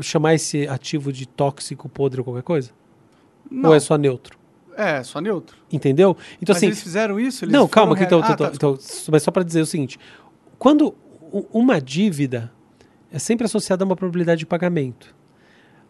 [0.00, 2.70] chamar esse ativo de tóxico, podre ou qualquer coisa?
[3.50, 3.70] Não.
[3.70, 4.38] Ou é só neutro?
[4.76, 5.56] É, só neutro.
[5.70, 6.16] Entendeu?
[6.40, 7.44] Então, Mas assim, eles fizeram isso?
[7.44, 8.78] Eles não, calma, que então, ah, então, tá, então,
[9.10, 9.98] mas só para dizer o seguinte:
[10.58, 10.94] quando
[11.52, 12.52] uma dívida
[13.10, 15.14] é sempre associada a uma probabilidade de pagamento.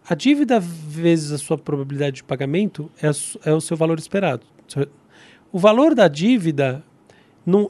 [0.09, 3.11] A dívida vezes a sua probabilidade de pagamento é,
[3.49, 4.45] é o seu valor esperado.
[5.53, 6.83] O valor da dívida,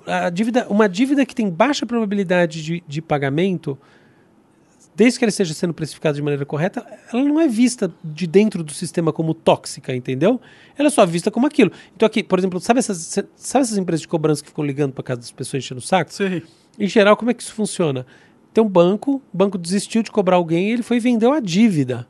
[0.07, 3.78] a dívida, uma dívida que tem baixa probabilidade de, de pagamento,
[4.94, 8.62] desde que ela esteja sendo precificada de maneira correta, ela não é vista de dentro
[8.62, 10.41] do sistema como tóxica, entendeu?
[10.78, 11.73] Ela é só vista como aquilo.
[11.94, 12.99] Então aqui, por exemplo, sabe essas,
[13.36, 16.12] sabe essas empresas de cobrança que ficam ligando para casa das pessoas enchendo o saco?
[16.12, 16.42] Sim.
[16.78, 18.07] Em geral, como é que isso funciona?
[18.52, 21.41] Tem um banco, o banco desistiu de cobrar alguém e ele foi e vendeu a
[21.41, 22.07] dívida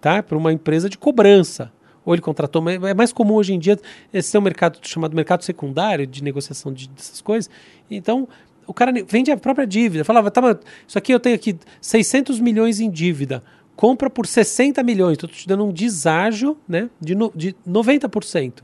[0.00, 0.22] tá?
[0.22, 1.72] para uma empresa de cobrança.
[2.04, 3.78] ou ele contratou, mas é mais comum hoje em dia
[4.12, 7.50] esse ter um mercado chamado mercado secundário de negociação de, dessas coisas.
[7.90, 8.28] Então,
[8.66, 10.04] o cara vende a própria dívida.
[10.04, 13.42] Falava, tá, isso aqui eu tenho aqui 600 milhões em dívida.
[13.74, 15.14] Compra por 60 milhões.
[15.14, 18.62] Estou te dando um deságio né, de, no, de 90%.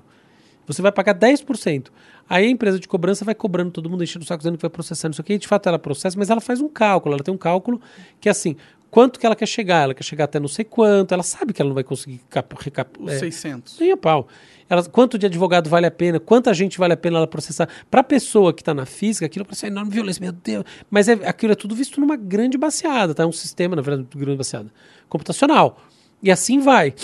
[0.67, 1.89] Você vai pagar 10%.
[2.31, 4.71] Aí a empresa de cobrança vai cobrando todo mundo, enchendo o saco, dizendo que vai
[4.71, 5.33] processar isso aqui.
[5.33, 7.17] E de fato ela processa, mas ela faz um cálculo.
[7.17, 7.81] Ela tem um cálculo
[8.21, 8.55] que é assim:
[8.89, 9.83] quanto que ela quer chegar?
[9.83, 11.13] Ela quer chegar até não sei quanto.
[11.13, 12.21] Ela sabe que ela não vai conseguir
[12.61, 13.01] recap...
[13.01, 13.81] Os é, 600.
[13.81, 14.29] Nem a pau.
[14.69, 16.21] Ela, quanto de advogado vale a pena?
[16.21, 17.69] Quanta gente vale a pena ela processar?
[17.91, 20.65] Para a pessoa que está na física, aquilo parece uma enorme violência, meu Deus.
[20.89, 23.25] Mas é, aquilo é tudo visto numa grande baseada, tá?
[23.25, 24.73] É um sistema, na verdade, grande baseada,
[25.09, 25.83] computacional.
[26.23, 26.95] E assim vai.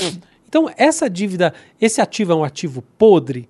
[0.48, 3.48] Então, essa dívida, esse ativo é um ativo podre?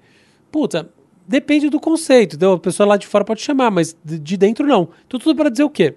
[0.51, 0.89] Puta,
[1.27, 2.37] depende do conceito.
[2.37, 4.89] Então, a pessoa lá de fora pode chamar, mas de dentro não.
[5.07, 5.95] Então, tudo para dizer o quê?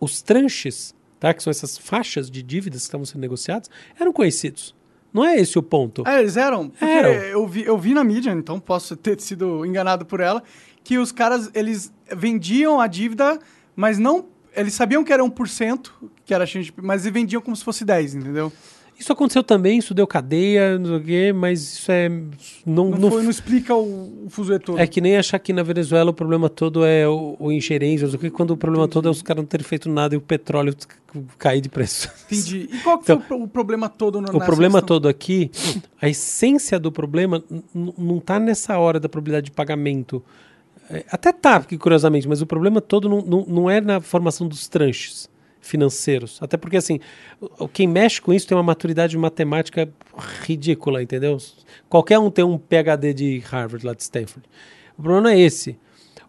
[0.00, 1.34] Os tranches, tá?
[1.34, 4.74] que são essas faixas de dívidas que estavam sendo negociadas, eram conhecidos.
[5.12, 6.06] Não é esse o ponto.
[6.06, 6.72] É, eles eram.
[6.80, 7.10] eram.
[7.10, 10.42] Eu, vi, eu vi na mídia, então posso ter sido enganado por ela,
[10.84, 13.38] que os caras, eles vendiam a dívida,
[13.74, 14.26] mas não...
[14.54, 15.90] Eles sabiam que era 1%,
[16.24, 16.44] que era
[16.82, 18.52] mas eles vendiam como se fosse 10, entendeu?
[19.00, 22.10] Isso aconteceu também, isso deu cadeia, não sei o quê, mas isso é.
[22.66, 24.78] Não, não, foi, não explica o, o fuso todo.
[24.78, 28.30] É que nem achar que na Venezuela o problema todo é o, o ingerência, o
[28.30, 28.92] quando o problema Entendi.
[28.92, 30.76] todo é os caras não terem feito nada e o petróleo
[31.38, 32.10] cair de preço.
[32.30, 32.68] Entendi.
[32.70, 34.96] E qual então, foi o problema todo no O problema questão?
[34.96, 35.50] todo aqui,
[35.98, 37.42] a essência do problema
[37.74, 40.22] não está nessa hora da probabilidade de pagamento.
[40.90, 44.68] É, até tá, curiosamente, mas o problema todo não, não, não é na formação dos
[44.68, 45.29] tranches
[45.60, 46.38] financeiros.
[46.42, 46.98] Até porque, assim,
[47.72, 49.88] quem mexe com isso tem uma maturidade matemática
[50.42, 51.36] ridícula, entendeu?
[51.88, 54.48] Qualquer um tem um PhD de Harvard, lá de Stanford.
[54.96, 55.78] O problema não é esse.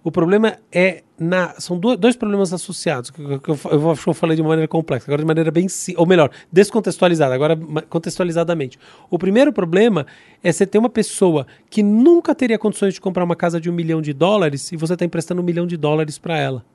[0.03, 1.53] O problema é na.
[1.60, 5.51] São dois problemas associados, que, eu, eu, eu falei de maneira complexa, agora de maneira
[5.51, 5.68] bem.
[5.95, 7.56] Ou melhor, descontextualizada, agora
[7.88, 8.80] contextualizadamente.
[9.11, 10.08] O primeiro problema
[10.43, 13.74] é você ter uma pessoa que nunca teria condições de comprar uma casa de um
[13.74, 16.66] milhão de dólares e você está emprestando um milhão de dólares para ela.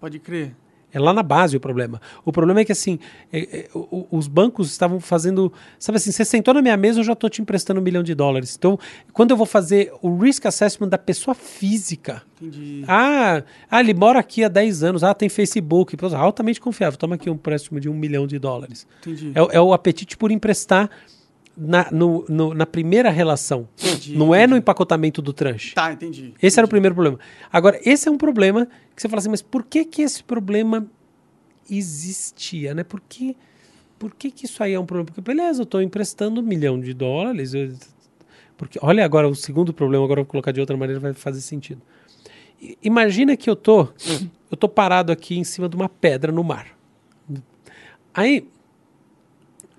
[0.00, 0.56] Pode crer.
[0.92, 2.00] É lá na base o problema.
[2.24, 2.98] O problema é que, assim,
[3.32, 3.68] é, é,
[4.10, 5.52] os bancos estavam fazendo.
[5.78, 8.14] Sabe assim, você sentou na minha mesa, eu já estou te emprestando um milhão de
[8.14, 8.56] dólares.
[8.58, 8.78] Então,
[9.12, 12.22] quando eu vou fazer o risk assessment da pessoa física.
[12.40, 12.84] Entendi.
[12.88, 15.04] Ah, ah ele mora aqui há 10 anos.
[15.04, 15.96] Ah, tem Facebook.
[16.14, 16.98] Altamente confiável.
[16.98, 18.86] Toma aqui um empréstimo de um milhão de dólares.
[19.00, 19.32] Entendi.
[19.34, 20.90] É, é o apetite por emprestar
[21.56, 23.68] na, no, no, na primeira relação.
[23.78, 25.74] Entendi, não é no empacotamento do tranche.
[25.74, 26.34] Tá, entendi.
[26.42, 27.18] Esse era o primeiro problema.
[27.52, 30.86] Agora, esse é um problema que você fala assim, mas por que que esse problema
[31.70, 32.82] existia, né?
[32.82, 33.36] Por que,
[33.98, 35.06] por que, que isso aí é um problema?
[35.06, 37.54] Porque, beleza, eu estou emprestando um milhão de dólares.
[37.54, 37.72] Eu,
[38.56, 41.40] porque, olha agora o segundo problema, agora eu vou colocar de outra maneira, vai fazer
[41.40, 41.80] sentido.
[42.82, 43.88] Imagina que eu tô,
[44.50, 46.66] eu tô parado aqui em cima de uma pedra no mar.
[48.12, 48.46] Aí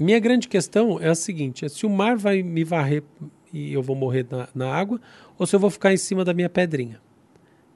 [0.02, 3.04] minha grande questão é a seguinte: é se o mar vai me varrer
[3.54, 5.00] e eu vou morrer na, na água,
[5.38, 7.02] ou se eu vou ficar em cima da minha pedrinha.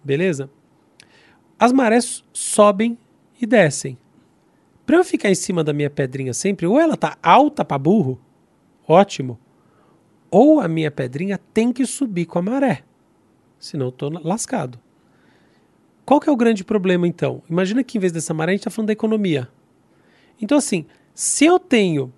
[0.04, 0.50] Beleza?
[1.60, 2.98] As marés sobem
[3.40, 3.98] e descem.
[4.86, 8.22] Para eu ficar em cima da minha pedrinha sempre, ou ela tá alta para burro,
[8.88, 9.40] ótimo,
[10.30, 12.84] ou a minha pedrinha tem que subir com a maré,
[13.58, 14.80] senão eu tô lascado.
[16.06, 17.42] Qual que é o grande problema então?
[17.50, 19.50] Imagina que em vez dessa maré a gente está falando da economia.
[20.40, 22.14] Então assim, se eu tenho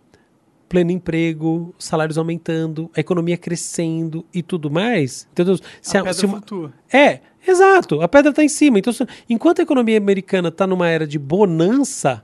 [0.68, 5.58] pleno emprego, salários aumentando, a economia crescendo e tudo mais, entendeu?
[5.82, 6.38] Se a, pedra se uma...
[6.38, 6.74] flutua.
[6.92, 8.02] É, exato.
[8.02, 8.80] A pedra está em cima.
[8.80, 9.06] Então, se...
[9.30, 12.24] enquanto a economia americana está numa era de bonança,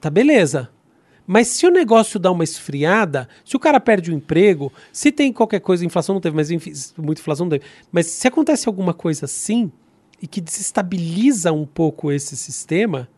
[0.00, 0.70] tá beleza.
[1.26, 5.32] Mas se o negócio dá uma esfriada, se o cara perde o emprego, se tem
[5.32, 7.64] qualquer coisa, inflação não teve, mas enfim, muita inflação não teve.
[7.92, 9.70] Mas se acontece alguma coisa assim
[10.20, 13.08] e que desestabiliza um pouco esse sistema,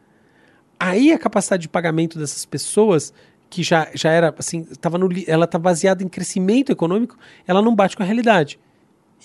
[0.78, 3.12] aí a capacidade de pagamento dessas pessoas
[3.50, 7.16] que já, já era assim, tava no, ela tá baseada em crescimento econômico,
[7.46, 8.58] ela não bate com a realidade.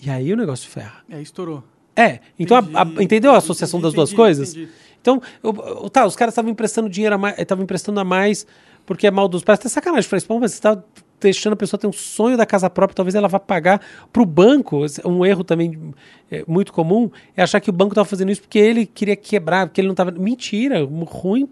[0.01, 1.03] E aí o negócio ferra.
[1.09, 1.63] É, estourou.
[1.95, 4.49] É, então a, a, entendeu a associação entendi, das duas entendi, coisas?
[4.51, 4.69] Entendi.
[5.01, 8.45] Então, eu, tá, os caras estavam emprestando dinheiro a mais, estavam emprestando a mais
[8.85, 9.59] porque é mal dos pais.
[9.59, 10.09] Até sacanagem.
[10.09, 10.83] Falei, mas você tá
[11.19, 13.81] deixando a pessoa ter um sonho da casa própria, talvez ela vá pagar
[14.11, 14.85] para o banco.
[15.05, 15.93] Um erro também
[16.31, 19.67] é, muito comum é achar que o banco estava fazendo isso porque ele queria quebrar,
[19.67, 20.11] porque ele não estava.
[20.11, 21.47] Mentira, ruim.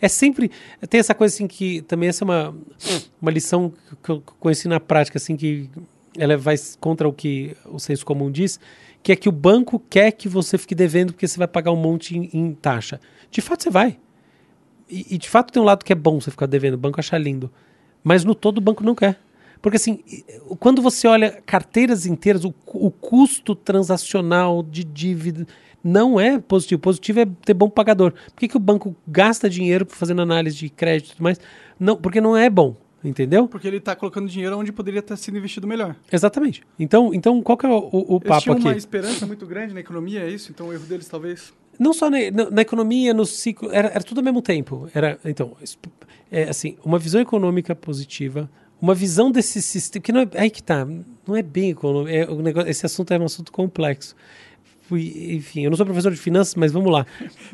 [0.00, 0.50] É sempre.
[0.88, 2.54] Tem essa coisa assim que também essa é uma,
[3.20, 3.72] uma lição
[4.02, 5.68] que eu conheci na prática, assim, que
[6.18, 8.60] ela vai contra o que o senso comum diz,
[9.02, 11.76] que é que o banco quer que você fique devendo porque você vai pagar um
[11.76, 13.00] monte em, em taxa.
[13.30, 13.98] De fato, você vai.
[14.88, 16.98] E, e, de fato tem um lado que é bom você ficar devendo, o banco
[16.98, 17.50] acha lindo.
[18.02, 19.18] Mas no todo o banco não quer.
[19.60, 20.02] Porque assim,
[20.58, 25.46] quando você olha carteiras inteiras, o, o custo transacional de dívida
[25.82, 26.80] não é positivo.
[26.80, 28.12] Positivo é ter bom pagador.
[28.12, 31.38] Por que, que o banco gasta dinheiro fazendo análise de crédito e tudo mais?
[31.78, 32.76] Não, porque não é bom.
[33.02, 33.48] Entendeu?
[33.48, 35.96] Porque ele está colocando dinheiro onde poderia ter sido investido melhor.
[36.12, 36.62] Exatamente.
[36.78, 38.62] Então, então qual que é o, o, o papo aqui?
[38.62, 40.52] uma esperança muito grande na economia, é isso?
[40.52, 41.52] Então o erro deles talvez...
[41.80, 43.72] Não só na, na, na economia, no ciclo...
[43.72, 44.86] Era, era, tudo ao mesmo tempo.
[44.94, 45.56] Era, então,
[46.30, 48.50] é, assim, uma visão econômica positiva,
[48.80, 50.02] uma visão desse sistema...
[50.02, 50.86] Que não é, aí que tá,
[51.26, 52.14] não é bem econômico.
[52.14, 54.14] É, o negócio, esse assunto é um assunto complexo
[54.96, 57.06] enfim, eu não sou professor de finanças, mas vamos lá.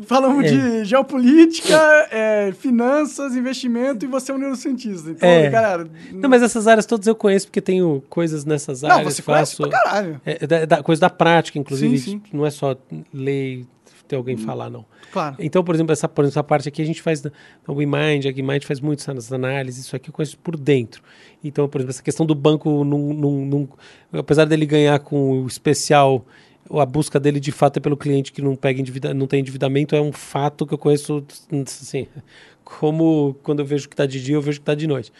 [0.07, 0.49] Falamos é.
[0.49, 1.77] de geopolítica,
[2.11, 5.11] é, finanças, investimento e você é um neurocientista.
[5.11, 5.51] Então, é.
[5.51, 5.89] galera.
[6.13, 8.99] Não, mas essas áreas todas eu conheço porque tenho coisas nessas áreas.
[8.99, 10.21] Não, você faço, conhece pra caralho.
[10.25, 11.99] É, da, da, coisa da prática, inclusive.
[11.99, 12.23] Sim, sim.
[12.33, 12.77] Não é só
[13.13, 13.67] ler
[14.07, 14.85] ter alguém hum, falar, não.
[15.13, 15.37] Claro.
[15.39, 17.23] Então, por exemplo, essa, por exemplo, essa parte aqui a gente faz,
[17.67, 21.03] o WeMind, a GuiMind faz muito essas análises, isso aqui eu conheço por dentro.
[21.43, 23.69] Então, por exemplo, essa questão do banco, num, num, num,
[24.13, 26.25] apesar dele ganhar com o especial
[26.71, 29.95] a busca dele de fato é pelo cliente que não pega endivida, não tem endividamento
[29.95, 31.25] é um fato que eu conheço
[31.65, 32.09] assim
[32.65, 35.13] como quando eu vejo que está de dia eu vejo que está de noite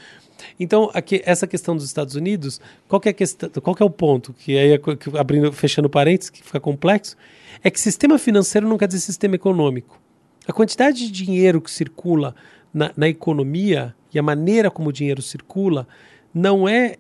[0.59, 4.57] então aqui essa questão dos Estados Unidos qual é questão qual é o ponto que
[4.57, 4.81] aí é
[5.19, 7.17] abrindo fechando parênteses que fica complexo
[7.63, 10.01] é que sistema financeiro não quer dizer sistema econômico
[10.47, 12.35] a quantidade de dinheiro que circula
[12.73, 15.87] na, na economia e a maneira como o dinheiro circula
[16.33, 16.97] não é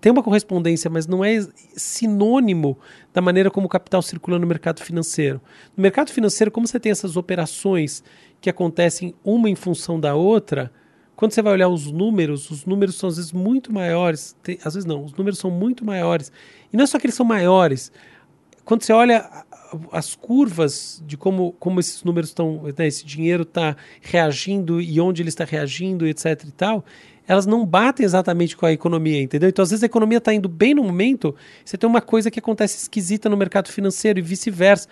[0.00, 1.40] tem uma correspondência, mas não é
[1.74, 2.78] sinônimo
[3.12, 5.40] da maneira como o capital circula no mercado financeiro.
[5.76, 8.04] No mercado financeiro, como você tem essas operações
[8.40, 10.70] que acontecem uma em função da outra,
[11.20, 14.72] quando você vai olhar os números, os números são às vezes muito maiores, tem, às
[14.72, 16.32] vezes não, os números são muito maiores.
[16.72, 17.92] E não é só que eles são maiores.
[18.64, 19.28] Quando você olha
[19.92, 25.20] as curvas de como, como esses números estão, né, esse dinheiro está reagindo e onde
[25.20, 26.82] ele está reagindo, etc e tal,
[27.30, 29.48] elas não batem exatamente com a economia, entendeu?
[29.48, 31.32] Então, às vezes, a economia está indo bem no momento,
[31.64, 34.88] você tem uma coisa que acontece esquisita no mercado financeiro e vice-versa.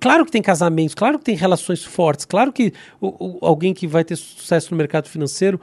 [0.00, 3.86] Claro que tem casamentos, claro que tem relações fortes, claro que o, o, alguém que
[3.86, 5.60] vai ter sucesso no mercado financeiro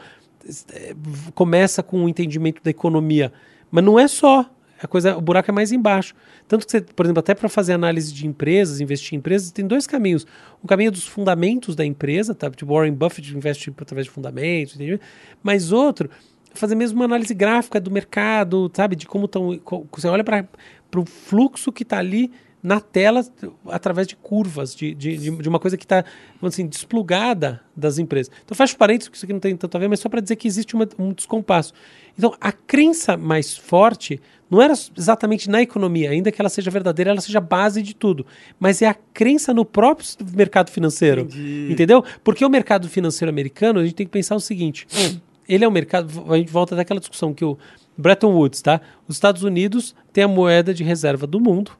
[0.71, 0.93] é,
[1.33, 3.33] começa com um entendimento da economia.
[3.71, 4.47] Mas não é só
[4.81, 6.15] a coisa, o buraco é mais embaixo.
[6.47, 9.67] Tanto que você, por exemplo, até para fazer análise de empresas, investir em empresas, tem
[9.67, 10.25] dois caminhos.
[10.63, 12.49] Um caminho dos fundamentos da empresa, tá?
[12.49, 14.99] Tipo, Warren Buffett investe através de fundamentos, entendeu?
[15.43, 16.09] Mas outro,
[16.53, 18.95] fazer mesmo uma análise gráfica do mercado, sabe?
[18.95, 19.59] De como estão.
[19.91, 20.47] Você olha para
[20.95, 23.25] o fluxo que está ali na tela
[23.67, 26.03] através de curvas, de, de, de uma coisa que está
[26.41, 28.31] assim, desplugada das empresas.
[28.43, 30.35] Então, fecho parênteses, que isso aqui não tem tanto a ver, mas só para dizer
[30.35, 31.73] que existe uma, um descompasso.
[32.17, 34.19] Então, a crença mais forte
[34.49, 38.25] não era exatamente na economia, ainda que ela seja verdadeira, ela seja base de tudo,
[38.59, 41.21] mas é a crença no próprio mercado financeiro.
[41.21, 41.67] Entendi.
[41.71, 42.03] Entendeu?
[42.23, 44.87] Porque o mercado financeiro americano, a gente tem que pensar o seguinte:
[45.47, 46.25] ele é um mercado.
[46.31, 47.57] A gente volta daquela discussão que o
[47.97, 48.81] Bretton Woods, tá?
[49.07, 51.71] Os Estados Unidos têm a moeda de reserva do mundo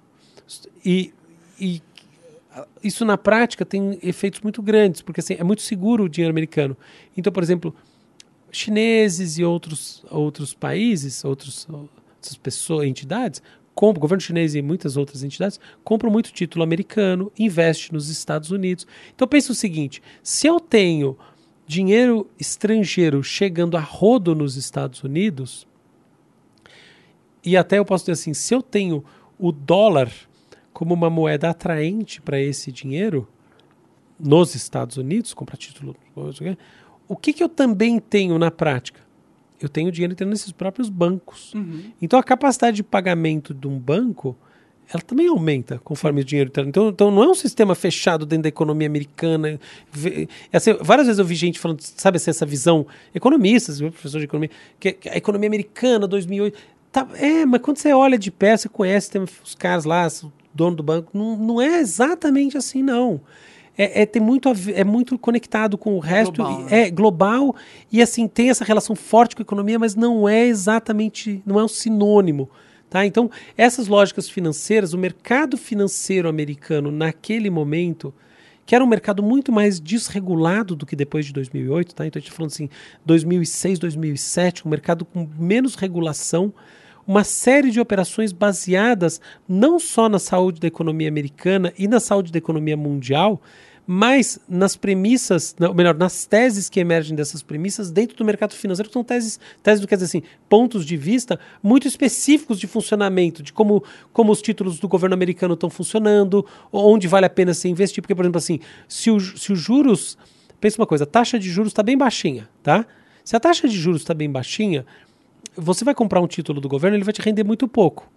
[0.85, 1.13] e,
[1.59, 1.81] e
[2.83, 6.75] isso na prática tem efeitos muito grandes, porque assim, é muito seguro o dinheiro americano.
[7.15, 7.73] Então, por exemplo,
[8.51, 11.67] chineses e outros, outros países, outros,
[12.19, 13.41] outras pessoas, entidades,
[13.73, 18.51] compram, o governo chinês e muitas outras entidades compram muito título americano, investe nos Estados
[18.51, 18.85] Unidos.
[19.15, 21.17] Então pensa o seguinte: se eu tenho
[21.65, 25.67] dinheiro estrangeiro chegando a rodo nos Estados Unidos,
[27.43, 29.03] e até eu posso dizer assim, se eu tenho
[29.37, 30.11] o dólar
[30.73, 33.27] como uma moeda atraente para esse dinheiro
[34.19, 35.95] nos Estados Unidos, comprar título,
[37.07, 39.08] o que, que eu também tenho na prática?
[39.61, 41.53] Eu tenho dinheiro entrando nesses próprios bancos.
[41.53, 41.91] Uhum.
[42.01, 44.37] Então a capacidade de pagamento de um banco
[44.91, 46.61] ela também aumenta conforme o dinheiro está.
[46.63, 49.59] Então, então não é um sistema fechado dentro da economia americana.
[50.51, 54.49] Assim, várias vezes eu vi gente falando, sabe assim, essa visão, economistas, professor de economia,
[54.79, 56.57] que a economia americana 2008.
[56.91, 60.07] Tá, é, mas quando você olha de perto, você conhece, tem os caras lá,
[60.51, 61.15] dono do banco.
[61.15, 63.21] Não, não é exatamente assim, não.
[63.81, 66.81] É, é, tem muito é muito conectado com o resto, global, né?
[66.81, 67.55] é global
[67.89, 71.63] e assim tem essa relação forte com a economia, mas não é exatamente, não é
[71.63, 72.49] um sinônimo,
[72.89, 73.05] tá?
[73.05, 78.13] Então essas lógicas financeiras, o mercado financeiro americano naquele momento,
[78.65, 82.05] que era um mercado muito mais desregulado do que depois de 2008, tá?
[82.05, 82.69] Então a gente está falando assim,
[83.05, 86.53] 2006, 2007, um mercado com menos regulação,
[87.07, 92.29] uma série de operações baseadas não só na saúde da economia americana e na saúde
[92.29, 93.41] da economia mundial,
[93.91, 98.87] mas nas premissas, ou melhor, nas teses que emergem dessas premissas dentro do mercado financeiro,
[98.87, 103.51] que são teses, teses quer dizer assim, pontos de vista muito específicos de funcionamento, de
[103.51, 108.03] como, como os títulos do governo americano estão funcionando, onde vale a pena se investir,
[108.03, 110.19] porque, por exemplo, assim, se, o, se os juros,
[110.61, 112.85] pensa uma coisa, a taxa de juros está bem baixinha, tá?
[113.25, 114.85] Se a taxa de juros está bem baixinha,
[115.57, 118.07] você vai comprar um título do governo, ele vai te render muito pouco.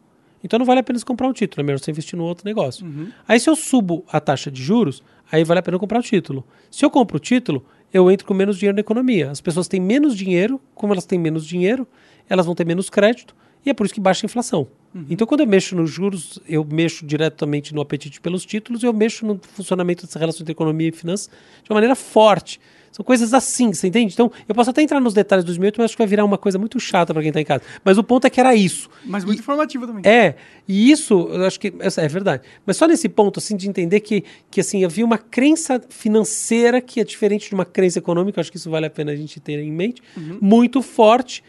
[0.44, 2.84] Então não vale a pena comprar um título, é melhor você investir no outro negócio.
[2.84, 3.08] Uhum.
[3.26, 5.02] Aí se eu subo a taxa de juros,
[5.32, 6.44] aí vale a pena comprar o título.
[6.70, 9.30] Se eu compro o título, eu entro com menos dinheiro na economia.
[9.30, 11.86] As pessoas têm menos dinheiro, como elas têm menos dinheiro,
[12.28, 14.68] elas vão ter menos crédito, e é por isso que baixa a inflação.
[14.94, 15.06] Uhum.
[15.08, 19.24] Então, quando eu mexo nos juros, eu mexo diretamente no apetite pelos títulos, eu mexo
[19.24, 21.30] no funcionamento dessa relação entre economia e finanças
[21.62, 22.60] de uma maneira forte.
[22.92, 24.12] São coisas assim, você entende?
[24.12, 26.36] Então, eu posso até entrar nos detalhes dos 2008, mas acho que vai virar uma
[26.36, 27.62] coisa muito chata para quem está em casa.
[27.82, 28.90] Mas o ponto é que era isso.
[29.06, 30.02] Mas muito e, informativo também.
[30.04, 30.34] É,
[30.68, 32.42] e isso, eu acho que é verdade.
[32.66, 37.00] Mas só nesse ponto, assim, de entender que, que assim, havia uma crença financeira que
[37.00, 39.58] é diferente de uma crença econômica, acho que isso vale a pena a gente ter
[39.58, 40.36] em mente, uhum.
[40.42, 41.42] muito forte,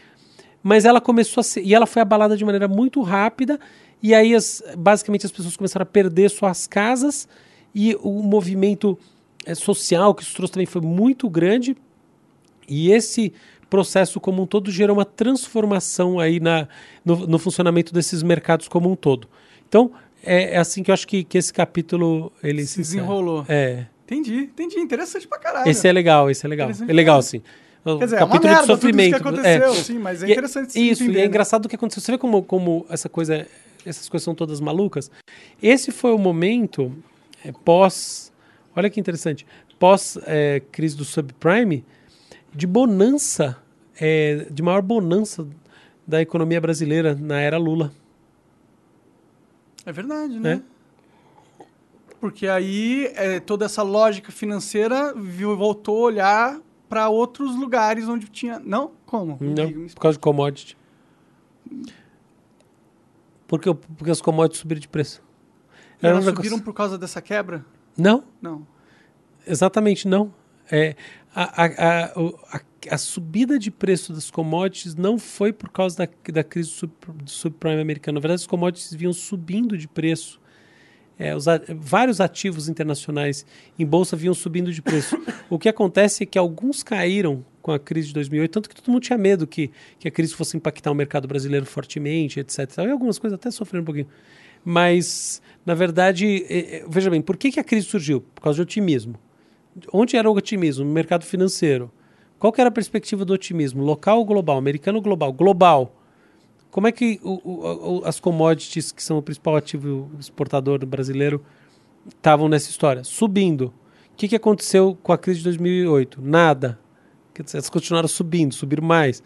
[0.62, 3.60] mas ela começou a ser, e ela foi abalada de maneira muito rápida,
[4.02, 7.28] e aí as, basicamente as pessoas começaram a perder suas casas,
[7.74, 8.98] e o movimento
[9.44, 11.76] é, social que isso trouxe também foi muito grande.
[12.68, 13.32] E esse
[13.68, 16.68] processo como um todo gerou uma transformação aí na,
[17.04, 19.28] no, no funcionamento desses mercados como um todo.
[19.68, 19.92] Então,
[20.22, 23.44] é, é assim que eu acho que, que esse capítulo ele se, se desenrolou.
[23.48, 23.86] É.
[24.04, 24.78] Entendi, entendi.
[24.78, 25.68] Interessante pra caralho.
[25.68, 26.70] Esse é legal, esse é legal.
[26.70, 27.42] É legal, sim.
[27.84, 29.18] O Quer dizer, capítulo é merda, de sofrimento.
[29.18, 29.84] Tudo isso que aconteceu, é.
[29.84, 32.00] sim, mas é interessante e, Isso, e é engraçado o que aconteceu.
[32.00, 33.46] Você vê como, como essa coisa,
[33.84, 35.10] essas coisas são todas malucas?
[35.62, 36.92] Esse foi o momento
[37.44, 38.32] é, pós
[38.74, 39.46] olha que interessante,
[39.78, 41.84] pós-crise é, do subprime,
[42.52, 43.56] de bonança,
[44.00, 45.46] é, de maior bonança
[46.06, 47.92] da economia brasileira na era Lula.
[49.86, 50.62] É verdade, né?
[50.70, 50.74] É.
[52.20, 58.28] Porque aí é, toda essa lógica financeira viu, voltou a olhar para outros lugares onde
[58.28, 58.58] tinha.
[58.58, 58.92] Não?
[59.04, 59.36] Como?
[59.40, 60.76] Não, por causa de commodity.
[63.46, 65.22] Porque, porque as commodities subiram de preço.
[66.00, 67.64] Elas subiram por causa dessa quebra?
[67.96, 68.24] Não?
[68.40, 68.66] Não.
[69.46, 70.32] Exatamente não.
[70.70, 70.96] É,
[71.34, 76.44] a, a, a, a, subida de preço das commodities não foi por causa da, da
[76.44, 78.16] crise do subprime americano.
[78.16, 80.40] Na verdade, as commodities vinham subindo de preço.
[81.18, 81.44] É, os,
[81.76, 83.46] vários ativos internacionais
[83.78, 85.16] em bolsa vinham subindo de preço.
[85.50, 88.90] o que acontece é que alguns caíram com a crise de 2008, tanto que todo
[88.90, 92.58] mundo tinha medo que, que a crise fosse impactar o mercado brasileiro fortemente, etc.
[92.78, 94.08] E algumas coisas até sofreram um pouquinho.
[94.64, 98.20] Mas, na verdade, é, é, veja bem, por que, que a crise surgiu?
[98.20, 99.16] Por causa de otimismo.
[99.92, 100.84] Onde era o otimismo?
[100.84, 101.90] No mercado financeiro.
[102.38, 103.82] Qual que era a perspectiva do otimismo?
[103.82, 104.56] Local ou global?
[104.56, 105.32] Americano ou global?
[105.32, 105.96] Global.
[106.70, 111.44] Como é que o, o, as commodities, que são o principal ativo exportador brasileiro,
[112.08, 113.04] estavam nessa história?
[113.04, 113.72] Subindo.
[114.12, 116.20] O que, que aconteceu com a crise de 2008?
[116.22, 116.78] Nada.
[117.52, 119.22] Elas continuaram subindo, subiram mais.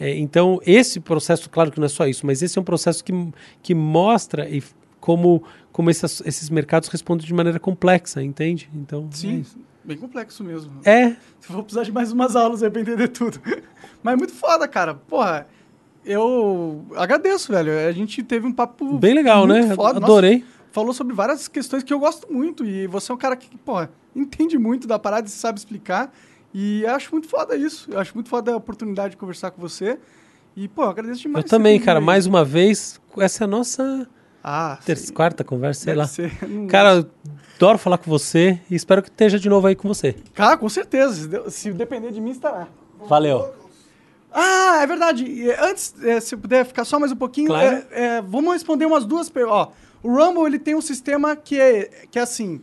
[0.00, 3.04] É, então, esse processo, claro que não é só isso, mas esse é um processo
[3.04, 3.12] que,
[3.62, 4.62] que mostra e
[5.00, 8.70] como, como esses, esses mercados respondem de maneira complexa, entende?
[8.74, 9.44] Então, Sim,
[9.84, 10.72] é bem complexo mesmo.
[10.84, 11.10] É.
[11.40, 13.38] Se vou precisar de mais umas aulas aí pra entender tudo.
[14.02, 14.94] Mas é muito foda, cara.
[14.94, 15.46] Porra,
[16.04, 17.72] eu agradeço, velho.
[17.86, 18.98] A gente teve um papo.
[18.98, 19.74] Bem legal, né?
[19.74, 19.98] Foda.
[19.98, 20.38] Adorei.
[20.38, 22.64] Nossa, falou sobre várias questões que eu gosto muito.
[22.64, 26.12] E você é um cara que, porra, entende muito da parada e sabe explicar.
[26.54, 27.90] E acho muito foda isso.
[27.90, 29.98] Eu acho muito foda a oportunidade de conversar com você.
[30.56, 31.44] E, pô, agradeço demais.
[31.44, 31.98] Eu também, cara.
[31.98, 32.04] Aí.
[32.04, 34.08] Mais uma vez, essa é a nossa
[34.42, 36.06] ah, terça, quarta conversa, sei Deve lá.
[36.06, 36.30] Ser.
[36.70, 37.04] Cara,
[37.56, 40.14] adoro falar com você e espero que esteja de novo aí com você.
[40.32, 41.50] Cara, com certeza.
[41.50, 42.68] Se depender de mim, estará.
[43.08, 43.52] Valeu.
[44.32, 45.50] Ah, é verdade.
[45.60, 47.84] Antes, é, se puder ficar só mais um pouquinho, claro.
[47.90, 49.74] é, é, vamos responder umas duas perguntas.
[50.02, 52.60] O Rumble ele tem um sistema que é, que é assim.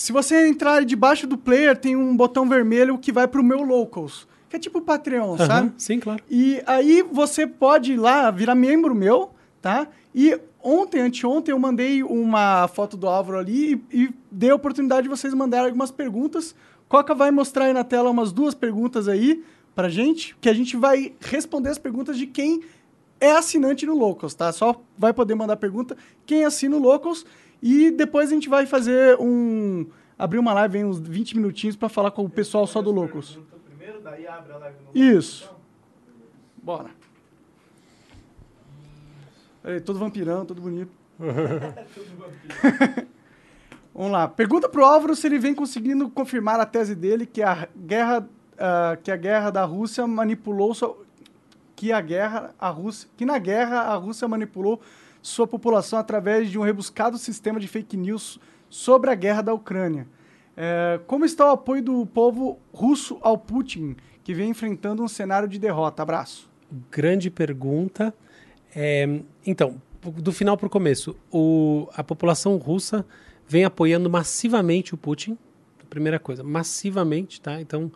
[0.00, 3.62] Se você entrar debaixo do player, tem um botão vermelho que vai para o meu
[3.62, 4.26] locals.
[4.48, 5.72] Que é tipo o Patreon, uhum, sabe?
[5.76, 6.22] Sim, claro.
[6.30, 9.86] E aí você pode ir lá, virar membro meu, tá?
[10.14, 15.02] E ontem, anteontem, eu mandei uma foto do Álvaro ali e, e dei a oportunidade
[15.02, 16.54] de vocês mandarem algumas perguntas.
[16.88, 20.78] Coca vai mostrar aí na tela umas duas perguntas aí pra gente, que a gente
[20.78, 22.62] vai responder as perguntas de quem
[23.20, 24.50] é assinante no Locals, tá?
[24.50, 27.26] Só vai poder mandar pergunta quem assina o Locals.
[27.62, 29.86] E depois a gente vai fazer um.
[30.18, 33.38] abrir uma live em uns 20 minutinhos para falar com o pessoal só do Locals.
[33.66, 35.50] Primeiro, daí abre a live no Isso.
[36.62, 36.90] Bora.
[39.84, 40.90] Todo vampirão, todo bonito.
[43.94, 44.26] Vamos lá.
[44.26, 48.96] Pergunta pro Álvaro se ele vem conseguindo confirmar a tese dele que a guerra, uh,
[49.02, 50.74] que a guerra da Rússia manipulou
[51.76, 54.80] que a guerra a Rússia, que na guerra a Rússia manipulou
[55.22, 60.06] sua população através de um rebuscado sistema de fake news sobre a guerra da Ucrânia.
[60.56, 65.48] É, como está o apoio do povo russo ao Putin, que vem enfrentando um cenário
[65.48, 66.02] de derrota?
[66.02, 66.50] Abraço.
[66.90, 68.14] Grande pergunta.
[68.74, 71.16] É, então, do final para o começo,
[71.94, 73.04] a população russa
[73.46, 75.36] vem apoiando massivamente o Putin.
[75.88, 77.60] Primeira coisa, massivamente, tá?
[77.60, 77.90] Então,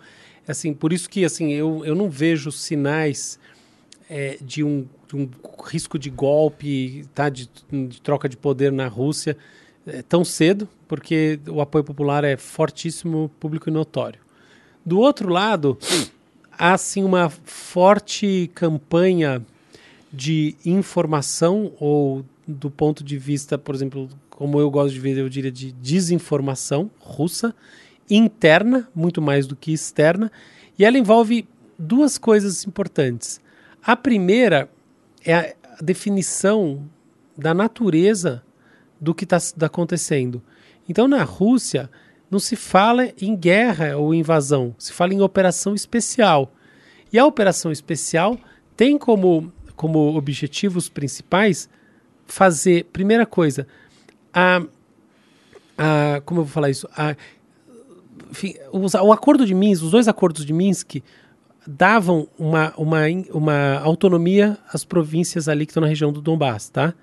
[0.48, 3.38] assim, por isso que assim eu, eu não vejo sinais
[4.08, 5.28] é, de um um
[5.64, 9.36] risco de golpe, tá, de, de troca de poder na Rússia
[9.86, 14.20] é, tão cedo, porque o apoio popular é fortíssimo, público e notório.
[14.84, 15.78] Do outro lado,
[16.52, 19.44] há sim uma forte campanha
[20.12, 25.28] de informação ou do ponto de vista, por exemplo, como eu gosto de ver, eu
[25.28, 27.54] diria de desinformação russa,
[28.10, 30.30] interna, muito mais do que externa,
[30.78, 33.40] e ela envolve duas coisas importantes.
[33.86, 34.70] A primeira
[35.22, 36.88] é a definição
[37.36, 38.42] da natureza
[38.98, 40.42] do que está tá acontecendo.
[40.88, 41.90] Então, na Rússia,
[42.30, 46.50] não se fala em guerra ou invasão, se fala em operação especial.
[47.12, 48.38] E a operação especial
[48.74, 51.68] tem como, como objetivos principais
[52.26, 53.66] fazer, primeira coisa,
[54.32, 54.62] a,
[55.76, 57.14] a como eu vou falar isso, a,
[58.30, 61.02] enfim, o acordo de Minsk, os dois acordos de Minsk
[61.66, 63.00] davam uma, uma,
[63.32, 66.94] uma autonomia às províncias ali que estão na região do Donbass, tá?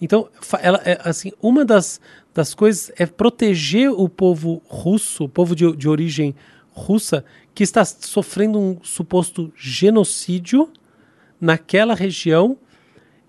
[0.00, 0.28] Então,
[0.60, 2.00] ela, é, assim, uma das,
[2.32, 6.34] das coisas é proteger o povo russo, o povo de, de origem
[6.70, 10.70] russa, que está sofrendo um suposto genocídio
[11.40, 12.56] naquela região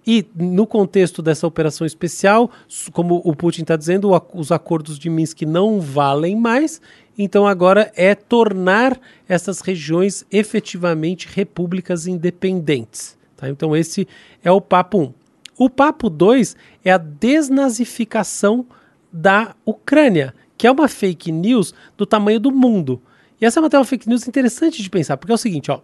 [0.06, 2.50] e no contexto dessa operação especial,
[2.92, 6.82] como o Putin está dizendo, os acordos de Minsk não valem mais,
[7.18, 13.18] então agora é tornar essas regiões efetivamente repúblicas independentes.
[13.36, 13.50] Tá?
[13.50, 14.08] Então esse
[14.44, 15.02] é o papo 1.
[15.02, 15.14] Um.
[15.58, 16.56] O papo 2
[16.86, 18.66] é a desnazificação
[19.12, 23.02] da Ucrânia, que é uma fake news do tamanho do mundo.
[23.42, 25.82] E essa é uma, fake news interessante de pensar, porque é o seguinte, ó,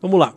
[0.00, 0.34] vamos lá.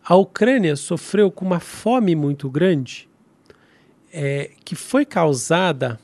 [0.05, 3.09] a Ucrânia sofreu com uma fome muito grande,
[4.13, 6.01] é, que foi causada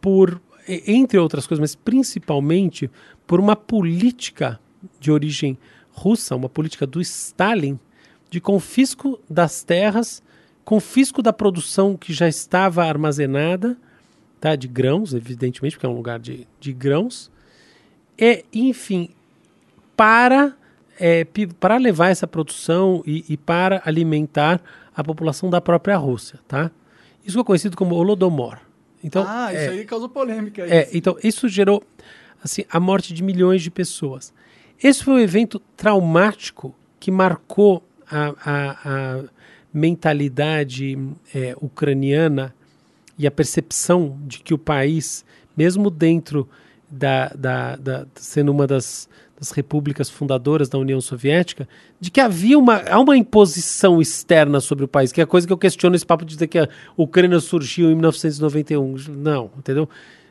[0.00, 2.90] por, entre outras coisas, mas principalmente
[3.26, 4.58] por uma política
[4.98, 5.58] de origem
[5.90, 7.78] russa, uma política do Stalin,
[8.30, 10.22] de confisco das terras,
[10.64, 13.76] confisco da produção que já estava armazenada
[14.42, 14.56] tá?
[14.56, 17.30] de grãos, evidentemente, porque é um lugar de, de grãos.
[18.18, 19.10] E, enfim,
[19.96, 20.52] para,
[20.98, 21.24] é,
[21.60, 24.60] para levar essa produção e, e, para alimentar
[24.94, 26.40] a população da própria Rússia.
[26.48, 26.72] Tá?
[27.24, 28.58] Isso é conhecido como Holodomor.
[29.02, 30.62] Então, ah, isso é, aí causou polêmica.
[30.62, 31.80] É, então, isso gerou
[32.42, 34.34] assim, a morte de milhões de pessoas.
[34.82, 37.80] Esse foi um evento traumático que marcou
[38.10, 39.24] a, a, a
[39.72, 40.98] mentalidade
[41.32, 42.52] é, ucraniana
[43.18, 45.24] e a percepção de que o país,
[45.56, 46.48] mesmo dentro
[46.90, 49.08] da, da, da sendo uma das,
[49.38, 51.68] das, repúblicas fundadoras da União Soviética,
[51.98, 55.46] de que havia uma, há uma imposição externa sobre o país, que é a coisa
[55.46, 58.96] que eu questiono esse papo de dizer que a Ucrânia surgiu em 1991.
[59.16, 59.88] Não, entendeu?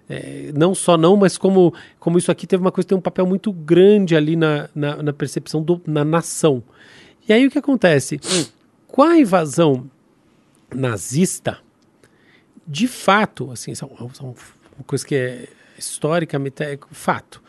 [0.09, 3.25] É, não só não, mas como, como isso aqui teve uma coisa tem um papel
[3.25, 6.61] muito grande ali na, na, na percepção do, na nação.
[7.27, 8.19] E aí o que acontece?
[8.87, 9.89] Com a invasão
[10.75, 11.59] nazista,
[12.67, 14.35] de fato, assim, são, são
[14.77, 17.41] uma coisa que é historicamente é fato.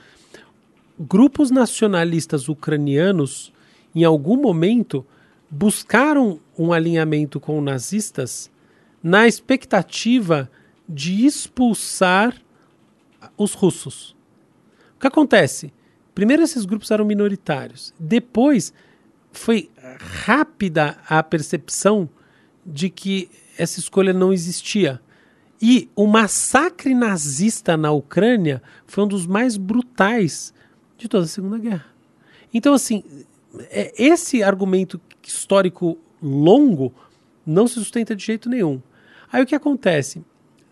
[0.98, 3.52] Grupos nacionalistas ucranianos,
[3.94, 5.04] em algum momento,
[5.50, 8.50] buscaram um alinhamento com nazistas
[9.02, 10.50] na expectativa
[10.88, 12.40] de expulsar
[13.36, 14.16] os russos.
[14.96, 15.72] O que acontece?
[16.14, 17.92] Primeiro, esses grupos eram minoritários.
[17.98, 18.72] Depois,
[19.32, 19.70] foi
[20.24, 22.08] rápida a percepção
[22.64, 23.30] de que
[23.62, 25.00] essa escolha não existia.
[25.60, 30.52] E o massacre nazista na Ucrânia foi um dos mais brutais
[30.98, 31.86] de toda a Segunda Guerra.
[32.52, 33.04] Então, assim,
[33.70, 36.92] é, esse argumento histórico longo
[37.46, 38.82] não se sustenta de jeito nenhum.
[39.30, 40.24] Aí o que acontece?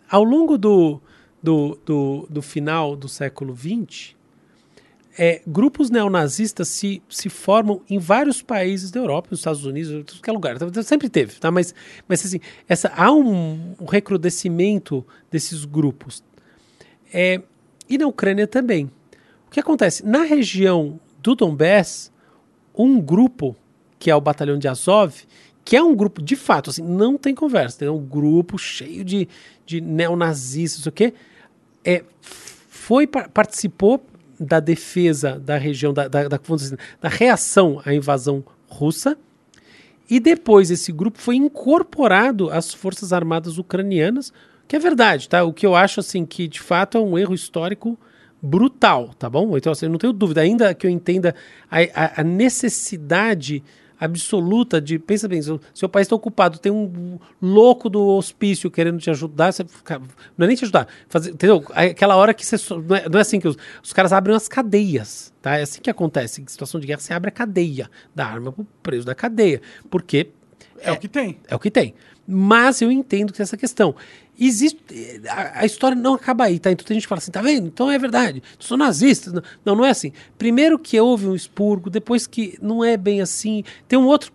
[0.09, 1.01] Ao longo do,
[1.41, 4.15] do, do, do final do século XX,
[5.17, 10.03] é, grupos neonazistas se, se formam em vários países da Europa, nos Estados Unidos, em
[10.03, 10.55] qualquer lugar.
[10.55, 11.51] Então, sempre teve, tá?
[11.51, 11.73] Mas,
[12.07, 16.23] mas assim, essa, há um, um recrudescimento desses grupos.
[17.13, 17.41] É,
[17.89, 18.85] e na Ucrânia também.
[19.47, 20.05] O que acontece?
[20.05, 22.11] Na região do Donbass,
[22.73, 23.55] um grupo,
[23.99, 25.13] que é o Batalhão de Azov,
[25.63, 29.27] que é um grupo, de fato, assim, não tem conversa, é um grupo cheio de,
[29.65, 31.13] de neonazistas, o quê?
[31.83, 34.03] É, foi, participou
[34.41, 36.39] da defesa da região, da, da, da,
[36.99, 39.17] da reação à invasão russa.
[40.09, 44.33] E depois esse grupo foi incorporado às Forças Armadas Ucranianas,
[44.67, 45.43] que é verdade, tá?
[45.43, 47.97] O que eu acho assim que de fato é um erro histórico
[48.41, 49.55] brutal, tá bom?
[49.55, 51.35] Então assim, eu não tenho dúvida, ainda que eu entenda
[51.69, 53.63] a, a, a necessidade
[54.01, 54.97] absoluta de.
[54.97, 59.53] Pensa bem, seu, seu país está ocupado, tem um louco do hospício querendo te ajudar,
[59.53, 59.99] você fica,
[60.35, 61.63] não é nem te ajudar, fazer, entendeu?
[61.69, 62.57] Aquela hora que você.
[62.73, 65.57] Não é, não é assim que os, os, caras abrem as cadeias, tá?
[65.57, 66.41] É assim que acontece.
[66.41, 69.61] Em situação de guerra, você abre a cadeia da arma para o preso da cadeia.
[69.89, 70.29] Porque
[70.79, 71.39] É, é, o que tem.
[71.47, 71.93] É o que tem.
[72.33, 73.93] Mas eu entendo que essa questão.
[74.39, 74.79] Existe.
[75.27, 76.71] A, a, história não acaba aí, tá?
[76.71, 77.67] Então tem gente fala assim, tá vendo?
[77.67, 78.41] Então é verdade.
[78.57, 79.43] Sou nazista.
[79.65, 80.13] Não, não é assim.
[80.37, 83.63] Primeiro que houve um expurgo, depois que não é bem assim.
[83.85, 84.31] Tem uma outra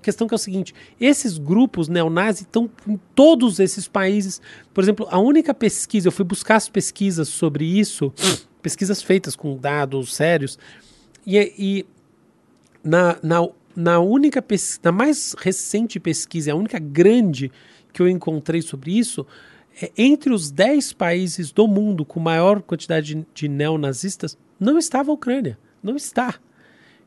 [0.00, 4.40] questão que é o seguinte: esses grupos neonazis estão em todos esses países.
[4.72, 8.12] Por exemplo, a única pesquisa, eu fui buscar as pesquisas sobre isso,
[8.62, 10.56] pesquisas feitas com dados sérios,
[11.26, 11.86] e, e
[12.84, 14.44] na, na na única
[14.82, 17.50] na mais recente pesquisa, a única grande
[17.92, 19.26] que eu encontrei sobre isso,
[19.80, 25.14] é, entre os 10 países do mundo com maior quantidade de, neonazistas, não estava a
[25.14, 25.58] Ucrânia.
[25.82, 26.34] Não está.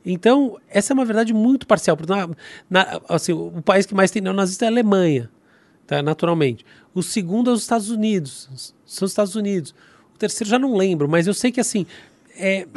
[0.05, 1.97] Então, essa é uma verdade muito parcial.
[2.07, 2.29] Na,
[2.69, 5.29] na, assim, o país que mais tem neonazista é a Alemanha,
[5.85, 6.65] tá, naturalmente.
[6.93, 8.73] O segundo é os Estados Unidos.
[8.85, 9.73] São os Estados Unidos.
[10.13, 11.85] O terceiro já não lembro, mas eu sei que assim.
[12.35, 12.67] É,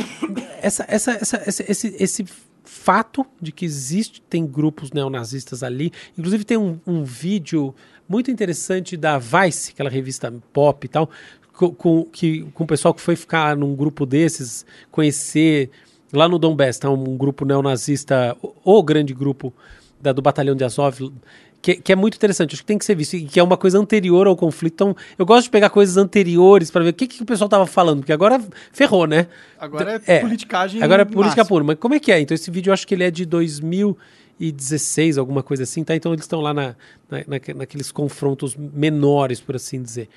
[0.61, 2.27] essa, essa, essa, esse, esse
[2.67, 5.93] fato de que existe, tem grupos neonazistas ali.
[6.19, 7.75] Inclusive tem um, um vídeo
[8.09, 11.11] muito interessante da Vice, aquela revista pop e tal,
[11.53, 15.71] com, com, que, com o pessoal que foi ficar num grupo desses, conhecer
[16.13, 19.53] lá no Donbass, tá, um grupo neonazista, o, o grande grupo
[20.01, 21.13] da, do Batalhão de Azov,
[21.61, 23.57] que, que, é muito interessante, acho que tem que ser visto, e que é uma
[23.57, 24.75] coisa anterior ao conflito.
[24.75, 27.67] Então, eu gosto de pegar coisas anteriores para ver o que, que o pessoal estava
[27.67, 29.27] falando, porque agora ferrou, né?
[29.59, 30.83] Agora é, é politicagem.
[30.83, 31.65] Agora é política pura.
[31.65, 32.21] Mas como é que é?
[32.21, 35.95] Então, esse vídeo eu acho que ele é de 2016, alguma coisa assim, tá?
[35.97, 36.77] Então, eles estão lá na,
[37.11, 40.09] na, na, naqueles confrontos menores, por assim dizer.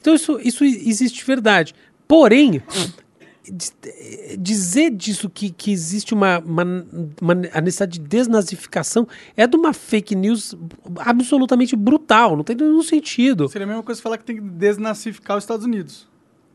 [0.00, 1.74] Então, isso, isso existe verdade.
[2.08, 2.62] Porém,
[4.38, 6.62] dizer disso que, que existe uma, uma,
[7.20, 9.06] uma, a necessidade de desnazificação
[9.36, 10.54] é de uma fake news
[10.98, 13.48] absolutamente brutal, não tem nenhum sentido.
[13.48, 16.06] Seria a mesma coisa falar que tem que desnazificar os Estados Unidos.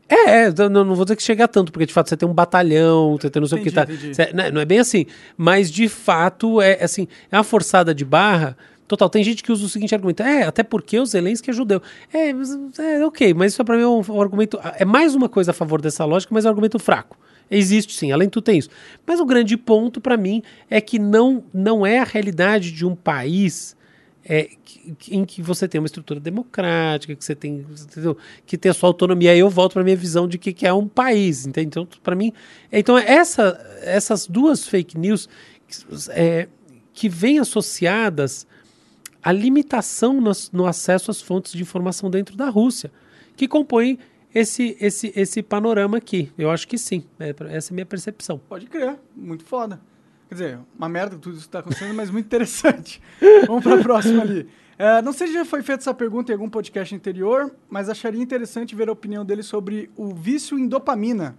[0.08, 2.32] É, é não, não vou dizer que chega tanto, porque de fato você tem um
[2.32, 4.12] batalhão, você tem não sei entendi, o que tá.
[4.14, 5.04] Você, não, é, não é bem assim.
[5.36, 8.56] Mas de fato é assim, é uma forçada de barra
[8.88, 11.82] Total, tem gente que usa o seguinte argumento: é, até porque o Zelensky é judeu.
[12.12, 14.58] É, é ok, mas isso é para mim é um, um, argumento.
[14.78, 17.18] É mais uma coisa a favor dessa lógica, mas é um argumento fraco.
[17.50, 18.70] Existe sim, além de tudo tem isso.
[19.06, 22.94] Mas o grande ponto para mim é que não, não é a realidade de um
[22.94, 23.76] país
[24.24, 24.50] é,
[25.10, 28.16] em que você tem uma estrutura democrática, que você tem, entendeu?
[28.46, 29.32] que tem a sua autonomia.
[29.32, 31.46] Aí eu volto para minha visão de que, que é um país.
[31.46, 32.32] Então, para mim.
[32.72, 35.28] Então, essa, essas duas fake news
[36.10, 36.48] é,
[36.94, 38.46] que vêm associadas
[39.22, 40.20] a limitação
[40.52, 42.90] no, acesso às fontes de informação dentro da Rússia,
[43.36, 43.98] que compõem
[44.34, 46.32] esse, esse, esse panorama aqui.
[46.38, 47.04] Eu acho que sim.
[47.18, 48.38] É, essa é a minha percepção.
[48.48, 48.96] Pode crer.
[49.16, 49.80] Muito foda.
[50.28, 53.00] Quer dizer, uma merda tudo isso que está acontecendo, mas muito interessante.
[53.46, 54.46] Vamos para a próxima ali.
[54.78, 58.22] É, não sei se já foi feita essa pergunta em algum podcast anterior, mas acharia
[58.22, 61.36] interessante ver a opinião dele sobre o vício em dopamina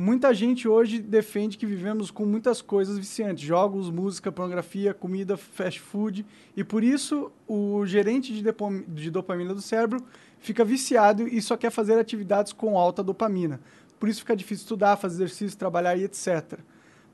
[0.00, 5.80] Muita gente hoje defende que vivemos com muitas coisas viciantes, jogos, música, pornografia, comida, fast
[5.80, 6.24] food,
[6.56, 8.40] e por isso o gerente de,
[8.86, 10.00] de dopamina do cérebro
[10.38, 13.60] fica viciado e só quer fazer atividades com alta dopamina.
[13.98, 16.60] Por isso fica difícil estudar, fazer exercício, trabalhar e etc.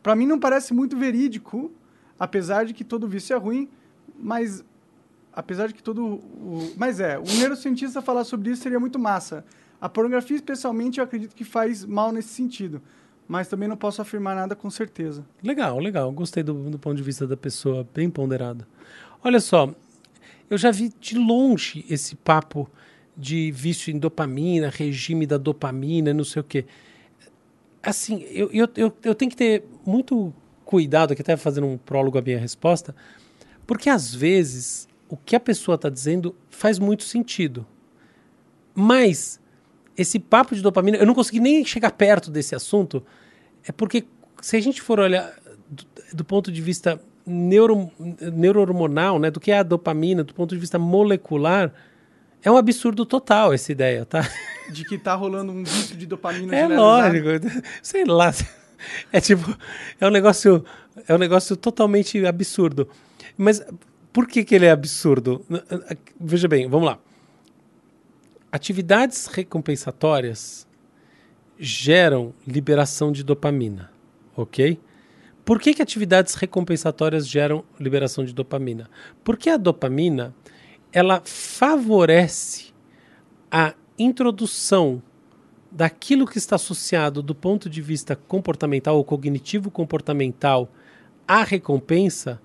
[0.02, 1.72] Para mim não parece muito verídico,
[2.18, 3.66] apesar de que todo vício é ruim,
[4.14, 4.62] mas
[5.32, 9.42] apesar de que todo o, mas é, um neurocientista falar sobre isso seria muito massa.
[9.80, 12.80] A pornografia, especialmente, eu acredito que faz mal nesse sentido.
[13.26, 15.24] Mas também não posso afirmar nada com certeza.
[15.42, 16.10] Legal, legal.
[16.12, 18.66] Gostei do, do ponto de vista da pessoa, bem ponderado.
[19.22, 19.74] Olha só,
[20.50, 22.68] eu já vi de longe esse papo
[23.16, 26.66] de vício em dopamina, regime da dopamina, não sei o quê.
[27.82, 30.32] Assim, eu, eu, eu, eu tenho que ter muito
[30.64, 32.94] cuidado, aqui até fazendo um prólogo à minha resposta,
[33.66, 37.66] porque às vezes o que a pessoa está dizendo faz muito sentido.
[38.74, 39.40] Mas
[39.96, 43.04] esse papo de dopamina, eu não consegui nem chegar perto desse assunto,
[43.66, 44.04] é porque
[44.40, 45.32] se a gente for olhar
[45.68, 47.90] do, do ponto de vista neuro,
[48.32, 51.72] neurohormonal, né, do que é a dopamina, do ponto de vista molecular,
[52.42, 54.28] é um absurdo total essa ideia, tá?
[54.70, 57.28] De que tá rolando um vício de dopamina É lógico,
[57.82, 58.34] sei lá.
[59.10, 59.56] É tipo,
[59.98, 60.62] é um negócio,
[61.08, 62.86] é um negócio totalmente absurdo.
[63.36, 63.64] Mas
[64.12, 65.42] por que que ele é absurdo?
[66.20, 66.98] Veja bem, vamos lá.
[68.54, 70.64] Atividades recompensatórias
[71.58, 73.90] geram liberação de dopamina,
[74.36, 74.80] ok?
[75.44, 78.88] Por que, que atividades recompensatórias geram liberação de dopamina?
[79.24, 80.32] Porque a dopamina
[80.92, 82.72] ela favorece
[83.50, 85.02] a introdução
[85.68, 90.70] daquilo que está associado do ponto de vista comportamental ou cognitivo comportamental
[91.26, 92.40] à recompensa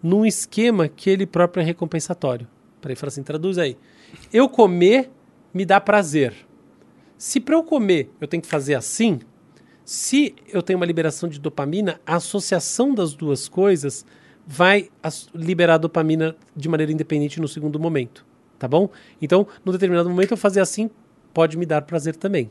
[0.00, 2.46] num esquema que ele próprio é recompensatório.
[2.80, 3.76] Peraí, fala assim, traduz aí.
[4.32, 5.10] Eu comer
[5.52, 6.34] me dá prazer.
[7.18, 9.20] Se para eu comer eu tenho que fazer assim,
[9.84, 14.06] se eu tenho uma liberação de dopamina, a associação das duas coisas
[14.46, 14.88] vai
[15.34, 18.24] liberar dopamina de maneira independente no segundo momento,
[18.58, 18.88] tá bom?
[19.20, 20.90] Então, no determinado momento eu fazer assim
[21.34, 22.50] pode me dar prazer também.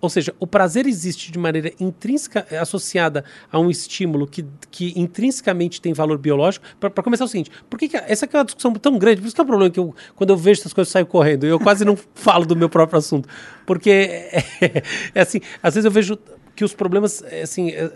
[0.00, 4.92] Ou seja, o prazer existe de maneira intrínseca, é, associada a um estímulo que, que
[4.98, 6.66] intrinsecamente tem valor biológico.
[6.78, 9.20] Para começar, é o seguinte: por que, que essa é uma discussão tão grande?
[9.20, 11.06] Por isso que é o problema que eu, quando eu vejo essas coisas, eu saio
[11.06, 11.46] correndo.
[11.46, 13.28] Eu quase não falo do meu próprio assunto.
[13.64, 14.42] Porque, é,
[15.14, 16.18] é, assim, às vezes eu vejo
[16.54, 17.90] que os problemas, é, assim, é,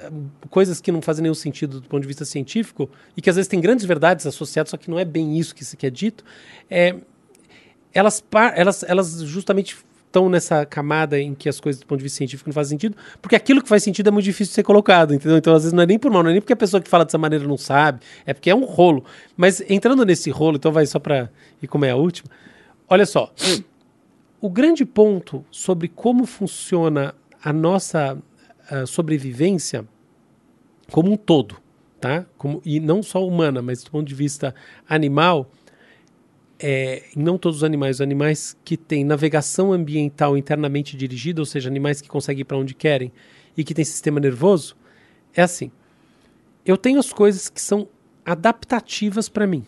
[0.49, 3.49] coisas que não fazem nenhum sentido do ponto de vista científico, e que às vezes
[3.49, 6.25] tem grandes verdades associadas, só que não é bem isso que, que é dito,
[6.71, 6.97] é,
[7.93, 8.23] elas,
[8.55, 9.77] elas, elas justamente
[10.11, 12.97] estão nessa camada em que as coisas do ponto de vista científico não fazem sentido,
[13.23, 15.39] porque aquilo que faz sentido é muito difícil de ser colocado, entendeu?
[15.39, 16.89] Então, às vezes, não é nem por mal, não é nem porque a pessoa que
[16.89, 19.05] fala dessa maneira não sabe, é porque é um rolo.
[19.37, 21.31] Mas entrando nesse rolo, então vai só para
[21.63, 22.29] e como é a última.
[22.89, 23.33] Olha só,
[24.41, 28.19] o grande ponto sobre como funciona a nossa
[28.69, 29.85] a sobrevivência
[30.91, 31.57] como um todo,
[32.01, 32.27] tá?
[32.37, 34.55] Como, e não só humana, mas do ponto de vista
[34.89, 35.51] animal,
[36.63, 41.71] é, não todos os animais, os animais que têm navegação ambiental internamente dirigida, ou seja,
[41.71, 43.11] animais que conseguem ir para onde querem
[43.57, 44.77] e que têm sistema nervoso,
[45.35, 45.71] é assim.
[46.65, 47.89] Eu tenho as coisas que são
[48.25, 49.65] adaptativas para mim.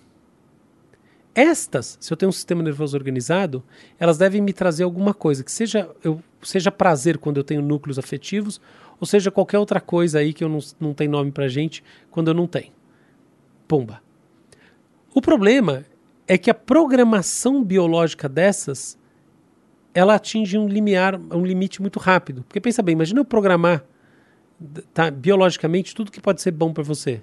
[1.35, 3.65] Estas, se eu tenho um sistema nervoso organizado,
[3.99, 7.99] elas devem me trazer alguma coisa, que seja, eu, seja prazer quando eu tenho núcleos
[7.99, 8.61] afetivos,
[9.01, 12.29] ou seja qualquer outra coisa aí que eu não, não tenho nome para gente quando
[12.29, 12.71] eu não tenho.
[13.67, 14.03] Pumba.
[15.15, 15.87] O problema
[16.33, 18.99] é que a programação biológica dessas
[19.93, 22.43] ela atinge um limiar, um limite muito rápido.
[22.45, 23.85] Porque pensa bem, imagina eu programar
[24.95, 27.21] tá, biologicamente tudo que pode ser bom para você.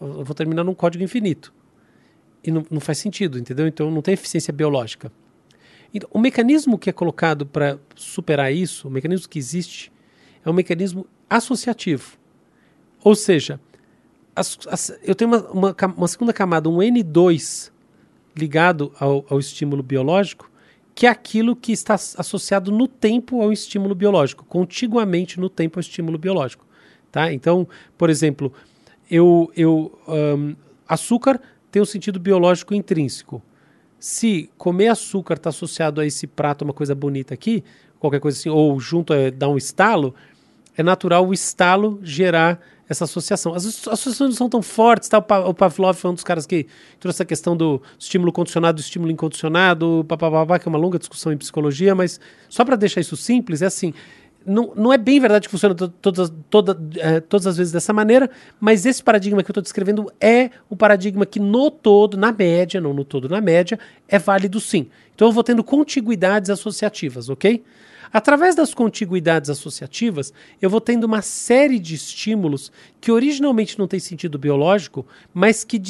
[0.00, 1.52] Eu vou terminar num código infinito.
[2.44, 3.66] E não, não faz sentido, entendeu?
[3.66, 5.10] Então não tem eficiência biológica.
[5.92, 9.92] Então, o mecanismo que é colocado para superar isso, o mecanismo que existe,
[10.44, 12.16] é um mecanismo associativo.
[13.02, 13.58] Ou seja,
[14.36, 17.71] as, as, eu tenho uma, uma, uma segunda camada, um N2
[18.36, 20.50] ligado ao, ao estímulo biológico,
[20.94, 25.80] que é aquilo que está associado no tempo ao estímulo biológico, contiguamente no tempo ao
[25.80, 26.66] estímulo biológico.
[27.10, 27.32] Tá?
[27.32, 28.52] Então, por exemplo,
[29.10, 30.54] eu, eu um,
[30.86, 33.42] açúcar tem um sentido biológico intrínseco.
[33.98, 37.62] Se comer açúcar está associado a esse prato, uma coisa bonita aqui,
[37.98, 40.14] qualquer coisa assim, ou junto a dar um estalo,
[40.76, 43.54] é natural o estalo gerar essa associação.
[43.54, 45.18] As associações não são tão fortes, tá?
[45.18, 46.66] O Pavlov foi um dos caras que
[47.00, 51.32] trouxe essa questão do estímulo condicionado e estímulo incondicionado, papapá, que é uma longa discussão
[51.32, 53.94] em psicologia, mas só para deixar isso simples, é assim,
[54.44, 58.30] não, não é bem verdade que funciona todas, toda, é, todas as vezes dessa maneira,
[58.60, 62.80] mas esse paradigma que eu estou descrevendo é o paradigma que no todo, na média,
[62.80, 63.78] não no todo, na média,
[64.08, 64.88] é válido sim.
[65.14, 67.62] Então eu vou tendo contiguidades associativas, ok?
[68.12, 73.98] Através das contiguidades associativas, eu vou tendo uma série de estímulos que originalmente não têm
[73.98, 75.80] sentido biológico, mas que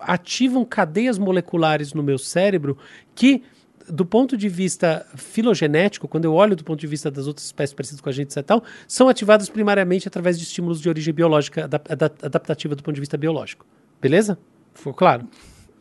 [0.00, 2.78] ativam cadeias moleculares no meu cérebro
[3.14, 3.42] que
[3.90, 7.74] do ponto de vista filogenético, quando eu olho do ponto de vista das outras espécies
[7.74, 11.64] parecidas com a gente e tal, são ativadas primariamente através de estímulos de origem biológica,
[11.64, 13.64] adaptativa do ponto de vista biológico.
[14.00, 14.38] Beleza?
[14.74, 15.26] Ficou claro?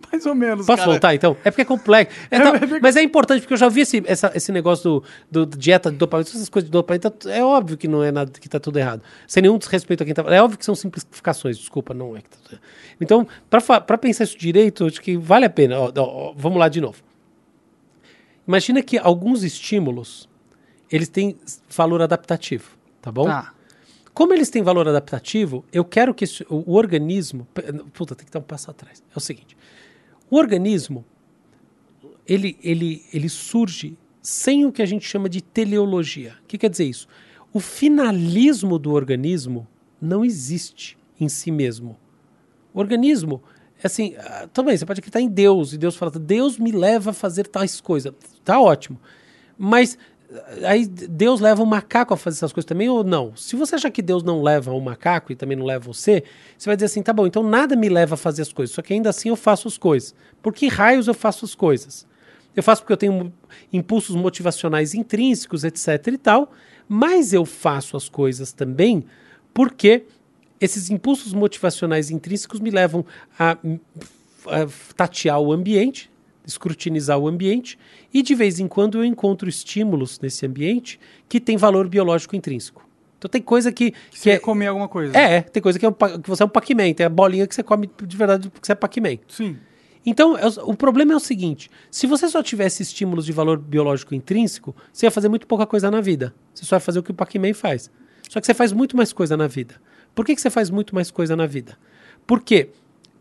[0.11, 0.65] Mais ou menos.
[0.65, 0.91] Posso cara.
[0.91, 1.35] voltar então?
[1.43, 2.15] É porque é complexo.
[2.29, 5.57] É, tá, mas é importante, porque eu já vi esse, essa, esse negócio do, do
[5.57, 7.09] dieta de dopamina, essas coisas de dopamina.
[7.09, 9.01] Tá, é óbvio que não é nada que está tudo errado.
[9.27, 10.23] Sem nenhum desrespeito a quem tá.
[10.27, 12.63] É óbvio que são simplificações, desculpa, não é que tá tudo errado.
[12.99, 15.79] Então, para pensar isso direito, acho que vale a pena.
[15.79, 17.01] Ó, ó, vamos lá de novo.
[18.47, 20.29] Imagina que alguns estímulos
[20.91, 21.37] eles têm
[21.69, 23.25] valor adaptativo, tá bom?
[23.25, 23.53] Tá.
[24.13, 27.47] Como eles têm valor adaptativo, eu quero que esse, o, o organismo.
[27.93, 29.03] Puta, tem que dar um passo atrás.
[29.13, 29.55] É o seguinte:
[30.29, 31.05] o organismo,
[32.27, 36.35] ele, ele, ele surge sem o que a gente chama de teleologia.
[36.43, 37.07] O que quer dizer isso?
[37.53, 39.67] O finalismo do organismo
[40.01, 41.97] não existe em si mesmo.
[42.73, 43.41] O organismo,
[43.81, 47.13] assim, ah, também você pode acreditar em Deus e Deus fala, Deus me leva a
[47.13, 48.13] fazer tais coisas.
[48.43, 48.99] Tá ótimo.
[49.57, 49.97] Mas
[50.65, 53.35] aí Deus leva o macaco a fazer essas coisas também ou não?
[53.35, 56.23] Se você achar que Deus não leva o macaco e também não leva você,
[56.57, 58.81] você vai dizer assim, tá bom, então nada me leva a fazer as coisas, só
[58.81, 60.13] que ainda assim eu faço as coisas.
[60.41, 62.05] Por que raios eu faço as coisas?
[62.55, 63.33] Eu faço porque eu tenho
[63.71, 66.51] impulsos motivacionais intrínsecos, etc e tal,
[66.89, 69.05] mas eu faço as coisas também
[69.53, 70.05] porque
[70.59, 73.05] esses impulsos motivacionais intrínsecos me levam
[73.37, 76.09] a, a tatear o ambiente,
[76.47, 77.77] escrutinizar o ambiente
[78.13, 82.87] e de vez em quando eu encontro estímulos nesse ambiente que tem valor biológico intrínseco.
[83.17, 83.91] Então tem coisa que.
[83.91, 85.17] Que, que é comer alguma coisa.
[85.17, 87.53] É, tem coisa que, é um, que você é um Pac-Man, tem a bolinha que
[87.53, 89.17] você come de verdade porque você é Pac-Man.
[89.27, 89.57] Sim.
[90.05, 94.15] Então, é o problema é o seguinte: se você só tivesse estímulos de valor biológico
[94.15, 96.33] intrínseco, você ia fazer muito pouca coisa na vida.
[96.53, 97.91] Você só ia fazer o que o Pac-Man faz.
[98.29, 99.75] Só que você faz muito mais coisa na vida.
[100.13, 101.77] Por que, que você faz muito mais coisa na vida?
[102.25, 102.69] Por quê?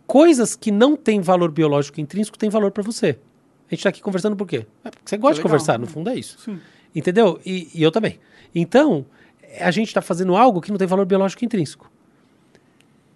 [0.07, 3.18] Coisas que não têm valor biológico intrínseco têm valor para você.
[3.68, 4.67] A gente está aqui conversando por quê?
[4.85, 6.39] É porque você gosta é de conversar, no fundo é isso.
[6.39, 6.60] Sim.
[6.94, 7.41] Entendeu?
[7.44, 8.18] E, e eu também.
[8.55, 9.05] Então,
[9.60, 11.91] a gente está fazendo algo que não tem valor biológico intrínseco.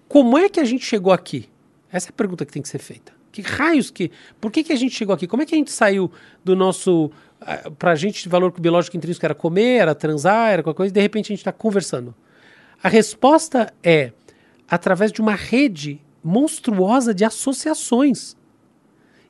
[0.09, 1.49] Como é que a gente chegou aqui?
[1.93, 3.12] Essa é a pergunta que tem que ser feita.
[3.31, 4.10] Que raios que.
[4.41, 5.27] Por que, que a gente chegou aqui?
[5.27, 6.10] Como é que a gente saiu
[6.44, 7.12] do nosso.
[7.41, 11.01] Uh, pra gente, valor biológico intrínseco era comer, era transar, era qualquer coisa, e de
[11.01, 12.15] repente a gente está conversando.
[12.83, 14.12] A resposta é
[14.69, 18.37] através de uma rede monstruosa de associações.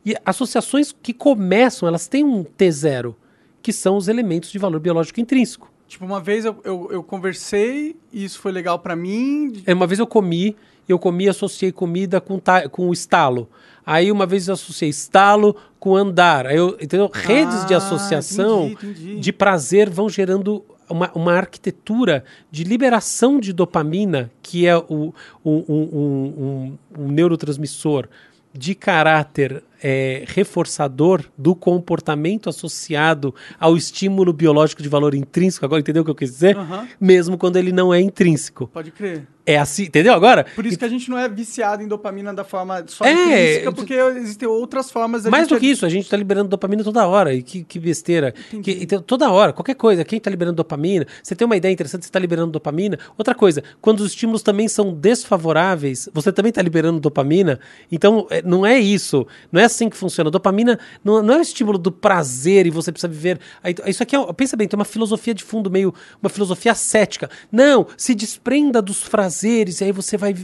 [0.04, 3.14] E associações que começam, elas têm um T0,
[3.62, 5.70] que são os elementos de valor biológico intrínseco.
[5.86, 9.62] Tipo, uma vez eu, eu, eu conversei e isso foi legal para mim.
[9.66, 10.56] É, uma vez eu comi,
[10.88, 13.48] eu comi associei comida com, com estalo.
[13.84, 16.46] Aí uma vez eu associei estalo com andar.
[16.46, 17.10] Aí eu, entendeu?
[17.12, 19.20] Redes ah, de associação entendi, entendi.
[19.20, 25.50] de prazer vão gerando uma, uma arquitetura de liberação de dopamina, que é o, o,
[25.50, 28.08] um, um, um neurotransmissor
[28.52, 35.64] de caráter é, reforçador do comportamento associado ao estímulo biológico de valor intrínseco.
[35.64, 36.56] Agora entendeu o que eu quis dizer?
[36.56, 36.86] Uhum.
[37.00, 38.66] Mesmo quando ele não é intrínseco.
[38.68, 39.26] Pode crer.
[39.46, 40.44] É assim, entendeu agora?
[40.54, 43.72] Por isso que a gente não é viciado em dopamina da forma só é, intrínseca,
[43.72, 45.24] porque existem outras formas.
[45.26, 47.34] Mais do que isso, a gente está liberando dopamina toda hora.
[47.34, 48.32] E que, que besteira.
[48.62, 52.02] Que, então, toda hora, qualquer coisa, quem está liberando dopamina, você tem uma ideia interessante,
[52.02, 52.98] você está liberando dopamina.
[53.18, 57.58] Outra coisa, quando os estímulos também são desfavoráveis, você também está liberando dopamina.
[57.90, 59.26] Então, é, não é isso.
[59.50, 60.28] Não é assim que funciona.
[60.28, 63.40] A dopamina não, não é o estímulo do prazer e você precisa viver.
[63.86, 67.30] Isso aqui é, pensa bem, tem uma filosofia de fundo, meio uma filosofia cética.
[67.50, 70.34] Não, se desprenda dos prazeres, e aí você vai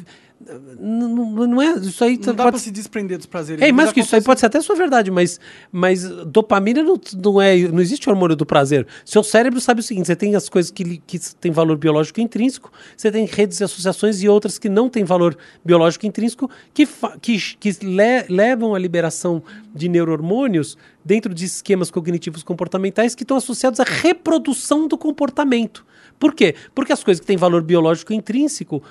[0.78, 1.78] não, não, é?
[1.78, 2.50] Isso aí não dá pode...
[2.52, 5.10] pra se desprender dos prazeres é mais que isso aí pode ser até sua verdade
[5.10, 5.40] mas
[5.72, 8.86] mas dopamina não, não é não existe hormônio do prazer.
[9.04, 12.70] Seu cérebro sabe o seguinte você tem as coisas que, que têm valor biológico intrínseco
[12.96, 16.86] você tem redes de associações e outras que não têm valor biológico intrínseco que
[17.20, 19.42] que, que le levam à liberação
[19.74, 25.84] de neurohormônios dentro de esquemas cognitivos comportamentais que estão associados à reprodução do comportamento.
[26.18, 26.54] Por quê?
[26.74, 28.82] Porque as coisas que têm valor biológico intrínseco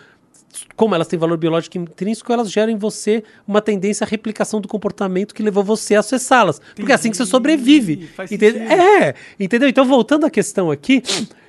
[0.75, 4.67] como elas têm valor biológico intrínseco, elas geram em você uma tendência à replicação do
[4.67, 6.61] comportamento que levou você a acessá-las.
[6.75, 8.09] Porque é assim que você sobrevive.
[8.31, 8.59] Entende?
[8.59, 9.67] É, entendeu?
[9.67, 11.03] Então, voltando à questão aqui,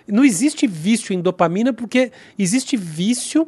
[0.07, 3.47] não existe vício em dopamina porque existe vício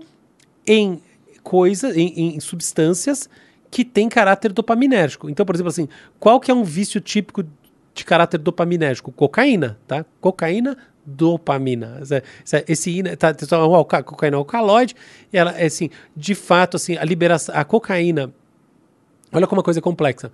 [0.66, 1.00] em
[1.42, 3.28] coisas, em, em substâncias
[3.70, 5.28] que têm caráter dopaminérgico.
[5.28, 7.44] Então, por exemplo, assim, qual que é um vício típico
[7.94, 9.12] de caráter dopaminérgico?
[9.12, 10.04] Cocaína, tá?
[10.20, 10.76] Cocaína
[11.08, 12.00] dopamina.
[12.66, 14.94] Esse ina, tá, tá, tá cocaína alcaloide,
[15.32, 18.32] e ela é assim, de fato, assim, a liberação, a cocaína,
[19.32, 20.30] olha como uma coisa complexa.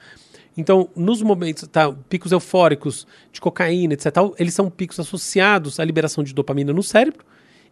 [0.56, 4.06] Então, nos momentos, tá, picos eufóricos de cocaína, etc,
[4.38, 7.24] eles são picos associados à liberação de dopamina no cérebro,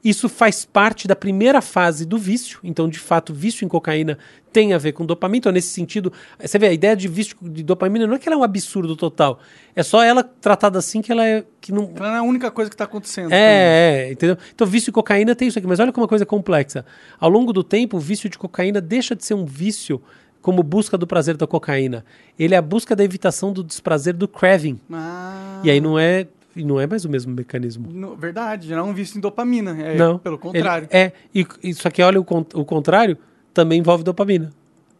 [0.04, 2.58] isso faz parte da primeira fase do vício.
[2.64, 4.18] Então, de fato, vício em cocaína
[4.52, 5.38] tem a ver com dopamina.
[5.38, 8.34] Então, nesse sentido, você vê, a ideia de vício de dopamina não é que ela
[8.34, 9.38] é um absurdo total.
[9.76, 11.44] É só ela tratada assim que ela é.
[11.60, 11.92] Que não...
[11.94, 13.32] Ela é a única coisa que está acontecendo.
[13.32, 14.36] É, é, entendeu?
[14.52, 15.68] Então, vício em cocaína tem isso aqui.
[15.68, 16.84] Mas olha como uma coisa complexa.
[17.20, 20.02] Ao longo do tempo, o vício de cocaína deixa de ser um vício
[20.40, 22.04] como busca do prazer da cocaína.
[22.36, 24.80] Ele é a busca da evitação do desprazer do craving.
[24.92, 25.60] Ah.
[25.62, 27.88] E aí não é e não é mais o mesmo mecanismo.
[27.90, 29.76] No, verdade, não é um vício em dopamina.
[29.80, 30.18] É não.
[30.18, 30.88] Pelo contrário.
[30.90, 32.24] É, e, e, só que olha o,
[32.54, 33.16] o contrário,
[33.54, 34.50] também envolve dopamina.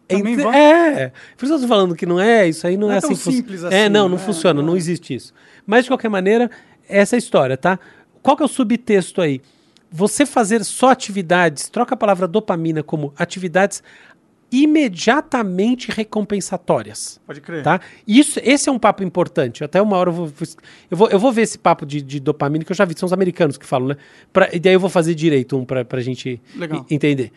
[0.09, 0.57] Também envolve?
[0.57, 1.13] É.
[1.37, 3.15] Por isso eu estou falando que não é, isso aí não, não é, é assim.
[3.15, 3.75] simples assim.
[3.75, 4.69] É, não, não é, funciona, não.
[4.69, 5.33] não existe isso.
[5.67, 6.51] Mas, de qualquer maneira,
[6.89, 7.79] essa é a história, tá?
[8.23, 9.41] Qual que é o subtexto aí?
[9.91, 13.83] Você fazer só atividades, troca a palavra dopamina como atividades
[14.53, 17.19] imediatamente recompensatórias.
[17.27, 17.63] Pode crer.
[17.63, 17.81] Tá?
[18.07, 19.65] Isso, esse é um papo importante.
[19.65, 20.33] Até uma hora eu vou,
[20.91, 23.07] eu vou, eu vou ver esse papo de, de dopamina que eu já vi, são
[23.07, 23.97] os americanos que falam, né?
[24.31, 26.87] Pra, e daí eu vou fazer direito um para a gente Legal.
[26.91, 27.33] entender.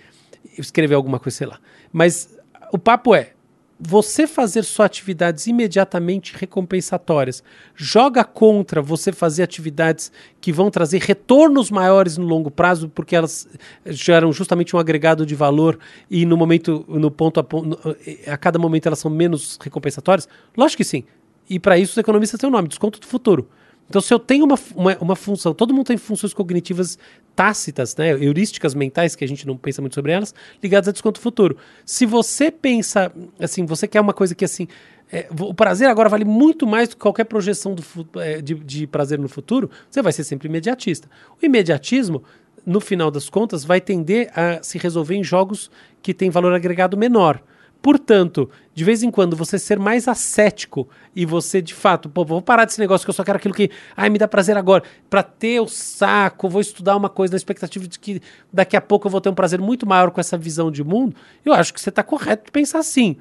[0.58, 1.58] Escrever alguma coisa, sei lá.
[1.92, 2.38] Mas
[2.72, 3.32] o papo é,
[3.80, 7.44] você fazer só atividades imediatamente recompensatórias
[7.76, 13.48] joga contra você fazer atividades que vão trazer retornos maiores no longo prazo, porque elas
[13.86, 15.78] geram justamente um agregado de valor
[16.10, 17.78] e no momento, no ponto a, ponto,
[18.26, 20.28] a cada momento elas são menos recompensatórias?
[20.56, 21.04] Lógico que sim.
[21.50, 23.48] E para isso os economistas têm o um nome, desconto do futuro.
[23.88, 26.98] Então, se eu tenho uma, uma, uma, função, todo mundo tem funções cognitivas
[27.36, 31.20] tácitas, né, heurísticas mentais, que a gente não pensa muito sobre elas, ligadas a desconto
[31.20, 31.58] futuro.
[31.86, 34.68] Se você pensa, assim, você quer uma coisa que, assim,
[35.12, 37.84] é, o prazer agora vale muito mais do que qualquer projeção do,
[38.20, 41.08] é, de, de prazer no futuro, você vai ser sempre imediatista.
[41.42, 42.24] O imediatismo,
[42.66, 45.70] no final das contas, vai tender a se resolver em jogos
[46.02, 47.42] que têm valor agregado menor.
[47.86, 52.42] Portanto, de vez em quando você ser mais ascético e você de fato, pô, vou
[52.42, 55.22] parar desse negócio que eu só quero aquilo que, ai, me dá prazer agora, para
[55.22, 59.12] ter o saco, vou estudar uma coisa na expectativa de que daqui a pouco eu
[59.12, 61.16] vou ter um prazer muito maior com essa visão de mundo,
[61.46, 63.18] eu acho que você está correto de pensar assim.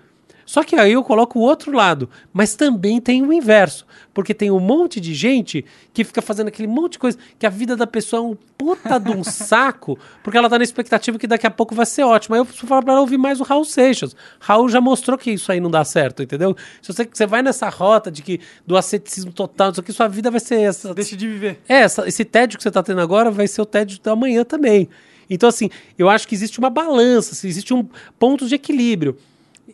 [0.46, 4.50] Só que aí eu coloco o outro lado, mas também tem o inverso, porque tem
[4.50, 7.86] um monte de gente que fica fazendo aquele monte de coisa, que a vida da
[7.86, 11.50] pessoa é um puta de um saco, porque ela tá na expectativa que daqui a
[11.50, 12.34] pouco vai ser ótimo.
[12.34, 14.14] Aí eu preciso falar pra ela ouvir mais o Raul Seixas.
[14.40, 16.56] Raul já mostrou que isso aí não dá certo, entendeu?
[16.82, 20.30] Se você, você vai nessa rota de que do asceticismo total, isso aqui, sua vida
[20.30, 20.94] vai ser essa.
[20.94, 21.60] Deixa de viver.
[21.68, 24.44] É, essa, esse tédio que você tá tendo agora vai ser o tédio da manhã
[24.44, 24.88] também.
[25.28, 27.86] Então, assim, eu acho que existe uma balança, assim, existe um
[28.18, 29.16] ponto de equilíbrio.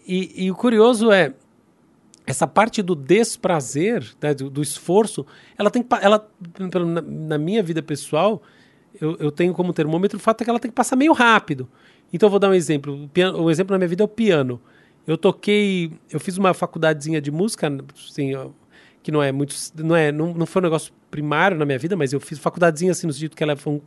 [0.07, 1.35] E, e o curioso é,
[2.27, 5.27] essa parte do desprazer, né, do, do, esforço,
[5.59, 5.89] ela tem que.
[6.01, 8.43] Ela, na, na minha vida pessoal,
[9.01, 11.69] eu, eu, tenho como termômetro o fato é que ela tem que passar meio rápido.
[12.13, 13.05] Então eu vou dar um exemplo.
[13.05, 14.61] O, piano, exemplo na minha vida é o piano.
[15.07, 15.93] Eu toquei.
[16.11, 17.73] Eu fiz uma faculdadezinha de música,
[18.09, 18.33] assim,
[19.03, 19.55] que não é muito.
[19.77, 22.93] Não, é, não, não foi um negócio primário na minha vida, mas eu fiz faculdadezinha
[22.93, 23.81] assim, no sentido que ela foi um,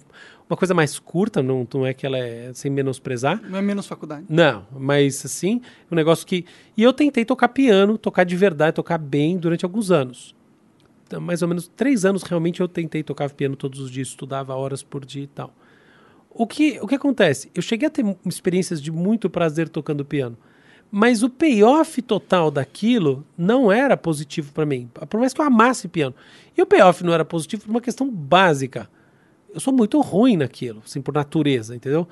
[0.50, 3.42] uma coisa mais curta, não, não é que ela é sem menosprezar.
[3.50, 4.25] Não é menos faculdade.
[4.27, 5.61] Não, mas assim,
[5.92, 6.45] um negócio que.
[6.75, 10.35] E eu tentei tocar piano, tocar de verdade, tocar bem durante alguns anos.
[11.06, 14.56] Então, mais ou menos três anos realmente eu tentei tocar piano todos os dias, estudava
[14.56, 15.53] horas por dia e tal.
[16.30, 17.51] O que, o que acontece?
[17.53, 20.35] Eu cheguei a ter experiências de muito prazer tocando piano.
[20.95, 24.88] Mas o payoff total daquilo não era positivo para mim.
[25.09, 26.13] Por mais que eu amasse piano.
[26.55, 28.88] E o payoff não era positivo por uma questão básica
[29.53, 32.07] eu sou muito ruim naquilo, assim, por natureza, entendeu?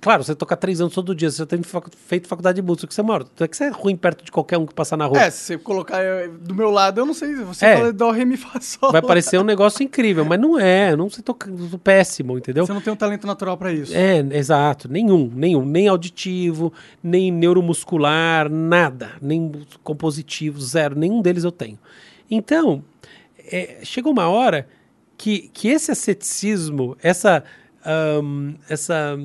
[0.00, 2.94] Claro, você toca três anos todo dia, você já tem feito faculdade de música, que
[2.94, 3.24] você mora.
[3.32, 5.20] Então é que você é ruim perto de qualquer um que passar na rua.
[5.20, 6.00] É, se você colocar
[6.40, 7.34] do meu lado, eu não sei.
[7.36, 7.76] Você é.
[7.76, 8.90] fala dó, ré, mi, fá, sol.
[8.90, 10.92] Vai parecer um negócio incrível, mas não é.
[10.92, 11.48] Eu não sei tocar
[11.84, 12.66] péssimo, entendeu?
[12.66, 13.94] Você não tem um talento natural para isso.
[13.94, 14.90] É, exato.
[14.90, 15.64] Nenhum, nenhum.
[15.64, 19.12] Nem auditivo, nem neuromuscular, nada.
[19.20, 19.52] Nem
[19.84, 20.98] compositivo, zero.
[20.98, 21.78] Nenhum deles eu tenho.
[22.28, 22.82] Então,
[23.38, 24.66] é, chegou uma hora
[25.22, 27.44] que, que esse asceticismo, essa,
[28.20, 29.16] um, essa,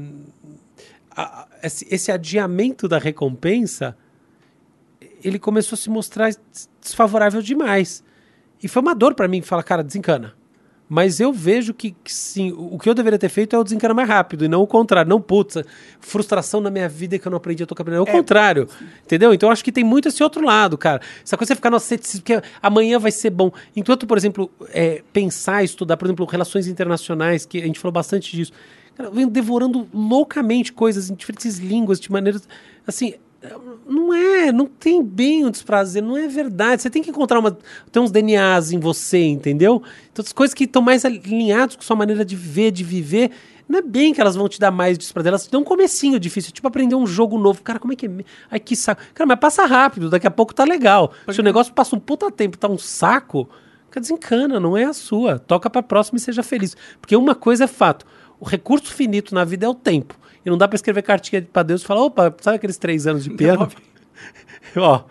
[1.10, 3.98] a, esse, esse adiamento da recompensa,
[5.24, 6.30] ele começou a se mostrar
[6.80, 8.04] desfavorável demais.
[8.62, 10.36] E foi uma dor para mim falar, cara, desencana.
[10.90, 13.96] Mas eu vejo que, que, sim, o que eu deveria ter feito é o desencanar
[13.96, 15.10] mais rápido e não o contrário.
[15.10, 15.58] Não, putz,
[16.00, 18.00] frustração na minha vida que eu não aprendi a tocar piano.
[18.00, 18.70] É o é, contrário.
[19.04, 19.34] Entendeu?
[19.34, 21.02] Então eu acho que tem muito esse outro lado, cara.
[21.24, 23.52] Essa coisa de você ficar no ceticismo, que amanhã vai ser bom.
[23.76, 28.36] Enquanto, por exemplo, é, pensar, estudar, por exemplo, relações internacionais, que a gente falou bastante
[28.36, 28.54] disso.
[28.96, 32.48] Cara, eu venho devorando loucamente coisas em diferentes línguas, de maneiras.
[32.86, 33.14] Assim,
[33.88, 36.82] não é, não tem bem o desprazer, não é verdade.
[36.82, 37.58] Você tem que encontrar uma,
[37.92, 39.82] tem uns DNAs em você, entendeu?
[40.12, 43.32] Então, as coisas que estão mais alinhadas com sua maneira de ver, de viver,
[43.70, 46.20] não é bem que elas vão te dar mais desprazer, elas te dão um comecinho
[46.20, 47.62] difícil, tipo aprender um jogo novo.
[47.62, 48.10] Cara, como é que é?
[48.50, 49.02] Ai, que saco.
[49.14, 51.12] Cara, mas passa rápido, daqui a pouco tá legal.
[51.32, 53.48] Se o negócio passa um puta tempo, tá um saco,
[53.92, 55.38] cara, desencana, não é a sua.
[55.38, 56.76] Toca pra próxima e seja feliz.
[57.00, 58.06] Porque uma coisa é fato,
[58.40, 60.18] o recurso finito na vida é o tempo.
[60.48, 63.26] E não dá para escrever cartinha para Deus e falar, opa, sabe aqueles três anos
[63.26, 63.70] de piano?
[64.78, 65.04] Ó,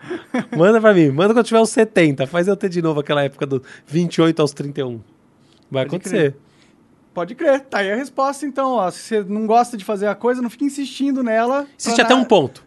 [0.57, 3.45] manda para mim, manda quando tiver uns 70, faz eu ter de novo aquela época
[3.45, 4.99] do 28 aos 31.
[5.69, 6.31] Vai Pode acontecer.
[6.31, 6.35] Crer.
[7.13, 8.89] Pode crer, tá aí a resposta então, ó.
[8.89, 11.67] Se você não gosta de fazer a coisa, não fique insistindo nela.
[11.79, 12.65] Existe até um ponto.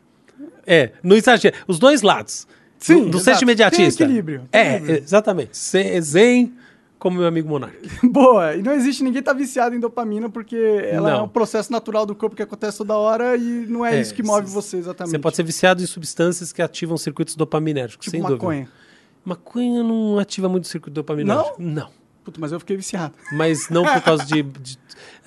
[0.65, 1.57] É, no exagero.
[1.67, 2.47] Os dois lados.
[2.79, 3.07] Sim.
[3.07, 4.05] Do, do centro imediatista.
[4.05, 4.49] Tem equilíbrio.
[4.49, 5.03] Tem é, equilíbrio.
[5.03, 5.59] exatamente.
[5.59, 6.53] Zen,
[7.01, 7.77] como meu amigo Monark.
[8.07, 8.55] Boa.
[8.55, 11.19] E não existe ninguém tá viciado em dopamina porque ela não.
[11.19, 14.15] é um processo natural do corpo que acontece toda hora e não é, é isso
[14.15, 15.11] que move você exatamente.
[15.11, 18.61] Você pode ser viciado em substâncias que ativam circuitos dopaminérgicos, tipo sem maconha.
[18.61, 18.81] dúvida.
[19.25, 21.61] Maconha não ativa muito o circuito dopaminérgico.
[21.61, 21.75] Não?
[21.75, 22.01] Não.
[22.23, 23.15] Puta, mas eu fiquei viciado.
[23.33, 24.43] Mas não por causa de.
[24.43, 24.79] de...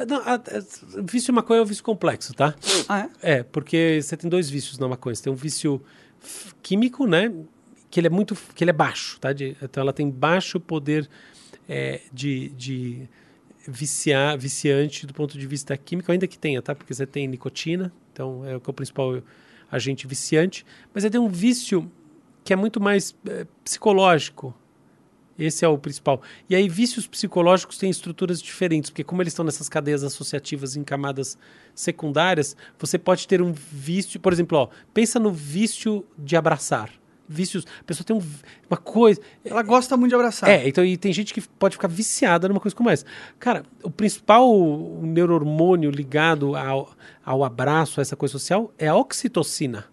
[0.08, 0.42] Não, a, a,
[1.02, 2.54] vício em maconha é um vício complexo, tá?
[2.88, 3.38] Ah, é?
[3.38, 5.16] É, porque você tem dois vícios na maconha.
[5.16, 5.82] Você tem um vício
[6.62, 7.34] químico, né?
[7.90, 8.38] Que ele é muito.
[8.54, 9.34] que ele é baixo, tá?
[9.34, 11.10] De, então ela tem baixo poder
[11.68, 13.10] é, de, de
[13.68, 16.76] viciar, viciante do ponto de vista químico, ainda que tenha, tá?
[16.76, 19.22] Porque você tem nicotina, então é o que é o principal
[19.72, 21.90] agente viciante, mas é de um vício
[22.44, 24.54] que é muito mais é, psicológico.
[25.40, 26.22] Esse é o principal.
[26.48, 30.84] E aí, vícios psicológicos têm estruturas diferentes, porque como eles estão nessas cadeias associativas em
[30.84, 31.38] camadas
[31.74, 36.92] secundárias, você pode ter um vício, por exemplo, ó, pensa no vício de abraçar
[37.28, 37.66] vícios.
[37.80, 38.22] A pessoa tem um,
[38.70, 39.20] uma coisa.
[39.44, 40.50] Ela gosta muito de abraçar.
[40.50, 43.06] É, então e tem gente que pode ficar viciada numa coisa como essa.
[43.40, 44.52] Cara, o principal
[45.02, 46.92] neurohormônio ligado ao,
[47.24, 49.86] ao abraço, a essa coisa social, é a oxitocina.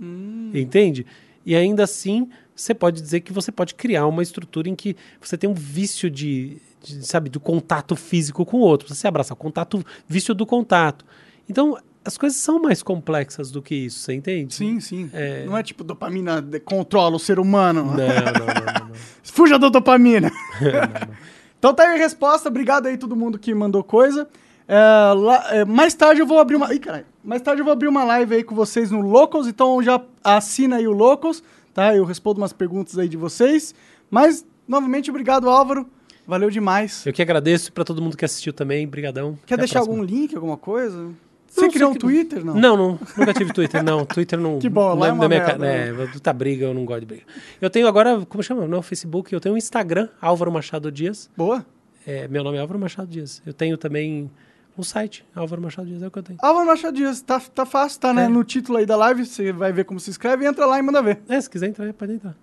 [0.00, 0.50] Hum.
[0.54, 1.06] Entende?
[1.46, 5.36] E ainda assim, você pode dizer que você pode criar uma estrutura em que você
[5.36, 8.94] tem um vício de, de sabe, do contato físico com o outro.
[8.94, 11.04] Você abraça o contato, vício do contato.
[11.48, 14.54] Então, as coisas são mais complexas do que isso, você entende?
[14.54, 15.10] Sim, sim.
[15.12, 15.44] É...
[15.44, 17.84] Não é tipo dopamina controla o ser humano.
[17.84, 18.88] Não, não, não.
[18.88, 20.30] não, Fuja da dopamina.
[21.58, 22.48] então tá aí a resposta.
[22.48, 24.28] Obrigado aí todo mundo que mandou coisa.
[24.68, 24.76] É,
[25.14, 26.72] lá, é, mais tarde eu vou abrir uma.
[26.74, 27.06] Ih, caralho.
[27.22, 30.76] Mais tarde eu vou abrir uma live aí com vocês no Locals, então já assina
[30.76, 31.42] aí o Locals,
[31.72, 31.94] tá?
[31.94, 33.74] Eu respondo umas perguntas aí de vocês.
[34.10, 35.86] Mas, novamente, obrigado, Álvaro.
[36.26, 37.04] Valeu demais.
[37.04, 38.86] Eu que agradeço para todo mundo que assistiu também.
[38.86, 39.38] Brigadão.
[39.46, 41.10] Quer Até deixar algum link, alguma coisa?
[41.54, 42.54] Você criou um Twitter, não?
[42.54, 44.04] Não, não, nunca tive Twitter, não.
[44.06, 44.58] Twitter não.
[44.58, 47.22] Que bom, lá é uma minha merda, É, tá briga, eu não gosto de briga.
[47.60, 48.66] Eu tenho agora, como chama?
[48.66, 51.30] Não, Facebook, eu tenho um Instagram, Álvaro Machado Dias.
[51.36, 51.64] Boa.
[52.04, 53.40] É, meu nome é Álvaro Machado Dias.
[53.46, 54.28] Eu tenho também
[54.76, 56.38] um site, Álvaro Machado Dias, é o que eu tenho.
[56.42, 58.28] Álvaro Machado Dias, tá, tá fácil, tá né, é.
[58.28, 61.00] no título aí da live, você vai ver como se inscreve, entra lá e manda
[61.00, 61.22] ver.
[61.28, 62.34] É, se quiser entrar, pode entrar.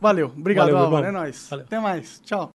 [0.00, 1.46] Valeu, obrigado, Valeu, Álvaro, é nóis.
[1.50, 1.66] Valeu.
[1.66, 2.50] Até mais, tchau.